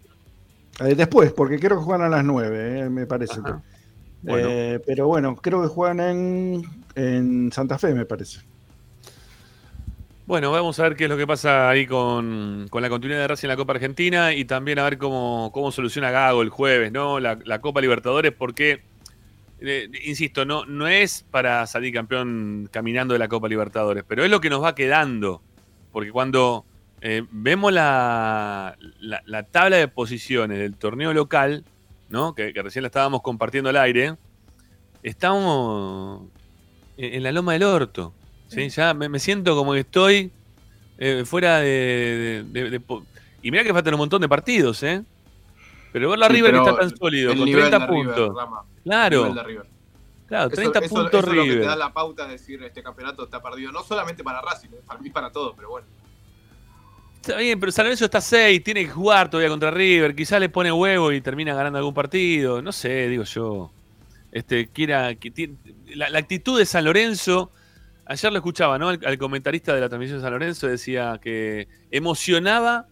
Eh, 0.81 0.95
después, 0.95 1.33
porque 1.33 1.59
creo 1.59 1.79
que 1.79 1.85
juegan 1.85 2.07
a 2.07 2.09
las 2.09 2.25
9, 2.25 2.81
eh, 2.81 2.91
me 2.91 3.07
parece. 3.07 3.41
Bueno. 4.23 4.49
Eh, 4.51 4.81
pero 4.85 5.07
bueno, 5.07 5.37
creo 5.37 5.63
que 5.63 5.69
juegan 5.69 6.01
en, 6.01 6.63
en 6.95 7.53
Santa 7.53 7.79
Fe, 7.79 7.95
me 7.95 8.07
parece. 8.07 8.41
Bueno, 10.27 10.51
vamos 10.51 10.81
a 10.81 10.85
ver 10.85 10.97
qué 10.97 11.05
es 11.05 11.11
lo 11.11 11.19
que 11.19 11.27
pasa 11.27 11.69
ahí 11.69 11.87
con, 11.87 12.67
con 12.71 12.81
la 12.81 12.89
continuidad 12.89 13.21
de 13.21 13.29
Racing 13.29 13.47
en 13.47 13.51
la 13.51 13.57
Copa 13.57 13.75
Argentina 13.75 14.33
y 14.33 14.47
también 14.47 14.79
a 14.79 14.85
ver 14.85 14.97
cómo, 14.97 15.51
cómo 15.53 15.71
soluciona 15.71 16.11
Gago 16.11 16.41
el 16.41 16.49
jueves, 16.49 16.91
¿no? 16.91 17.21
La, 17.21 17.39
la 17.45 17.61
Copa 17.61 17.83
Libertadores, 17.83 18.33
porque, 18.33 18.81
insisto, 20.03 20.47
no, 20.47 20.65
no 20.65 20.89
es 20.89 21.27
para 21.31 21.67
salir 21.67 21.93
campeón 21.93 22.71
caminando 22.73 23.13
de 23.13 23.19
la 23.19 23.29
Copa 23.29 23.49
Libertadores, 23.49 24.03
pero 24.09 24.25
es 24.25 24.31
lo 24.31 24.41
que 24.41 24.49
nos 24.49 24.63
va 24.63 24.75
quedando. 24.75 25.43
Porque 25.93 26.11
cuando 26.11 26.65
eh, 27.07 27.23
vemos 27.31 27.71
la, 27.73 28.77
la, 28.99 29.23
la 29.27 29.43
tabla 29.43 29.77
de 29.77 29.89
posiciones 29.89 30.59
del 30.59 30.75
torneo 30.75 31.13
local, 31.13 31.63
¿no? 32.09 32.35
Que, 32.35 32.53
que 32.55 32.63
recién 32.63 32.83
la 32.83 32.87
estábamos 32.89 33.21
compartiendo 33.21 33.69
al 33.69 33.77
aire, 33.77 34.17
estamos 35.03 36.23
en, 36.97 37.15
en 37.15 37.23
la 37.23 37.33
loma 37.33 37.53
del 37.53 37.63
orto. 37.65 38.13
¿sí? 38.49 38.69
Ya 38.71 38.95
me, 38.95 39.09
me 39.09 39.19
siento 39.19 39.55
como 39.57 39.73
que 39.73 39.81
estoy 39.81 40.31
eh, 40.99 41.25
fuera 41.27 41.59
de, 41.59 42.45
de- 42.51 42.71
de- 42.71 42.79
de 42.79 42.83
Y 43.43 43.51
mira 43.51 43.65
que 43.65 43.73
faltan 43.73 43.95
un 43.95 43.99
montón 43.99 44.21
de 44.21 44.29
partidos, 44.29 44.83
¿eh? 44.83 45.03
Pero 45.93 46.11
ver 46.11 46.19
la 46.19 46.27
Sí, 46.27 46.33
River 46.35 46.53
que 46.53 46.59
está 46.59 46.77
tan 46.77 46.97
sólido, 46.97 47.31
el 47.33 47.37
con 47.39 47.45
nivel 47.47 47.69
30 47.69 47.79
de 47.79 47.87
River, 47.93 48.05
puntos. 48.15 48.37
Rama, 48.37 48.63
el 48.77 48.83
claro, 48.83 49.19
nivel 49.19 49.35
de 49.35 49.43
River. 49.43 49.67
claro, 50.27 50.47
Eso- 50.47 50.57
30 50.57 50.79
eso- 50.81 50.89
puntos 50.95 51.21
eso 51.21 51.31
es 51.31 51.37
lo 51.37 51.43
que 51.43 51.49
te 51.49 51.55
River. 51.55 51.67
da 51.69 51.77
la 51.77 51.93
pauta 51.93 52.25
de 52.27 52.33
decir 52.33 52.63
este 52.63 52.83
campeonato 52.83 53.25
está 53.25 53.43
perdido, 53.43 53.71
no 53.73 53.83
solamente 53.83 54.25
para 54.25 54.41
Racing, 54.41 54.69
eh, 54.71 54.81
para 54.87 55.01
mí 55.01 55.11
para 55.11 55.31
todos, 55.31 55.53
pero 55.57 55.69
bueno. 55.71 55.87
Está 57.25 57.39
bien, 57.39 57.59
pero 57.59 57.73
San 57.73 57.87
Lorenzo 57.87 58.05
está 58.05 58.21
6, 58.21 58.63
tiene 58.63 58.85
que 58.85 58.91
jugar 58.91 59.31
todavía 59.31 59.49
contra 59.49 59.71
River, 59.71 60.15
quizás 60.15 60.39
le 60.39 60.51
pone 60.51 60.71
huevo 60.71 61.11
y 61.11 61.23
termina 61.23 61.55
ganando 61.55 61.79
algún 61.79 61.95
partido, 61.95 62.61
no 62.61 62.71
sé, 62.71 63.09
digo 63.09 63.25
yo. 63.25 63.73
Este, 64.31 64.69
quiera, 64.69 65.11
la, 65.95 66.11
la 66.11 66.19
actitud 66.19 66.59
de 66.59 66.67
San 66.67 66.85
Lorenzo, 66.85 67.51
ayer 68.05 68.31
lo 68.31 68.37
escuchaba, 68.37 68.79
¿no? 68.79 68.91
Al, 68.91 69.17
comentarista 69.17 69.75
de 69.75 69.81
la 69.81 69.89
transmisión 69.89 70.19
de 70.19 70.23
San 70.23 70.33
Lorenzo 70.35 70.67
decía 70.67 71.19
que 71.23 71.67
emocionaba 71.91 72.89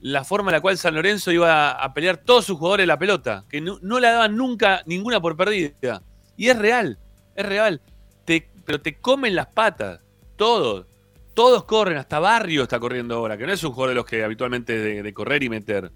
la 0.00 0.24
forma 0.24 0.52
en 0.52 0.54
la 0.54 0.60
cual 0.62 0.78
San 0.78 0.94
Lorenzo 0.94 1.30
iba 1.30 1.72
a 1.72 1.92
pelear 1.92 2.16
todos 2.16 2.46
sus 2.46 2.56
jugadores 2.56 2.86
la 2.86 2.98
pelota, 2.98 3.44
que 3.46 3.60
no, 3.60 3.78
no 3.82 4.00
la 4.00 4.12
daban 4.12 4.36
nunca 4.38 4.84
ninguna 4.86 5.20
por 5.20 5.36
perdida. 5.36 6.02
Y 6.38 6.48
es 6.48 6.58
real, 6.58 6.98
es 7.34 7.44
real. 7.44 7.82
Te- 8.24 8.48
pero 8.64 8.80
te 8.80 8.94
comen 8.98 9.34
las 9.34 9.48
patas, 9.48 10.00
todos. 10.36 10.86
Todos 11.36 11.64
corren, 11.64 11.98
hasta 11.98 12.18
Barrio 12.18 12.62
está 12.62 12.80
corriendo 12.80 13.14
ahora, 13.14 13.36
que 13.36 13.46
no 13.46 13.52
es 13.52 13.62
un 13.62 13.72
jugador 13.72 13.90
de 13.90 13.94
los 13.96 14.06
que 14.06 14.24
habitualmente 14.24 14.78
de, 14.78 15.02
de 15.02 15.12
correr 15.12 15.42
y 15.42 15.50
meter. 15.50 15.92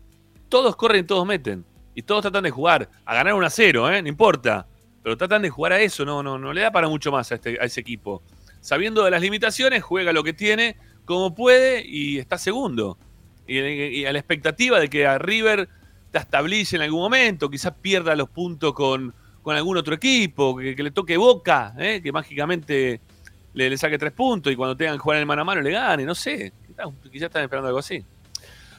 Todos 0.50 0.76
corren 0.76 1.06
todos 1.06 1.26
meten. 1.26 1.64
Y 1.94 2.02
todos 2.02 2.20
tratan 2.20 2.44
de 2.44 2.50
jugar, 2.50 2.90
a 3.06 3.14
ganar 3.14 3.32
un 3.32 3.42
a 3.42 3.48
cero, 3.48 3.90
¿eh? 3.90 4.02
no 4.02 4.08
importa. 4.10 4.66
Pero 5.02 5.16
tratan 5.16 5.40
de 5.40 5.48
jugar 5.48 5.72
a 5.72 5.80
eso, 5.80 6.04
no, 6.04 6.22
no, 6.22 6.38
no 6.38 6.52
le 6.52 6.60
da 6.60 6.70
para 6.70 6.88
mucho 6.88 7.10
más 7.10 7.32
a, 7.32 7.36
este, 7.36 7.56
a 7.58 7.64
ese 7.64 7.80
equipo. 7.80 8.22
Sabiendo 8.60 9.02
de 9.02 9.12
las 9.12 9.22
limitaciones, 9.22 9.82
juega 9.82 10.12
lo 10.12 10.22
que 10.22 10.34
tiene, 10.34 10.76
como 11.06 11.34
puede, 11.34 11.86
y 11.86 12.18
está 12.18 12.36
segundo. 12.36 12.98
Y, 13.46 14.04
a 14.04 14.12
la 14.12 14.18
expectativa 14.18 14.78
de 14.78 14.90
que 14.90 15.06
a 15.06 15.16
River 15.16 15.70
te 16.10 16.18
estabilice 16.18 16.76
en 16.76 16.82
algún 16.82 17.00
momento, 17.00 17.48
quizás 17.48 17.72
pierda 17.80 18.14
los 18.14 18.28
puntos 18.28 18.74
con, 18.74 19.14
con 19.40 19.56
algún 19.56 19.78
otro 19.78 19.94
equipo, 19.94 20.54
que, 20.58 20.76
que 20.76 20.82
le 20.82 20.90
toque 20.90 21.16
boca, 21.16 21.74
¿eh? 21.78 22.02
que 22.02 22.12
mágicamente 22.12 23.00
le, 23.54 23.70
le 23.70 23.76
saque 23.78 23.98
tres 23.98 24.12
puntos 24.12 24.52
y 24.52 24.56
cuando 24.56 24.76
tengan 24.76 24.96
que 24.96 25.00
jugar 25.00 25.16
en 25.16 25.20
el 25.20 25.26
mano 25.26 25.42
a 25.42 25.44
mano 25.44 25.60
le 25.60 25.70
gane, 25.70 26.04
no 26.04 26.14
sé. 26.14 26.52
Quizás, 26.66 26.86
quizás 27.10 27.26
están 27.26 27.42
esperando 27.42 27.68
algo 27.68 27.78
así. 27.78 28.04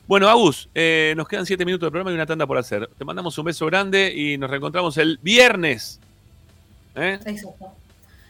Bueno, 0.08 0.28
Agus, 0.28 0.68
eh, 0.74 1.14
nos 1.16 1.28
quedan 1.28 1.46
siete 1.46 1.64
minutos 1.64 1.88
de 1.88 1.92
programa 1.92 2.12
y 2.12 2.16
una 2.16 2.26
tanda 2.26 2.46
por 2.48 2.58
hacer. 2.58 2.90
Te 2.98 3.06
mandamos 3.06 3.38
un 3.38 3.46
beso 3.46 3.66
grande 3.68 4.12
y 4.14 4.38
nos 4.38 4.50
reencontramos 4.50 4.98
el 4.98 5.20
viernes. 5.22 6.00
¿Eh? 6.96 7.20
Exacto. 7.26 7.72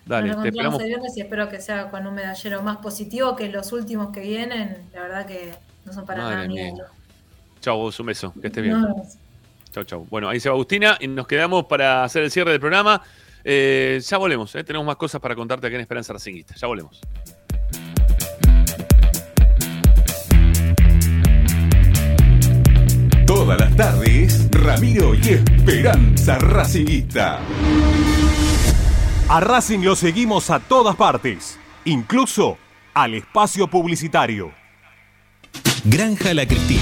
Dale, 0.05 0.27
Nos 0.30 0.41
te 0.41 0.49
encontramos 0.49 0.49
esperamos. 0.49 0.81
el 0.81 0.88
viernes 0.88 1.18
y 1.18 1.22
espero 1.22 1.49
que 1.49 1.61
sea 1.61 1.89
con 1.89 2.05
un 2.05 2.13
medallero 2.15 2.61
más 2.61 2.77
positivo 2.77 3.35
que 3.35 3.49
los 3.49 3.72
últimos 3.72 4.11
que 4.11 4.19
vienen. 4.22 4.77
La 4.93 5.01
verdad 5.03 5.26
que 5.26 5.53
no 5.85 5.93
son 5.93 6.05
para 6.05 6.23
Madre 6.23 6.35
nada 6.35 6.47
mía. 6.47 6.73
Chau, 7.61 7.80
Agus, 7.80 7.99
un 7.99 8.07
beso. 8.07 8.34
Que 8.41 8.47
estés 8.47 8.63
bien. 8.63 8.80
Nos 8.80 8.89
vemos. 8.89 9.07
Chau, 9.72 9.84
chau. 9.84 10.07
Bueno, 10.09 10.27
ahí 10.27 10.39
se 10.39 10.49
va 10.49 10.55
Agustina 10.55 10.97
y 10.99 11.07
nos 11.07 11.27
quedamos 11.27 11.65
para 11.65 12.03
hacer 12.03 12.23
el 12.23 12.31
cierre 12.31 12.51
del 12.51 12.59
programa. 12.59 13.01
Eh, 13.43 14.01
ya 14.03 14.18
volvemos, 14.18 14.53
¿eh? 14.55 14.63
tenemos 14.63 14.85
más 14.85 14.95
cosas 14.95 15.19
para 15.22 15.35
contarte 15.35 15.68
aquí 15.68 15.76
en 15.76 15.81
Esperanza 15.81 16.13
Racingista. 16.13 16.55
Ya 16.55 16.68
volvemos. 16.68 16.99
Todas 23.26 23.59
las 23.59 23.76
tardes, 23.76 24.49
Ramiro 24.51 25.15
y 25.15 25.30
Esperanza 25.30 26.38
Racingista. 26.38 27.39
A 29.30 29.39
Racing 29.39 29.80
lo 29.80 29.95
seguimos 29.95 30.49
a 30.49 30.59
todas 30.59 30.95
partes, 30.95 31.57
incluso 31.85 32.57
al 32.93 33.13
espacio 33.13 33.68
publicitario. 33.68 34.51
Granja 35.85 36.34
La 36.34 36.45
Cristina. 36.45 36.81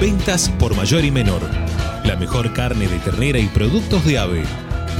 Ventas 0.00 0.48
por 0.58 0.74
mayor 0.74 1.04
y 1.04 1.10
menor. 1.10 1.42
La 2.04 2.16
mejor 2.16 2.52
carne 2.52 2.88
de 2.88 2.98
ternera 3.00 3.38
y 3.38 3.46
productos 3.46 4.04
de 4.04 4.18
ave. 4.18 4.44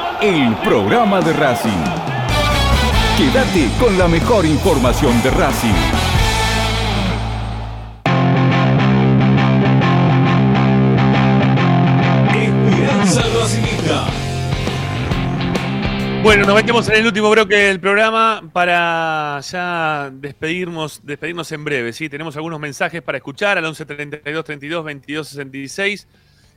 el 0.21 0.55
programa 0.57 1.19
de 1.19 1.33
Racing. 1.33 1.83
Quédate 3.17 3.69
con 3.79 3.97
la 3.97 4.07
mejor 4.07 4.45
información 4.45 5.19
de 5.23 5.31
Racing. 5.31 5.73
Bueno, 16.21 16.45
nos 16.45 16.53
metemos 16.53 16.87
en 16.87 16.95
el 16.97 17.07
último 17.07 17.31
bloque 17.31 17.55
del 17.55 17.79
programa 17.79 18.43
para 18.53 19.39
ya 19.39 20.11
despedirnos, 20.13 21.01
despedirnos 21.03 21.51
en 21.51 21.63
breve. 21.65 21.93
¿sí? 21.93 22.09
Tenemos 22.09 22.35
algunos 22.35 22.59
mensajes 22.59 23.01
para 23.01 23.17
escuchar 23.17 23.57
al 23.57 23.65
11 23.65 23.85
32 23.85 24.45
32 24.45 24.85
22 24.85 25.27
66 25.27 26.07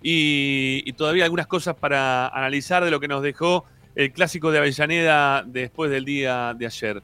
y, 0.06 0.92
todavía 0.92 1.24
algunas 1.24 1.46
cosas 1.46 1.74
para 1.76 2.28
analizar 2.28 2.84
de 2.84 2.90
lo 2.90 3.00
que 3.00 3.08
nos 3.08 3.22
dejó 3.22 3.64
el 3.94 4.12
clásico 4.12 4.52
de 4.52 4.58
Avellaneda 4.58 5.42
después 5.44 5.90
del 5.90 6.04
día 6.04 6.54
de 6.56 6.66
ayer. 6.66 7.02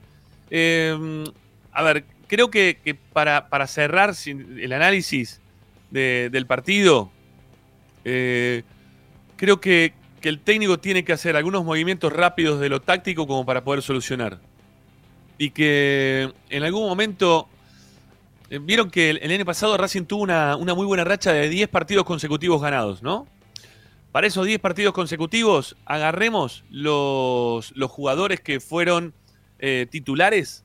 Eh, 0.50 1.24
a 1.72 1.82
ver, 1.82 2.04
creo 2.26 2.50
que, 2.50 2.98
para, 3.14 3.48
para 3.48 3.66
cerrar 3.66 4.14
el 4.26 4.72
análisis 4.74 5.40
de- 5.90 6.28
del 6.30 6.46
partido, 6.46 7.10
eh, 8.04 8.64
creo 9.36 9.62
que, 9.62 9.94
que 10.20 10.28
el 10.28 10.38
técnico 10.40 10.78
tiene 10.78 11.02
que 11.02 11.14
hacer 11.14 11.36
algunos 11.36 11.64
movimientos 11.64 12.12
rápidos 12.12 12.60
de 12.60 12.68
lo 12.68 12.82
táctico 12.82 13.26
como 13.26 13.46
para 13.46 13.64
poder 13.64 13.80
solucionar. 13.80 14.38
Y 15.38 15.50
que 15.50 16.30
en 16.50 16.62
algún 16.62 16.86
momento. 16.86 17.48
Eh, 18.50 18.58
Vieron 18.58 18.90
que 18.90 19.10
el, 19.10 19.30
año 19.30 19.44
pasado 19.44 19.76
Racing 19.76 20.04
tuvo 20.04 20.22
una, 20.22 20.56
una 20.56 20.74
muy 20.74 20.84
buena 20.84 21.04
racha 21.04 21.32
de 21.32 21.48
10 21.48 21.68
partidos 21.68 22.04
consecutivos 22.04 22.60
ganados, 22.60 23.02
¿no? 23.02 23.26
Para 24.10 24.26
esos 24.26 24.44
10 24.44 24.58
partidos 24.58 24.92
consecutivos, 24.92 25.76
agarremos 25.84 26.64
los, 26.68 27.72
los 27.76 27.90
jugadores 27.90 28.40
que 28.40 28.58
fueron 28.58 29.14
eh, 29.60 29.86
titulares 29.88 30.64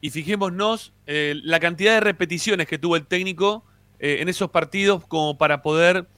y 0.00 0.08
fijémonos 0.08 0.94
eh, 1.06 1.34
la 1.44 1.60
cantidad 1.60 1.92
de 1.92 2.00
repeticiones 2.00 2.66
que 2.66 2.78
tuvo 2.78 2.96
el 2.96 3.06
técnico 3.06 3.62
en 4.04 4.28
esos 4.28 4.50
partidos 4.50 5.06
como 5.06 5.38
para 5.38 5.62
poder 5.62 6.08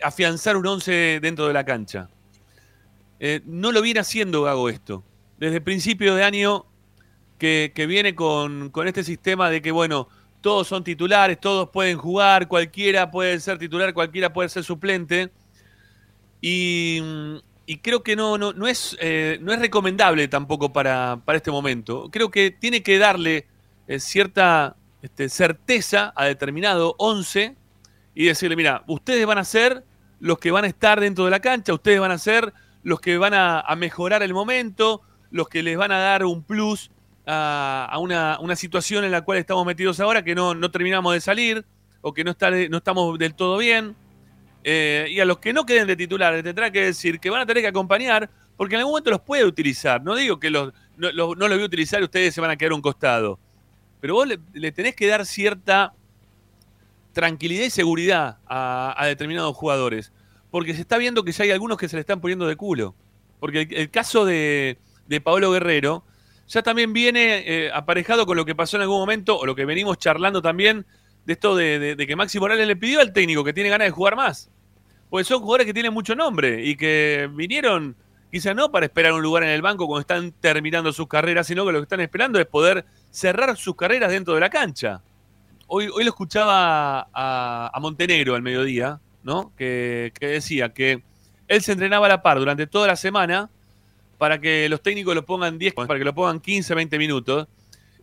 afianzar 0.00 0.56
un 0.56 0.64
11 0.68 1.18
dentro 1.20 1.48
de 1.48 1.52
la 1.52 1.64
cancha. 1.64 2.08
No 3.44 3.72
lo 3.72 3.82
viene 3.82 3.98
haciendo 3.98 4.42
Gago 4.42 4.68
esto. 4.68 5.02
Desde 5.38 5.56
el 5.56 5.62
principio 5.64 6.14
de 6.14 6.22
año 6.22 6.64
que, 7.38 7.72
que 7.74 7.86
viene 7.86 8.14
con, 8.14 8.70
con 8.70 8.86
este 8.86 9.02
sistema 9.02 9.50
de 9.50 9.62
que, 9.62 9.72
bueno, 9.72 10.08
todos 10.44 10.68
son 10.68 10.84
titulares, 10.84 11.40
todos 11.40 11.70
pueden 11.70 11.96
jugar, 11.96 12.48
cualquiera 12.48 13.10
puede 13.10 13.40
ser 13.40 13.56
titular, 13.56 13.94
cualquiera 13.94 14.30
puede 14.30 14.50
ser 14.50 14.62
suplente. 14.62 15.30
Y, 16.38 17.00
creo 17.80 18.02
que 18.02 18.14
no, 18.14 18.36
no, 18.36 18.52
no, 18.52 18.66
es, 18.66 18.94
eh, 19.00 19.38
no 19.40 19.54
es 19.54 19.58
recomendable 19.58 20.28
tampoco 20.28 20.70
para, 20.70 21.18
para 21.24 21.38
este 21.38 21.50
momento. 21.50 22.10
Creo 22.12 22.30
que 22.30 22.50
tiene 22.50 22.82
que 22.82 22.98
darle 22.98 23.46
eh, 23.88 23.98
cierta 23.98 24.76
este, 25.00 25.30
certeza 25.30 26.12
a 26.14 26.26
determinado 26.26 26.94
11 26.98 27.56
y 28.14 28.26
decirle, 28.26 28.54
mira, 28.54 28.84
ustedes 28.86 29.24
van 29.24 29.38
a 29.38 29.44
ser 29.44 29.82
los 30.20 30.38
que 30.38 30.50
van 30.50 30.64
a 30.64 30.68
estar 30.68 31.00
dentro 31.00 31.24
de 31.24 31.30
la 31.30 31.40
cancha, 31.40 31.72
ustedes 31.72 32.00
van 32.00 32.10
a 32.12 32.18
ser 32.18 32.52
los 32.82 33.00
que 33.00 33.16
van 33.16 33.32
a, 33.32 33.60
a 33.60 33.76
mejorar 33.76 34.22
el 34.22 34.34
momento, 34.34 35.00
los 35.30 35.48
que 35.48 35.62
les 35.62 35.78
van 35.78 35.90
a 35.90 36.00
dar 36.00 36.26
un 36.26 36.42
plus 36.42 36.90
a, 37.26 37.96
una, 38.00 38.38
una 38.40 38.56
situación 38.56 39.04
en 39.04 39.10
la 39.10 39.22
cual 39.22 39.38
estamos 39.38 39.64
metidos 39.64 40.00
ahora, 40.00 40.22
que 40.22 40.34
no, 40.34 40.54
no 40.54 40.70
terminamos 40.70 41.14
de 41.14 41.20
salir 41.20 41.64
o 42.00 42.12
que 42.12 42.24
no, 42.24 42.32
está, 42.32 42.50
no 42.50 42.78
estamos 42.78 43.18
del 43.18 43.34
todo 43.34 43.58
bien. 43.58 43.96
Eh, 44.62 45.06
y 45.10 45.20
a 45.20 45.24
los 45.24 45.38
que 45.38 45.52
no 45.52 45.66
queden 45.66 45.86
de 45.86 45.96
titulares, 45.96 46.42
tendrá 46.42 46.70
que 46.70 46.86
decir 46.86 47.20
que 47.20 47.30
van 47.30 47.42
a 47.42 47.46
tener 47.46 47.62
que 47.62 47.68
acompañar, 47.68 48.30
porque 48.56 48.74
en 48.74 48.80
algún 48.80 48.92
momento 48.92 49.10
los 49.10 49.20
puede 49.20 49.44
utilizar. 49.44 50.02
No 50.02 50.14
digo 50.14 50.38
que 50.38 50.50
los, 50.50 50.72
no, 50.96 51.12
los, 51.12 51.36
no 51.36 51.48
voy 51.48 51.62
a 51.62 51.66
utilizar 51.66 52.00
y 52.00 52.04
ustedes 52.04 52.34
se 52.34 52.40
van 52.40 52.50
a 52.50 52.56
quedar 52.56 52.72
a 52.72 52.74
un 52.76 52.82
costado. 52.82 53.38
Pero 54.00 54.14
vos 54.14 54.26
le, 54.26 54.38
le 54.52 54.72
tenés 54.72 54.94
que 54.94 55.06
dar 55.06 55.24
cierta 55.24 55.94
tranquilidad 57.12 57.64
y 57.64 57.70
seguridad 57.70 58.38
a, 58.46 58.94
a, 58.96 59.06
determinados 59.06 59.56
jugadores. 59.56 60.12
Porque 60.50 60.74
se 60.74 60.82
está 60.82 60.98
viendo 60.98 61.24
que 61.24 61.32
ya 61.32 61.44
hay 61.44 61.50
algunos 61.50 61.78
que 61.78 61.88
se 61.88 61.96
le 61.96 62.00
están 62.00 62.20
poniendo 62.20 62.46
de 62.46 62.56
culo. 62.56 62.94
Porque 63.40 63.62
el, 63.62 63.74
el 63.74 63.90
caso 63.90 64.24
de, 64.24 64.78
de 65.06 65.20
Paolo 65.20 65.50
Guerrero 65.52 66.04
ya 66.48 66.62
también 66.62 66.92
viene 66.92 67.44
eh, 67.46 67.70
aparejado 67.72 68.26
con 68.26 68.36
lo 68.36 68.44
que 68.44 68.54
pasó 68.54 68.76
en 68.76 68.82
algún 68.82 68.98
momento, 68.98 69.38
o 69.38 69.46
lo 69.46 69.54
que 69.54 69.64
venimos 69.64 69.98
charlando 69.98 70.42
también, 70.42 70.86
de 71.24 71.32
esto 71.32 71.56
de, 71.56 71.96
que 72.06 72.16
Maxi 72.16 72.38
Morales 72.38 72.66
le 72.66 72.76
pidió 72.76 73.00
al 73.00 73.12
técnico 73.12 73.44
que 73.44 73.52
tiene 73.52 73.70
ganas 73.70 73.88
de 73.88 73.92
jugar 73.92 74.16
más. 74.16 74.50
Pues 75.10 75.26
son 75.26 75.40
jugadores 75.40 75.66
que 75.66 75.74
tienen 75.74 75.94
mucho 75.94 76.14
nombre 76.14 76.64
y 76.64 76.76
que 76.76 77.30
vinieron 77.32 77.96
quizás 78.30 78.54
no 78.54 78.70
para 78.70 78.86
esperar 78.86 79.12
un 79.12 79.22
lugar 79.22 79.44
en 79.44 79.50
el 79.50 79.62
banco 79.62 79.86
cuando 79.86 80.00
están 80.00 80.32
terminando 80.32 80.92
sus 80.92 81.06
carreras, 81.06 81.46
sino 81.46 81.64
que 81.64 81.72
lo 81.72 81.78
que 81.78 81.84
están 81.84 82.00
esperando 82.00 82.40
es 82.40 82.46
poder 82.46 82.84
cerrar 83.10 83.56
sus 83.56 83.76
carreras 83.76 84.10
dentro 84.10 84.34
de 84.34 84.40
la 84.40 84.50
cancha. 84.50 85.02
Hoy, 85.66 85.88
hoy 85.88 86.04
lo 86.04 86.10
escuchaba 86.10 87.08
a, 87.12 87.70
a 87.72 87.80
Montenegro 87.80 88.34
al 88.34 88.42
mediodía, 88.42 89.00
¿no? 89.22 89.52
Que, 89.56 90.12
que, 90.18 90.26
decía 90.26 90.74
que 90.74 91.02
él 91.48 91.62
se 91.62 91.72
entrenaba 91.72 92.06
a 92.06 92.08
la 92.08 92.22
par 92.22 92.38
durante 92.38 92.66
toda 92.66 92.88
la 92.88 92.96
semana 92.96 93.50
para 94.24 94.40
que 94.40 94.70
los 94.70 94.80
técnicos 94.80 95.14
lo 95.14 95.26
pongan 95.26 95.58
10, 95.58 95.74
para 95.74 95.98
que 95.98 96.04
lo 96.06 96.14
pongan 96.14 96.40
15, 96.40 96.74
20 96.74 96.96
minutos, 96.96 97.46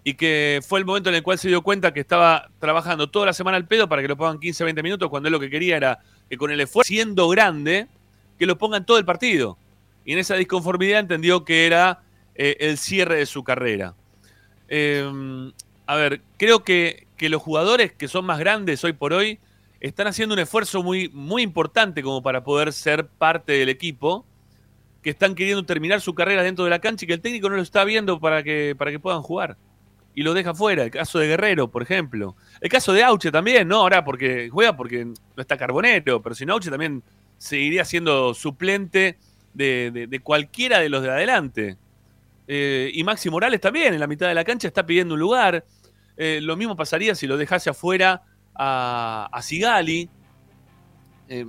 y 0.03 0.13
que 0.13 0.59
fue 0.61 0.77
el 0.77 0.85
momento 0.85 1.09
en 1.09 1.15
el 1.15 1.23
cual 1.23 1.39
se 1.39 1.47
dio 1.47 1.63
cuenta 1.63 1.95
que 1.95 1.99
estaba 1.99 2.51
trabajando 2.59 3.09
toda 3.09 3.25
la 3.25 3.33
semana 3.33 3.57
al 3.57 3.65
pedo 3.65 3.89
para 3.89 4.03
que 4.03 4.07
lo 4.07 4.15
pongan 4.15 4.39
15, 4.39 4.63
20 4.65 4.83
minutos, 4.83 5.09
cuando 5.09 5.29
él 5.29 5.33
lo 5.33 5.39
que 5.39 5.49
quería 5.49 5.77
era 5.77 5.97
que 6.29 6.37
con 6.37 6.51
el 6.51 6.61
esfuerzo 6.61 6.89
siendo 6.89 7.27
grande, 7.27 7.87
que 8.37 8.45
lo 8.45 8.55
pongan 8.59 8.85
todo 8.85 8.99
el 8.99 9.03
partido. 9.03 9.57
Y 10.05 10.13
en 10.13 10.19
esa 10.19 10.35
disconformidad 10.35 10.99
entendió 10.99 11.43
que 11.43 11.65
era 11.65 12.03
eh, 12.35 12.55
el 12.59 12.77
cierre 12.77 13.15
de 13.15 13.25
su 13.25 13.43
carrera. 13.43 13.95
Eh, 14.67 15.03
a 15.87 15.95
ver, 15.95 16.21
creo 16.37 16.63
que, 16.63 17.07
que, 17.17 17.29
los 17.29 17.41
jugadores 17.41 17.93
que 17.93 18.07
son 18.07 18.25
más 18.25 18.37
grandes 18.37 18.83
hoy 18.83 18.93
por 18.93 19.11
hoy 19.11 19.39
están 19.79 20.05
haciendo 20.05 20.33
un 20.33 20.39
esfuerzo 20.39 20.83
muy, 20.83 21.09
muy 21.09 21.41
importante 21.41 22.03
como 22.03 22.21
para 22.21 22.43
poder 22.43 22.73
ser 22.73 23.07
parte 23.07 23.53
del 23.53 23.69
equipo, 23.69 24.23
que 25.01 25.09
están 25.09 25.35
queriendo 25.35 25.65
terminar 25.65 26.01
su 26.01 26.13
carrera 26.13 26.43
dentro 26.43 26.63
de 26.63 26.69
la 26.69 26.79
cancha 26.79 27.05
y 27.05 27.07
que 27.07 27.13
el 27.13 27.21
técnico 27.21 27.49
no 27.49 27.55
lo 27.55 27.61
está 27.61 27.83
viendo 27.83 28.19
para 28.19 28.43
que, 28.43 28.75
para 28.77 28.91
que 28.91 28.99
puedan 28.99 29.21
jugar. 29.21 29.57
Y 30.13 30.23
lo 30.23 30.33
deja 30.33 30.53
fuera. 30.53 30.83
El 30.83 30.91
caso 30.91 31.19
de 31.19 31.27
Guerrero, 31.27 31.71
por 31.71 31.81
ejemplo. 31.81 32.35
El 32.59 32.69
caso 32.69 32.93
de 32.93 33.03
Auche 33.03 33.31
también, 33.31 33.67
¿no? 33.67 33.77
Ahora 33.77 34.03
porque 34.03 34.49
juega 34.49 34.75
porque 34.75 35.05
no 35.05 35.15
está 35.37 35.57
Carbonero, 35.57 36.21
pero 36.21 36.35
si 36.35 36.45
no, 36.45 36.53
Auche 36.53 36.69
también 36.69 37.01
seguiría 37.37 37.85
siendo 37.85 38.33
suplente 38.33 39.17
de, 39.53 40.07
de, 40.09 40.19
cualquiera 40.19 40.79
de 40.79 40.89
los 40.89 41.01
de 41.01 41.09
adelante. 41.09 41.77
Eh, 42.47 42.91
y 42.93 43.03
Maxi 43.03 43.29
Morales 43.29 43.61
también, 43.61 43.93
en 43.93 43.99
la 43.99 44.07
mitad 44.07 44.27
de 44.27 44.33
la 44.33 44.43
cancha, 44.43 44.67
está 44.67 44.85
pidiendo 44.85 45.13
un 45.15 45.19
lugar. 45.19 45.65
Eh, 46.17 46.39
lo 46.41 46.55
mismo 46.57 46.75
pasaría 46.75 47.15
si 47.15 47.25
lo 47.25 47.37
dejase 47.37 47.69
afuera 47.69 48.21
a, 48.53 49.29
a 49.31 49.41
Sigali. 49.41 50.09
Eh, 51.29 51.45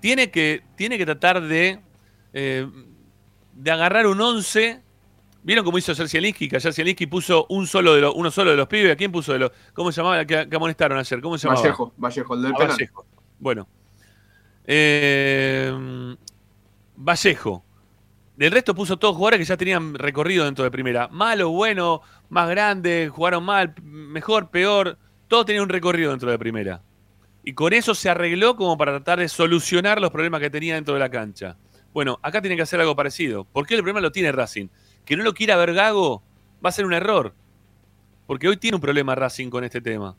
tiene, 0.00 0.30
que, 0.30 0.62
tiene 0.76 0.96
que 0.96 1.04
tratar 1.04 1.42
de, 1.42 1.78
de 2.32 3.70
agarrar 3.70 4.06
un 4.06 4.20
11. 4.20 4.82
¿Vieron 5.42 5.64
cómo 5.64 5.78
hizo 5.78 5.94
Sercialinski? 5.94 6.48
Que 6.48 6.56
ayer 6.56 6.62
Sercialinski 6.62 7.06
puso 7.06 7.46
un 7.48 7.66
solo 7.66 7.94
de 7.94 8.02
los, 8.02 8.14
uno 8.14 8.30
solo 8.30 8.50
de 8.50 8.56
los 8.56 8.68
pibes. 8.68 8.92
¿A 8.92 8.96
quién 8.96 9.10
puso 9.10 9.32
de 9.32 9.38
los? 9.38 9.50
¿Cómo 9.72 9.90
se 9.90 10.00
llamaba? 10.00 10.24
Que, 10.24 10.48
que 10.48 10.56
amonestaron 10.56 10.98
ayer. 10.98 11.20
¿Cómo 11.20 11.38
se 11.38 11.46
llamaba? 11.46 11.62
Vallejo, 11.62 11.94
Vallejo, 11.96 12.34
el 12.34 12.42
del 12.42 12.52
ah, 12.52 12.56
penal. 12.58 12.72
Vallejo. 12.72 13.06
Bueno. 13.38 13.68
Eh, 14.66 16.16
Vallejo. 16.96 17.64
Del 18.36 18.52
resto 18.52 18.74
puso 18.74 18.98
todos 18.98 19.16
jugadores 19.16 19.38
que 19.38 19.44
ya 19.44 19.56
tenían 19.56 19.94
recorrido 19.94 20.44
dentro 20.44 20.64
de 20.64 20.70
primera. 20.70 21.08
Malo, 21.08 21.50
bueno, 21.50 22.00
más 22.30 22.48
grande, 22.48 23.10
jugaron 23.12 23.44
mal, 23.44 23.74
mejor, 23.82 24.48
peor. 24.50 24.96
Todos 25.28 25.44
tenían 25.44 25.64
un 25.64 25.68
recorrido 25.68 26.10
dentro 26.10 26.30
de 26.30 26.38
primera. 26.38 26.82
Y 27.44 27.52
con 27.52 27.72
eso 27.72 27.94
se 27.94 28.08
arregló 28.08 28.56
como 28.56 28.78
para 28.78 28.92
tratar 28.92 29.18
de 29.18 29.28
solucionar 29.28 30.00
los 30.00 30.10
problemas 30.10 30.40
que 30.40 30.48
tenía 30.48 30.74
dentro 30.74 30.94
de 30.94 31.00
la 31.00 31.10
cancha. 31.10 31.56
Bueno, 31.92 32.18
acá 32.22 32.40
tiene 32.40 32.56
que 32.56 32.62
hacer 32.62 32.80
algo 32.80 32.94
parecido. 32.94 33.46
Porque 33.52 33.74
el 33.74 33.80
problema 33.80 34.00
lo 34.00 34.12
tiene 34.12 34.32
Racing. 34.32 34.68
Que 35.04 35.16
no 35.16 35.24
lo 35.24 35.34
quiera 35.34 35.56
ver 35.56 35.74
Gago 35.74 36.22
va 36.64 36.68
a 36.68 36.72
ser 36.72 36.86
un 36.86 36.92
error. 36.92 37.34
Porque 38.26 38.48
hoy 38.48 38.56
tiene 38.56 38.76
un 38.76 38.80
problema 38.80 39.14
Racing 39.14 39.50
con 39.50 39.64
este 39.64 39.80
tema. 39.80 40.16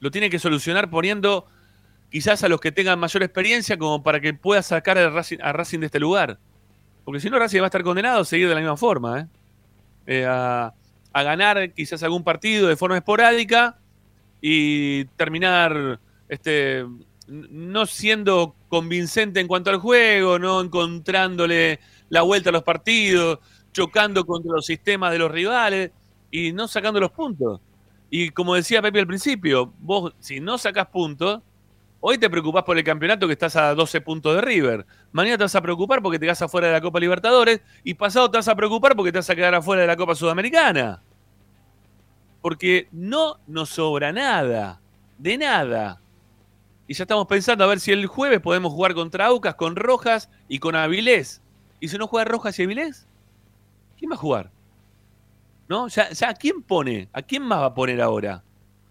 Lo 0.00 0.10
tiene 0.10 0.30
que 0.30 0.38
solucionar 0.38 0.90
poniendo 0.90 1.46
quizás 2.10 2.42
a 2.42 2.48
los 2.48 2.60
que 2.60 2.72
tengan 2.72 2.98
mayor 2.98 3.22
experiencia 3.22 3.78
como 3.78 4.02
para 4.02 4.20
que 4.20 4.34
pueda 4.34 4.62
sacar 4.62 4.98
a 4.98 5.10
Racing, 5.10 5.38
a 5.40 5.52
Racing 5.52 5.80
de 5.80 5.86
este 5.86 6.00
lugar. 6.00 6.38
Porque 7.04 7.20
si 7.20 7.30
no, 7.30 7.38
Racing 7.38 7.60
va 7.60 7.64
a 7.64 7.66
estar 7.66 7.84
condenado 7.84 8.20
a 8.20 8.24
seguir 8.24 8.48
de 8.48 8.54
la 8.54 8.60
misma 8.60 8.76
forma. 8.76 9.20
¿eh? 9.20 9.26
Eh, 10.06 10.26
a, 10.28 10.74
a, 11.12 11.22
ganar 11.22 11.72
quizás 11.72 12.02
algún 12.02 12.24
partido 12.24 12.68
de 12.68 12.76
forma 12.76 12.96
esporádica 12.96 13.78
y 14.40 15.04
terminar 15.16 16.00
este, 16.28 16.84
no 17.28 17.86
siendo 17.86 18.55
convincente 18.68 19.40
en 19.40 19.48
cuanto 19.48 19.70
al 19.70 19.78
juego, 19.78 20.38
no 20.38 20.60
encontrándole 20.60 21.80
la 22.08 22.22
vuelta 22.22 22.50
a 22.50 22.52
los 22.52 22.62
partidos, 22.62 23.38
chocando 23.72 24.24
contra 24.24 24.52
los 24.52 24.66
sistemas 24.66 25.12
de 25.12 25.18
los 25.18 25.30
rivales 25.30 25.90
y 26.30 26.52
no 26.52 26.68
sacando 26.68 27.00
los 27.00 27.10
puntos. 27.10 27.60
Y 28.10 28.30
como 28.30 28.54
decía 28.54 28.82
Pepe 28.82 29.00
al 29.00 29.06
principio, 29.06 29.72
vos 29.80 30.14
si 30.20 30.40
no 30.40 30.58
sacás 30.58 30.86
puntos, 30.86 31.40
Hoy 32.00 32.18
te 32.18 32.30
preocupás 32.30 32.62
por 32.62 32.78
el 32.78 32.84
campeonato 32.84 33.26
que 33.26 33.32
estás 33.32 33.56
a 33.56 33.74
12 33.74 34.00
puntos 34.00 34.34
de 34.36 34.40
River. 34.40 34.86
Mañana 35.10 35.38
te 35.38 35.44
vas 35.44 35.54
a 35.56 35.60
preocupar 35.60 36.02
porque 36.02 36.20
te 36.20 36.26
quedas 36.26 36.42
afuera 36.42 36.68
de 36.68 36.72
la 36.74 36.80
Copa 36.80 37.00
Libertadores. 37.00 37.62
Y 37.82 37.94
pasado 37.94 38.30
te 38.30 38.38
vas 38.38 38.46
a 38.46 38.54
preocupar 38.54 38.94
porque 38.94 39.10
te 39.10 39.18
vas 39.18 39.28
a 39.28 39.34
quedar 39.34 39.54
afuera 39.56 39.82
de 39.82 39.88
la 39.88 39.96
Copa 39.96 40.14
Sudamericana. 40.14 41.02
Porque 42.42 42.86
no 42.92 43.40
nos 43.46 43.70
sobra 43.70 44.12
nada. 44.12 44.80
De 45.18 45.36
nada. 45.38 46.00
Y 46.86 46.94
ya 46.94 47.04
estamos 47.04 47.26
pensando 47.26 47.64
a 47.64 47.66
ver 47.66 47.80
si 47.80 47.92
el 47.92 48.06
jueves 48.06 48.40
podemos 48.40 48.72
jugar 48.72 48.94
contra 48.94 49.26
Aucas, 49.26 49.56
con 49.56 49.74
Rojas 49.76 50.30
y 50.48 50.58
con 50.58 50.76
Avilés. 50.76 51.42
¿Y 51.80 51.88
si 51.88 51.98
no 51.98 52.06
juega 52.06 52.24
Rojas 52.24 52.58
y 52.58 52.62
Avilés? 52.62 53.06
¿Quién 53.98 54.10
va 54.10 54.14
a 54.14 54.18
jugar? 54.18 54.50
¿No? 55.68 55.88
Ya, 55.88 56.10
ya, 56.10 56.30
¿a 56.30 56.34
quién 56.34 56.62
pone? 56.62 57.08
¿A 57.12 57.22
quién 57.22 57.42
más 57.42 57.60
va 57.60 57.66
a 57.66 57.74
poner 57.74 58.00
ahora? 58.00 58.44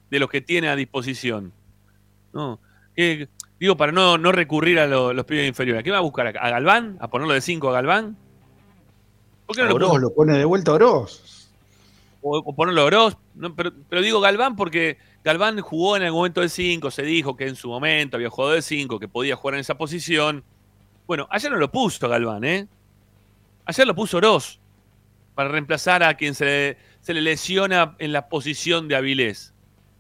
De 0.10 0.20
los 0.20 0.30
que 0.30 0.42
tiene 0.42 0.68
a 0.68 0.76
disposición. 0.76 1.54
No. 2.34 2.60
Eh, 2.98 3.28
digo, 3.60 3.78
para 3.78 3.94
no, 3.94 4.18
no 4.18 4.32
recurrir 4.34 4.80
a 4.80 4.88
lo, 4.88 5.14
los 5.14 5.26
pibes 5.26 5.48
inferiores. 5.48 5.80
¿A 5.80 5.84
qué 5.84 5.92
va 5.92 6.00
a 6.00 6.02
buscar? 6.02 6.28
¿A 6.28 6.50
Galván? 6.50 6.98
¿A 7.00 7.10
ponerlo 7.10 7.34
de 7.34 7.42
5 7.42 7.70
a 7.70 7.74
Galván? 7.74 8.18
¿Por 9.46 9.56
qué 9.56 9.64
no 9.64 9.76
Oroz, 9.76 9.94
lo, 9.94 10.00
lo, 10.00 10.14
pone 10.14 10.38
de 10.38 10.46
vuelta 10.46 10.72
a 10.72 10.76
Oroz. 10.76 11.50
O, 12.22 12.38
o 12.40 12.56
ponerlo 12.56 12.82
a 12.82 12.86
Oroz. 12.86 13.18
No, 13.36 13.56
pero, 13.56 13.72
pero, 13.90 14.02
digo 14.02 14.20
Galván 14.20 14.56
porque 14.56 14.98
Galván 15.26 15.60
jugó 15.60 15.98
en 15.98 16.04
el 16.04 16.12
momento 16.12 16.42
de 16.42 16.50
5, 16.50 16.92
se 16.92 17.02
dijo 17.02 17.36
que 17.36 17.48
en 17.48 17.56
su 17.56 17.68
momento 17.68 18.16
había 18.16 18.30
jugado 18.30 18.54
de 18.54 18.62
5, 18.62 19.00
que 19.00 19.08
podía 19.08 19.36
jugar 19.36 19.56
en 19.56 19.62
esa 19.62 19.76
posición. 19.76 20.44
Bueno, 21.08 21.28
ayer 21.32 21.52
no 21.52 21.58
lo 21.58 21.72
puso 21.72 22.08
Galván, 22.08 22.44
¿eh? 22.44 22.68
Ayer 23.66 23.88
lo 23.88 23.96
puso 23.96 24.18
Oroz 24.18 24.60
para 25.34 25.50
reemplazar 25.50 26.04
a 26.04 26.14
quien 26.14 26.36
se 26.36 26.78
le, 27.08 27.22
lesiona 27.22 27.96
en 27.98 28.14
la 28.14 28.30
posición 28.30 28.88
de 28.88 28.98
Avilés. 28.98 29.56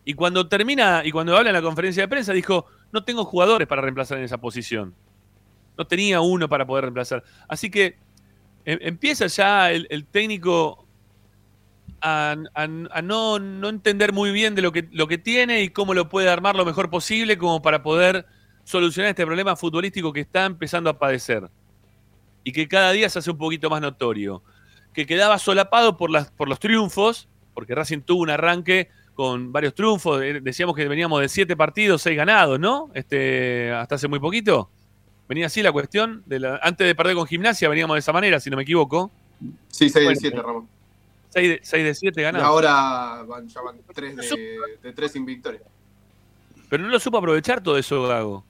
Y 0.06 0.14
cuando 0.14 0.48
termina, 0.48 1.02
y 1.04 1.12
cuando 1.12 1.36
habla 1.36 1.50
en 1.50 1.56
la 1.56 1.64
conferencia 1.64 2.04
de 2.04 2.08
prensa, 2.08 2.32
dijo, 2.32 2.68
no 2.92 3.04
tengo 3.04 3.26
jugadores 3.26 3.68
para 3.68 3.82
reemplazar 3.82 4.20
en 4.20 4.26
esa 4.26 4.38
posición. 4.38 4.94
No 5.76 5.88
tenía 5.88 6.22
uno 6.22 6.48
para 6.48 6.68
poder 6.68 6.84
reemplazar. 6.84 7.24
Así 7.48 7.72
que 7.72 7.98
eh, 8.64 8.78
empieza 8.82 9.26
ya 9.26 9.72
el 9.72 10.06
técnico 10.06 10.85
a, 12.06 12.36
a, 12.54 12.64
a 12.64 13.02
no, 13.02 13.40
no, 13.40 13.68
entender 13.68 14.14
muy 14.14 14.32
bien 14.32 14.54
de 14.54 14.62
lo 14.62 14.72
que, 14.72 14.88
lo 14.92 15.08
que 15.08 15.18
tiene 15.18 15.64
y 15.64 15.70
cómo 15.70 15.96
lo 15.96 16.08
puede 16.08 16.30
armar 16.30 16.56
lo 16.56 16.64
mejor 16.64 16.92
posible 16.92 17.40
como 17.40 17.64
para 17.64 17.82
poder 17.82 18.28
solucionar 18.64 19.10
este 19.10 19.26
problema 19.26 19.56
futbolístico 19.56 20.14
que 20.14 20.20
está 20.20 20.46
empezando 20.46 20.92
a 20.92 21.00
padecer. 21.00 21.50
Y 22.44 22.52
que 22.52 22.68
cada 22.68 22.92
día 22.92 23.10
se 23.10 23.18
hace 23.18 23.32
un 23.32 23.40
poquito 23.40 23.72
más 23.72 23.82
notorio. 23.82 24.44
Que 24.94 25.08
quedaba 25.08 25.40
solapado 25.40 25.98
por, 25.98 26.12
las, 26.12 26.30
por 26.30 26.48
los 26.48 26.60
triunfos, 26.60 27.28
porque 27.56 27.74
Racing 27.74 28.02
tuvo 28.02 28.22
un 28.22 28.30
arranque 28.30 28.90
con 29.16 29.52
varios 29.52 29.74
triunfos. 29.74 30.22
Decíamos 30.44 30.76
que 30.76 30.88
veníamos 30.88 31.22
de 31.22 31.28
siete 31.28 31.58
partidos, 31.58 32.04
seis 32.04 32.16
ganados, 32.16 32.60
¿no? 32.60 32.92
Este, 32.94 33.72
hasta 33.72 33.96
hace 33.96 34.08
muy 34.08 34.20
poquito. 34.20 34.70
Venía 35.28 35.48
así 35.48 35.64
la 35.64 35.72
cuestión. 35.72 36.22
De 36.28 36.40
la, 36.40 36.60
antes 36.62 36.86
de 36.86 36.94
perder 36.94 37.16
con 37.16 37.26
gimnasia 37.26 37.68
veníamos 37.68 37.96
de 37.96 38.00
esa 38.00 38.14
manera, 38.14 38.40
si 38.40 38.52
no 38.52 38.58
me 38.58 38.64
equivoco. 38.64 39.10
Sí, 39.70 39.90
6 39.90 39.94
de 39.94 40.04
Bueno, 40.04 40.20
7, 40.22 40.38
Ramón. 40.40 40.76
6 41.36 41.50
de, 41.50 41.60
6 41.62 41.84
de 41.84 41.96
7 41.96 42.22
Y 42.22 42.24
ganados. 42.24 42.48
ahora 42.48 43.24
van, 43.28 43.48
ya 43.48 43.62
van 43.62 43.78
3 43.94 44.16
de, 44.16 44.58
de 44.82 44.94
3 44.94 45.12
sin 45.12 45.26
victoria. 45.26 45.62
Pero 46.70 46.82
no 46.84 46.90
lo 46.90 47.00
supo 47.00 47.18
aprovechar 47.18 47.62
todo 47.62 47.78
eso, 47.78 48.04
Gago. 48.04 48.46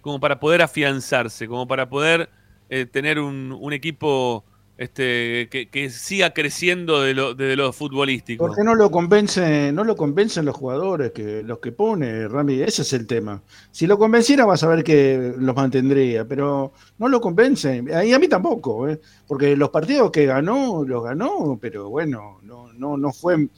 Como 0.00 0.20
para 0.20 0.38
poder 0.38 0.62
afianzarse, 0.62 1.46
como 1.48 1.66
para 1.66 1.88
poder 1.88 2.30
eh, 2.70 2.86
tener 2.86 3.18
un, 3.18 3.56
un 3.60 3.72
equipo 3.72 4.44
este, 4.78 5.48
que, 5.50 5.68
que 5.68 5.90
siga 5.90 6.32
creciendo 6.32 7.02
de 7.02 7.14
lo, 7.14 7.34
de 7.34 7.56
lo 7.56 7.72
futbolístico. 7.72 8.46
¿Por 8.46 8.56
qué 8.56 8.64
no 8.64 8.74
lo 8.74 8.90
convence, 8.90 9.70
no 9.72 9.84
lo 9.84 9.96
convencen 9.96 10.44
los 10.44 10.56
jugadores 10.56 11.12
que 11.12 11.42
los 11.42 11.58
que 11.58 11.72
pone, 11.72 12.26
Rami? 12.26 12.60
Ese 12.60 12.82
es 12.82 12.92
el 12.92 13.06
tema. 13.06 13.42
Si 13.70 13.86
lo 13.86 13.98
convenciera 13.98 14.46
vas 14.46 14.62
a 14.62 14.68
ver 14.68 14.82
que 14.82 15.34
los 15.36 15.54
mantendría, 15.54 16.24
pero 16.26 16.72
no 16.98 17.08
lo 17.08 17.20
convencen. 17.20 17.88
Y 18.04 18.12
a 18.12 18.18
mí 18.18 18.28
tampoco, 18.28 18.88
¿eh? 18.88 19.00
porque 19.26 19.56
los 19.56 19.68
partidos 19.68 20.10
que 20.10 20.26
ganó, 20.26 20.84
los 20.84 21.04
ganó, 21.04 21.58
pero 21.60 21.90
bueno, 21.90 22.38
no, 22.42 22.72
no, 22.72 22.96
no 22.96 23.12
fue. 23.12 23.48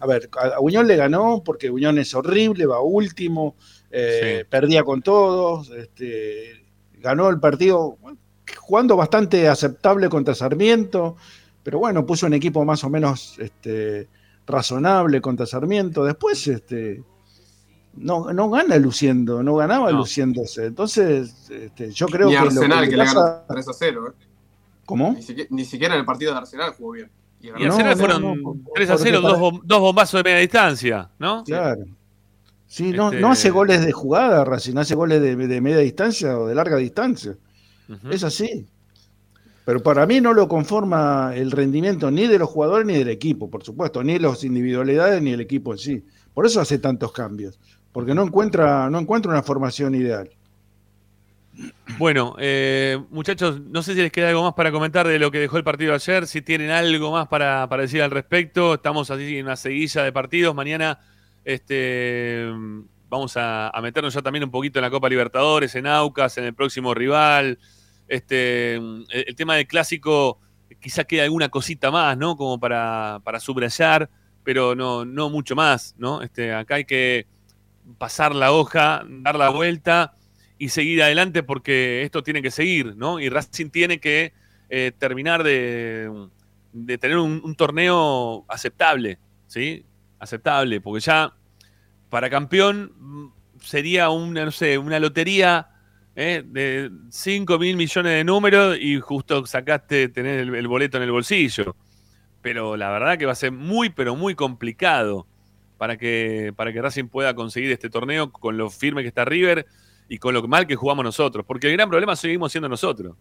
A 0.00 0.06
ver, 0.06 0.28
a 0.40 0.56
a 0.56 0.60
Unión 0.60 0.86
le 0.86 0.96
ganó 0.96 1.42
porque 1.44 1.70
Unión 1.70 1.98
es 1.98 2.14
horrible, 2.14 2.66
va 2.66 2.80
último, 2.80 3.56
eh, 3.90 4.44
perdía 4.48 4.84
con 4.84 5.02
todos, 5.02 5.70
este, 5.70 6.66
ganó 7.00 7.28
el 7.30 7.40
partido 7.40 7.96
jugando 8.56 8.96
bastante 8.96 9.48
aceptable 9.48 10.08
contra 10.08 10.34
Sarmiento, 10.34 11.16
pero 11.62 11.78
bueno, 11.80 12.06
puso 12.06 12.26
un 12.26 12.34
equipo 12.34 12.64
más 12.64 12.82
o 12.84 12.90
menos 12.90 13.36
este, 13.38 14.08
razonable 14.46 15.20
contra 15.20 15.44
Sarmiento. 15.46 16.04
Después, 16.04 16.46
este, 16.48 17.02
no, 17.96 18.32
no 18.32 18.48
gana 18.50 18.76
luciendo, 18.76 19.42
no 19.42 19.56
ganaba 19.56 19.90
No. 19.92 19.98
luciéndose. 19.98 20.66
Entonces, 20.66 21.50
este, 21.50 21.90
yo 21.92 22.06
creo 22.06 22.26
Ni 22.28 22.32
que 22.32 22.38
Arsenal, 22.38 22.84
que 22.84 22.90
que, 22.90 22.96
le 22.96 23.04
pasa- 23.04 23.20
ganó 23.20 23.42
3 23.48 23.68
a 23.68 23.72
0. 23.72 24.08
¿eh? 24.08 24.24
¿Cómo? 24.86 25.12
Ni, 25.12 25.22
siquiera, 25.22 25.48
ni 25.52 25.64
siquiera 25.64 25.94
en 25.94 26.00
el 26.00 26.06
partido 26.06 26.32
de 26.32 26.38
Arsenal 26.38 26.72
jugó 26.76 26.92
bien. 26.92 27.10
Y 27.40 27.50
Arsenal 27.50 27.90
no, 27.92 27.96
fueron 27.96 28.22
no, 28.22 28.42
por- 28.42 28.56
3 28.74 28.90
a 28.90 28.92
porque 28.94 29.10
0, 29.10 29.22
para- 29.22 29.34
dos, 29.34 29.42
bom- 29.42 29.60
dos 29.64 29.80
bombazos 29.80 30.18
de 30.18 30.24
media 30.24 30.38
distancia, 30.40 31.10
¿no? 31.18 31.44
Claro. 31.44 31.84
Sí, 32.66 32.90
no, 32.92 33.08
Este- 33.08 33.20
no 33.20 33.30
hace 33.30 33.50
goles 33.50 33.84
de 33.84 33.92
jugada, 33.92 34.44
Racing, 34.44 34.76
hace 34.76 34.94
goles 34.94 35.20
de, 35.22 35.36
de 35.36 35.60
media 35.60 35.78
distancia 35.78 36.38
o 36.38 36.46
de 36.46 36.54
larga 36.54 36.76
distancia. 36.76 37.36
Es 38.10 38.24
así. 38.24 38.66
Pero 39.64 39.82
para 39.82 40.06
mí 40.06 40.20
no 40.20 40.32
lo 40.32 40.48
conforma 40.48 41.32
el 41.34 41.50
rendimiento 41.50 42.10
ni 42.10 42.26
de 42.26 42.38
los 42.38 42.48
jugadores 42.48 42.86
ni 42.86 42.94
del 42.94 43.10
equipo, 43.10 43.50
por 43.50 43.62
supuesto, 43.62 44.02
ni 44.02 44.18
las 44.18 44.42
individualidades 44.42 45.20
ni 45.20 45.32
el 45.32 45.42
equipo 45.42 45.72
en 45.72 45.78
sí. 45.78 46.04
Por 46.32 46.46
eso 46.46 46.60
hace 46.60 46.78
tantos 46.78 47.12
cambios, 47.12 47.58
porque 47.92 48.14
no 48.14 48.22
encuentra, 48.22 48.88
no 48.88 48.98
encuentra 48.98 49.30
una 49.30 49.42
formación 49.42 49.94
ideal. 49.94 50.30
Bueno, 51.98 52.34
eh, 52.38 52.98
muchachos, 53.10 53.60
no 53.60 53.82
sé 53.82 53.94
si 53.94 54.00
les 54.00 54.12
queda 54.12 54.28
algo 54.28 54.44
más 54.44 54.54
para 54.54 54.70
comentar 54.70 55.06
de 55.06 55.18
lo 55.18 55.30
que 55.30 55.38
dejó 55.38 55.58
el 55.58 55.64
partido 55.64 55.92
ayer, 55.92 56.26
si 56.26 56.40
tienen 56.40 56.70
algo 56.70 57.10
más 57.12 57.28
para, 57.28 57.68
para 57.68 57.82
decir 57.82 58.00
al 58.00 58.10
respecto. 58.10 58.74
Estamos 58.74 59.10
así 59.10 59.36
en 59.36 59.46
una 59.46 59.56
seguilla 59.56 60.02
de 60.02 60.12
partidos. 60.12 60.54
Mañana 60.54 61.00
este, 61.44 62.46
vamos 63.10 63.36
a, 63.36 63.68
a 63.68 63.82
meternos 63.82 64.14
ya 64.14 64.22
también 64.22 64.44
un 64.44 64.50
poquito 64.50 64.78
en 64.78 64.84
la 64.84 64.90
Copa 64.90 65.08
Libertadores, 65.08 65.74
en 65.74 65.86
Aucas, 65.88 66.38
en 66.38 66.44
el 66.44 66.54
próximo 66.54 66.94
rival. 66.94 67.58
Este, 68.08 68.74
el, 68.74 69.36
tema 69.36 69.56
del 69.56 69.66
clásico, 69.66 70.40
quizá 70.80 71.04
quede 71.04 71.22
alguna 71.22 71.48
cosita 71.48 71.90
más, 71.90 72.16
¿no? 72.16 72.36
Como 72.36 72.58
para, 72.58 73.20
para 73.22 73.38
subrayar, 73.38 74.08
pero 74.44 74.74
no, 74.74 75.04
no 75.04 75.30
mucho 75.30 75.54
más, 75.54 75.94
¿no? 75.98 76.22
Este, 76.22 76.54
acá 76.54 76.76
hay 76.76 76.84
que 76.84 77.26
pasar 77.98 78.34
la 78.34 78.52
hoja, 78.52 79.04
dar 79.06 79.36
la 79.36 79.50
vuelta 79.50 80.14
y 80.58 80.70
seguir 80.70 81.02
adelante 81.02 81.42
porque 81.42 82.02
esto 82.02 82.22
tiene 82.22 82.42
que 82.42 82.50
seguir, 82.50 82.96
¿no? 82.96 83.20
Y 83.20 83.28
Racing 83.28 83.70
tiene 83.70 84.00
que 84.00 84.32
eh, 84.70 84.92
terminar 84.98 85.42
de, 85.42 86.28
de 86.72 86.98
tener 86.98 87.18
un, 87.18 87.40
un 87.44 87.54
torneo 87.54 88.44
aceptable, 88.48 89.18
¿sí? 89.46 89.84
Aceptable, 90.18 90.80
porque 90.80 91.00
ya 91.00 91.34
para 92.08 92.30
campeón 92.30 92.92
mm, 92.98 93.32
sería 93.60 94.10
una, 94.10 94.44
no 94.44 94.50
sé, 94.50 94.78
una 94.78 94.98
lotería 94.98 95.68
¿eh? 96.18 96.42
de 96.44 96.90
5 97.10 97.58
mil 97.60 97.76
millones 97.76 98.12
de 98.12 98.24
números 98.24 98.76
y 98.80 98.98
justo 98.98 99.46
sacaste 99.46 100.08
tener 100.08 100.40
el, 100.40 100.54
el 100.54 100.66
boleto 100.66 100.96
en 100.96 101.04
el 101.04 101.12
bolsillo. 101.12 101.76
Pero 102.42 102.76
la 102.76 102.90
verdad 102.90 103.16
que 103.16 103.24
va 103.24 103.32
a 103.32 103.36
ser 103.36 103.52
muy, 103.52 103.90
pero 103.90 104.16
muy 104.16 104.34
complicado 104.34 105.26
para 105.76 105.96
que, 105.96 106.52
para 106.56 106.72
que 106.72 106.82
Racing 106.82 107.06
pueda 107.06 107.34
conseguir 107.34 107.70
este 107.70 107.88
torneo 107.88 108.32
con 108.32 108.56
lo 108.56 108.68
firme 108.68 109.02
que 109.02 109.08
está 109.08 109.24
River 109.24 109.66
y 110.08 110.18
con 110.18 110.34
lo 110.34 110.46
mal 110.48 110.66
que 110.66 110.74
jugamos 110.74 111.04
nosotros. 111.04 111.46
Porque 111.46 111.68
el 111.68 111.74
gran 111.74 111.88
problema 111.88 112.16
seguimos 112.16 112.50
siendo 112.50 112.68
nosotros. 112.68 113.16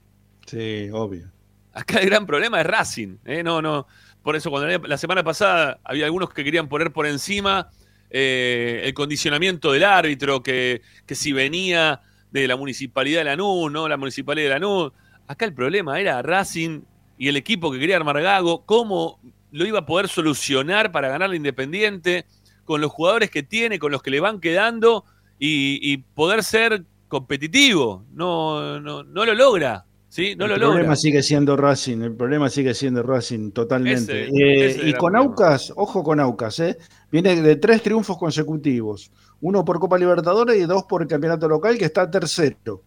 Sí, 0.47 0.89
obvio. 0.91 1.31
Acá 1.73 1.99
el 1.99 2.07
gran 2.07 2.25
problema 2.25 2.59
es 2.59 2.65
Racing. 2.65 3.17
¿eh? 3.25 3.43
No, 3.43 3.61
no. 3.61 3.85
Por 4.23 4.35
eso, 4.35 4.49
cuando 4.49 4.87
la 4.87 4.97
semana 4.97 5.23
pasada 5.23 5.79
había 5.83 6.05
algunos 6.05 6.33
que 6.33 6.43
querían 6.43 6.67
poner 6.67 6.91
por 6.91 7.05
encima 7.05 7.69
eh, 8.09 8.81
el 8.85 8.93
condicionamiento 8.95 9.71
del 9.71 9.83
árbitro, 9.83 10.41
que, 10.41 10.81
que 11.05 11.13
si 11.13 11.31
venía 11.31 12.01
de 12.31 12.47
la 12.47 12.55
municipalidad 12.55 13.19
de 13.21 13.25
Lanús, 13.25 13.71
¿no? 13.71 13.87
La 13.87 13.97
municipalidad 13.97 14.47
de 14.47 14.53
Lanús. 14.59 14.91
Acá 15.27 15.45
el 15.45 15.53
problema 15.53 15.99
era 15.99 16.21
Racing 16.21 16.81
y 17.17 17.27
el 17.27 17.35
equipo 17.37 17.71
que 17.71 17.79
quería 17.79 17.95
armar 17.97 18.21
Gago, 18.21 18.63
cómo 18.65 19.19
lo 19.51 19.65
iba 19.65 19.79
a 19.79 19.85
poder 19.85 20.07
solucionar 20.07 20.91
para 20.91 21.09
ganar 21.09 21.29
la 21.29 21.35
Independiente 21.35 22.25
con 22.65 22.81
los 22.81 22.91
jugadores 22.91 23.29
que 23.31 23.43
tiene, 23.43 23.79
con 23.79 23.91
los 23.91 24.01
que 24.01 24.11
le 24.11 24.19
van 24.19 24.39
quedando 24.41 25.05
y, 25.39 25.79
y 25.81 25.97
poder 25.97 26.43
ser 26.43 26.83
competitivo. 27.07 28.05
No, 28.13 28.79
no, 28.79 29.03
no 29.03 29.25
lo 29.25 29.33
logra. 29.33 29.85
¿sí? 30.09 30.35
No 30.35 30.45
el 30.45 30.51
lo 30.51 30.57
problema 30.57 30.81
logra. 30.83 30.95
sigue 30.95 31.23
siendo 31.23 31.55
Racing, 31.57 32.01
el 32.01 32.13
problema 32.15 32.49
sigue 32.49 32.73
siendo 32.73 33.03
Racing 33.03 33.51
totalmente. 33.51 34.25
Ese- 34.25 34.31
Eh, 34.37 34.65
ese 34.67 34.89
y 34.89 34.93
con 34.93 35.13
problema. 35.13 35.19
Aucas, 35.19 35.73
ojo 35.75 36.03
con 36.03 36.19
Aucas, 36.19 36.59
¿eh? 36.59 36.77
viene 37.11 37.41
de 37.41 37.55
tres 37.57 37.81
triunfos 37.83 38.17
consecutivos, 38.17 39.11
uno 39.41 39.64
por 39.65 39.80
Copa 39.80 39.97
Libertadores 39.97 40.57
y 40.57 40.65
dos 40.65 40.84
por 40.84 41.01
el 41.01 41.07
campeonato 41.07 41.47
local, 41.47 41.77
que 41.77 41.85
está 41.85 42.09
tercero. 42.09 42.81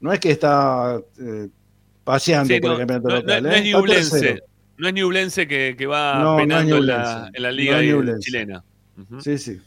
No 0.00 0.12
es 0.12 0.20
que 0.20 0.30
está 0.32 1.00
eh, 1.20 1.48
paseando 2.02 2.52
Sí, 2.52 2.60
por 2.60 2.70
no, 2.70 2.74
el 2.74 2.78
campeonato 2.86 3.08
no- 3.08 3.16
local. 3.16 3.42
no- 3.42 3.50
¿eh? 3.50 3.98
es 3.98 4.10
tercero. 4.10 4.44
No 4.76 4.88
es 4.88 4.94
Ñublense 4.94 5.46
que, 5.46 5.76
que 5.78 5.86
va 5.86 6.36
penando 6.36 6.78
en, 6.78 6.86
la, 6.86 7.30
en 7.32 7.42
la 7.42 7.52
liga 7.52 7.80
chilena. 8.18 8.64
Sí, 9.20 9.38
sí. 9.38 9.60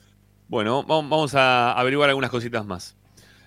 Bueno, 0.50 0.84
vamos 0.84 1.10
vamos 1.10 1.36
a 1.36 1.72
averiguar 1.74 2.10
algunas 2.10 2.30
cositas 2.30 2.66
más. 2.66 2.96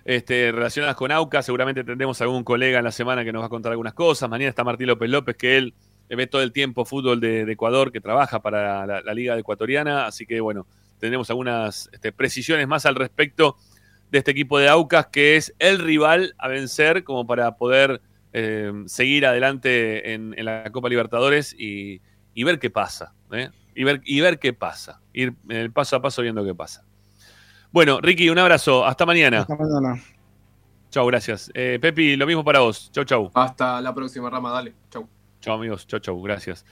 Este, 0.05 0.51
relacionadas 0.53 0.97
con 0.97 1.13
AUCA, 1.13 1.43
seguramente 1.43 1.85
tendremos 1.85 2.21
algún 2.23 2.43
colega 2.45 2.79
en 2.79 2.85
la 2.85 2.93
semana 2.93 3.23
que 3.25 3.33
nos 3.33 3.43
va 3.43 3.47
a 3.47 3.51
contar 3.51 3.73
algunas 3.73 3.93
cosas. 3.95 4.29
Mañana 4.31 4.49
está 4.49 4.65
Martín 4.65 4.87
López 4.87 5.11
López, 5.11 5.37
que 5.37 5.59
él 5.59 5.75
ve 6.09 6.27
todo 6.27 6.43
el 6.43 6.53
tiempo 6.53 6.85
fútbol 6.87 7.21
de, 7.21 7.45
de 7.45 7.53
Ecuador, 7.53 7.93
que 7.93 8.01
trabaja 8.01 8.41
para 8.41 8.87
la, 8.87 9.03
la 9.03 9.15
Liga 9.15 9.39
Ecuatoriana. 9.39 10.07
Así 10.07 10.25
que, 10.27 10.41
bueno, 10.41 10.67
tendremos 11.01 11.29
algunas 11.31 11.89
este, 11.93 12.13
precisiones 12.13 12.69
más 12.69 12.87
al 12.87 12.95
respecto 12.95 13.57
de 14.11 14.19
este 14.19 14.31
equipo 14.31 14.59
de 14.59 14.69
Aucas, 14.69 15.07
que 15.07 15.37
es 15.37 15.55
el 15.59 15.79
rival 15.79 16.35
a 16.39 16.49
vencer 16.49 17.05
como 17.05 17.27
para 17.27 17.57
poder 17.57 18.01
eh, 18.33 18.73
seguir 18.87 19.27
adelante 19.27 20.13
en, 20.15 20.35
en 20.37 20.45
la 20.45 20.71
Copa 20.71 20.89
Libertadores 20.89 21.55
y, 21.59 22.01
y 22.35 22.45
ver 22.45 22.59
qué 22.59 22.71
pasa. 22.71 23.15
¿eh? 23.33 23.51
Y, 23.75 23.85
ver, 23.85 24.03
y 24.05 24.21
ver 24.21 24.39
qué 24.39 24.53
pasa. 24.53 25.01
Ir 25.13 25.35
el 25.49 25.73
paso 25.73 25.97
a 25.97 26.03
paso 26.03 26.23
viendo 26.23 26.45
qué 26.45 26.55
pasa. 26.55 26.85
Bueno, 27.73 28.01
Ricky, 28.01 28.29
un 28.31 28.39
abrazo. 28.39 28.85
Hasta 28.85 29.07
mañana. 29.07 29.41
Hasta 29.41 29.57
mañana. 29.57 30.03
Chau, 30.91 31.07
gracias. 31.07 31.53
Eh, 31.55 31.79
Pepi, 31.81 32.17
lo 32.17 32.27
mismo 32.27 32.45
para 32.45 32.61
vos. 32.61 32.91
Chau, 32.93 33.05
chau. 33.05 33.31
Hasta 33.33 33.81
la 33.81 33.95
próxima 33.95 34.29
rama, 34.29 34.51
dale. 34.51 34.75
Chau. 34.91 35.09
Chau, 35.41 35.55
amigos. 35.55 35.87
Chau, 35.87 36.01
chau. 36.01 36.21
Gracias. 36.21 36.67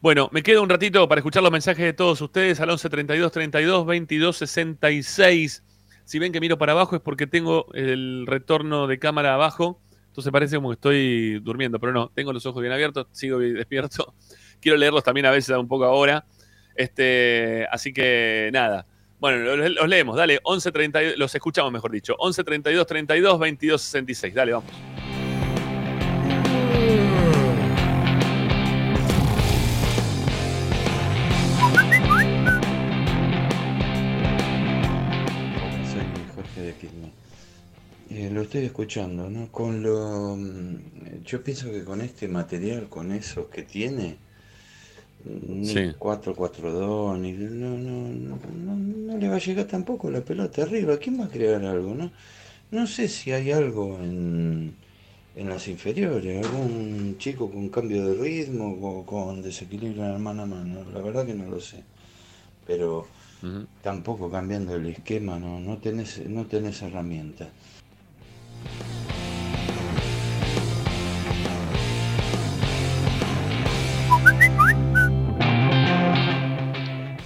Bueno, 0.00 0.28
me 0.32 0.44
quedo 0.44 0.62
un 0.62 0.68
ratito 0.68 1.08
para 1.08 1.18
escuchar 1.18 1.42
los 1.42 1.50
mensajes 1.50 1.84
de 1.84 1.92
todos 1.92 2.20
ustedes 2.20 2.60
al 2.60 2.70
11 2.70 2.88
32 2.88 3.32
32 3.32 3.84
22 3.84 4.36
66. 4.36 5.64
Si 6.04 6.18
ven 6.20 6.32
que 6.32 6.40
miro 6.40 6.56
para 6.56 6.70
abajo 6.70 6.94
es 6.94 7.02
porque 7.02 7.26
tengo 7.26 7.66
el 7.74 8.24
retorno 8.24 8.86
de 8.86 9.00
cámara 9.00 9.34
abajo. 9.34 9.80
Entonces 10.06 10.32
parece 10.32 10.54
como 10.54 10.68
que 10.68 10.74
estoy 10.74 11.40
durmiendo, 11.40 11.80
pero 11.80 11.92
no, 11.92 12.12
tengo 12.14 12.32
los 12.32 12.46
ojos 12.46 12.60
bien 12.60 12.72
abiertos, 12.72 13.08
sigo 13.10 13.40
despierto. 13.40 14.14
Quiero 14.60 14.78
leerlos 14.78 15.02
también 15.02 15.26
a 15.26 15.32
veces 15.32 15.56
un 15.56 15.66
poco 15.66 15.84
ahora. 15.84 16.24
Este, 16.76 17.66
así 17.68 17.92
que 17.92 18.50
nada. 18.52 18.86
Bueno, 19.18 19.56
los, 19.56 19.70
los 19.72 19.88
leemos, 19.88 20.16
dale, 20.16 20.38
11 20.44 20.70
32, 20.70 21.18
los 21.18 21.34
escuchamos 21.34 21.72
mejor 21.72 21.90
dicho. 21.90 22.14
11 22.20 22.44
32 22.44 22.86
32 22.86 23.38
22 23.38 23.82
66. 23.82 24.32
Dale, 24.32 24.52
vamos. 24.52 24.97
Lo 38.38 38.44
estoy 38.44 38.64
escuchando, 38.64 39.28
¿no? 39.30 39.50
Con 39.52 39.82
lo, 39.82 40.36
mm, 40.36 41.22
yo 41.24 41.42
pienso 41.42 41.70
que 41.70 41.84
con 41.84 42.00
este 42.00 42.28
material, 42.28 42.88
con 42.88 43.12
esos 43.12 43.46
que 43.48 43.62
tiene, 43.64 44.16
ni 45.24 45.66
Sí. 45.66 45.94
4-4-2, 45.98 47.18
ni 47.18 47.32
no, 47.32 47.70
no, 47.76 48.08
no, 48.08 48.38
no, 48.64 48.76
no 48.76 49.18
le 49.18 49.28
va 49.28 49.36
a 49.36 49.38
llegar 49.38 49.66
tampoco 49.66 50.10
la 50.10 50.20
pelota 50.22 50.62
arriba. 50.62 50.96
¿Quién 50.98 51.20
va 51.20 51.24
a 51.26 51.28
crear 51.28 51.64
algo, 51.64 51.94
no? 51.94 52.10
No 52.70 52.86
sé 52.86 53.08
si 53.08 53.32
hay 53.32 53.50
algo 53.52 53.98
en, 54.00 54.74
en 55.36 55.48
las 55.48 55.68
inferiores, 55.68 56.46
algún 56.46 57.16
chico 57.18 57.50
con 57.50 57.68
cambio 57.70 58.06
de 58.08 58.14
ritmo 58.22 58.78
o 58.82 59.06
con 59.06 59.42
desequilibrio 59.42 60.04
en 60.04 60.22
mano 60.22 60.42
a 60.42 60.46
mano, 60.46 60.84
la 60.92 61.00
verdad 61.00 61.26
que 61.26 61.34
no 61.34 61.46
lo 61.50 61.60
sé. 61.60 61.82
Pero 62.66 63.06
tampoco 63.82 64.30
cambiando 64.30 64.74
el 64.76 64.86
esquema, 64.86 65.38
no, 65.38 65.60
no 65.60 65.78
tenés, 65.78 66.26
no 66.28 66.46
tenés 66.46 66.82
herramientas. 66.82 67.48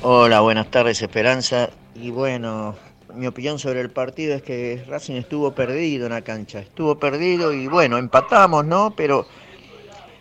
Hola, 0.05 0.41
buenas 0.41 0.71
tardes 0.71 1.01
Esperanza. 1.01 1.71
Y 1.95 2.11
bueno, 2.11 2.75
mi 3.15 3.27
opinión 3.27 3.59
sobre 3.59 3.81
el 3.81 3.91
partido 3.91 4.35
es 4.35 4.43
que 4.43 4.85
Racing 4.89 5.15
estuvo 5.15 5.53
perdido 5.53 6.07
en 6.07 6.13
la 6.13 6.23
cancha. 6.23 6.59
Estuvo 6.59 6.99
perdido 6.99 7.53
y 7.53 7.69
bueno, 7.69 7.99
empatamos, 7.99 8.65
¿no? 8.65 8.95
Pero 8.97 9.27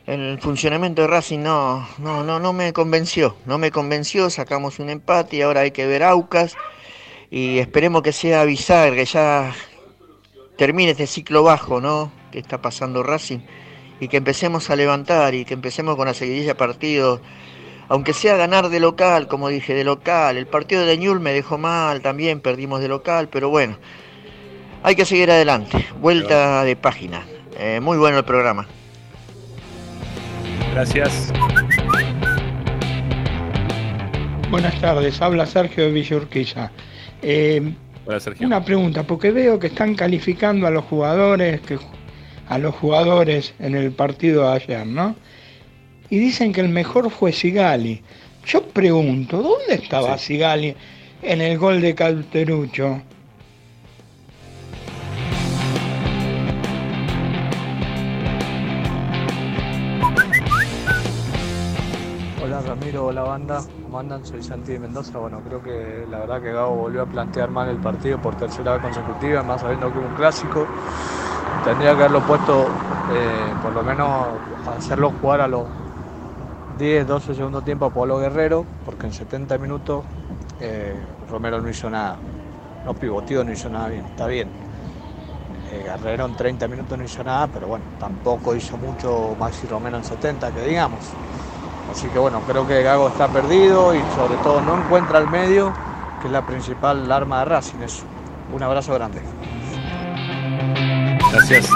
el 0.06 0.40
funcionamiento 0.40 1.02
de 1.02 1.08
Racing 1.08 1.40
no, 1.40 1.88
no, 1.98 2.24
no, 2.24 2.40
no 2.40 2.54
me 2.54 2.74
convenció. 2.74 3.36
No 3.46 3.58
me 3.58 3.72
convenció, 3.72 4.30
sacamos 4.30 4.80
un 4.80 4.90
empate 4.90 5.38
y 5.38 5.42
ahora 5.42 5.62
hay 5.62 5.72
que 5.72 5.88
ver 5.88 6.04
Aucas. 6.04 6.56
Y 7.30 7.60
esperemos 7.60 8.02
que 8.02 8.12
sea 8.12 8.42
avisar, 8.42 8.94
que 8.94 9.06
ya 9.06 9.54
termine 10.62 10.92
este 10.92 11.08
ciclo 11.08 11.42
bajo, 11.42 11.82
¿no? 11.82 12.12
Que 12.32 12.38
está 12.38 12.62
pasando 12.62 13.02
Racing. 13.02 13.40
Y 14.00 14.10
que 14.10 14.18
empecemos 14.18 14.70
a 14.70 14.76
levantar 14.76 15.34
y 15.34 15.44
que 15.44 15.56
empecemos 15.56 15.96
con 15.96 16.06
la 16.06 16.14
seguidilla 16.14 16.50
de 16.50 16.56
partidos 16.56 17.20
aunque 17.90 18.14
sea 18.14 18.38
ganar 18.38 18.70
de 18.70 18.80
local, 18.80 19.28
como 19.28 19.50
dije, 19.50 19.74
de 19.74 19.84
local. 19.84 20.38
El 20.38 20.46
partido 20.46 20.86
de 20.86 21.00
Ñul 21.00 21.20
me 21.20 21.34
dejó 21.34 21.58
mal, 21.58 22.02
también 22.02 22.42
perdimos 22.42 22.80
de 22.80 22.90
local, 22.90 23.28
pero 23.28 23.50
bueno, 23.50 23.80
hay 24.84 24.96
que 24.96 25.04
seguir 25.04 25.32
adelante. 25.32 25.88
Vuelta 26.00 26.64
de 26.64 26.76
página. 26.76 27.26
Eh, 27.58 27.80
muy 27.82 27.98
bueno 27.98 28.20
el 28.20 28.24
programa. 28.24 28.68
Gracias. 30.74 31.34
Buenas 34.52 34.80
tardes, 34.80 35.20
habla 35.24 35.48
Sergio 35.48 35.86
de 35.86 35.92
Villa 35.92 36.18
Urquiza. 36.18 36.72
Eh, 37.24 37.74
Hola, 38.06 38.20
Sergio. 38.20 38.48
una 38.48 38.64
pregunta, 38.64 39.04
porque 39.04 39.32
veo 39.32 39.60
que 39.60 39.68
están 39.68 39.96
calificando 39.96 40.68
a 40.68 40.72
los 40.72 40.86
jugadores, 40.86 41.62
que, 41.62 41.78
a 42.48 42.58
los 42.58 42.76
jugadores 42.76 43.54
en 43.60 43.76
el 43.76 43.92
partido 43.92 44.50
de 44.50 44.56
ayer, 44.56 44.88
¿no? 44.88 45.16
y 46.12 46.20
dicen 46.20 46.52
que 46.52 46.60
el 46.60 46.70
mejor 46.70 47.10
fue 47.10 47.32
Sigali. 47.32 48.04
Yo 48.46 48.62
pregunto, 48.64 49.42
¿dónde 49.42 49.76
estaba 49.76 50.18
Sigali 50.18 50.76
en 51.22 51.40
el 51.40 51.58
gol 51.58 51.80
de 51.80 51.96
Calterucho? 51.96 53.02
Hola 62.44 62.62
Ramiro, 62.68 63.06
hola 63.06 63.22
banda, 63.22 63.64
¿cómo 63.92 64.00
andan? 64.00 64.26
Soy 64.26 64.42
Santi 64.42 64.72
de 64.72 64.80
Mendoza. 64.80 65.20
Bueno, 65.20 65.42
creo 65.46 65.62
que 65.62 66.08
la 66.10 66.20
verdad 66.20 66.42
que 66.42 66.54
Gabo 66.54 66.78
volvió 66.78 67.02
a 67.02 67.06
plantear 67.06 67.50
mal 67.50 67.68
el 67.68 67.76
partido 67.76 68.18
por 68.20 68.38
tercera 68.38 68.72
vez 68.72 68.82
consecutiva, 68.82 69.44
más 69.44 69.60
sabiendo 69.60 69.92
que 69.92 70.00
un 70.00 70.16
clásico. 70.16 70.66
Tendría 71.66 71.94
que 71.94 72.00
haberlo 72.00 72.22
puesto, 72.22 72.68
eh, 73.12 73.54
por 73.62 73.74
lo 73.74 73.84
menos, 73.84 74.28
hacerlo 74.78 75.12
jugar 75.20 75.42
a 75.42 75.48
los 75.50 75.66
10, 76.80 77.06
12 77.06 77.36
segundo 77.36 77.62
tiempo 77.64 77.84
a 77.84 77.90
Pablo 77.90 78.18
Guerrero, 78.18 78.66
porque 78.86 79.08
en 79.08 79.14
70 79.14 79.58
minutos 79.58 80.06
eh, 80.62 80.96
Romero 81.30 81.60
no 81.60 81.68
hizo 81.68 81.90
nada. 81.90 82.16
No 82.86 82.94
pivoteó, 82.94 83.44
no 83.44 83.52
hizo 83.52 83.70
nada 83.70 83.90
bien, 83.90 84.06
está 84.06 84.26
bien. 84.26 84.48
Eh, 85.70 85.84
Guerrero 85.84 86.28
en 86.28 86.36
30 86.38 86.66
minutos 86.70 86.98
no 86.98 87.04
hizo 87.04 87.26
nada, 87.26 87.48
pero 87.48 87.68
bueno, 87.68 87.84
tampoco 88.00 88.56
hizo 88.56 88.78
mucho 88.78 89.36
Maxi 89.38 89.68
Romero 89.68 89.98
en 89.98 90.06
70, 90.06 90.50
que 90.54 90.62
digamos. 90.62 91.10
Así 91.90 92.08
que 92.08 92.20
bueno, 92.20 92.42
creo 92.48 92.68
que 92.68 92.84
Gago 92.84 93.08
está 93.08 93.28
perdido 93.28 93.96
y 93.96 94.00
sobre 94.16 94.36
todo 94.44 94.62
no 94.62 94.78
encuentra 94.78 95.20
el 95.20 95.28
medio, 95.28 95.74
que 96.22 96.28
es 96.28 96.34
la 96.34 96.46
principal 96.46 97.10
arma 97.12 97.40
de 97.40 97.46
Racing. 97.46 97.80
Eso. 97.82 98.04
Un 98.54 98.64
abrazo 98.64 98.94
grande. 98.94 99.22
Gracias. 101.32 101.70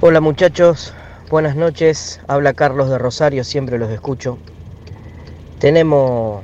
Hola 0.00 0.20
muchachos, 0.20 0.94
buenas 1.30 1.56
noches. 1.56 2.20
Habla 2.26 2.54
Carlos 2.54 2.90
de 2.90 2.98
Rosario, 2.98 3.44
siempre 3.44 3.78
los 3.78 3.90
escucho. 3.90 4.38
Tenemos 5.58 6.42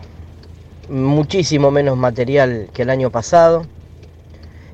muchísimo 0.89 1.71
menos 1.71 1.97
material 1.97 2.69
que 2.73 2.83
el 2.83 2.91
año 2.91 3.11
pasado 3.11 3.67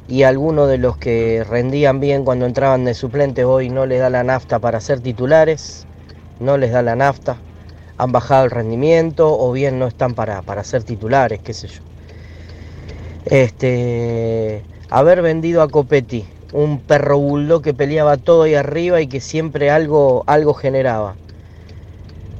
y 0.08 0.22
algunos 0.22 0.68
de 0.68 0.78
los 0.78 0.96
que 0.96 1.44
rendían 1.48 1.98
bien 2.00 2.24
cuando 2.24 2.46
entraban 2.46 2.84
de 2.84 2.94
suplentes 2.94 3.44
hoy 3.44 3.68
no 3.68 3.86
les 3.86 4.00
da 4.00 4.10
la 4.10 4.22
nafta 4.22 4.58
para 4.58 4.80
ser 4.80 5.00
titulares, 5.00 5.86
no 6.38 6.56
les 6.56 6.70
da 6.72 6.82
la 6.82 6.94
nafta, 6.94 7.38
han 7.98 8.12
bajado 8.12 8.44
el 8.44 8.50
rendimiento 8.50 9.36
o 9.38 9.52
bien 9.52 9.78
no 9.78 9.86
están 9.86 10.14
para, 10.14 10.42
para 10.42 10.62
ser 10.62 10.84
titulares, 10.84 11.40
qué 11.40 11.52
sé 11.52 11.68
yo. 11.68 11.80
Este, 13.24 14.62
haber 14.90 15.22
vendido 15.22 15.62
a 15.62 15.68
Copetti, 15.68 16.24
un 16.52 16.78
perro 16.78 17.18
bulldog 17.18 17.62
que 17.62 17.74
peleaba 17.74 18.16
todo 18.16 18.42
ahí 18.42 18.54
arriba 18.54 19.00
y 19.00 19.08
que 19.08 19.20
siempre 19.20 19.70
algo, 19.70 20.22
algo 20.26 20.54
generaba. 20.54 21.16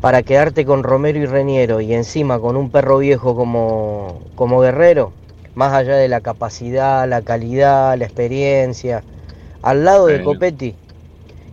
Para 0.01 0.23
quedarte 0.23 0.65
con 0.65 0.85
Romero 0.85 1.19
y 1.19 1.27
Reñero 1.27 1.81
y 1.81 1.93
encima 1.93 2.39
con 2.39 2.57
un 2.57 2.71
perro 2.71 2.99
viejo 2.99 3.35
como, 3.35 4.21
como 4.37 4.61
Guerrero, 4.61 5.13
más 5.57 5.73
allá 5.73 5.97
de 5.97 6.07
la 6.07 6.21
capacidad, 6.21 7.09
la 7.09 7.23
calidad, 7.23 7.97
la 7.97 8.05
experiencia, 8.05 9.03
al 9.63 9.85
lado 9.85 10.07
de. 10.07 10.23
Copetti, 10.23 10.77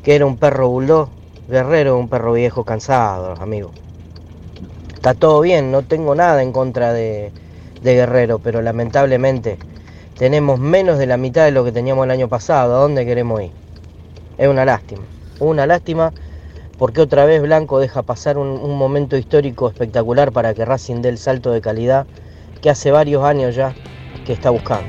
que 0.03 0.15
era 0.15 0.25
un 0.25 0.37
perro 0.37 0.69
bulldog, 0.69 1.07
Guerrero 1.47 1.97
un 1.97 2.09
perro 2.09 2.33
viejo 2.33 2.65
cansado, 2.65 3.33
amigo. 3.41 3.71
Está 4.93 5.13
todo 5.13 5.39
bien, 5.39 5.71
no 5.71 5.83
tengo 5.83 6.15
nada 6.15 6.43
en 6.43 6.51
contra 6.51 6.91
de, 6.91 7.31
de 7.81 7.95
Guerrero, 7.95 8.39
pero 8.39 8.61
lamentablemente 8.61 9.57
tenemos 10.17 10.59
menos 10.59 10.97
de 10.97 11.05
la 11.05 11.15
mitad 11.15 11.45
de 11.45 11.51
lo 11.51 11.63
que 11.63 11.71
teníamos 11.71 12.03
el 12.03 12.11
año 12.11 12.27
pasado. 12.27 12.75
¿A 12.75 12.79
dónde 12.79 13.05
queremos 13.05 13.41
ir? 13.41 13.51
Es 14.37 14.49
una 14.49 14.65
lástima. 14.65 15.03
Una 15.39 15.65
lástima 15.65 16.11
porque 16.77 16.99
otra 16.99 17.23
vez 17.23 17.41
Blanco 17.41 17.79
deja 17.79 18.01
pasar 18.01 18.37
un, 18.37 18.47
un 18.49 18.77
momento 18.77 19.15
histórico 19.15 19.69
espectacular 19.69 20.33
para 20.33 20.53
que 20.53 20.65
Racing 20.65 21.01
dé 21.01 21.07
el 21.07 21.17
salto 21.17 21.51
de 21.51 21.61
calidad 21.61 22.05
que 22.61 22.69
hace 22.69 22.91
varios 22.91 23.23
años 23.23 23.55
ya 23.55 23.73
que 24.25 24.33
está 24.33 24.49
buscando. 24.49 24.87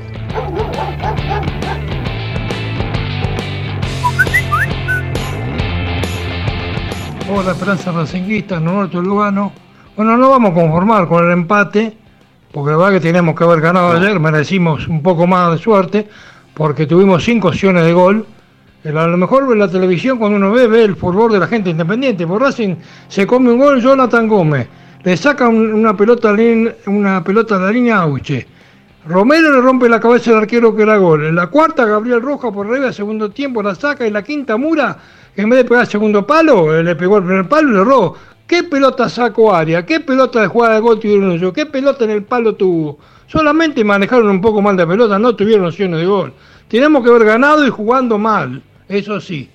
Hola, 7.29 7.51
Esperanza 7.51 7.91
Racinguista, 7.91 8.59
Norberto 8.59 9.01
Lugano. 9.01 9.51
Bueno, 9.95 10.15
no 10.17 10.29
vamos 10.29 10.51
a 10.51 10.53
conformar 10.53 11.07
con 11.07 11.25
el 11.25 11.31
empate, 11.31 11.97
porque 12.51 12.71
la 12.71 12.77
verdad 12.77 12.93
que 12.93 12.99
teníamos 12.99 13.35
que 13.35 13.43
haber 13.43 13.61
ganado 13.61 13.93
ayer, 13.93 14.19
merecimos 14.19 14.87
un 14.87 15.01
poco 15.01 15.25
más 15.25 15.51
de 15.51 15.57
suerte, 15.57 16.07
porque 16.53 16.85
tuvimos 16.85 17.23
cinco 17.23 17.47
opciones 17.49 17.83
de 17.83 17.93
gol. 17.93 18.25
A 18.85 19.07
lo 19.07 19.17
mejor 19.17 19.51
en 19.51 19.57
la 19.59 19.67
televisión 19.67 20.19
cuando 20.19 20.37
uno 20.37 20.51
ve, 20.51 20.67
ve 20.67 20.83
el 20.83 20.95
fútbol 20.95 21.31
de 21.31 21.39
la 21.39 21.47
gente 21.47 21.71
independiente. 21.71 22.27
Por 22.27 22.41
Racing 22.41 22.75
se 23.07 23.25
come 23.25 23.51
un 23.51 23.57
gol 23.57 23.81
Jonathan 23.81 24.27
Gómez, 24.27 24.67
le 25.03 25.17
saca 25.17 25.47
un- 25.49 25.73
una 25.73 25.97
pelota, 25.97 26.35
una 26.85 27.23
pelota 27.23 27.55
a 27.55 27.59
la 27.59 27.71
línea 27.71 27.97
Auche. 28.01 28.45
Romero 29.07 29.51
le 29.51 29.61
rompe 29.61 29.87
la 29.87 29.99
cabeza 29.99 30.31
al 30.31 30.37
arquero 30.37 30.75
que 30.75 30.81
era 30.81 30.97
gol. 30.97 31.25
En 31.25 31.35
la 31.35 31.47
cuarta, 31.47 31.85
Gabriel 31.85 32.21
Roja 32.21 32.51
por 32.51 32.65
arriba, 32.65 32.91
segundo 32.91 33.29
tiempo 33.29 33.61
la 33.61 33.75
saca. 33.75 34.07
Y 34.07 34.09
la 34.09 34.23
quinta, 34.23 34.57
Mura, 34.57 34.97
en 35.35 35.47
vez 35.47 35.57
de 35.57 35.69
pegar 35.69 35.85
segundo 35.85 36.25
palo, 36.25 36.75
eh, 36.75 36.83
le 36.83 36.95
pegó 36.95 37.17
el 37.17 37.23
primer 37.23 37.47
palo 37.47 37.69
y 37.69 37.73
le 37.73 37.81
erró. 37.81 38.15
¿Qué 38.47 38.63
pelota 38.63 39.07
sacó 39.07 39.53
Aria? 39.53 39.85
¿Qué 39.85 39.99
pelota 39.99 40.41
de 40.41 40.47
jugada 40.47 40.75
de 40.75 40.79
gol 40.79 40.99
tuvieron 40.99 41.31
ellos? 41.31 41.53
¿Qué 41.53 41.67
pelota 41.67 42.03
en 42.03 42.11
el 42.11 42.23
palo 42.23 42.55
tuvo? 42.55 42.97
Solamente 43.27 43.83
manejaron 43.83 44.29
un 44.29 44.41
poco 44.41 44.61
mal 44.61 44.75
de 44.75 44.87
pelota, 44.87 45.19
no 45.19 45.35
tuvieron 45.35 45.67
opciones 45.67 45.99
de 45.99 46.05
gol. 46.07 46.33
Tenemos 46.67 47.03
que 47.03 47.09
haber 47.09 47.25
ganado 47.25 47.65
y 47.65 47.69
jugando 47.69 48.17
mal, 48.17 48.61
eso 48.87 49.19
sí. 49.19 49.49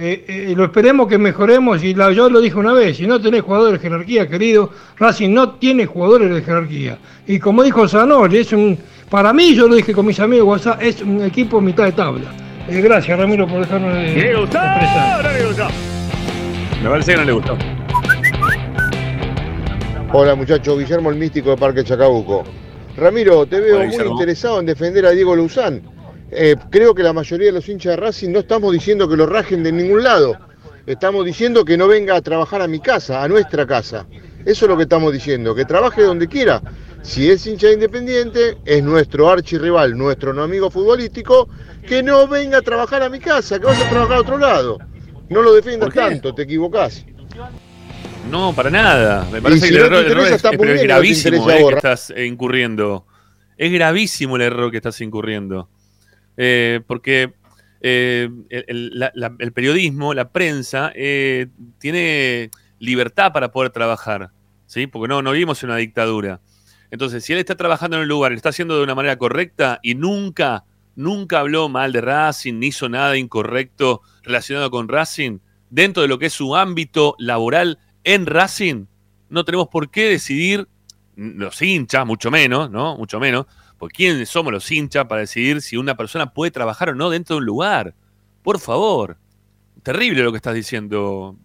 Eh, 0.00 0.24
eh, 0.28 0.54
lo 0.56 0.66
esperemos 0.66 1.08
que 1.08 1.18
mejoremos 1.18 1.82
y 1.82 1.92
la, 1.92 2.12
yo 2.12 2.30
lo 2.30 2.40
dije 2.40 2.56
una 2.56 2.72
vez, 2.72 2.98
si 2.98 3.06
no 3.08 3.20
tenés 3.20 3.42
jugadores 3.42 3.82
de 3.82 3.88
jerarquía, 3.88 4.28
querido, 4.28 4.70
Racing 4.96 5.30
no 5.34 5.54
tiene 5.54 5.86
jugadores 5.86 6.32
de 6.32 6.40
jerarquía. 6.40 6.98
Y 7.26 7.40
como 7.40 7.64
dijo 7.64 7.88
Zanoli, 7.88 8.38
es 8.38 8.52
un, 8.52 8.78
para 9.10 9.32
mí, 9.32 9.56
yo 9.56 9.66
lo 9.66 9.74
dije 9.74 9.92
con 9.92 10.06
mis 10.06 10.20
amigos 10.20 10.46
WhatsApp, 10.46 10.80
es 10.82 11.02
un 11.02 11.24
equipo 11.24 11.60
mitad 11.60 11.82
de 11.82 11.90
tabla. 11.92 12.32
Eh, 12.68 12.80
gracias 12.80 13.18
Ramiro 13.18 13.48
por 13.48 13.58
dejarme 13.58 13.88
de 13.92 14.14
¿Le 14.14 14.36
gustó? 14.36 14.58
expresar. 14.58 15.24
No 15.24 15.32
le 15.32 15.46
gustó. 15.46 15.66
Me 16.80 16.90
parece 16.90 17.10
que 17.10 17.18
no 17.18 17.24
le 17.24 17.32
gustó. 17.32 17.58
Hola 20.12 20.36
muchachos, 20.36 20.78
Guillermo 20.78 21.10
el 21.10 21.16
Místico 21.16 21.50
de 21.50 21.56
Parque 21.56 21.82
Chacabuco. 21.82 22.44
Ramiro, 22.96 23.46
te 23.46 23.58
veo 23.58 23.78
Hola, 23.78 23.86
muy 23.86 24.06
interesado 24.12 24.60
en 24.60 24.66
defender 24.66 25.06
a 25.06 25.10
Diego 25.10 25.34
Luzán. 25.34 25.82
Eh, 26.30 26.56
creo 26.70 26.94
que 26.94 27.02
la 27.02 27.12
mayoría 27.12 27.46
de 27.46 27.52
los 27.52 27.68
hinchas 27.68 27.92
de 27.92 27.96
Racing 27.96 28.30
no 28.30 28.40
estamos 28.40 28.72
diciendo 28.72 29.08
que 29.08 29.16
lo 29.16 29.26
rajen 29.26 29.62
de 29.62 29.72
ningún 29.72 30.02
lado. 30.02 30.36
Estamos 30.86 31.24
diciendo 31.24 31.64
que 31.64 31.76
no 31.76 31.86
venga 31.86 32.16
a 32.16 32.22
trabajar 32.22 32.62
a 32.62 32.68
mi 32.68 32.80
casa, 32.80 33.22
a 33.22 33.28
nuestra 33.28 33.66
casa. 33.66 34.06
Eso 34.44 34.64
es 34.64 34.68
lo 34.70 34.76
que 34.76 34.84
estamos 34.84 35.12
diciendo, 35.12 35.54
que 35.54 35.64
trabaje 35.64 36.02
donde 36.02 36.28
quiera. 36.28 36.62
Si 37.02 37.30
es 37.30 37.46
hincha 37.46 37.68
de 37.68 37.74
Independiente, 37.74 38.58
es 38.64 38.82
nuestro 38.82 39.28
archirrival, 39.30 39.96
nuestro 39.96 40.32
no 40.32 40.42
amigo 40.42 40.70
futbolístico, 40.70 41.48
que 41.86 42.02
no 42.02 42.26
venga 42.26 42.58
a 42.58 42.62
trabajar 42.62 43.02
a 43.02 43.08
mi 43.08 43.18
casa, 43.18 43.58
que 43.58 43.66
vaya 43.66 43.86
a 43.86 43.90
trabajar 43.90 44.16
a 44.16 44.20
otro 44.20 44.38
lado. 44.38 44.78
No 45.28 45.42
lo 45.42 45.52
defiendas 45.52 45.92
tanto, 45.92 46.34
te 46.34 46.42
equivocás. 46.42 47.04
No, 48.30 48.54
para 48.54 48.70
nada. 48.70 49.26
Me 49.30 49.40
parece 49.40 49.66
si 49.66 49.72
que 49.72 49.80
el 49.80 49.90
no 49.90 49.98
error, 49.98 50.00
te 50.00 50.06
el 50.06 50.12
error 50.12 50.26
interesa, 50.26 50.34
es, 50.34 50.44
está 50.44 50.50
es 50.50 50.58
bien 50.58 50.76
te 50.76 50.82
gravísimo 50.84 51.50
eh, 51.50 51.64
que 51.68 51.74
estás 51.74 52.14
incurriendo. 52.16 53.06
Es 53.56 53.72
gravísimo 53.72 54.36
el 54.36 54.42
error 54.42 54.70
que 54.70 54.76
estás 54.78 55.00
incurriendo. 55.00 55.68
Eh, 56.40 56.80
porque 56.86 57.34
eh, 57.80 58.30
el, 58.48 59.52
periodismo, 59.52 60.14
la 60.14 60.30
prensa, 60.30 60.92
eh, 60.94 61.48
tiene 61.78 62.50
libertad 62.78 63.32
para 63.32 63.50
poder 63.50 63.70
trabajar. 63.70 64.30
¿sí? 64.66 64.86
Porque 64.86 65.08
no, 65.08 65.20
no 65.20 65.32
vivimos 65.32 65.62
en 65.62 65.70
una 65.70 65.78
dictadura. 65.78 66.40
Entonces, 66.90 67.24
si 67.24 67.32
él 67.32 67.40
está 67.40 67.56
trabajando 67.56 67.96
en 67.96 68.04
un 68.04 68.08
lugar, 68.08 68.30
lo 68.30 68.36
está 68.36 68.50
haciendo 68.50 68.76
de 68.76 68.84
una 68.84 68.94
manera 68.94 69.18
correcta 69.18 69.80
y 69.82 69.94
nunca, 69.94 70.64
nunca 70.94 71.40
habló 71.40 71.68
mal 71.68 71.92
de 71.92 72.00
Racing, 72.00 72.54
ni 72.54 72.68
hizo 72.68 72.88
nada 72.88 73.18
incorrecto 73.18 74.00
relacionado 74.22 74.70
con 74.70 74.88
Racing, 74.88 75.40
dentro 75.70 76.02
de 76.02 76.08
lo 76.08 76.18
que 76.18 76.26
es 76.26 76.32
su 76.32 76.56
ámbito 76.56 77.14
laboral 77.18 77.78
en 78.04 78.26
Racing, 78.26 78.86
no 79.28 79.44
tenemos 79.44 79.68
por 79.68 79.90
qué 79.90 80.08
decidir, 80.08 80.66
los 81.16 81.60
hinchas, 81.60 82.06
mucho 82.06 82.30
menos, 82.30 82.70
¿no? 82.70 82.96
Mucho 82.96 83.18
menos, 83.18 83.46
porque 83.78 83.96
quiénes 83.96 84.28
somos 84.28 84.52
los 84.52 84.70
hinchas 84.70 85.06
para 85.06 85.20
decidir 85.22 85.62
si 85.62 85.76
una 85.76 85.96
persona 85.96 86.32
puede 86.32 86.50
trabajar 86.50 86.90
o 86.90 86.94
no 86.94 87.10
dentro 87.10 87.36
de 87.36 87.38
un 87.38 87.46
lugar. 87.46 87.94
Por 88.42 88.58
favor. 88.58 89.16
Terrible 89.82 90.22
lo 90.22 90.32
que 90.32 90.36
estás 90.36 90.54
diciendo. 90.54 91.36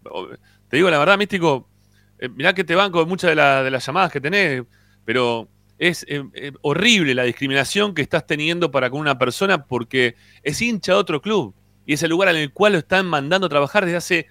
Te 0.68 0.78
digo 0.78 0.90
la 0.90 0.98
verdad, 0.98 1.18
Místico, 1.18 1.70
eh, 2.18 2.30
mirá 2.30 2.54
que 2.54 2.64
te 2.64 2.76
banco 2.76 3.06
muchas 3.06 3.30
de 3.30 3.36
las 3.72 3.86
llamadas 3.86 4.12
que 4.12 4.20
tenés, 4.20 4.64
pero 5.06 5.48
es 5.78 6.06
eh, 6.08 6.24
eh, 6.34 6.52
horrible 6.62 7.14
la 7.14 7.24
discriminación 7.24 7.94
que 7.94 8.02
estás 8.02 8.26
teniendo 8.26 8.72
para 8.72 8.90
con 8.90 9.00
una 9.00 9.18
persona 9.18 9.66
porque 9.66 10.16
es 10.42 10.62
hincha 10.62 10.94
de 10.94 10.98
otro 10.98 11.22
club 11.22 11.54
y 11.86 11.94
es 11.94 12.04
el 12.04 12.10
lugar 12.10 12.30
en 12.30 12.38
el 12.38 12.52
cual 12.52 12.74
lo 12.74 12.80
están 12.80 13.06
mandando 13.06 13.48
a 13.48 13.50
trabajar 13.50 13.86
desde 13.86 13.98
hace 13.98 14.28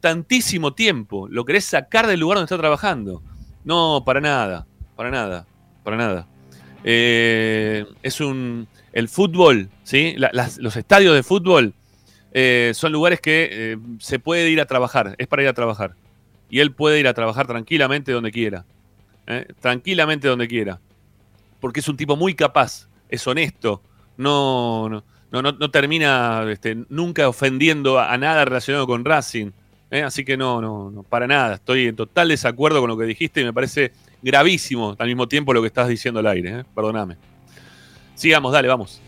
tantísimo 0.00 0.74
tiempo. 0.74 1.28
Lo 1.28 1.44
querés 1.44 1.64
sacar 1.64 2.06
del 2.06 2.20
lugar 2.20 2.36
donde 2.36 2.46
está 2.46 2.58
trabajando. 2.58 3.22
No, 3.64 4.02
para 4.04 4.20
nada, 4.20 4.66
para 4.96 5.10
nada, 5.10 5.46
para 5.82 5.96
nada. 5.96 6.33
Eh, 6.84 7.86
es 8.02 8.20
un. 8.20 8.68
El 8.92 9.08
fútbol, 9.08 9.68
¿sí? 9.82 10.14
Los 10.58 10.76
estadios 10.76 11.16
de 11.16 11.24
fútbol 11.24 11.74
eh, 12.32 12.70
son 12.74 12.92
lugares 12.92 13.20
que 13.20 13.48
eh, 13.50 13.76
se 13.98 14.20
puede 14.20 14.48
ir 14.50 14.60
a 14.60 14.66
trabajar, 14.66 15.16
es 15.18 15.26
para 15.26 15.42
ir 15.42 15.48
a 15.48 15.52
trabajar. 15.54 15.94
Y 16.48 16.60
él 16.60 16.72
puede 16.72 17.00
ir 17.00 17.08
a 17.08 17.14
trabajar 17.14 17.48
tranquilamente 17.48 18.12
donde 18.12 18.30
quiera. 18.30 18.64
Tranquilamente 19.60 20.28
donde 20.28 20.46
quiera. 20.46 20.78
Porque 21.58 21.80
es 21.80 21.88
un 21.88 21.96
tipo 21.96 22.14
muy 22.14 22.34
capaz, 22.34 22.88
es 23.08 23.26
honesto, 23.26 23.82
no, 24.16 24.88
no, 24.88 25.02
no, 25.32 25.42
no- 25.42 25.70
termina 25.70 26.44
este, 26.50 26.76
nunca 26.88 27.28
ofendiendo 27.28 27.98
a, 27.98 28.16
nada 28.18 28.44
relacionado 28.44 28.86
con 28.86 29.04
Racing. 29.04 29.50
Así 29.90 30.24
que 30.24 30.36
no, 30.36 30.60
no, 30.60 30.90
no, 30.90 31.02
para 31.04 31.26
nada. 31.26 31.54
Estoy 31.54 31.86
en 31.86 31.96
total 31.96 32.28
desacuerdo 32.28 32.80
con 32.80 32.90
lo 32.90 32.98
que 32.98 33.04
dijiste 33.06 33.40
y 33.40 33.44
me 33.44 33.52
parece 33.52 33.92
gravísimo 34.24 34.96
al 34.98 35.06
mismo 35.06 35.28
tiempo 35.28 35.52
lo 35.52 35.60
que 35.60 35.66
estás 35.66 35.86
diciendo 35.86 36.20
al 36.20 36.26
aire. 36.26 36.60
¿eh? 36.60 36.64
Perdóname. 36.74 37.16
Sigamos, 38.14 38.52
dale, 38.52 38.68
vamos. 38.68 39.00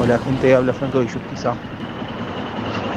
Hola 0.00 0.18
gente, 0.18 0.54
habla 0.54 0.72
Franco 0.72 1.00
de 1.00 1.08
Justiza. 1.08 1.54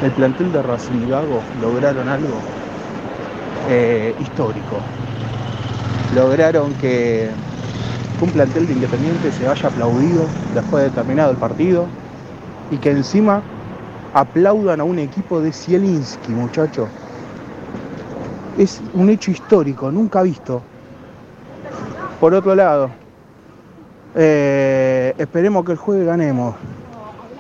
El 0.03 0.11
plantel 0.11 0.51
de 0.51 0.63
Racing 0.63 1.03
y 1.05 1.09
Gago 1.09 1.43
lograron 1.61 2.09
algo 2.09 2.41
eh, 3.69 4.15
histórico. 4.19 4.79
Lograron 6.15 6.73
que 6.75 7.29
un 8.19 8.29
plantel 8.31 8.65
de 8.65 8.73
Independiente 8.73 9.31
se 9.31 9.47
haya 9.47 9.67
aplaudido 9.67 10.25
después 10.55 10.85
de 10.85 10.89
terminado 10.89 11.31
el 11.31 11.37
partido 11.37 11.85
y 12.71 12.77
que 12.77 12.91
encima 12.91 13.43
aplaudan 14.13 14.81
a 14.81 14.83
un 14.83 14.99
equipo 14.99 15.39
de 15.41 15.51
Zielinski, 15.51 16.31
muchachos. 16.31 16.89
Es 18.57 18.81
un 18.93 19.09
hecho 19.09 19.31
histórico, 19.31 19.91
nunca 19.91 20.21
visto. 20.21 20.61
Por 22.19 22.33
otro 22.33 22.53
lado, 22.53 22.91
eh, 24.15 25.13
esperemos 25.17 25.65
que 25.65 25.71
el 25.71 25.77
jueves 25.77 26.05
ganemos. 26.05 26.55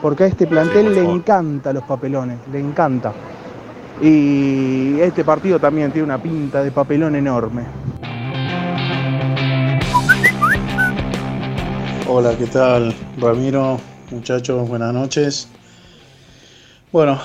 Porque 0.01 0.23
a 0.23 0.27
este 0.27 0.47
plantel 0.47 0.95
le 0.95 1.03
encanta 1.03 1.71
los 1.71 1.83
papelones, 1.83 2.39
le 2.51 2.59
encanta. 2.59 3.13
Y 4.01 4.99
este 4.99 5.23
partido 5.23 5.59
también 5.59 5.91
tiene 5.91 6.05
una 6.05 6.17
pinta 6.17 6.63
de 6.63 6.71
papelón 6.71 7.15
enorme. 7.15 7.65
Hola, 12.07 12.35
¿qué 12.35 12.47
tal? 12.47 12.95
Ramiro, 13.19 13.77
muchachos, 14.09 14.67
buenas 14.67 14.91
noches. 14.91 15.47
Bueno, 16.91 17.21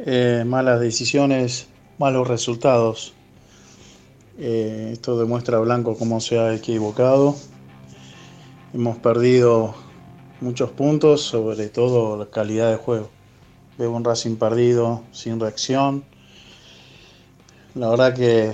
eh, 0.00 0.42
malas 0.44 0.80
decisiones, 0.80 1.68
malos 1.98 2.26
resultados. 2.26 3.12
Eh, 4.38 4.90
esto 4.92 5.16
demuestra 5.16 5.58
a 5.58 5.60
Blanco 5.60 5.96
cómo 5.96 6.20
se 6.20 6.36
ha 6.36 6.52
equivocado. 6.52 7.36
Hemos 8.72 8.98
perdido 8.98 9.76
muchos 10.40 10.72
puntos, 10.72 11.22
sobre 11.22 11.68
todo 11.68 12.16
la 12.16 12.26
calidad 12.26 12.72
de 12.72 12.76
juego. 12.76 13.08
Veo 13.78 13.92
un 13.92 14.02
Racing 14.02 14.34
perdido, 14.34 15.04
sin 15.12 15.38
reacción. 15.38 16.02
La 17.76 17.90
verdad 17.90 18.14
que 18.16 18.52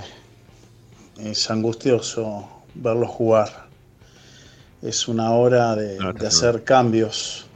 es 1.17 1.49
angustioso 1.49 2.47
verlo 2.75 3.07
jugar. 3.07 3.65
Es 4.83 5.07
una 5.07 5.31
hora 5.31 5.75
de, 5.75 5.97
de 5.97 6.27
hacer 6.27 6.63
cambios. 6.63 7.47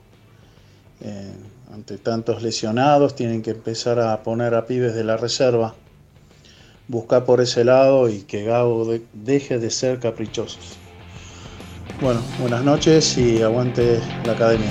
Eh, 1.01 1.33
ante 1.75 1.97
tantos 1.97 2.41
lesionados, 2.41 3.15
tienen 3.17 3.41
que 3.41 3.51
empezar 3.51 3.99
a 3.99 4.23
poner 4.23 4.55
a 4.55 4.65
pibes 4.65 4.95
de 4.95 5.03
la 5.03 5.17
reserva. 5.17 5.75
Buscar 6.87 7.25
por 7.25 7.41
ese 7.41 7.65
lado 7.65 8.07
y 8.07 8.21
que 8.21 8.43
Gago 8.45 8.85
de- 8.85 9.01
deje 9.13 9.59
de 9.59 9.69
ser 9.69 9.99
caprichosos. 9.99 10.77
Bueno, 12.01 12.21
buenas 12.39 12.63
noches 12.63 13.17
y 13.17 13.41
aguante 13.41 13.99
la 14.25 14.31
academia. 14.31 14.69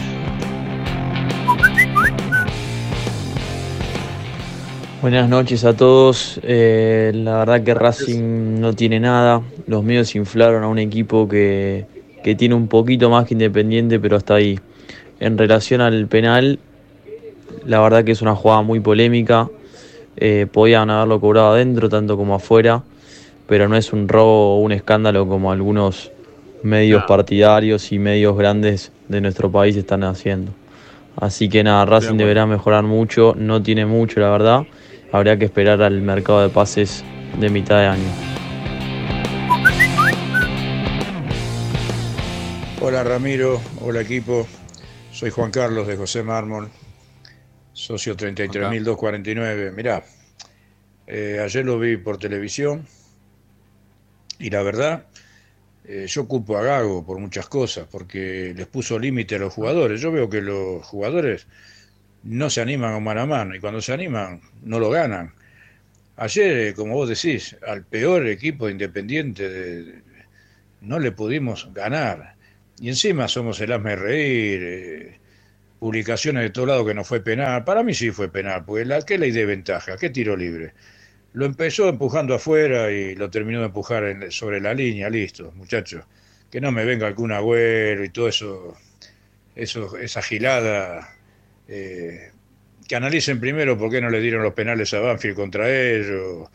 Buenas 5.03 5.29
noches 5.29 5.63
a 5.67 5.77
todos. 5.77 6.41
Eh, 6.43 7.13
la 7.15 7.41
verdad 7.41 7.63
que 7.63 7.75
Racing 7.75 8.61
no 8.61 8.73
tiene 8.73 8.99
nada. 8.99 9.43
Los 9.67 9.85
medios 9.85 10.15
inflaron 10.15 10.63
a 10.65 10.69
un 10.69 10.79
equipo 10.79 11.29
que, 11.29 11.85
que 12.23 12.35
tiene 12.35 12.55
un 12.55 12.69
poquito 12.69 13.11
más 13.11 13.27
que 13.27 13.35
Independiente, 13.35 14.01
pero 14.01 14.17
hasta 14.17 14.37
ahí. 14.37 14.59
En 15.21 15.37
relación 15.37 15.83
al 15.83 16.07
penal, 16.07 16.59
la 17.67 17.81
verdad 17.81 18.05
que 18.05 18.13
es 18.13 18.23
una 18.23 18.35
jugada 18.35 18.63
muy 18.63 18.81
polémica. 18.81 19.49
Eh, 20.17 20.47
podían 20.51 20.91
haberlo 20.91 21.21
cobrado 21.21 21.53
adentro, 21.53 21.89
tanto 21.89 22.17
como 22.17 22.35
afuera, 22.35 22.83
pero 23.47 23.69
no 23.69 23.77
es 23.77 23.93
un 23.93 24.09
robo 24.09 24.57
o 24.57 24.61
un 24.61 24.73
escándalo 24.73 25.27
como 25.27 25.51
algunos 25.51 26.13
medios 26.63 27.05
partidarios 27.05 27.93
y 27.93 27.99
medios 27.99 28.37
grandes 28.37 28.93
de 29.09 29.21
nuestro 29.21 29.51
país 29.51 29.77
están 29.77 30.05
haciendo. 30.05 30.53
Así 31.17 31.49
que 31.49 31.63
nada, 31.63 31.85
Racing 31.85 32.17
deberá 32.17 32.47
mejorar 32.47 32.85
mucho, 32.85 33.35
no 33.37 33.63
tiene 33.63 33.87
mucho 33.87 34.21
la 34.21 34.31
verdad, 34.31 34.63
habría 35.13 35.39
que 35.39 35.45
esperar 35.45 35.83
al 35.83 36.01
mercado 36.01 36.43
de 36.43 36.49
pases 36.49 37.05
de 37.39 37.51
mitad 37.51 37.79
de 37.79 37.87
año. 37.87 38.09
Hola 42.81 43.05
Ramiro, 43.05 43.61
hola 43.81 44.01
equipo. 44.01 44.47
Soy 45.13 45.31
Juan 45.31 45.53
Carlos 45.53 45.87
de 45.87 45.97
José 45.97 46.25
Mármol, 46.25 46.69
socio 47.75 48.17
33.249. 48.17 49.73
Mirá, 49.73 50.03
eh, 51.07 51.41
ayer 51.45 51.65
lo 51.67 51.79
vi 51.79 51.97
por 51.99 52.19
televisión 52.19 52.87
y 54.39 54.49
la 54.51 54.63
verdad, 54.63 55.07
eh, 55.85 56.07
yo 56.09 56.27
culpo 56.27 56.57
a 56.57 56.63
Gago 56.63 57.05
por 57.05 57.19
muchas 57.19 57.47
cosas, 57.49 57.87
porque 57.91 58.55
les 58.57 58.67
puso 58.67 58.99
límite 58.99 59.35
a 59.37 59.39
los 59.39 59.53
jugadores. 59.53 60.01
Yo 60.01 60.11
veo 60.11 60.29
que 60.31 60.41
los 60.41 60.85
jugadores 60.87 61.47
no 62.23 62.49
se 62.49 62.63
animan 62.63 62.95
a 62.95 63.01
mano 63.01 63.21
a 63.21 63.27
mano 63.27 63.55
y 63.55 63.61
cuando 63.61 63.83
se 63.83 63.93
animan 63.93 64.41
no 64.63 64.79
lo 64.79 64.89
ganan. 64.91 65.35
Ayer, 66.17 66.69
eh, 66.69 66.75
como 66.75 66.95
vos 66.95 67.09
decís, 67.09 67.57
al 67.67 67.85
peor 67.85 68.27
equipo 68.29 68.69
independiente 68.71 69.49
de- 69.49 70.03
no 70.81 70.99
le 71.01 71.13
pudimos 71.13 71.69
ganar. 71.75 72.37
Y 72.81 72.89
encima 72.89 73.27
somos 73.29 73.61
el 73.61 73.73
hazme 73.73 73.97
reír, 73.97 74.61
eh, 74.63 75.19
publicaciones 75.89 76.43
de 76.45 76.49
todo 76.49 76.65
lado 76.65 76.87
que 76.87 76.95
no 76.95 77.05
fue 77.05 77.21
penal. 77.21 77.63
Para 77.63 77.83
mí 77.83 77.93
sí 77.93 78.11
fue 78.11 78.31
penal, 78.31 78.65
porque 78.65 78.87
la, 78.87 79.03
¿qué 79.03 79.19
ley 79.19 79.33
de 79.33 79.45
ventaja? 79.45 79.99
¿Qué 79.99 80.09
tiro 80.09 80.35
libre? 80.35 80.73
Lo 81.35 81.45
empezó 81.45 81.91
empujando 81.91 82.33
afuera 82.35 82.91
y 82.91 83.15
lo 83.17 83.29
terminó 83.29 83.59
de 83.61 83.67
empujar 83.67 84.05
en- 84.05 84.31
sobre 84.33 84.63
la 84.63 84.73
línea, 84.73 85.11
listo, 85.11 85.53
muchachos. 85.57 86.03
Que 86.51 86.59
no 86.59 86.73
me 86.73 86.87
venga 86.87 87.07
algún 87.07 87.33
agüero 87.33 88.03
y 88.03 88.09
todo 88.09 88.29
eso, 88.29 88.75
eso 89.55 89.99
esa 89.99 90.23
gilada. 90.23 91.11
eh, 91.69 92.31
que 92.89 92.97
analicen 92.97 93.39
primero 93.41 93.77
por 93.79 93.91
qué 93.91 94.01
no 94.01 94.09
le 94.11 94.21
dieron 94.21 94.43
los 94.43 94.53
penales 94.55 94.93
a 94.95 95.01
Banfield 95.01 95.35
contra 95.37 95.69
ellos, 95.71 96.49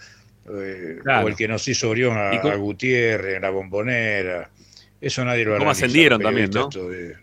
eh, 0.51 0.99
Claro. 1.03 1.25
o 1.25 1.29
el 1.29 1.35
que 1.35 1.47
nos 1.47 1.67
hizo 1.67 1.89
Orión 1.89 2.15
a, 2.17 2.33
¿Y 2.33 2.39
cómo- 2.39 2.53
a 2.53 2.57
Gutiérrez 2.57 3.35
en 3.37 3.41
la 3.43 3.49
bombonera. 3.51 4.49
Eso 5.01 5.23
nadie 5.25 5.45
lo 5.45 5.51
¿Cómo 5.53 5.63
analiza, 5.69 5.85
ascendieron 5.85 6.19
los 6.21 6.27
también, 6.27 6.51
de- 6.51 7.15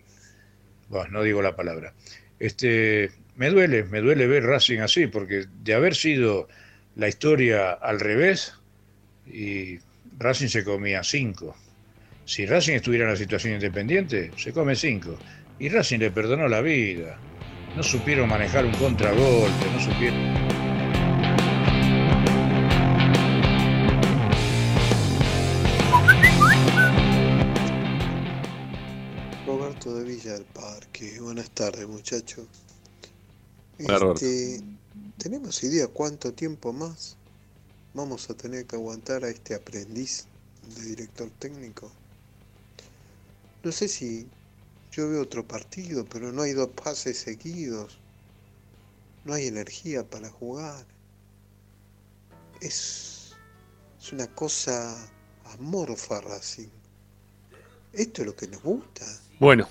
Bueno, 0.89 1.11
no 1.11 1.23
digo 1.23 1.43
la 1.43 1.57
palabra. 1.57 1.93
Este, 2.39 3.11
me 3.37 3.51
duele, 3.51 3.85
me 3.85 4.01
duele 4.01 4.27
ver 4.27 4.45
Racing 4.45 4.81
así, 4.81 5.07
porque 5.07 5.47
de 5.63 5.75
haber 5.75 5.95
sido 5.95 6.49
la 6.95 7.09
historia 7.09 7.73
al 7.73 8.01
revés, 8.01 8.55
y 9.27 9.79
Racing 10.19 10.49
se 10.49 10.65
comía 10.65 11.03
cinco. 11.03 11.57
Si 12.25 12.47
Racing 12.47 12.75
estuviera 12.75 13.05
en 13.05 13.11
la 13.11 13.17
situación 13.17 13.55
independiente, 13.55 14.33
se 14.37 14.53
come 14.53 14.75
cinco. 14.75 15.19
Y 15.59 15.69
Racing 15.69 15.99
le 15.99 16.11
perdonó 16.11 16.49
la 16.49 16.61
vida. 16.61 17.19
No 17.77 17.83
supieron 17.83 18.29
manejar 18.29 18.65
un 18.65 18.73
contragolpe, 18.73 19.67
no 19.73 19.81
supieron. 19.81 20.56
Tardes, 31.67 31.89
muchachos. 31.89 32.47
Este, 33.77 34.63
¿Tenemos 35.19 35.65
idea 35.65 35.89
cuánto 35.89 36.33
tiempo 36.33 36.73
más 36.73 37.17
vamos 37.93 38.31
a 38.31 38.35
tener 38.35 38.67
que 38.67 38.77
aguantar 38.77 39.25
a 39.25 39.31
este 39.31 39.57
aprendiz 39.57 40.27
de 40.77 40.83
director 40.83 41.29
técnico? 41.41 41.91
No 43.65 43.73
sé 43.73 43.89
si 43.89 44.29
yo 44.93 45.11
veo 45.11 45.23
otro 45.23 45.45
partido, 45.45 46.05
pero 46.05 46.31
no 46.31 46.43
hay 46.43 46.53
dos 46.53 46.69
pases 46.69 47.19
seguidos. 47.19 47.99
No 49.25 49.35
hay 49.35 49.49
energía 49.49 50.09
para 50.09 50.31
jugar. 50.31 50.87
Es, 52.61 53.33
es 54.01 54.13
una 54.13 54.29
cosa 54.29 54.97
amorfa 55.47 56.21
Racing. 56.21 56.69
Esto 57.93 58.23
es 58.23 58.27
lo 58.29 58.37
que 58.37 58.47
nos 58.47 58.63
gusta. 58.63 59.05
Bueno, 59.41 59.69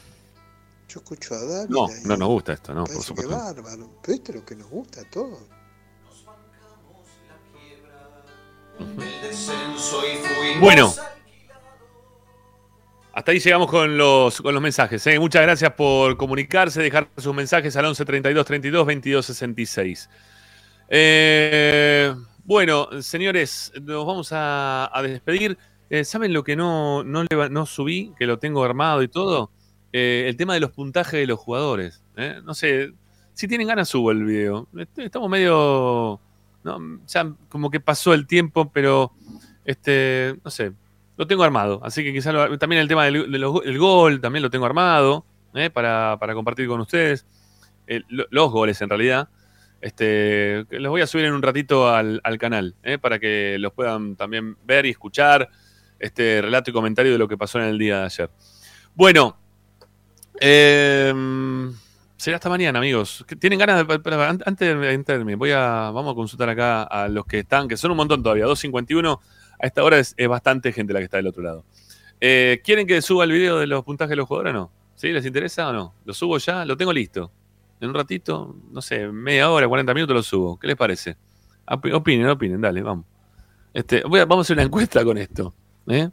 Yo 0.96 1.02
escucho 1.02 1.36
a 1.36 1.44
David. 1.44 1.70
no, 1.70 1.88
no 2.06 2.16
nos 2.16 2.28
gusta 2.30 2.54
esto, 2.54 2.74
¿no? 2.74 2.86
Por 2.86 2.94
parece 2.94 3.14
que 3.14 3.22
supuesto. 3.22 3.36
bárbaro. 3.36 3.90
Pero 4.02 4.16
esto 4.16 4.32
es 4.32 4.38
lo 4.38 4.46
que 4.46 4.56
nos 4.56 4.70
gusta 4.70 5.02
a 5.02 5.10
todos. 5.10 5.40
Bueno. 10.62 10.94
Hasta 13.12 13.32
ahí 13.32 13.40
llegamos 13.40 13.70
con 13.70 13.98
los, 13.98 14.42
con 14.42 14.54
los 14.54 14.64
mensajes. 14.64 15.06
¿eh? 15.08 15.20
Muchas 15.20 15.42
gracias 15.42 15.74
por 15.74 16.16
comunicarse, 16.16 16.82
dejar 16.82 17.10
sus 17.18 17.36
mensajes 17.36 17.76
al 17.76 17.86
11 17.86 18.06
32 18.06 18.46
32 18.46 18.86
22 18.86 19.26
66. 19.26 20.10
Eh, 20.88 22.16
bueno, 22.46 23.02
señores, 23.02 23.74
nos 23.82 24.06
vamos 24.06 24.32
a, 24.32 24.90
a 24.98 25.02
despedir. 25.02 25.58
Eh, 25.90 26.06
¿Saben 26.06 26.32
lo 26.32 26.46
que 26.46 26.56
no, 26.56 27.04
no, 27.04 27.26
no 27.50 27.66
subí? 27.66 28.14
Que 28.18 28.26
lo 28.26 28.40
tengo 28.40 28.64
armado 28.64 29.04
y 29.04 29.10
todo. 29.10 29.52
Eh, 29.98 30.26
el 30.28 30.36
tema 30.36 30.54
de 30.54 30.60
los 30.60 30.72
puntajes 30.72 31.18
de 31.18 31.26
los 31.26 31.40
jugadores. 31.40 32.04
¿eh? 32.18 32.42
No 32.44 32.54
sé, 32.54 32.92
si 33.34 33.48
tienen 33.48 33.66
ganas 33.70 33.88
subo 33.88 34.12
el 34.12 34.26
video. 34.26 34.68
Est- 34.78 35.00
Estamos 35.00 35.30
medio... 35.30 36.20
¿no? 36.66 37.00
Ya 37.08 37.32
como 37.48 37.72
que 37.72 37.80
pasó 37.80 38.14
el 38.14 38.28
tiempo, 38.28 38.70
pero 38.74 39.14
este, 39.64 40.36
no 40.44 40.52
sé, 40.52 40.74
lo 41.16 41.26
tengo 41.28 41.44
armado. 41.44 41.80
Así 41.82 42.04
que 42.04 42.12
quizás 42.12 42.36
también 42.60 42.82
el 42.82 42.90
tema 42.90 43.06
del, 43.06 43.78
gol 43.78 44.20
también 44.20 44.44
lo 44.44 44.50
tengo 44.50 44.66
armado 44.66 45.24
¿eh? 45.54 45.70
para, 45.70 46.18
para 46.20 46.34
compartir 46.34 46.68
con 46.68 46.82
ustedes. 46.82 47.26
Los 48.10 48.52
goles 48.52 48.82
en 48.82 48.90
realidad. 48.90 49.30
Este, 49.80 50.66
los 50.72 50.90
voy 50.90 51.04
a 51.04 51.08
subir 51.08 51.24
en 51.24 51.34
un 51.36 51.42
ratito 51.42 51.88
al, 51.88 52.20
al 52.22 52.38
canal 52.38 52.76
para 53.00 53.18
que 53.18 53.56
los 53.60 53.72
puedan 53.72 54.18
también 54.18 54.58
ver 54.66 54.88
y 54.88 54.90
escuchar 54.90 55.48
este 56.00 56.42
relato 56.42 56.70
y 56.70 56.74
comentario 56.74 57.14
de 57.14 57.18
lo 57.18 57.30
que 57.30 57.38
pasó 57.38 57.60
en 57.60 57.66
el 57.68 57.78
día 57.78 58.00
de 58.00 58.06
ayer. 58.06 58.30
Bueno, 58.94 59.38
em, 60.40 61.74
será 62.18 62.38
hasta 62.38 62.50
mañana, 62.50 62.80
amigos. 62.80 63.24
¿Qué- 63.28 63.36
¿Tienen 63.36 63.60
ganas 63.60 63.86
de.? 63.88 64.40
Antes 64.46 64.60
de 64.80 64.94
entrarme, 64.94 65.36
voy 65.36 65.52
a, 65.52 65.92
vamos 65.94 66.12
a 66.14 66.16
consultar 66.16 66.50
acá 66.50 66.84
a 66.84 67.08
los 67.08 67.26
que 67.26 67.40
están, 67.40 67.68
que 67.68 67.78
son 67.78 67.92
un 67.92 67.98
montón 67.98 68.22
todavía, 68.24 68.46
251. 68.46 69.20
A 69.60 69.68
esta 69.68 69.84
hora 69.84 70.00
es, 70.00 70.16
bastante 70.28 70.74
gente 70.74 70.92
la 70.94 71.00
que 71.00 71.06
está 71.06 71.18
del 71.18 71.28
otro 71.28 71.42
lado. 71.44 71.64
Eh, 72.20 72.62
¿Quieren 72.64 72.86
que 72.88 73.02
suba 73.02 73.24
el 73.24 73.32
video 73.32 73.58
de 73.60 73.68
los 73.68 73.84
puntajes 73.84 74.10
de 74.12 74.16
los 74.18 74.28
jugadores 74.28 74.52
o 74.52 74.58
no? 74.58 74.72
¿Sí? 74.96 75.12
¿Les 75.12 75.26
interesa 75.26 75.70
o 75.70 75.74
no? 75.74 75.94
¿Lo 76.06 76.14
subo 76.14 76.38
ya? 76.38 76.66
Lo 76.66 76.76
tengo 76.78 76.92
listo. 76.94 77.32
En 77.80 77.90
un 77.90 77.96
ratito, 77.96 78.56
no 78.72 78.82
sé, 78.82 79.08
media 79.08 79.50
hora, 79.52 79.68
40 79.68 79.94
minutos 79.94 80.16
lo 80.16 80.24
subo. 80.24 80.58
¿Qué 80.60 80.68
les 80.68 80.76
parece? 80.78 81.18
Op- 81.68 81.86
Opinen, 81.94 82.28
opinen, 82.28 82.62
dale, 82.62 82.82
vamos. 82.82 83.06
Este, 83.74 84.02
vamos 84.04 84.38
a 84.38 84.42
hacer 84.42 84.56
una 84.56 84.64
encuesta 84.64 85.04
con 85.04 85.18
esto. 85.18 85.54
¿eh? 85.88 86.10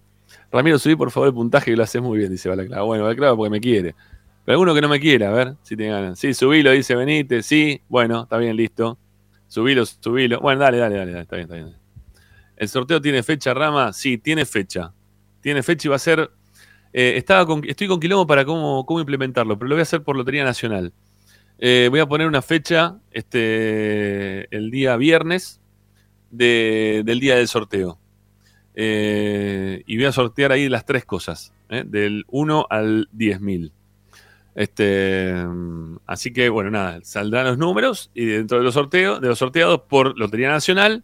Ramiro, 0.52 0.78
subí 0.78 0.96
por 0.96 1.10
favor 1.10 1.28
el 1.28 1.34
puntaje 1.34 1.70
que 1.70 1.76
lo 1.76 1.82
haces 1.82 2.02
muy 2.02 2.18
bien, 2.18 2.30
dice 2.30 2.48
Balaclava. 2.48 2.82
Bueno, 2.82 3.04
Balaclava 3.04 3.36
porque 3.36 3.50
me 3.50 3.60
quiere. 3.60 3.94
Pero 4.44 4.54
alguno 4.54 4.74
que 4.74 4.80
no 4.80 4.88
me 4.88 5.00
quiera, 5.00 5.28
a 5.30 5.32
ver 5.32 5.54
si 5.62 5.76
tiene 5.76 5.92
ganas. 5.92 6.18
Sí, 6.18 6.34
subilo, 6.34 6.70
dice 6.72 6.94
Benítez. 6.94 7.46
Sí, 7.46 7.80
bueno, 7.88 8.24
está 8.24 8.36
bien, 8.38 8.56
listo. 8.56 8.98
Subilo, 9.48 9.86
subilo. 9.86 10.40
Bueno, 10.40 10.60
dale, 10.60 10.78
dale, 10.78 10.96
dale, 10.96 11.12
dale, 11.12 11.22
está 11.22 11.36
bien, 11.36 11.44
está 11.44 11.54
bien. 11.56 11.76
¿El 12.56 12.68
sorteo 12.68 13.00
tiene 13.00 13.22
fecha, 13.22 13.54
Rama? 13.54 13.92
Sí, 13.92 14.18
tiene 14.18 14.44
fecha. 14.44 14.92
Tiene 15.40 15.62
fecha 15.62 15.88
y 15.88 15.90
va 15.90 15.96
a 15.96 15.98
ser. 15.98 16.30
eh, 16.92 17.14
estaba 17.16 17.46
con- 17.46 17.62
estoy 17.66 17.88
con 17.88 17.98
quilombo 17.98 18.26
para 18.26 18.44
cómo, 18.44 18.84
cómo 18.84 19.00
implementarlo, 19.00 19.58
pero 19.58 19.68
lo 19.70 19.74
voy 19.76 19.80
a 19.80 19.82
hacer 19.82 20.02
por 20.02 20.14
Lotería 20.16 20.44
Nacional. 20.44 20.92
Eh, 21.58 21.86
voy 21.90 22.00
a 22.00 22.06
poner 22.06 22.26
una 22.26 22.42
fecha 22.42 22.98
este, 23.12 24.54
el 24.54 24.70
día 24.70 24.96
viernes 24.96 25.60
de- 26.30 27.02
del 27.06 27.20
día 27.20 27.36
del 27.36 27.48
sorteo. 27.48 27.98
Eh, 28.74 29.82
y 29.86 29.96
voy 29.96 30.06
a 30.06 30.12
sortear 30.12 30.52
ahí 30.52 30.68
las 30.68 30.84
tres 30.86 31.04
cosas, 31.04 31.52
¿eh? 31.68 31.84
del 31.86 32.24
1 32.28 32.66
al 32.70 33.08
10.000. 33.16 33.70
Este, 34.54 35.34
así 36.06 36.32
que, 36.32 36.48
bueno, 36.50 36.70
nada, 36.70 37.00
saldrán 37.02 37.46
los 37.46 37.58
números 37.58 38.10
y 38.14 38.26
dentro 38.26 38.58
de 38.58 38.64
los 38.64 38.74
sorteos, 38.74 39.20
de 39.20 39.28
los 39.28 39.38
sorteados 39.38 39.82
por 39.88 40.18
Lotería 40.18 40.50
Nacional, 40.50 41.02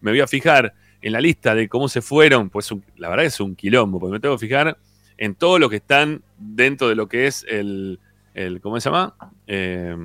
me 0.00 0.10
voy 0.10 0.20
a 0.20 0.26
fijar 0.26 0.74
en 1.00 1.12
la 1.12 1.20
lista 1.20 1.54
de 1.54 1.68
cómo 1.68 1.88
se 1.88 2.02
fueron, 2.02 2.50
pues 2.50 2.70
la 2.96 3.08
verdad 3.08 3.24
es 3.24 3.40
un 3.40 3.56
quilombo, 3.56 3.98
porque 3.98 4.12
me 4.12 4.20
tengo 4.20 4.36
que 4.36 4.46
fijar 4.46 4.76
en 5.16 5.34
todo 5.34 5.58
lo 5.58 5.70
que 5.70 5.76
están 5.76 6.22
dentro 6.38 6.88
de 6.88 6.94
lo 6.94 7.08
que 7.08 7.26
es 7.26 7.44
el, 7.48 7.98
el 8.34 8.60
¿cómo 8.60 8.78
se 8.80 8.90
llama? 8.90 9.14
Eh, 9.46 9.96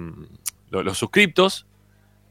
lo- 0.69 0.83
los 0.83 0.97
suscriptos, 0.97 1.65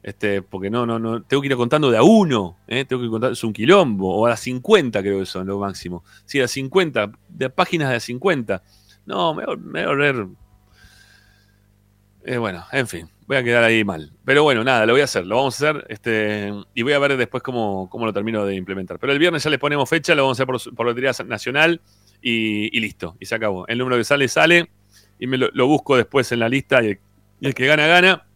este, 0.04 0.42
porque 0.42 0.70
no, 0.70 0.86
no, 0.86 1.00
no, 1.00 1.22
tengo 1.22 1.40
que 1.40 1.48
ir 1.48 1.56
contando 1.56 1.90
de 1.90 1.98
a 1.98 2.04
uno, 2.04 2.58
¿eh? 2.68 2.84
tengo 2.84 3.02
que 3.02 3.08
contar, 3.08 3.32
es 3.32 3.42
un 3.42 3.52
quilombo, 3.52 4.14
o 4.14 4.26
a 4.26 4.36
50 4.36 5.00
creo 5.02 5.18
que 5.18 5.26
son 5.26 5.48
lo 5.48 5.58
máximo. 5.58 6.04
Sí, 6.24 6.40
a 6.40 6.46
50, 6.46 7.10
de 7.28 7.50
páginas 7.50 7.90
de 7.90 7.96
a 7.96 8.00
50. 8.00 8.62
No, 9.06 9.34
me, 9.34 9.44
me 9.56 9.72
voy 9.72 9.82
a 9.82 9.86
volver 9.88 10.26
eh, 12.26 12.38
bueno, 12.38 12.64
en 12.72 12.88
fin, 12.88 13.06
voy 13.26 13.36
a 13.36 13.44
quedar 13.44 13.62
ahí 13.64 13.84
mal. 13.84 14.10
Pero 14.24 14.42
bueno, 14.42 14.64
nada, 14.64 14.86
lo 14.86 14.94
voy 14.94 15.02
a 15.02 15.04
hacer, 15.04 15.26
lo 15.26 15.36
vamos 15.36 15.60
a 15.60 15.70
hacer 15.70 15.86
este, 15.90 16.50
y 16.74 16.82
voy 16.82 16.94
a 16.94 16.98
ver 16.98 17.18
después 17.18 17.42
cómo, 17.42 17.88
cómo 17.90 18.06
lo 18.06 18.14
termino 18.14 18.46
de 18.46 18.54
implementar. 18.54 18.98
Pero 18.98 19.12
el 19.12 19.18
viernes 19.18 19.44
ya 19.44 19.50
le 19.50 19.58
ponemos 19.58 19.88
fecha, 19.90 20.14
lo 20.14 20.22
vamos 20.22 20.40
a 20.40 20.42
hacer 20.42 20.46
por, 20.46 20.74
por 20.74 20.86
Lotería 20.86 21.12
Nacional 21.26 21.82
y, 22.22 22.80
listo, 22.80 23.16
y 23.20 23.26
se 23.26 23.34
acabó. 23.34 23.66
El 23.68 23.76
número 23.76 23.98
que 23.98 24.04
sale, 24.04 24.26
sale, 24.28 24.70
y 25.18 25.26
me 25.26 25.36
lo, 25.36 25.66
busco 25.66 25.98
después 25.98 26.32
en 26.32 26.38
la 26.38 26.48
lista 26.48 26.82
y 26.82 26.98
el 27.42 27.54
que 27.54 27.66
gana, 27.66 27.86
gana. 27.86 28.26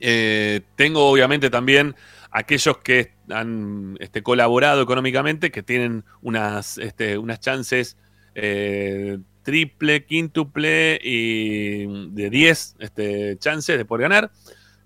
Eh, 0.00 0.62
tengo 0.76 1.08
obviamente 1.10 1.50
también 1.50 1.94
aquellos 2.30 2.78
que 2.78 3.12
han 3.30 3.96
este, 4.00 4.22
colaborado 4.22 4.82
económicamente, 4.82 5.50
que 5.50 5.62
tienen 5.62 6.04
unas, 6.22 6.78
este, 6.78 7.18
unas 7.18 7.40
chances 7.40 7.96
eh, 8.34 9.18
triple, 9.42 10.04
quíntuple 10.04 10.98
y 11.02 11.86
de 12.10 12.30
10 12.30 12.76
este, 12.78 13.36
chances 13.38 13.76
de 13.78 13.84
poder 13.84 14.02
ganar. 14.08 14.30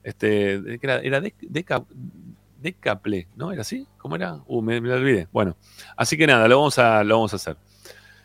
Este, 0.02 0.60
¿qué 0.64 0.80
era, 0.82 0.98
era 0.98 1.20
dec- 1.20 1.34
deca- 1.40 1.86
¿no? 3.36 3.52
¿Era 3.52 3.62
así? 3.62 3.86
¿Cómo 3.98 4.16
era? 4.16 4.40
Uh, 4.46 4.62
me, 4.62 4.80
me 4.80 4.88
lo 4.88 4.94
olvidé. 4.96 5.28
Bueno, 5.32 5.56
así 5.96 6.16
que 6.16 6.26
nada, 6.26 6.48
lo 6.48 6.56
vamos 6.58 6.78
a, 6.78 7.04
lo 7.04 7.16
vamos 7.16 7.32
a 7.32 7.36
hacer. 7.36 7.56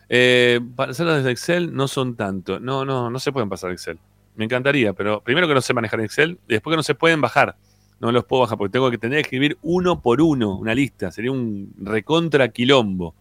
Eh, 0.08 0.60
para 0.76 0.92
hacerlo 0.92 1.14
desde 1.14 1.30
Excel 1.30 1.74
no 1.74 1.88
son 1.88 2.16
tanto. 2.16 2.58
No, 2.60 2.84
no, 2.84 3.10
no 3.10 3.18
se 3.20 3.32
pueden 3.32 3.48
pasar 3.48 3.70
Excel. 3.72 3.98
Me 4.34 4.44
encantaría, 4.44 4.92
pero 4.92 5.22
primero 5.22 5.46
que 5.48 5.54
no 5.54 5.60
sé 5.60 5.74
manejar 5.74 6.00
Excel 6.00 6.38
y 6.48 6.54
después 6.54 6.72
que 6.72 6.76
no 6.76 6.82
se 6.82 6.94
pueden 6.94 7.20
bajar. 7.20 7.56
No 8.00 8.10
los 8.12 8.24
puedo 8.24 8.42
bajar 8.42 8.56
porque 8.56 8.72
tengo 8.72 8.90
que 8.90 8.96
tener 8.96 9.18
que 9.18 9.22
escribir 9.22 9.58
uno 9.60 10.00
por 10.00 10.22
uno 10.22 10.56
una 10.56 10.74
lista. 10.74 11.10
Sería 11.10 11.32
un 11.32 11.74
recontra 11.78 12.48
quilombo. 12.48 13.14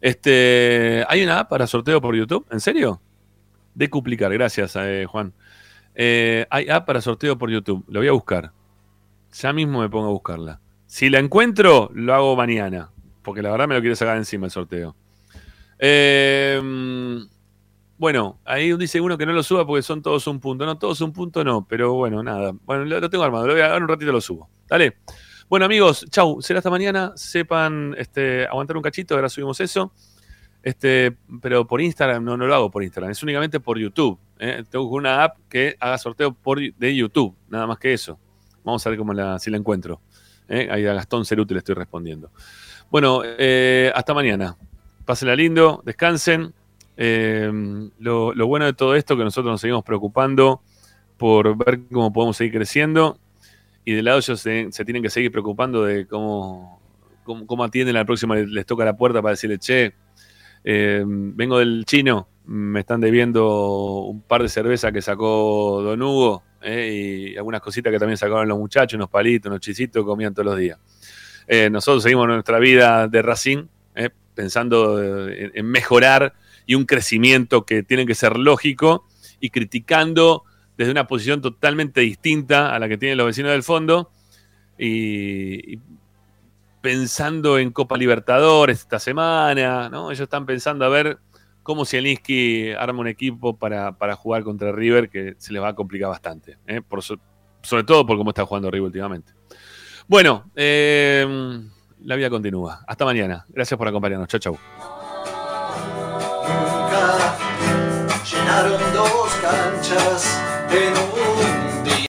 Este, 0.00 1.04
¿Hay 1.08 1.22
una 1.22 1.40
app 1.40 1.48
para 1.48 1.66
sorteo 1.66 2.00
por 2.00 2.14
YouTube? 2.14 2.46
¿En 2.50 2.60
serio? 2.60 3.00
Decuplicar, 3.74 4.32
gracias, 4.32 4.76
eh, 4.76 5.06
Juan. 5.08 5.32
Eh, 5.94 6.46
hay 6.50 6.68
app 6.68 6.86
para 6.86 7.00
sorteo 7.00 7.38
por 7.38 7.50
YouTube. 7.50 7.84
Lo 7.88 8.00
voy 8.00 8.08
a 8.08 8.12
buscar. 8.12 8.52
Ya 9.32 9.52
mismo 9.52 9.80
me 9.80 9.88
pongo 9.88 10.08
a 10.08 10.10
buscarla. 10.10 10.60
Si 10.86 11.08
la 11.08 11.18
encuentro, 11.18 11.90
lo 11.94 12.14
hago 12.14 12.36
mañana. 12.36 12.90
Porque 13.22 13.42
la 13.42 13.50
verdad 13.50 13.66
me 13.66 13.74
lo 13.74 13.80
quiero 13.80 13.96
sacar 13.96 14.18
encima 14.18 14.46
el 14.46 14.52
sorteo. 14.52 14.94
Eh, 15.78 16.60
Bueno, 17.98 18.38
ahí 18.44 18.76
dice 18.76 19.00
uno 19.00 19.16
que 19.16 19.24
no 19.24 19.32
lo 19.32 19.42
suba 19.42 19.66
porque 19.66 19.82
son 19.82 20.02
todos 20.02 20.26
un 20.26 20.38
punto. 20.38 20.66
No, 20.66 20.76
todos 20.78 21.00
un 21.00 21.12
punto 21.12 21.42
no, 21.42 21.66
pero 21.66 21.94
bueno, 21.94 22.22
nada. 22.22 22.52
Bueno, 22.64 22.84
lo, 22.84 23.08
tengo 23.08 23.24
armado. 23.24 23.46
Lo 23.46 23.54
voy 23.54 23.62
a 23.62 23.68
dar 23.68 23.82
un 23.82 23.88
ratito 23.88 24.12
lo 24.12 24.20
subo. 24.20 24.50
Dale. 24.68 24.98
Bueno, 25.48 25.64
amigos, 25.64 26.04
chau. 26.10 26.42
Será 26.42 26.58
hasta 26.58 26.70
mañana. 26.70 27.12
Sepan 27.16 27.94
este, 27.96 28.46
aguantar 28.46 28.76
un 28.76 28.82
cachito. 28.82 29.14
Ahora 29.14 29.28
subimos 29.28 29.60
eso. 29.60 29.92
Este, 30.62 31.16
pero 31.40 31.66
por 31.66 31.80
Instagram, 31.80 32.24
no, 32.24 32.36
no 32.36 32.46
lo 32.46 32.54
hago 32.54 32.70
por 32.70 32.82
Instagram. 32.82 33.12
Es 33.12 33.22
únicamente 33.22 33.60
por 33.60 33.78
YouTube. 33.78 34.18
¿eh? 34.38 34.64
Tengo 34.68 34.88
una 34.88 35.22
app 35.22 35.38
que 35.48 35.76
haga 35.80 35.96
sorteo 35.96 36.34
por, 36.34 36.60
de 36.60 36.96
YouTube. 36.96 37.34
Nada 37.48 37.66
más 37.66 37.78
que 37.78 37.94
eso. 37.94 38.18
Vamos 38.64 38.84
a 38.86 38.90
ver 38.90 38.98
cómo 38.98 39.14
la, 39.14 39.38
si 39.38 39.50
la 39.50 39.56
encuentro. 39.56 40.00
¿eh? 40.48 40.68
Ahí 40.70 40.84
a 40.84 40.92
Gastón 40.92 41.24
Ceruti 41.24 41.54
le 41.54 41.58
estoy 41.58 41.76
respondiendo. 41.76 42.30
Bueno, 42.90 43.22
eh, 43.24 43.90
hasta 43.94 44.12
mañana. 44.12 44.56
Pásenla 45.04 45.36
lindo, 45.36 45.82
descansen. 45.84 46.52
Eh, 46.96 47.50
lo, 47.98 48.46
bueno 48.46 48.64
de 48.64 48.72
todo 48.72 48.94
esto 48.94 49.14
es 49.14 49.18
que 49.18 49.24
nosotros 49.24 49.52
nos 49.52 49.60
seguimos 49.60 49.84
preocupando 49.84 50.62
por 51.16 51.56
ver 51.56 51.80
cómo 51.92 52.12
podemos 52.12 52.36
seguir 52.36 52.54
creciendo 52.54 53.18
y 53.84 53.92
de 53.92 54.02
lado 54.02 54.18
ellos 54.18 54.40
se, 54.40 54.70
tienen 54.84 55.02
que 55.02 55.10
seguir 55.10 55.30
preocupando 55.30 55.84
de 55.84 56.06
cómo, 56.06 56.80
cómo, 57.24 57.64
atienden 57.64 57.94
la 57.94 58.04
próxima, 58.04 58.34
les, 58.34 58.66
toca 58.66 58.84
la 58.84 58.96
puerta 58.96 59.22
para 59.22 59.32
decirle, 59.32 59.58
che, 59.58 59.94
eh, 60.64 61.04
vengo 61.06 61.58
del 61.58 61.84
chino, 61.86 62.28
me 62.46 62.80
están 62.80 63.00
debiendo 63.00 64.00
un 64.02 64.22
par 64.22 64.42
de 64.42 64.48
cervezas 64.48 64.92
que 64.92 65.02
sacó 65.02 65.82
Don 65.82 66.02
Hugo 66.02 66.42
eh, 66.62 67.32
y 67.32 67.36
algunas 67.36 67.60
cositas 67.60 67.92
que 67.92 67.98
también 67.98 68.16
sacaron 68.16 68.48
los 68.48 68.58
muchachos, 68.58 68.96
unos 68.96 69.08
palitos, 69.08 69.50
unos 69.50 69.60
chisitos, 69.60 70.04
comían 70.04 70.34
todos 70.34 70.46
los 70.46 70.58
días. 70.58 70.78
Eh, 71.46 71.70
nosotros 71.70 72.02
seguimos 72.02 72.26
nuestra 72.26 72.58
vida 72.58 73.06
de 73.06 73.22
Racing, 73.22 73.66
eh, 73.94 74.10
pensando 74.34 75.00
en, 75.00 75.52
en 75.54 75.66
mejorar 75.66 76.34
y 76.66 76.74
un 76.74 76.84
crecimiento 76.84 77.64
que 77.64 77.82
tiene 77.82 78.04
que 78.06 78.14
ser 78.14 78.36
lógico 78.36 79.06
y 79.40 79.50
criticando 79.50 80.44
desde 80.76 80.90
una 80.92 81.06
posición 81.06 81.40
totalmente 81.40 82.00
distinta 82.02 82.74
a 82.74 82.78
la 82.78 82.88
que 82.88 82.98
tienen 82.98 83.16
los 83.16 83.26
vecinos 83.26 83.52
del 83.52 83.62
fondo 83.62 84.10
y, 84.78 85.78
pensando 86.80 87.58
en 87.58 87.70
Copa 87.72 87.96
Libertadores 87.96 88.80
esta 88.80 88.98
semana, 88.98 89.88
¿no? 89.88 90.10
Ellos 90.10 90.20
están 90.22 90.46
pensando 90.46 90.84
a 90.84 90.88
ver 90.88 91.18
cómo 91.62 91.84
Zielinski 91.84 92.72
arma 92.72 93.00
un 93.00 93.08
equipo 93.08 93.56
para, 93.56 93.92
para 93.96 94.14
jugar 94.14 94.44
contra 94.44 94.70
River 94.70 95.08
que 95.08 95.34
se 95.38 95.52
les 95.52 95.60
va 95.62 95.68
a 95.68 95.74
complicar 95.74 96.10
bastante, 96.10 96.58
¿eh? 96.66 96.80
Por 96.86 97.02
so- 97.02 97.18
sobre 97.62 97.82
todo 97.84 98.06
por 98.06 98.16
cómo 98.16 98.30
está 98.30 98.44
jugando 98.44 98.70
River 98.70 98.86
últimamente. 98.86 99.32
Bueno, 100.06 100.50
eh, 100.54 101.26
la 102.04 102.14
vida 102.14 102.30
continúa. 102.30 102.84
Hasta 102.86 103.04
mañana. 103.04 103.44
Gracias 103.48 103.76
por 103.76 103.88
acompañarnos. 103.88 104.28
Chau, 104.28 104.38
chau. 104.38 104.58
Nunca 106.48 107.36
llenaron 108.24 108.80
dos 108.92 109.30
canchas 109.42 110.24
en 110.70 110.92
un 110.96 111.55